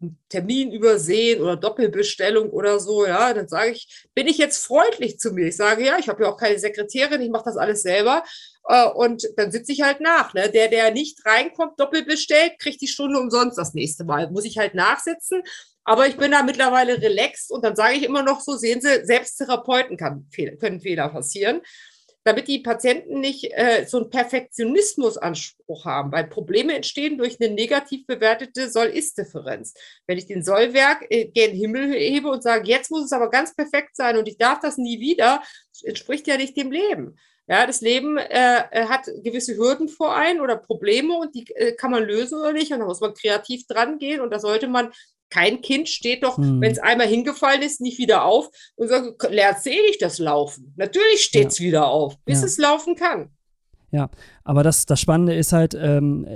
einen 0.00 0.18
Termin 0.30 0.72
übersehen 0.72 1.42
oder 1.42 1.56
Doppelbestellung 1.56 2.48
oder 2.48 2.80
so. 2.80 3.04
Ja, 3.04 3.34
dann 3.34 3.48
sage 3.48 3.72
ich, 3.72 4.08
bin 4.14 4.26
ich 4.26 4.38
jetzt 4.38 4.64
freundlich 4.64 5.18
zu 5.18 5.32
mir? 5.32 5.48
Ich 5.48 5.58
sage, 5.58 5.84
ja, 5.84 5.98
ich 5.98 6.08
habe 6.08 6.22
ja 6.22 6.30
auch 6.30 6.38
keine 6.38 6.58
Sekretärin, 6.58 7.20
ich 7.20 7.28
mache 7.28 7.44
das 7.44 7.58
alles 7.58 7.82
selber. 7.82 8.24
Äh, 8.66 8.88
und 8.88 9.28
dann 9.36 9.52
sitze 9.52 9.72
ich 9.72 9.82
halt 9.82 10.00
nach. 10.00 10.32
Ne? 10.32 10.48
Der, 10.48 10.68
der 10.68 10.90
nicht 10.90 11.22
reinkommt, 11.26 11.78
doppelt 11.78 12.06
bestellt, 12.06 12.58
kriegt 12.58 12.80
die 12.80 12.88
Stunde 12.88 13.20
umsonst 13.20 13.58
das 13.58 13.74
nächste 13.74 14.04
Mal. 14.04 14.30
Muss 14.30 14.46
ich 14.46 14.56
halt 14.56 14.74
nachsitzen. 14.74 15.42
Aber 15.84 16.06
ich 16.06 16.16
bin 16.16 16.30
da 16.30 16.42
mittlerweile 16.42 17.02
relaxed 17.02 17.50
und 17.50 17.62
dann 17.62 17.76
sage 17.76 17.96
ich 17.96 18.04
immer 18.04 18.22
noch 18.22 18.40
so, 18.40 18.56
sehen 18.56 18.80
Sie, 18.80 19.04
selbst 19.04 19.36
Therapeuten 19.36 19.98
kann, 19.98 20.26
können 20.58 20.80
Fehler 20.80 21.10
passieren 21.10 21.60
damit 22.24 22.48
die 22.48 22.58
Patienten 22.58 23.20
nicht 23.20 23.52
äh, 23.52 23.86
so 23.86 23.98
einen 23.98 24.10
Perfektionismusanspruch 24.10 25.84
haben, 25.84 26.12
weil 26.12 26.24
Probleme 26.24 26.74
entstehen 26.74 27.16
durch 27.16 27.40
eine 27.40 27.54
negativ 27.54 28.06
bewertete 28.06 28.68
Soll-Ist-Differenz. 28.70 29.74
Wenn 30.06 30.18
ich 30.18 30.26
den 30.26 30.42
Sollwerk 30.42 31.06
äh, 31.10 31.26
gen 31.26 31.52
Himmel 31.52 31.92
hebe 31.92 32.28
und 32.28 32.42
sage, 32.42 32.68
jetzt 32.68 32.90
muss 32.90 33.04
es 33.04 33.12
aber 33.12 33.30
ganz 33.30 33.54
perfekt 33.54 33.96
sein 33.96 34.16
und 34.16 34.28
ich 34.28 34.36
darf 34.36 34.60
das 34.60 34.76
nie 34.76 35.00
wieder, 35.00 35.42
entspricht 35.82 36.26
ja 36.26 36.36
nicht 36.36 36.56
dem 36.56 36.70
Leben. 36.70 37.16
Ja, 37.50 37.66
das 37.66 37.80
Leben 37.80 38.18
äh, 38.18 38.62
hat 38.88 39.06
gewisse 39.24 39.56
Hürden 39.56 39.88
vor 39.88 40.14
ein 40.14 40.42
oder 40.42 40.56
Probleme 40.56 41.16
und 41.16 41.34
die 41.34 41.50
äh, 41.54 41.72
kann 41.72 41.90
man 41.90 42.04
lösen 42.04 42.38
oder 42.38 42.52
nicht. 42.52 42.72
Und 42.72 42.80
da 42.80 42.84
muss 42.84 43.00
man 43.00 43.14
kreativ 43.14 43.66
dran 43.66 43.98
gehen 43.98 44.20
und 44.20 44.30
da 44.30 44.38
sollte 44.38 44.68
man 44.68 44.92
kein 45.30 45.60
Kind 45.60 45.88
steht 45.88 46.22
doch, 46.22 46.38
hm. 46.38 46.60
wenn 46.60 46.72
es 46.72 46.78
einmal 46.78 47.06
hingefallen 47.06 47.62
ist, 47.62 47.80
nicht 47.80 47.98
wieder 47.98 48.24
auf 48.24 48.48
und 48.76 48.88
sagt, 48.88 49.30
lernt 49.30 49.66
eh 49.66 49.80
nicht 49.82 50.02
das 50.02 50.18
Laufen. 50.18 50.72
Natürlich 50.76 51.22
steht 51.22 51.48
es 51.48 51.58
ja. 51.58 51.66
wieder 51.66 51.88
auf, 51.88 52.16
bis 52.24 52.40
ja. 52.40 52.46
es 52.46 52.58
laufen 52.58 52.94
kann. 52.94 53.30
Ja, 53.90 54.10
aber 54.44 54.62
das, 54.62 54.84
das 54.84 55.00
Spannende 55.00 55.34
ist 55.34 55.52
halt, 55.52 55.74
ähm, 55.74 56.26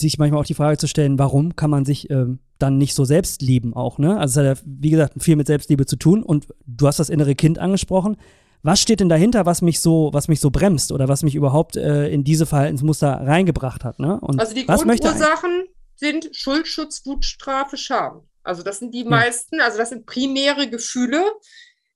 sich 0.00 0.18
manchmal 0.18 0.40
auch 0.40 0.46
die 0.46 0.54
Frage 0.54 0.76
zu 0.76 0.88
stellen, 0.88 1.18
warum 1.18 1.54
kann 1.54 1.70
man 1.70 1.84
sich 1.84 2.10
ähm, 2.10 2.40
dann 2.58 2.78
nicht 2.78 2.94
so 2.94 3.04
selbst 3.04 3.42
lieben 3.42 3.74
auch, 3.74 3.98
ne? 3.98 4.18
Also 4.18 4.40
es 4.40 4.48
hat 4.48 4.58
ja, 4.58 4.62
wie 4.66 4.90
gesagt, 4.90 5.22
viel 5.22 5.36
mit 5.36 5.46
Selbstliebe 5.46 5.86
zu 5.86 5.96
tun 5.96 6.24
und 6.24 6.48
du 6.66 6.88
hast 6.88 6.98
das 6.98 7.10
innere 7.10 7.36
Kind 7.36 7.60
angesprochen. 7.60 8.16
was 8.62 8.80
steht 8.80 8.98
denn 8.98 9.08
dahinter, 9.08 9.46
was 9.46 9.62
mich 9.62 9.78
so, 9.78 10.10
was 10.12 10.26
mich 10.26 10.40
so 10.40 10.50
bremst 10.50 10.90
oder 10.90 11.06
was 11.06 11.22
mich 11.22 11.36
überhaupt 11.36 11.76
äh, 11.76 12.08
in 12.08 12.24
diese 12.24 12.44
Verhaltensmuster 12.44 13.08
reingebracht 13.08 13.84
hat? 13.84 14.00
Ne? 14.00 14.18
Und 14.20 14.40
also 14.40 14.52
die 14.52 14.66
Grundursachen 14.66 15.68
sind 15.98 16.34
Schuldschutz, 16.34 17.04
Wutstrafe, 17.04 17.76
Scham. 17.76 18.28
Also 18.42 18.62
das 18.62 18.78
sind 18.78 18.94
die 18.94 19.02
ja. 19.02 19.10
meisten, 19.10 19.60
also 19.60 19.78
das 19.78 19.90
sind 19.90 20.06
primäre 20.06 20.70
Gefühle, 20.70 21.24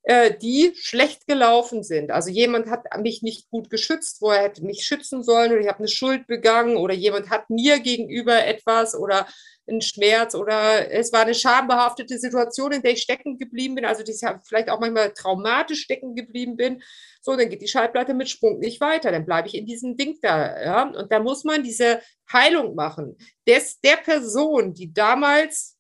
äh, 0.03 0.37
die 0.37 0.73
schlecht 0.75 1.27
gelaufen 1.27 1.83
sind. 1.83 2.11
Also 2.11 2.31
jemand 2.31 2.69
hat 2.69 2.85
mich 3.01 3.23
nicht 3.23 3.49
gut 3.51 3.71
geschützt, 3.71 4.21
wo 4.21 4.31
er 4.31 4.43
hätte 4.43 4.65
mich 4.65 4.85
schützen 4.85 5.23
sollen 5.23 5.53
oder 5.53 5.61
ich 5.61 5.69
habe 5.69 5.79
eine 5.79 5.89
Schuld 5.89 6.27
begangen 6.27 6.77
oder 6.77 6.95
jemand 6.95 7.31
hat 7.31 7.49
mir 7.51 7.81
gegenüber 7.81 8.45
etwas 8.45 8.95
oder 8.95 9.27
einen 9.67 9.81
Schmerz 9.81 10.35
oder 10.35 10.91
es 10.91 11.13
war 11.13 11.21
eine 11.21 11.35
schambehaftete 11.35 12.19
Situation, 12.19 12.73
in 12.73 12.83
der 12.83 12.93
ich 12.93 13.03
stecken 13.03 13.39
geblieben 13.39 13.77
bin, 13.77 13.85
also 13.85 14.03
die 14.03 14.15
vielleicht 14.45 14.71
auch 14.71 14.81
manchmal 14.81 15.13
traumatisch 15.13 15.83
stecken 15.83 16.15
geblieben 16.15 16.57
bin. 16.57 16.83
So, 17.21 17.37
dann 17.37 17.49
geht 17.49 17.63
die 17.63 17.69
Schallplatte 17.69 18.15
mit 18.15 18.29
Sprung 18.29 18.59
nicht 18.59 18.81
weiter, 18.81 19.13
dann 19.13 19.25
bleibe 19.25 19.49
ich 19.49 19.55
in 19.55 19.67
diesem 19.67 19.97
Ding 19.97 20.19
da. 20.21 20.61
Ja? 20.61 20.83
Und 20.89 21.13
da 21.13 21.21
muss 21.21 21.45
man 21.45 21.63
diese 21.63 22.01
Heilung 22.33 22.75
machen. 22.75 23.17
Des, 23.47 23.81
der 23.81 23.97
Person, 23.97 24.75
die 24.75 24.93
damals 24.93 25.79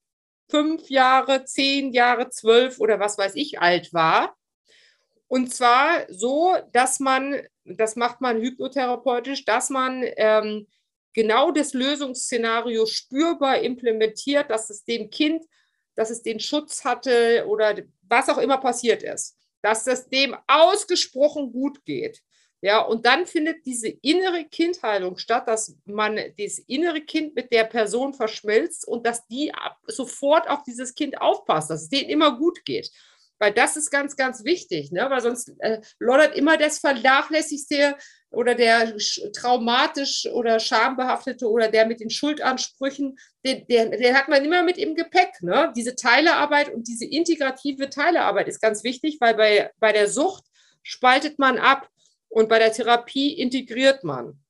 fünf 0.48 0.88
Jahre, 0.88 1.44
zehn 1.44 1.92
Jahre, 1.92 2.28
zwölf 2.28 2.78
oder 2.78 3.00
was 3.00 3.18
weiß 3.18 3.34
ich 3.34 3.60
alt 3.60 3.92
war. 3.92 4.36
Und 5.26 5.52
zwar 5.52 6.04
so, 6.08 6.54
dass 6.72 7.00
man, 7.00 7.40
das 7.64 7.96
macht 7.96 8.20
man 8.20 8.38
hypnotherapeutisch, 8.38 9.46
dass 9.46 9.70
man 9.70 10.04
ähm, 10.16 10.66
genau 11.14 11.50
das 11.50 11.74
Lösungsszenario 11.74 12.86
spürbar 12.86 13.60
implementiert, 13.60 14.50
dass 14.50 14.70
es 14.70 14.84
dem 14.84 15.10
Kind, 15.10 15.44
dass 15.94 16.10
es 16.10 16.22
den 16.22 16.40
Schutz 16.40 16.84
hatte 16.84 17.46
oder 17.46 17.76
was 18.02 18.28
auch 18.28 18.38
immer 18.38 18.58
passiert 18.58 19.02
ist, 19.02 19.36
dass 19.62 19.86
es 19.86 20.08
dem 20.08 20.36
ausgesprochen 20.46 21.52
gut 21.52 21.84
geht. 21.84 22.22
Ja, 22.64 22.80
und 22.80 23.04
dann 23.06 23.26
findet 23.26 23.66
diese 23.66 23.88
innere 23.88 24.44
Kindheilung 24.44 25.18
statt, 25.18 25.48
dass 25.48 25.76
man 25.84 26.16
das 26.38 26.58
innere 26.60 27.00
Kind 27.00 27.34
mit 27.34 27.52
der 27.52 27.64
Person 27.64 28.14
verschmilzt 28.14 28.86
und 28.86 29.04
dass 29.04 29.26
die 29.26 29.52
sofort 29.88 30.48
auf 30.48 30.62
dieses 30.62 30.94
Kind 30.94 31.20
aufpasst, 31.20 31.70
dass 31.70 31.82
es 31.82 31.88
denen 31.88 32.08
immer 32.08 32.38
gut 32.38 32.64
geht. 32.64 32.88
Weil 33.40 33.52
das 33.52 33.76
ist 33.76 33.90
ganz, 33.90 34.14
ganz 34.14 34.44
wichtig, 34.44 34.92
ne? 34.92 35.10
weil 35.10 35.20
sonst 35.20 35.52
äh, 35.58 35.80
loddert 35.98 36.36
immer 36.36 36.56
das 36.56 36.78
Vernachlässigste 36.78 37.96
oder 38.32 38.54
der 38.54 38.96
traumatisch 39.34 40.26
oder 40.32 40.58
schambehaftete 40.58 41.48
oder 41.48 41.68
der 41.68 41.86
mit 41.86 42.00
den 42.00 42.10
Schuldansprüchen, 42.10 43.18
den, 43.44 43.66
den, 43.66 43.90
den, 43.90 44.14
hat 44.14 44.28
man 44.28 44.44
immer 44.44 44.62
mit 44.62 44.78
im 44.78 44.94
Gepäck. 44.94 45.42
Ne? 45.42 45.72
Diese 45.76 45.94
Teilearbeit 45.94 46.72
und 46.72 46.88
diese 46.88 47.04
integrative 47.04 47.90
Teilearbeit 47.90 48.48
ist 48.48 48.60
ganz 48.60 48.84
wichtig, 48.84 49.18
weil 49.20 49.34
bei, 49.34 49.70
bei 49.78 49.92
der 49.92 50.08
Sucht 50.08 50.44
spaltet 50.82 51.38
man 51.38 51.58
ab. 51.58 51.88
Und 52.28 52.48
bei 52.48 52.58
der 52.58 52.72
Therapie 52.72 53.34
integriert 53.34 54.04
man 54.04 54.40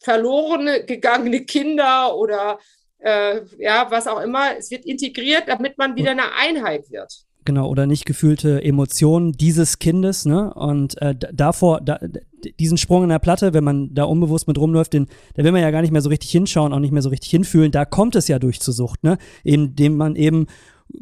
verlorene, 0.00 0.84
gegangene 0.84 1.44
Kinder 1.44 2.16
oder 2.16 2.58
äh, 2.98 3.42
ja, 3.58 3.90
was 3.90 4.06
auch 4.06 4.20
immer. 4.20 4.56
Es 4.56 4.70
wird 4.70 4.86
integriert, 4.86 5.44
damit 5.46 5.76
man 5.76 5.96
wieder 5.96 6.12
eine 6.12 6.32
Einheit 6.32 6.90
wird. 6.90 7.25
Genau, 7.46 7.68
oder 7.70 7.86
nicht 7.86 8.04
gefühlte 8.04 8.62
Emotionen 8.62 9.32
dieses 9.32 9.78
Kindes, 9.78 10.26
ne? 10.26 10.52
Und 10.52 11.00
äh, 11.00 11.14
davor, 11.14 11.80
da, 11.80 11.98
diesen 12.60 12.76
Sprung 12.76 13.04
in 13.04 13.08
der 13.08 13.18
Platte, 13.18 13.54
wenn 13.54 13.64
man 13.64 13.94
da 13.94 14.04
unbewusst 14.04 14.48
mit 14.48 14.58
rumläuft, 14.58 14.92
den, 14.92 15.06
da 15.34 15.44
will 15.44 15.52
man 15.52 15.62
ja 15.62 15.70
gar 15.70 15.80
nicht 15.80 15.92
mehr 15.92 16.02
so 16.02 16.10
richtig 16.10 16.30
hinschauen, 16.30 16.72
auch 16.72 16.80
nicht 16.80 16.92
mehr 16.92 17.02
so 17.02 17.08
richtig 17.08 17.30
hinfühlen. 17.30 17.70
Da 17.70 17.84
kommt 17.84 18.16
es 18.16 18.28
ja 18.28 18.38
durch 18.38 18.60
zur 18.60 18.74
Sucht, 18.74 19.04
ne? 19.04 19.16
Indem 19.44 19.96
man 19.96 20.16
eben 20.16 20.46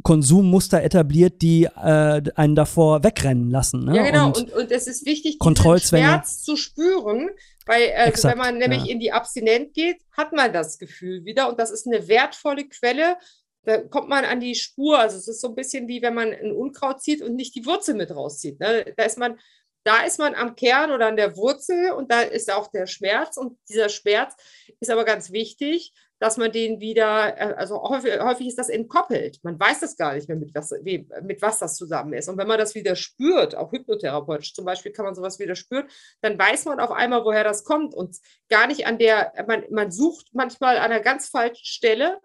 Konsummuster 0.02 0.82
etabliert, 0.82 1.42
die 1.42 1.64
äh, 1.64 2.22
einen 2.34 2.54
davor 2.54 3.04
wegrennen 3.04 3.50
lassen. 3.50 3.84
Ne? 3.84 3.96
Ja, 3.96 4.02
genau. 4.02 4.28
Und, 4.28 4.38
und, 4.38 4.52
und 4.52 4.70
es 4.70 4.86
ist 4.86 5.06
wichtig, 5.06 5.38
diesen 5.38 5.78
Schmerz 5.80 6.42
zu 6.42 6.56
spüren, 6.56 7.30
weil 7.66 7.82
äh, 7.82 8.06
Exakt, 8.06 8.34
wenn 8.34 8.38
man 8.38 8.58
nämlich 8.58 8.84
ja. 8.84 8.92
in 8.92 9.00
die 9.00 9.12
Abstinent 9.12 9.74
geht, 9.74 9.96
hat 10.12 10.32
man 10.32 10.52
das 10.52 10.78
Gefühl 10.78 11.24
wieder 11.24 11.48
und 11.48 11.58
das 11.58 11.70
ist 11.70 11.86
eine 11.86 12.08
wertvolle 12.08 12.64
Quelle. 12.68 13.16
Da 13.64 13.82
kommt 13.82 14.08
man 14.08 14.24
an 14.24 14.40
die 14.40 14.54
Spur. 14.54 14.98
Also 14.98 15.16
es 15.16 15.28
ist 15.28 15.40
so 15.40 15.48
ein 15.48 15.54
bisschen 15.54 15.88
wie 15.88 16.02
wenn 16.02 16.14
man 16.14 16.32
ein 16.32 16.52
Unkraut 16.52 17.02
zieht 17.02 17.22
und 17.22 17.34
nicht 17.34 17.54
die 17.54 17.66
Wurzel 17.66 17.94
mit 17.94 18.10
rauszieht. 18.10 18.60
Ne? 18.60 18.92
Da 18.96 19.04
ist 19.04 19.18
man 19.18 19.38
da 19.84 20.02
ist 20.02 20.18
man 20.18 20.34
am 20.34 20.56
Kern 20.56 20.90
oder 20.90 21.06
an 21.06 21.16
der 21.16 21.36
Wurzel 21.36 21.92
und 21.92 22.10
da 22.10 22.22
ist 22.22 22.50
auch 22.50 22.68
der 22.68 22.86
Schmerz. 22.86 23.36
Und 23.36 23.58
dieser 23.68 23.90
Schmerz 23.90 24.34
ist 24.80 24.90
aber 24.90 25.04
ganz 25.04 25.30
wichtig, 25.30 25.92
dass 26.18 26.38
man 26.38 26.52
den 26.52 26.80
wieder, 26.80 27.38
äh, 27.38 27.54
also 27.54 27.82
häufig, 27.82 28.18
häufig 28.18 28.46
ist 28.46 28.58
das 28.58 28.70
entkoppelt. 28.70 29.40
Man 29.42 29.60
weiß 29.60 29.80
das 29.80 29.96
gar 29.98 30.14
nicht 30.14 30.26
mehr, 30.26 30.38
mit 30.38 30.54
was, 30.54 30.72
mit 30.82 31.42
was 31.42 31.58
das 31.58 31.76
zusammen 31.76 32.14
ist. 32.14 32.30
Und 32.30 32.38
wenn 32.38 32.48
man 32.48 32.58
das 32.58 32.74
wieder 32.74 32.96
spürt, 32.96 33.54
auch 33.54 33.72
hypnotherapeutisch 33.72 34.54
zum 34.54 34.64
Beispiel 34.64 34.92
kann 34.92 35.04
man 35.04 35.14
sowas 35.14 35.38
wieder 35.38 35.54
spüren, 35.54 35.86
dann 36.22 36.38
weiß 36.38 36.64
man 36.64 36.80
auf 36.80 36.90
einmal, 36.90 37.24
woher 37.24 37.44
das 37.44 37.64
kommt 37.64 37.94
und 37.94 38.16
gar 38.48 38.66
nicht 38.66 38.86
an 38.86 38.98
der, 38.98 39.34
man, 39.46 39.64
man 39.70 39.90
sucht 39.90 40.28
manchmal 40.32 40.78
an 40.78 40.92
einer 40.92 41.00
ganz 41.00 41.28
falschen 41.28 41.66
Stelle 41.66 42.20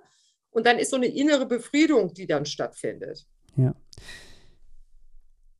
und 0.51 0.65
dann 0.65 0.77
ist 0.77 0.91
so 0.91 0.95
eine 0.95 1.07
innere 1.07 1.45
Befriedung, 1.45 2.13
die 2.13 2.27
dann 2.27 2.45
stattfindet. 2.45 3.25
Ja. 3.55 3.75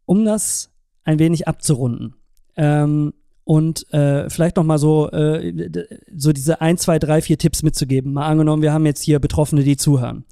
Um 0.05 0.25
das 0.25 0.71
ein 1.03 1.19
wenig 1.19 1.47
abzurunden. 1.47 2.15
Ähm, 2.55 3.13
und 3.43 3.91
äh, 3.93 4.29
vielleicht 4.29 4.57
noch 4.57 4.63
mal 4.63 4.77
so, 4.77 5.09
äh, 5.09 5.71
so 6.15 6.31
diese 6.31 6.61
ein, 6.61 6.77
zwei, 6.77 6.99
drei, 6.99 7.21
vier 7.21 7.37
Tipps 7.37 7.63
mitzugeben. 7.63 8.13
Mal 8.13 8.27
angenommen, 8.27 8.61
wir 8.61 8.73
haben 8.73 8.85
jetzt 8.85 9.01
hier 9.01 9.19
Betroffene, 9.19 9.63
die 9.63 9.77
zuhören. 9.77 10.25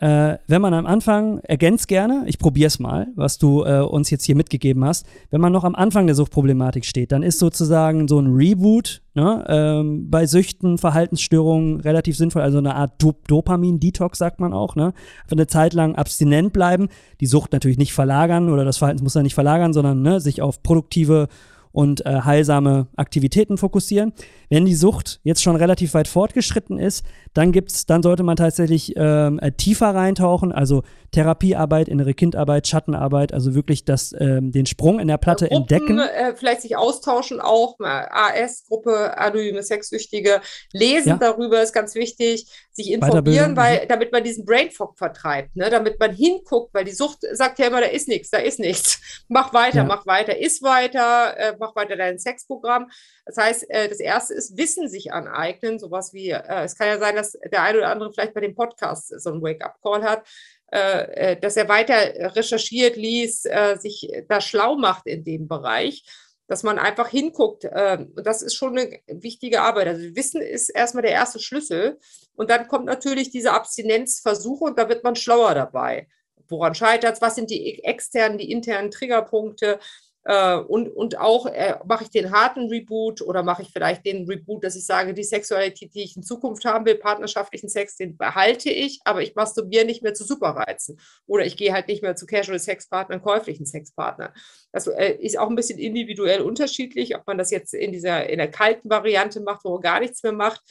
Äh, 0.00 0.38
wenn 0.46 0.62
man 0.62 0.72
am 0.72 0.86
Anfang, 0.86 1.40
ergänzt 1.40 1.86
gerne, 1.86 2.24
ich 2.26 2.38
probiere 2.38 2.68
es 2.68 2.78
mal, 2.78 3.08
was 3.16 3.36
du 3.36 3.64
äh, 3.64 3.80
uns 3.80 4.08
jetzt 4.08 4.24
hier 4.24 4.34
mitgegeben 4.34 4.82
hast, 4.82 5.06
wenn 5.30 5.42
man 5.42 5.52
noch 5.52 5.62
am 5.62 5.74
Anfang 5.74 6.06
der 6.06 6.16
Suchtproblematik 6.16 6.86
steht, 6.86 7.12
dann 7.12 7.22
ist 7.22 7.38
sozusagen 7.38 8.08
so 8.08 8.18
ein 8.18 8.34
Reboot 8.34 9.02
ne, 9.12 9.44
ähm, 9.46 10.08
bei 10.08 10.24
Süchten, 10.24 10.78
Verhaltensstörungen 10.78 11.80
relativ 11.80 12.16
sinnvoll, 12.16 12.40
also 12.40 12.56
eine 12.56 12.76
Art 12.76 13.02
Dop 13.02 13.28
Dopamin-Detox, 13.28 14.16
sagt 14.16 14.40
man 14.40 14.54
auch, 14.54 14.74
ne? 14.74 14.94
Für 15.26 15.32
eine 15.34 15.46
Zeit 15.46 15.74
lang 15.74 15.96
abstinent 15.96 16.54
bleiben, 16.54 16.88
die 17.20 17.26
Sucht 17.26 17.52
natürlich 17.52 17.78
nicht 17.78 17.92
verlagern 17.92 18.48
oder 18.48 18.64
das 18.64 18.78
Verhaltensmuster 18.78 19.22
nicht 19.22 19.34
verlagern, 19.34 19.74
sondern 19.74 20.00
ne, 20.00 20.20
sich 20.20 20.40
auf 20.40 20.62
produktive 20.62 21.28
und 21.72 22.04
äh, 22.04 22.20
heilsame 22.22 22.88
Aktivitäten 22.96 23.56
fokussieren. 23.56 24.12
Wenn 24.48 24.64
die 24.64 24.74
Sucht 24.74 25.20
jetzt 25.22 25.42
schon 25.42 25.56
relativ 25.56 25.94
weit 25.94 26.08
fortgeschritten 26.08 26.78
ist, 26.78 27.04
dann 27.34 27.52
gibt's, 27.52 27.86
dann 27.86 28.02
sollte 28.02 28.22
man 28.22 28.36
tatsächlich 28.36 28.94
ähm, 28.96 29.38
äh, 29.38 29.52
tiefer 29.52 29.94
reintauchen, 29.94 30.50
also 30.52 30.82
Therapiearbeit, 31.12 31.88
innere 31.88 32.14
Kindarbeit, 32.14 32.66
Schattenarbeit, 32.66 33.32
also 33.32 33.54
wirklich 33.54 33.84
das, 33.84 34.14
ähm, 34.18 34.52
den 34.52 34.66
Sprung 34.66 34.98
in 35.00 35.08
der 35.08 35.18
Platte 35.18 35.46
Gruppen, 35.46 35.62
entdecken. 35.62 35.98
Äh, 35.98 36.34
vielleicht 36.34 36.62
sich 36.62 36.76
austauschen 36.76 37.40
auch, 37.40 37.76
AS-Gruppe, 37.80 39.16
anonyme 39.18 39.62
Sexsüchtige, 39.62 40.40
lesen 40.72 41.10
ja. 41.10 41.16
darüber 41.16 41.62
ist 41.62 41.72
ganz 41.72 41.94
wichtig, 41.94 42.46
sich 42.72 42.92
informieren, 42.92 43.56
weil, 43.56 43.86
damit 43.88 44.12
man 44.12 44.24
diesen 44.24 44.44
Brainfog 44.44 44.96
vertreibt, 44.98 45.56
ne? 45.56 45.70
damit 45.70 45.98
man 46.00 46.12
hinguckt, 46.12 46.74
weil 46.74 46.84
die 46.84 46.92
Sucht 46.92 47.18
sagt 47.32 47.58
ja 47.58 47.66
immer, 47.66 47.80
da 47.80 47.86
ist 47.86 48.08
nichts, 48.08 48.30
da 48.30 48.38
ist 48.38 48.58
nichts. 48.58 49.00
Mach 49.28 49.52
weiter, 49.52 49.78
ja. 49.78 49.84
mach 49.84 50.06
weiter, 50.06 50.38
iss 50.40 50.62
weiter, 50.62 51.34
äh, 51.36 51.54
mach 51.60 51.76
weiter 51.76 51.96
dein 51.96 52.18
Sexprogramm. 52.18 52.90
Das 53.24 53.36
heißt, 53.36 53.70
äh, 53.70 53.88
das 53.88 54.00
erste 54.00 54.34
ist 54.34 54.56
Wissen 54.56 54.88
sich 54.88 55.12
aneignen, 55.12 55.78
sowas 55.78 56.12
wie, 56.12 56.30
äh, 56.30 56.64
es 56.64 56.76
kann 56.76 56.88
ja 56.88 56.98
sein, 56.98 57.14
dass 57.14 57.32
der 57.32 57.62
eine 57.62 57.78
oder 57.78 57.90
andere 57.90 58.12
vielleicht 58.12 58.34
bei 58.34 58.40
dem 58.40 58.54
Podcast 58.54 59.08
so 59.20 59.30
einen 59.30 59.42
Wake-up-Call 59.42 60.02
hat, 60.02 60.26
äh, 60.72 61.36
dass 61.36 61.56
er 61.56 61.68
weiter 61.68 62.34
recherchiert, 62.34 62.96
liest, 62.96 63.48
sich 63.78 64.10
da 64.28 64.40
schlau 64.40 64.76
macht 64.76 65.06
in 65.06 65.24
dem 65.24 65.48
Bereich 65.48 66.04
dass 66.46 66.64
man 66.64 66.80
einfach 66.80 67.06
hinguckt. 67.06 67.64
Und 67.64 68.26
das 68.26 68.42
ist 68.42 68.56
schon 68.56 68.76
eine 68.76 68.98
wichtige 69.06 69.62
Arbeit. 69.62 69.86
Also 69.86 70.16
Wissen 70.16 70.42
ist 70.42 70.68
erstmal 70.68 71.02
der 71.02 71.12
erste 71.12 71.38
Schlüssel. 71.38 72.00
Und 72.34 72.50
dann 72.50 72.66
kommt 72.66 72.86
natürlich 72.86 73.30
diese 73.30 73.52
Abstinenzversuche 73.52 74.64
und 74.64 74.76
da 74.76 74.88
wird 74.88 75.04
man 75.04 75.14
schlauer 75.14 75.54
dabei. 75.54 76.08
Woran 76.48 76.74
scheitert 76.74 77.14
es? 77.14 77.22
Was 77.22 77.36
sind 77.36 77.50
die 77.50 77.84
externen, 77.84 78.36
die 78.36 78.50
internen 78.50 78.90
Triggerpunkte? 78.90 79.78
Äh, 80.24 80.56
und, 80.56 80.88
und 80.88 81.18
auch 81.18 81.46
äh, 81.46 81.76
mache 81.86 82.04
ich 82.04 82.10
den 82.10 82.30
harten 82.30 82.68
Reboot 82.68 83.22
oder 83.22 83.42
mache 83.42 83.62
ich 83.62 83.70
vielleicht 83.72 84.04
den 84.04 84.26
Reboot, 84.26 84.64
dass 84.64 84.76
ich 84.76 84.84
sage, 84.84 85.14
die 85.14 85.24
Sexualität, 85.24 85.94
die 85.94 86.02
ich 86.02 86.16
in 86.16 86.22
Zukunft 86.22 86.64
haben 86.64 86.84
will, 86.84 86.96
partnerschaftlichen 86.96 87.68
Sex, 87.68 87.96
den 87.96 88.18
behalte 88.18 88.70
ich, 88.70 89.00
aber 89.04 89.22
ich 89.22 89.34
masturbiere 89.34 89.86
nicht 89.86 90.02
mehr 90.02 90.12
zu 90.12 90.24
Superreizen. 90.24 91.00
Oder 91.26 91.46
ich 91.46 91.56
gehe 91.56 91.72
halt 91.72 91.88
nicht 91.88 92.02
mehr 92.02 92.16
zu 92.16 92.26
Casual 92.26 92.58
Sexpartnern, 92.58 93.22
käuflichen 93.22 93.64
Sexpartnern. 93.64 94.32
Das 94.72 94.86
äh, 94.88 95.12
ist 95.20 95.38
auch 95.38 95.48
ein 95.48 95.56
bisschen 95.56 95.78
individuell 95.78 96.42
unterschiedlich, 96.42 97.16
ob 97.16 97.26
man 97.26 97.38
das 97.38 97.50
jetzt 97.50 97.72
in 97.72 97.92
dieser 97.92 98.28
in 98.28 98.38
der 98.38 98.50
kalten 98.50 98.90
Variante 98.90 99.40
macht, 99.40 99.64
wo 99.64 99.72
man 99.72 99.80
gar 99.80 100.00
nichts 100.00 100.22
mehr 100.22 100.32
macht, 100.32 100.62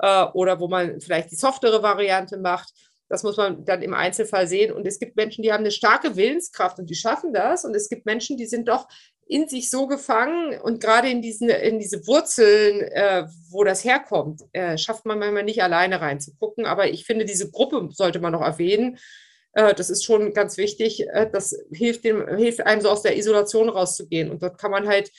äh, 0.00 0.24
oder 0.34 0.60
wo 0.60 0.68
man 0.68 1.00
vielleicht 1.00 1.30
die 1.30 1.36
softere 1.36 1.82
Variante 1.82 2.38
macht. 2.38 2.72
Das 3.10 3.24
muss 3.24 3.36
man 3.36 3.64
dann 3.64 3.82
im 3.82 3.92
Einzelfall 3.92 4.46
sehen. 4.46 4.72
Und 4.72 4.86
es 4.86 5.00
gibt 5.00 5.16
Menschen, 5.16 5.42
die 5.42 5.52
haben 5.52 5.62
eine 5.62 5.72
starke 5.72 6.16
Willenskraft 6.16 6.78
und 6.78 6.88
die 6.88 6.94
schaffen 6.94 7.32
das. 7.32 7.64
Und 7.64 7.74
es 7.74 7.88
gibt 7.88 8.06
Menschen, 8.06 8.36
die 8.36 8.46
sind 8.46 8.68
doch 8.68 8.86
in 9.26 9.48
sich 9.48 9.68
so 9.68 9.86
gefangen 9.86 10.60
und 10.60 10.80
gerade 10.80 11.08
in, 11.08 11.22
diesen, 11.22 11.48
in 11.50 11.78
diese 11.78 12.06
Wurzeln, 12.06 12.82
äh, 12.82 13.26
wo 13.50 13.62
das 13.62 13.84
herkommt, 13.84 14.42
äh, 14.52 14.76
schafft 14.76 15.06
man 15.06 15.20
manchmal 15.20 15.44
nicht 15.44 15.62
alleine 15.62 16.00
reinzugucken. 16.00 16.66
Aber 16.66 16.88
ich 16.88 17.04
finde, 17.04 17.24
diese 17.24 17.50
Gruppe 17.50 17.88
sollte 17.92 18.20
man 18.20 18.32
noch 18.32 18.42
erwähnen. 18.42 18.98
Äh, 19.52 19.74
das 19.74 19.90
ist 19.90 20.04
schon 20.04 20.32
ganz 20.32 20.56
wichtig. 20.56 21.08
Äh, 21.08 21.28
das 21.32 21.56
hilft, 21.72 22.04
dem, 22.04 22.26
hilft 22.36 22.66
einem 22.66 22.80
so 22.80 22.90
aus 22.90 23.02
der 23.02 23.16
Isolation 23.16 23.68
rauszugehen. 23.68 24.30
Und 24.30 24.42
dort 24.42 24.58
kann 24.58 24.70
man 24.70 24.88
halt 24.88 25.10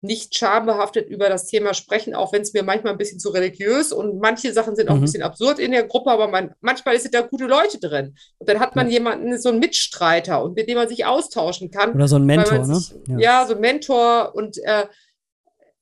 nicht 0.00 0.36
schambehaftet 0.36 1.08
über 1.08 1.28
das 1.28 1.46
Thema 1.46 1.74
sprechen, 1.74 2.14
auch 2.14 2.32
wenn 2.32 2.42
es 2.42 2.52
mir 2.52 2.62
manchmal 2.62 2.92
ein 2.92 2.98
bisschen 2.98 3.18
zu 3.18 3.30
religiös 3.30 3.92
und 3.92 4.20
manche 4.20 4.52
Sachen 4.52 4.76
sind 4.76 4.88
auch 4.88 4.94
mhm. 4.94 5.00
ein 5.00 5.04
bisschen 5.04 5.22
absurd 5.22 5.58
in 5.58 5.72
der 5.72 5.84
Gruppe, 5.84 6.10
aber 6.10 6.28
man, 6.28 6.54
manchmal 6.60 6.98
sind 7.00 7.14
da 7.14 7.22
gute 7.22 7.46
Leute 7.46 7.80
drin. 7.80 8.16
Und 8.38 8.48
dann 8.48 8.60
hat 8.60 8.76
man 8.76 8.86
ja. 8.86 8.94
jemanden, 8.94 9.38
so 9.38 9.48
einen 9.48 9.58
Mitstreiter 9.58 10.42
und 10.42 10.54
mit 10.54 10.68
dem 10.68 10.76
man 10.76 10.88
sich 10.88 11.04
austauschen 11.04 11.70
kann. 11.70 11.94
Oder 11.94 12.06
so 12.06 12.16
ein 12.16 12.24
Mentor, 12.24 12.58
ne? 12.58 12.74
sich, 12.76 12.94
ne? 13.06 13.20
Ja. 13.20 13.40
ja. 13.40 13.46
so 13.46 13.54
ein 13.54 13.60
Mentor 13.60 14.34
und 14.34 14.58
äh, 14.62 14.86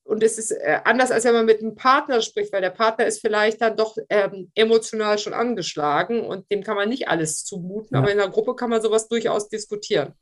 und 0.07 0.23
es 0.23 0.39
ist 0.39 0.53
äh, 0.53 0.79
anders, 0.85 1.11
als 1.11 1.25
wenn 1.25 1.35
man 1.35 1.47
mit 1.47 1.61
einem 1.61 1.75
Partner 1.75 2.23
spricht, 2.23 2.53
weil 2.53 2.61
der 2.61 2.71
Partner 2.71 3.07
ist 3.07 3.21
vielleicht 3.21 3.61
dann 3.61 3.77
doch 3.77 3.97
ähm, 4.09 4.53
emotional 4.55 5.19
schon 5.19 5.35
angeschlagen 5.35 6.25
und 6.25 6.49
dem 6.53 6.63
kann 6.63 6.77
man 6.77 6.89
nicht 6.89 7.09
alles 7.09 7.45
zumuten, 7.45 7.97
ja. 7.97 7.99
aber 7.99 8.13
in 8.13 8.19
der 8.19 8.29
Gruppe 8.29 8.55
kann 8.55 8.71
man 8.71 8.81
sowas 8.81 9.09
durchaus 9.09 9.49
diskutieren. 9.49 10.15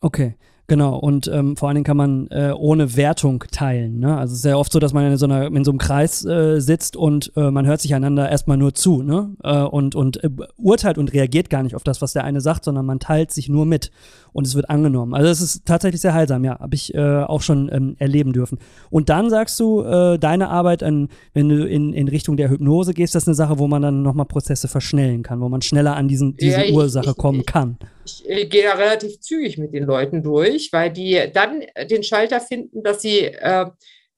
Okay. 0.00 0.36
Genau, 0.68 0.96
und 0.98 1.28
ähm, 1.28 1.56
vor 1.56 1.68
allen 1.68 1.76
Dingen 1.76 1.84
kann 1.84 1.96
man 1.96 2.26
äh, 2.28 2.52
ohne 2.56 2.96
Wertung 2.96 3.44
teilen. 3.52 4.00
Ne? 4.00 4.16
Also 4.18 4.32
es 4.32 4.40
ist 4.40 4.44
ja 4.44 4.56
oft 4.56 4.72
so, 4.72 4.80
dass 4.80 4.92
man 4.92 5.06
in 5.06 5.16
so, 5.16 5.26
einer, 5.26 5.46
in 5.46 5.64
so 5.64 5.70
einem 5.70 5.78
Kreis 5.78 6.24
äh, 6.24 6.58
sitzt 6.60 6.96
und 6.96 7.30
äh, 7.36 7.52
man 7.52 7.66
hört 7.66 7.80
sich 7.80 7.94
einander 7.94 8.28
erstmal 8.28 8.56
nur 8.56 8.74
zu 8.74 9.02
ne? 9.02 9.36
Äh, 9.44 9.62
und, 9.62 9.94
und 9.94 10.24
äh, 10.24 10.30
urteilt 10.56 10.98
und 10.98 11.12
reagiert 11.12 11.50
gar 11.50 11.62
nicht 11.62 11.76
auf 11.76 11.84
das, 11.84 12.02
was 12.02 12.14
der 12.14 12.24
eine 12.24 12.40
sagt, 12.40 12.64
sondern 12.64 12.84
man 12.84 12.98
teilt 12.98 13.30
sich 13.30 13.48
nur 13.48 13.64
mit 13.64 13.92
und 14.32 14.44
es 14.44 14.56
wird 14.56 14.68
angenommen. 14.68 15.14
Also 15.14 15.30
es 15.30 15.40
ist 15.40 15.66
tatsächlich 15.66 16.00
sehr 16.00 16.14
heilsam, 16.14 16.44
ja, 16.44 16.58
habe 16.58 16.74
ich 16.74 16.92
äh, 16.94 17.22
auch 17.22 17.42
schon 17.42 17.70
ähm, 17.72 17.94
erleben 18.00 18.32
dürfen. 18.32 18.58
Und 18.90 19.08
dann 19.08 19.30
sagst 19.30 19.60
du, 19.60 19.84
deine 20.18 20.48
Arbeit, 20.48 20.82
an, 20.82 21.08
wenn 21.32 21.48
du 21.48 21.66
in, 21.66 21.92
in 21.92 22.08
Richtung 22.08 22.36
der 22.36 22.50
Hypnose 22.50 22.92
gehst, 22.92 23.14
das 23.14 23.24
ist 23.24 23.28
eine 23.28 23.34
Sache, 23.34 23.58
wo 23.58 23.68
man 23.68 23.82
dann 23.82 24.02
nochmal 24.02 24.26
Prozesse 24.26 24.68
verschnellen 24.68 25.22
kann, 25.22 25.40
wo 25.40 25.48
man 25.48 25.62
schneller 25.62 25.96
an 25.96 26.08
diesen, 26.08 26.36
diese 26.36 26.60
ja, 26.60 26.64
ich, 26.64 26.74
Ursache 26.74 27.10
ich, 27.10 27.16
kommen 27.16 27.40
ich, 27.40 27.46
kann 27.46 27.78
ich 28.06 28.28
äh, 28.28 28.46
gehe 28.46 28.64
da 28.64 28.74
relativ 28.74 29.20
zügig 29.20 29.58
mit 29.58 29.72
den 29.74 29.84
Leuten 29.84 30.22
durch, 30.22 30.72
weil 30.72 30.90
die 30.90 31.30
dann 31.32 31.64
den 31.90 32.02
Schalter 32.02 32.40
finden, 32.40 32.82
dass 32.82 33.02
sie, 33.02 33.20
äh, 33.20 33.66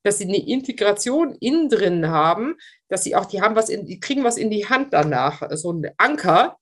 dass 0.03 0.19
sie 0.19 0.25
eine 0.25 0.47
Integration 0.47 1.35
innen 1.41 1.69
drin 1.69 2.09
haben, 2.09 2.57
dass 2.89 3.05
sie 3.05 3.17
auch, 3.17 3.27
die 3.27 3.41
haben 3.41 3.57
was 3.57 3.69
in, 3.69 3.87
die 3.87 4.01
kriegen 4.01 4.25
was 4.25 4.37
in 4.37 4.51
die 4.51 4.69
Hand 4.69 4.93
danach, 4.93 5.43
so 5.53 5.73
ein 5.73 5.91
Anker. 5.97 6.57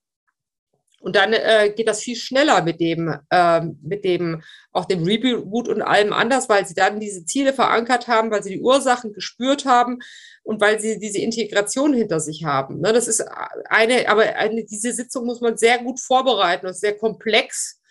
Und 0.99 1.15
dann 1.15 1.31
äh, 1.31 1.71
geht 1.75 1.87
das 1.87 2.01
viel 2.01 2.15
schneller 2.15 2.63
mit 2.63 2.81
dem, 2.81 3.15
äh, 3.29 3.61
mit 3.81 4.03
dem, 4.03 4.41
auch 4.71 4.85
dem 4.85 5.03
Reboot 5.03 5.67
und 5.67 5.81
allem 5.83 6.11
anders, 6.11 6.49
weil 6.49 6.65
sie 6.65 6.73
dann 6.73 6.99
diese 6.99 7.23
Ziele 7.23 7.53
verankert 7.53 8.07
haben, 8.07 8.31
weil 8.31 8.41
sie 8.41 8.55
die 8.55 8.61
Ursachen 8.61 9.13
gespürt 9.13 9.65
haben 9.65 9.99
und 10.47 10.61
weil 10.61 10.79
sie 10.79 10.97
diese 10.97 11.19
Integration 11.19 11.93
hinter 11.93 12.21
sich 12.21 12.45
haben. 12.45 12.79
Ne, 12.79 12.93
das 12.93 13.09
ist 13.09 13.21
eine, 13.69 14.07
aber 14.07 14.23
eine, 14.37 14.63
diese 14.63 14.93
Sitzung 14.93 15.25
muss 15.25 15.41
man 15.41 15.57
sehr 15.57 15.79
gut 15.79 15.99
vorbereiten 15.99 16.67
und 16.67 16.75
sehr 16.75 16.97
komplex, 16.97 17.81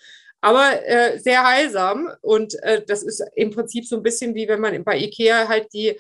aber 0.41 0.87
äh, 0.87 1.19
sehr 1.19 1.45
heilsam. 1.45 2.11
Und 2.23 2.55
äh, 2.62 2.83
das 2.87 3.03
ist 3.03 3.23
im 3.35 3.51
Prinzip 3.51 3.85
so 3.85 3.97
ein 3.97 4.03
bisschen 4.03 4.35
wie 4.35 4.49
wenn 4.49 4.61
man 4.61 4.83
bei 4.85 4.99
IKEA 4.99 5.49
halt 5.49 5.70
die 5.74 5.99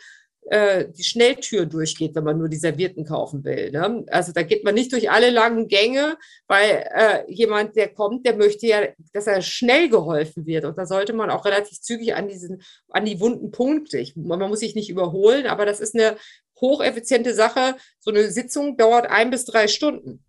äh, 0.48 0.86
die 0.96 1.02
Schnelltür 1.02 1.66
durchgeht, 1.66 2.14
wenn 2.14 2.24
man 2.24 2.38
nur 2.38 2.48
die 2.48 2.56
Servierten 2.56 3.04
kaufen 3.04 3.44
will. 3.44 3.72
Ne? 3.72 4.04
Also 4.08 4.32
da 4.32 4.42
geht 4.42 4.64
man 4.64 4.74
nicht 4.74 4.92
durch 4.92 5.10
alle 5.10 5.30
langen 5.30 5.66
Gänge, 5.66 6.16
weil 6.46 6.88
äh, 6.94 7.24
jemand, 7.26 7.74
der 7.74 7.88
kommt, 7.88 8.24
der 8.24 8.36
möchte 8.36 8.66
ja, 8.66 8.82
dass 9.12 9.26
er 9.26 9.42
schnell 9.42 9.88
geholfen 9.88 10.46
wird. 10.46 10.64
Und 10.64 10.78
da 10.78 10.86
sollte 10.86 11.14
man 11.14 11.30
auch 11.30 11.44
relativ 11.44 11.80
zügig 11.80 12.14
an 12.14 12.28
diesen, 12.28 12.62
an 12.90 13.04
die 13.04 13.18
wunden 13.18 13.50
Punkte. 13.50 13.98
Ich, 13.98 14.14
man 14.14 14.38
muss 14.38 14.60
sich 14.60 14.76
nicht 14.76 14.88
überholen, 14.88 15.46
aber 15.46 15.66
das 15.66 15.80
ist 15.80 15.96
eine 15.96 16.16
hocheffiziente 16.60 17.34
Sache. 17.34 17.76
So 18.00 18.10
eine 18.10 18.30
Sitzung 18.30 18.76
dauert 18.76 19.06
ein 19.06 19.30
bis 19.30 19.44
drei 19.44 19.68
Stunden. 19.68 20.24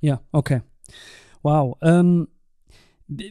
Ja, 0.00 0.20
okay. 0.32 0.62
Wow. 1.42 1.76
Ähm, 1.82 2.28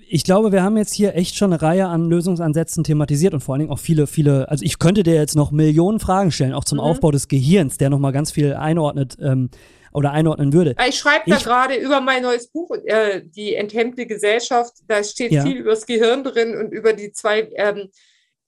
ich 0.09 0.23
glaube, 0.23 0.51
wir 0.51 0.63
haben 0.63 0.77
jetzt 0.77 0.93
hier 0.93 1.15
echt 1.15 1.35
schon 1.35 1.53
eine 1.53 1.61
Reihe 1.61 1.88
an 1.88 2.09
Lösungsansätzen 2.09 2.84
thematisiert 2.84 3.34
und 3.34 3.41
vor 3.41 3.53
allen 3.53 3.61
Dingen 3.61 3.72
auch 3.72 3.80
viele, 3.80 4.07
viele, 4.07 4.49
also 4.49 4.63
ich 4.63 4.80
könnte 4.80 5.03
dir 5.03 5.15
jetzt 5.15 5.35
noch 5.35 5.51
Millionen 5.51 5.99
Fragen 5.99 6.31
stellen, 6.31 6.53
auch 6.53 6.63
zum 6.63 6.77
mhm. 6.77 6.84
Aufbau 6.84 7.11
des 7.11 7.27
Gehirns, 7.27 7.77
der 7.77 7.89
nochmal 7.89 8.11
ganz 8.11 8.31
viel 8.31 8.53
einordnet 8.53 9.18
ähm, 9.22 9.49
oder 9.93 10.11
einordnen 10.11 10.53
würde. 10.53 10.76
Ich 10.88 10.97
schreibe 10.97 11.30
da 11.30 11.38
gerade 11.38 11.76
über 11.76 11.99
mein 12.01 12.23
neues 12.23 12.49
Buch, 12.49 12.72
äh, 12.85 13.23
Die 13.26 13.55
enthemmte 13.55 14.05
Gesellschaft, 14.05 14.73
da 14.88 15.03
steht 15.03 15.31
ja. 15.31 15.43
viel 15.43 15.57
über 15.57 15.72
das 15.72 15.85
Gehirn 15.85 16.23
drin 16.23 16.55
und 16.55 16.72
über 16.72 16.93
die 16.93 17.11
zwei, 17.11 17.49
ähm, 17.55 17.89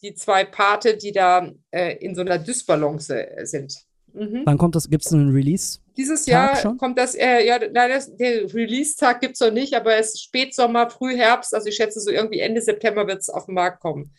die 0.04 0.14
zwei 0.14 0.44
Parte, 0.44 0.98
die 0.98 1.12
da 1.12 1.50
äh, 1.72 1.96
in 1.98 2.14
so 2.14 2.22
einer 2.22 2.38
Dysbalance 2.38 3.28
sind. 3.44 3.76
Mhm. 4.14 4.42
Wann 4.46 4.58
kommt 4.58 4.76
das? 4.76 4.90
Gibt 4.90 5.06
es 5.06 5.14
einen 5.14 5.32
Release? 5.32 5.80
Dieses 5.98 6.26
Jahr 6.26 6.58
schon? 6.58 6.78
kommt 6.78 7.00
das, 7.00 7.16
äh, 7.16 7.46
ja, 7.46 7.58
leider, 7.58 8.00
der 8.20 8.54
Release-Tag 8.54 9.22
gibt 9.22 9.36
es 9.36 9.40
noch 9.40 9.52
nicht, 9.52 9.74
aber 9.74 9.96
es 9.96 10.14
ist 10.14 10.24
Spätsommer, 10.24 10.90
Frühherbst, 10.90 11.56
also 11.56 11.70
ich 11.70 11.76
schätze 11.76 12.00
so 12.00 12.10
irgendwie 12.12 12.40
Ende 12.40 12.62
September 12.62 13.08
wird 13.08 13.22
es 13.22 13.30
auf 13.30 13.46
den 13.46 13.56
Markt 13.56 13.80
kommen. 13.80 14.12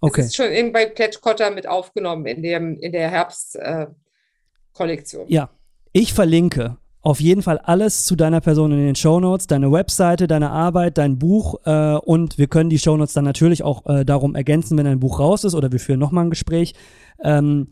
Okay. 0.00 0.22
Es 0.22 0.28
ist 0.28 0.36
schon 0.36 0.50
in, 0.50 0.72
bei 0.72 0.86
Pletschkotter 0.86 1.50
mit 1.50 1.66
aufgenommen 1.66 2.24
in, 2.26 2.42
dem, 2.42 2.78
in 2.78 2.92
der 2.92 3.10
Herbst-Kollektion. 3.10 5.28
Äh, 5.28 5.32
ja, 5.32 5.50
ich 5.92 6.14
verlinke 6.14 6.78
auf 7.00 7.20
jeden 7.20 7.42
Fall 7.42 7.58
alles 7.58 8.04
zu 8.04 8.16
deiner 8.16 8.40
Person 8.40 8.72
in 8.72 8.78
den 8.78 8.94
Shownotes, 8.94 9.46
deine 9.46 9.70
Webseite, 9.70 10.26
deine 10.26 10.50
Arbeit, 10.50 10.98
dein 10.98 11.18
Buch 11.18 11.54
äh, 11.64 11.94
und 11.96 12.38
wir 12.38 12.48
können 12.48 12.70
die 12.70 12.78
Shownotes 12.78 13.14
dann 13.14 13.24
natürlich 13.24 13.62
auch 13.62 13.86
äh, 13.86 14.04
darum 14.04 14.34
ergänzen, 14.34 14.76
wenn 14.76 14.84
dein 14.84 15.00
Buch 15.00 15.20
raus 15.20 15.44
ist 15.44 15.54
oder 15.54 15.70
wir 15.70 15.80
führen 15.80 16.00
nochmal 16.00 16.24
ein 16.24 16.30
Gespräch. 16.30 16.74
Ähm, 17.22 17.68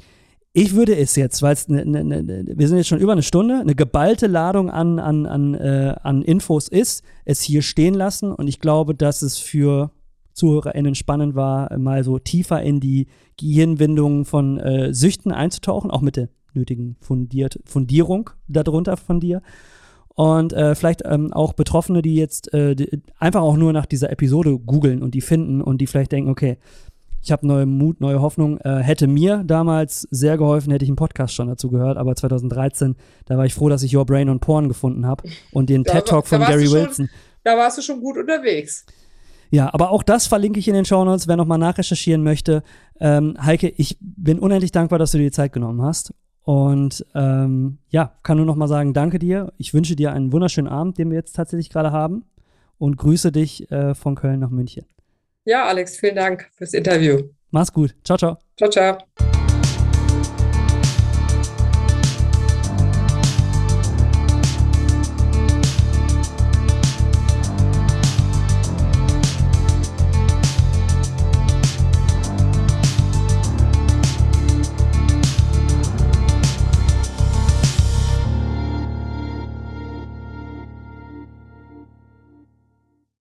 ich 0.59 0.75
würde 0.75 0.97
es 0.97 1.17
jetzt, 1.17 1.43
weil 1.43 1.53
es 1.53 1.69
ne, 1.69 1.85
ne, 1.85 2.03
ne, 2.03 2.45
wir 2.47 2.67
sind 2.67 2.79
jetzt 2.79 2.87
schon 2.87 3.01
über 3.01 3.13
eine 3.13 3.23
Stunde, 3.23 3.59
eine 3.61 3.75
geballte 3.75 4.27
Ladung 4.27 4.71
an, 4.71 4.99
an, 4.99 5.27
an, 5.27 5.55
äh, 5.55 5.95
an 6.03 6.23
Infos 6.23 6.69
ist, 6.69 7.03
es 7.27 7.43
hier 7.43 7.61
stehen 7.61 7.93
lassen. 7.93 8.33
Und 8.33 8.49
ich 8.49 8.61
glaube, 8.61 8.95
dass 8.95 9.21
es 9.21 9.37
für 9.37 9.91
ZuhörerInnen 10.33 10.95
spannend 10.95 11.35
war, 11.35 11.77
mal 11.79 12.05
so 12.05 12.19
tiefer 12.19 12.63
in 12.63 12.81
die 12.81 13.07
Gehirnwindungen 13.37 14.25
von 14.25 14.59
äh, 14.59 14.95
Süchten 14.95 15.31
einzutauchen, 15.31 15.91
auch 15.91 16.01
mit 16.01 16.17
der 16.17 16.29
nötigen 16.57 16.97
Fundiert, 17.01 17.61
Fundierung 17.65 18.31
darunter 18.49 18.97
von 18.97 19.21
dir. 19.21 19.43
Und 20.09 20.55
äh, 20.55 20.75
vielleicht 20.75 21.03
ähm, 21.05 21.33
auch 21.33 21.53
Betroffene, 21.53 22.01
die 22.01 22.17
jetzt 22.17 22.53
äh, 22.55 22.75
die 22.75 23.03
einfach 23.19 23.43
auch 23.43 23.57
nur 23.57 23.73
nach 23.75 23.85
dieser 23.85 24.11
Episode 24.11 24.59
googeln 24.59 25.03
und 25.03 25.15
die 25.15 25.21
finden 25.21 25.61
und 25.61 25.79
die 25.81 25.87
vielleicht 25.87 26.13
denken, 26.13 26.31
okay, 26.31 26.57
ich 27.27 27.33
habe 27.33 27.47
neue 27.47 27.67
Mut, 27.67 28.01
neue 28.01 28.23
Hoffnung. 28.23 28.59
Äh, 28.61 28.79
hätte 28.79 29.09
mir 29.09 29.43
damals 29.45 30.07
sehr 30.11 30.39
geholfen, 30.39 30.71
hätte 30.71 30.85
ich 30.85 30.89
einen 30.89 30.97
Podcast 30.97 31.35
schon 31.35 31.49
dazu 31.49 31.71
gehört. 31.71 31.99
Aber 31.99 32.15
2013, 32.15 32.95
da 33.27 33.37
war 33.37 33.45
ich 33.45 33.53
froh, 33.53 33.69
dass 33.69 33.83
ich 33.83 33.97
Your 33.97 34.07
Brain 34.07 34.29
on 34.29 34.39
Porn 34.39 34.69
gefunden 34.69 35.07
habe 35.07 35.29
und 35.53 35.69
den 35.69 35.85
TED 35.85 36.07
Talk 36.07 36.29
von 36.29 36.41
Gary 36.41 36.67
schon, 36.67 36.75
Wilson. 36.75 37.11
Da 37.43 37.57
warst 37.57 37.79
du 37.79 37.83
schon 37.83 38.01
gut 38.01 38.17
unterwegs. 38.17 38.87
Ja, 39.51 39.73
aber 39.75 39.91
auch 39.91 40.03
das 40.03 40.27
verlinke 40.27 40.59
ich 40.61 40.69
in 40.69 40.75
den 40.75 40.85
Show 40.85 41.05
Notes, 41.05 41.29
wer 41.29 41.37
nochmal 41.37 41.59
nachrecherchieren 41.59 42.23
möchte. 42.23 42.63
Ähm, 43.01 43.37
Heike, 43.41 43.69
ich 43.77 43.97
bin 44.01 44.39
unendlich 44.39 44.73
dankbar, 44.73 44.99
dass 44.99 45.11
du 45.11 45.19
dir 45.19 45.25
die 45.25 45.31
Zeit 45.33 45.53
genommen 45.53 45.83
hast. 45.83 46.15
Und 46.47 47.05
ähm, 47.17 47.79
ja, 47.91 48.13
kann 48.23 48.37
nur 48.37 48.47
nochmal 48.47 48.69
sagen, 48.69 48.95
danke 48.95 49.19
dir. 49.19 49.53
Ich 49.59 49.75
wünsche 49.75 49.97
dir 49.97 50.13
einen 50.13 50.31
wunderschönen 50.31 50.69
Abend, 50.69 50.97
den 50.97 51.11
wir 51.11 51.17
jetzt 51.17 51.35
tatsächlich 51.35 51.71
gerade 51.71 51.91
haben. 51.91 52.25
Und 52.79 52.97
grüße 52.99 53.33
dich 53.33 53.69
äh, 53.73 53.97
von 53.97 54.15
Köln 54.15 54.39
nach 54.39 54.51
München. 54.51 54.87
Ja, 55.45 55.67
Alex, 55.67 55.97
vielen 55.97 56.15
Dank 56.15 56.49
fürs 56.55 56.73
Interview. 56.73 57.19
Mach's 57.51 57.73
gut. 57.73 57.97
Ciao, 58.05 58.17
ciao. 58.17 58.39
Ciao, 58.57 58.71
ciao. 58.71 59.46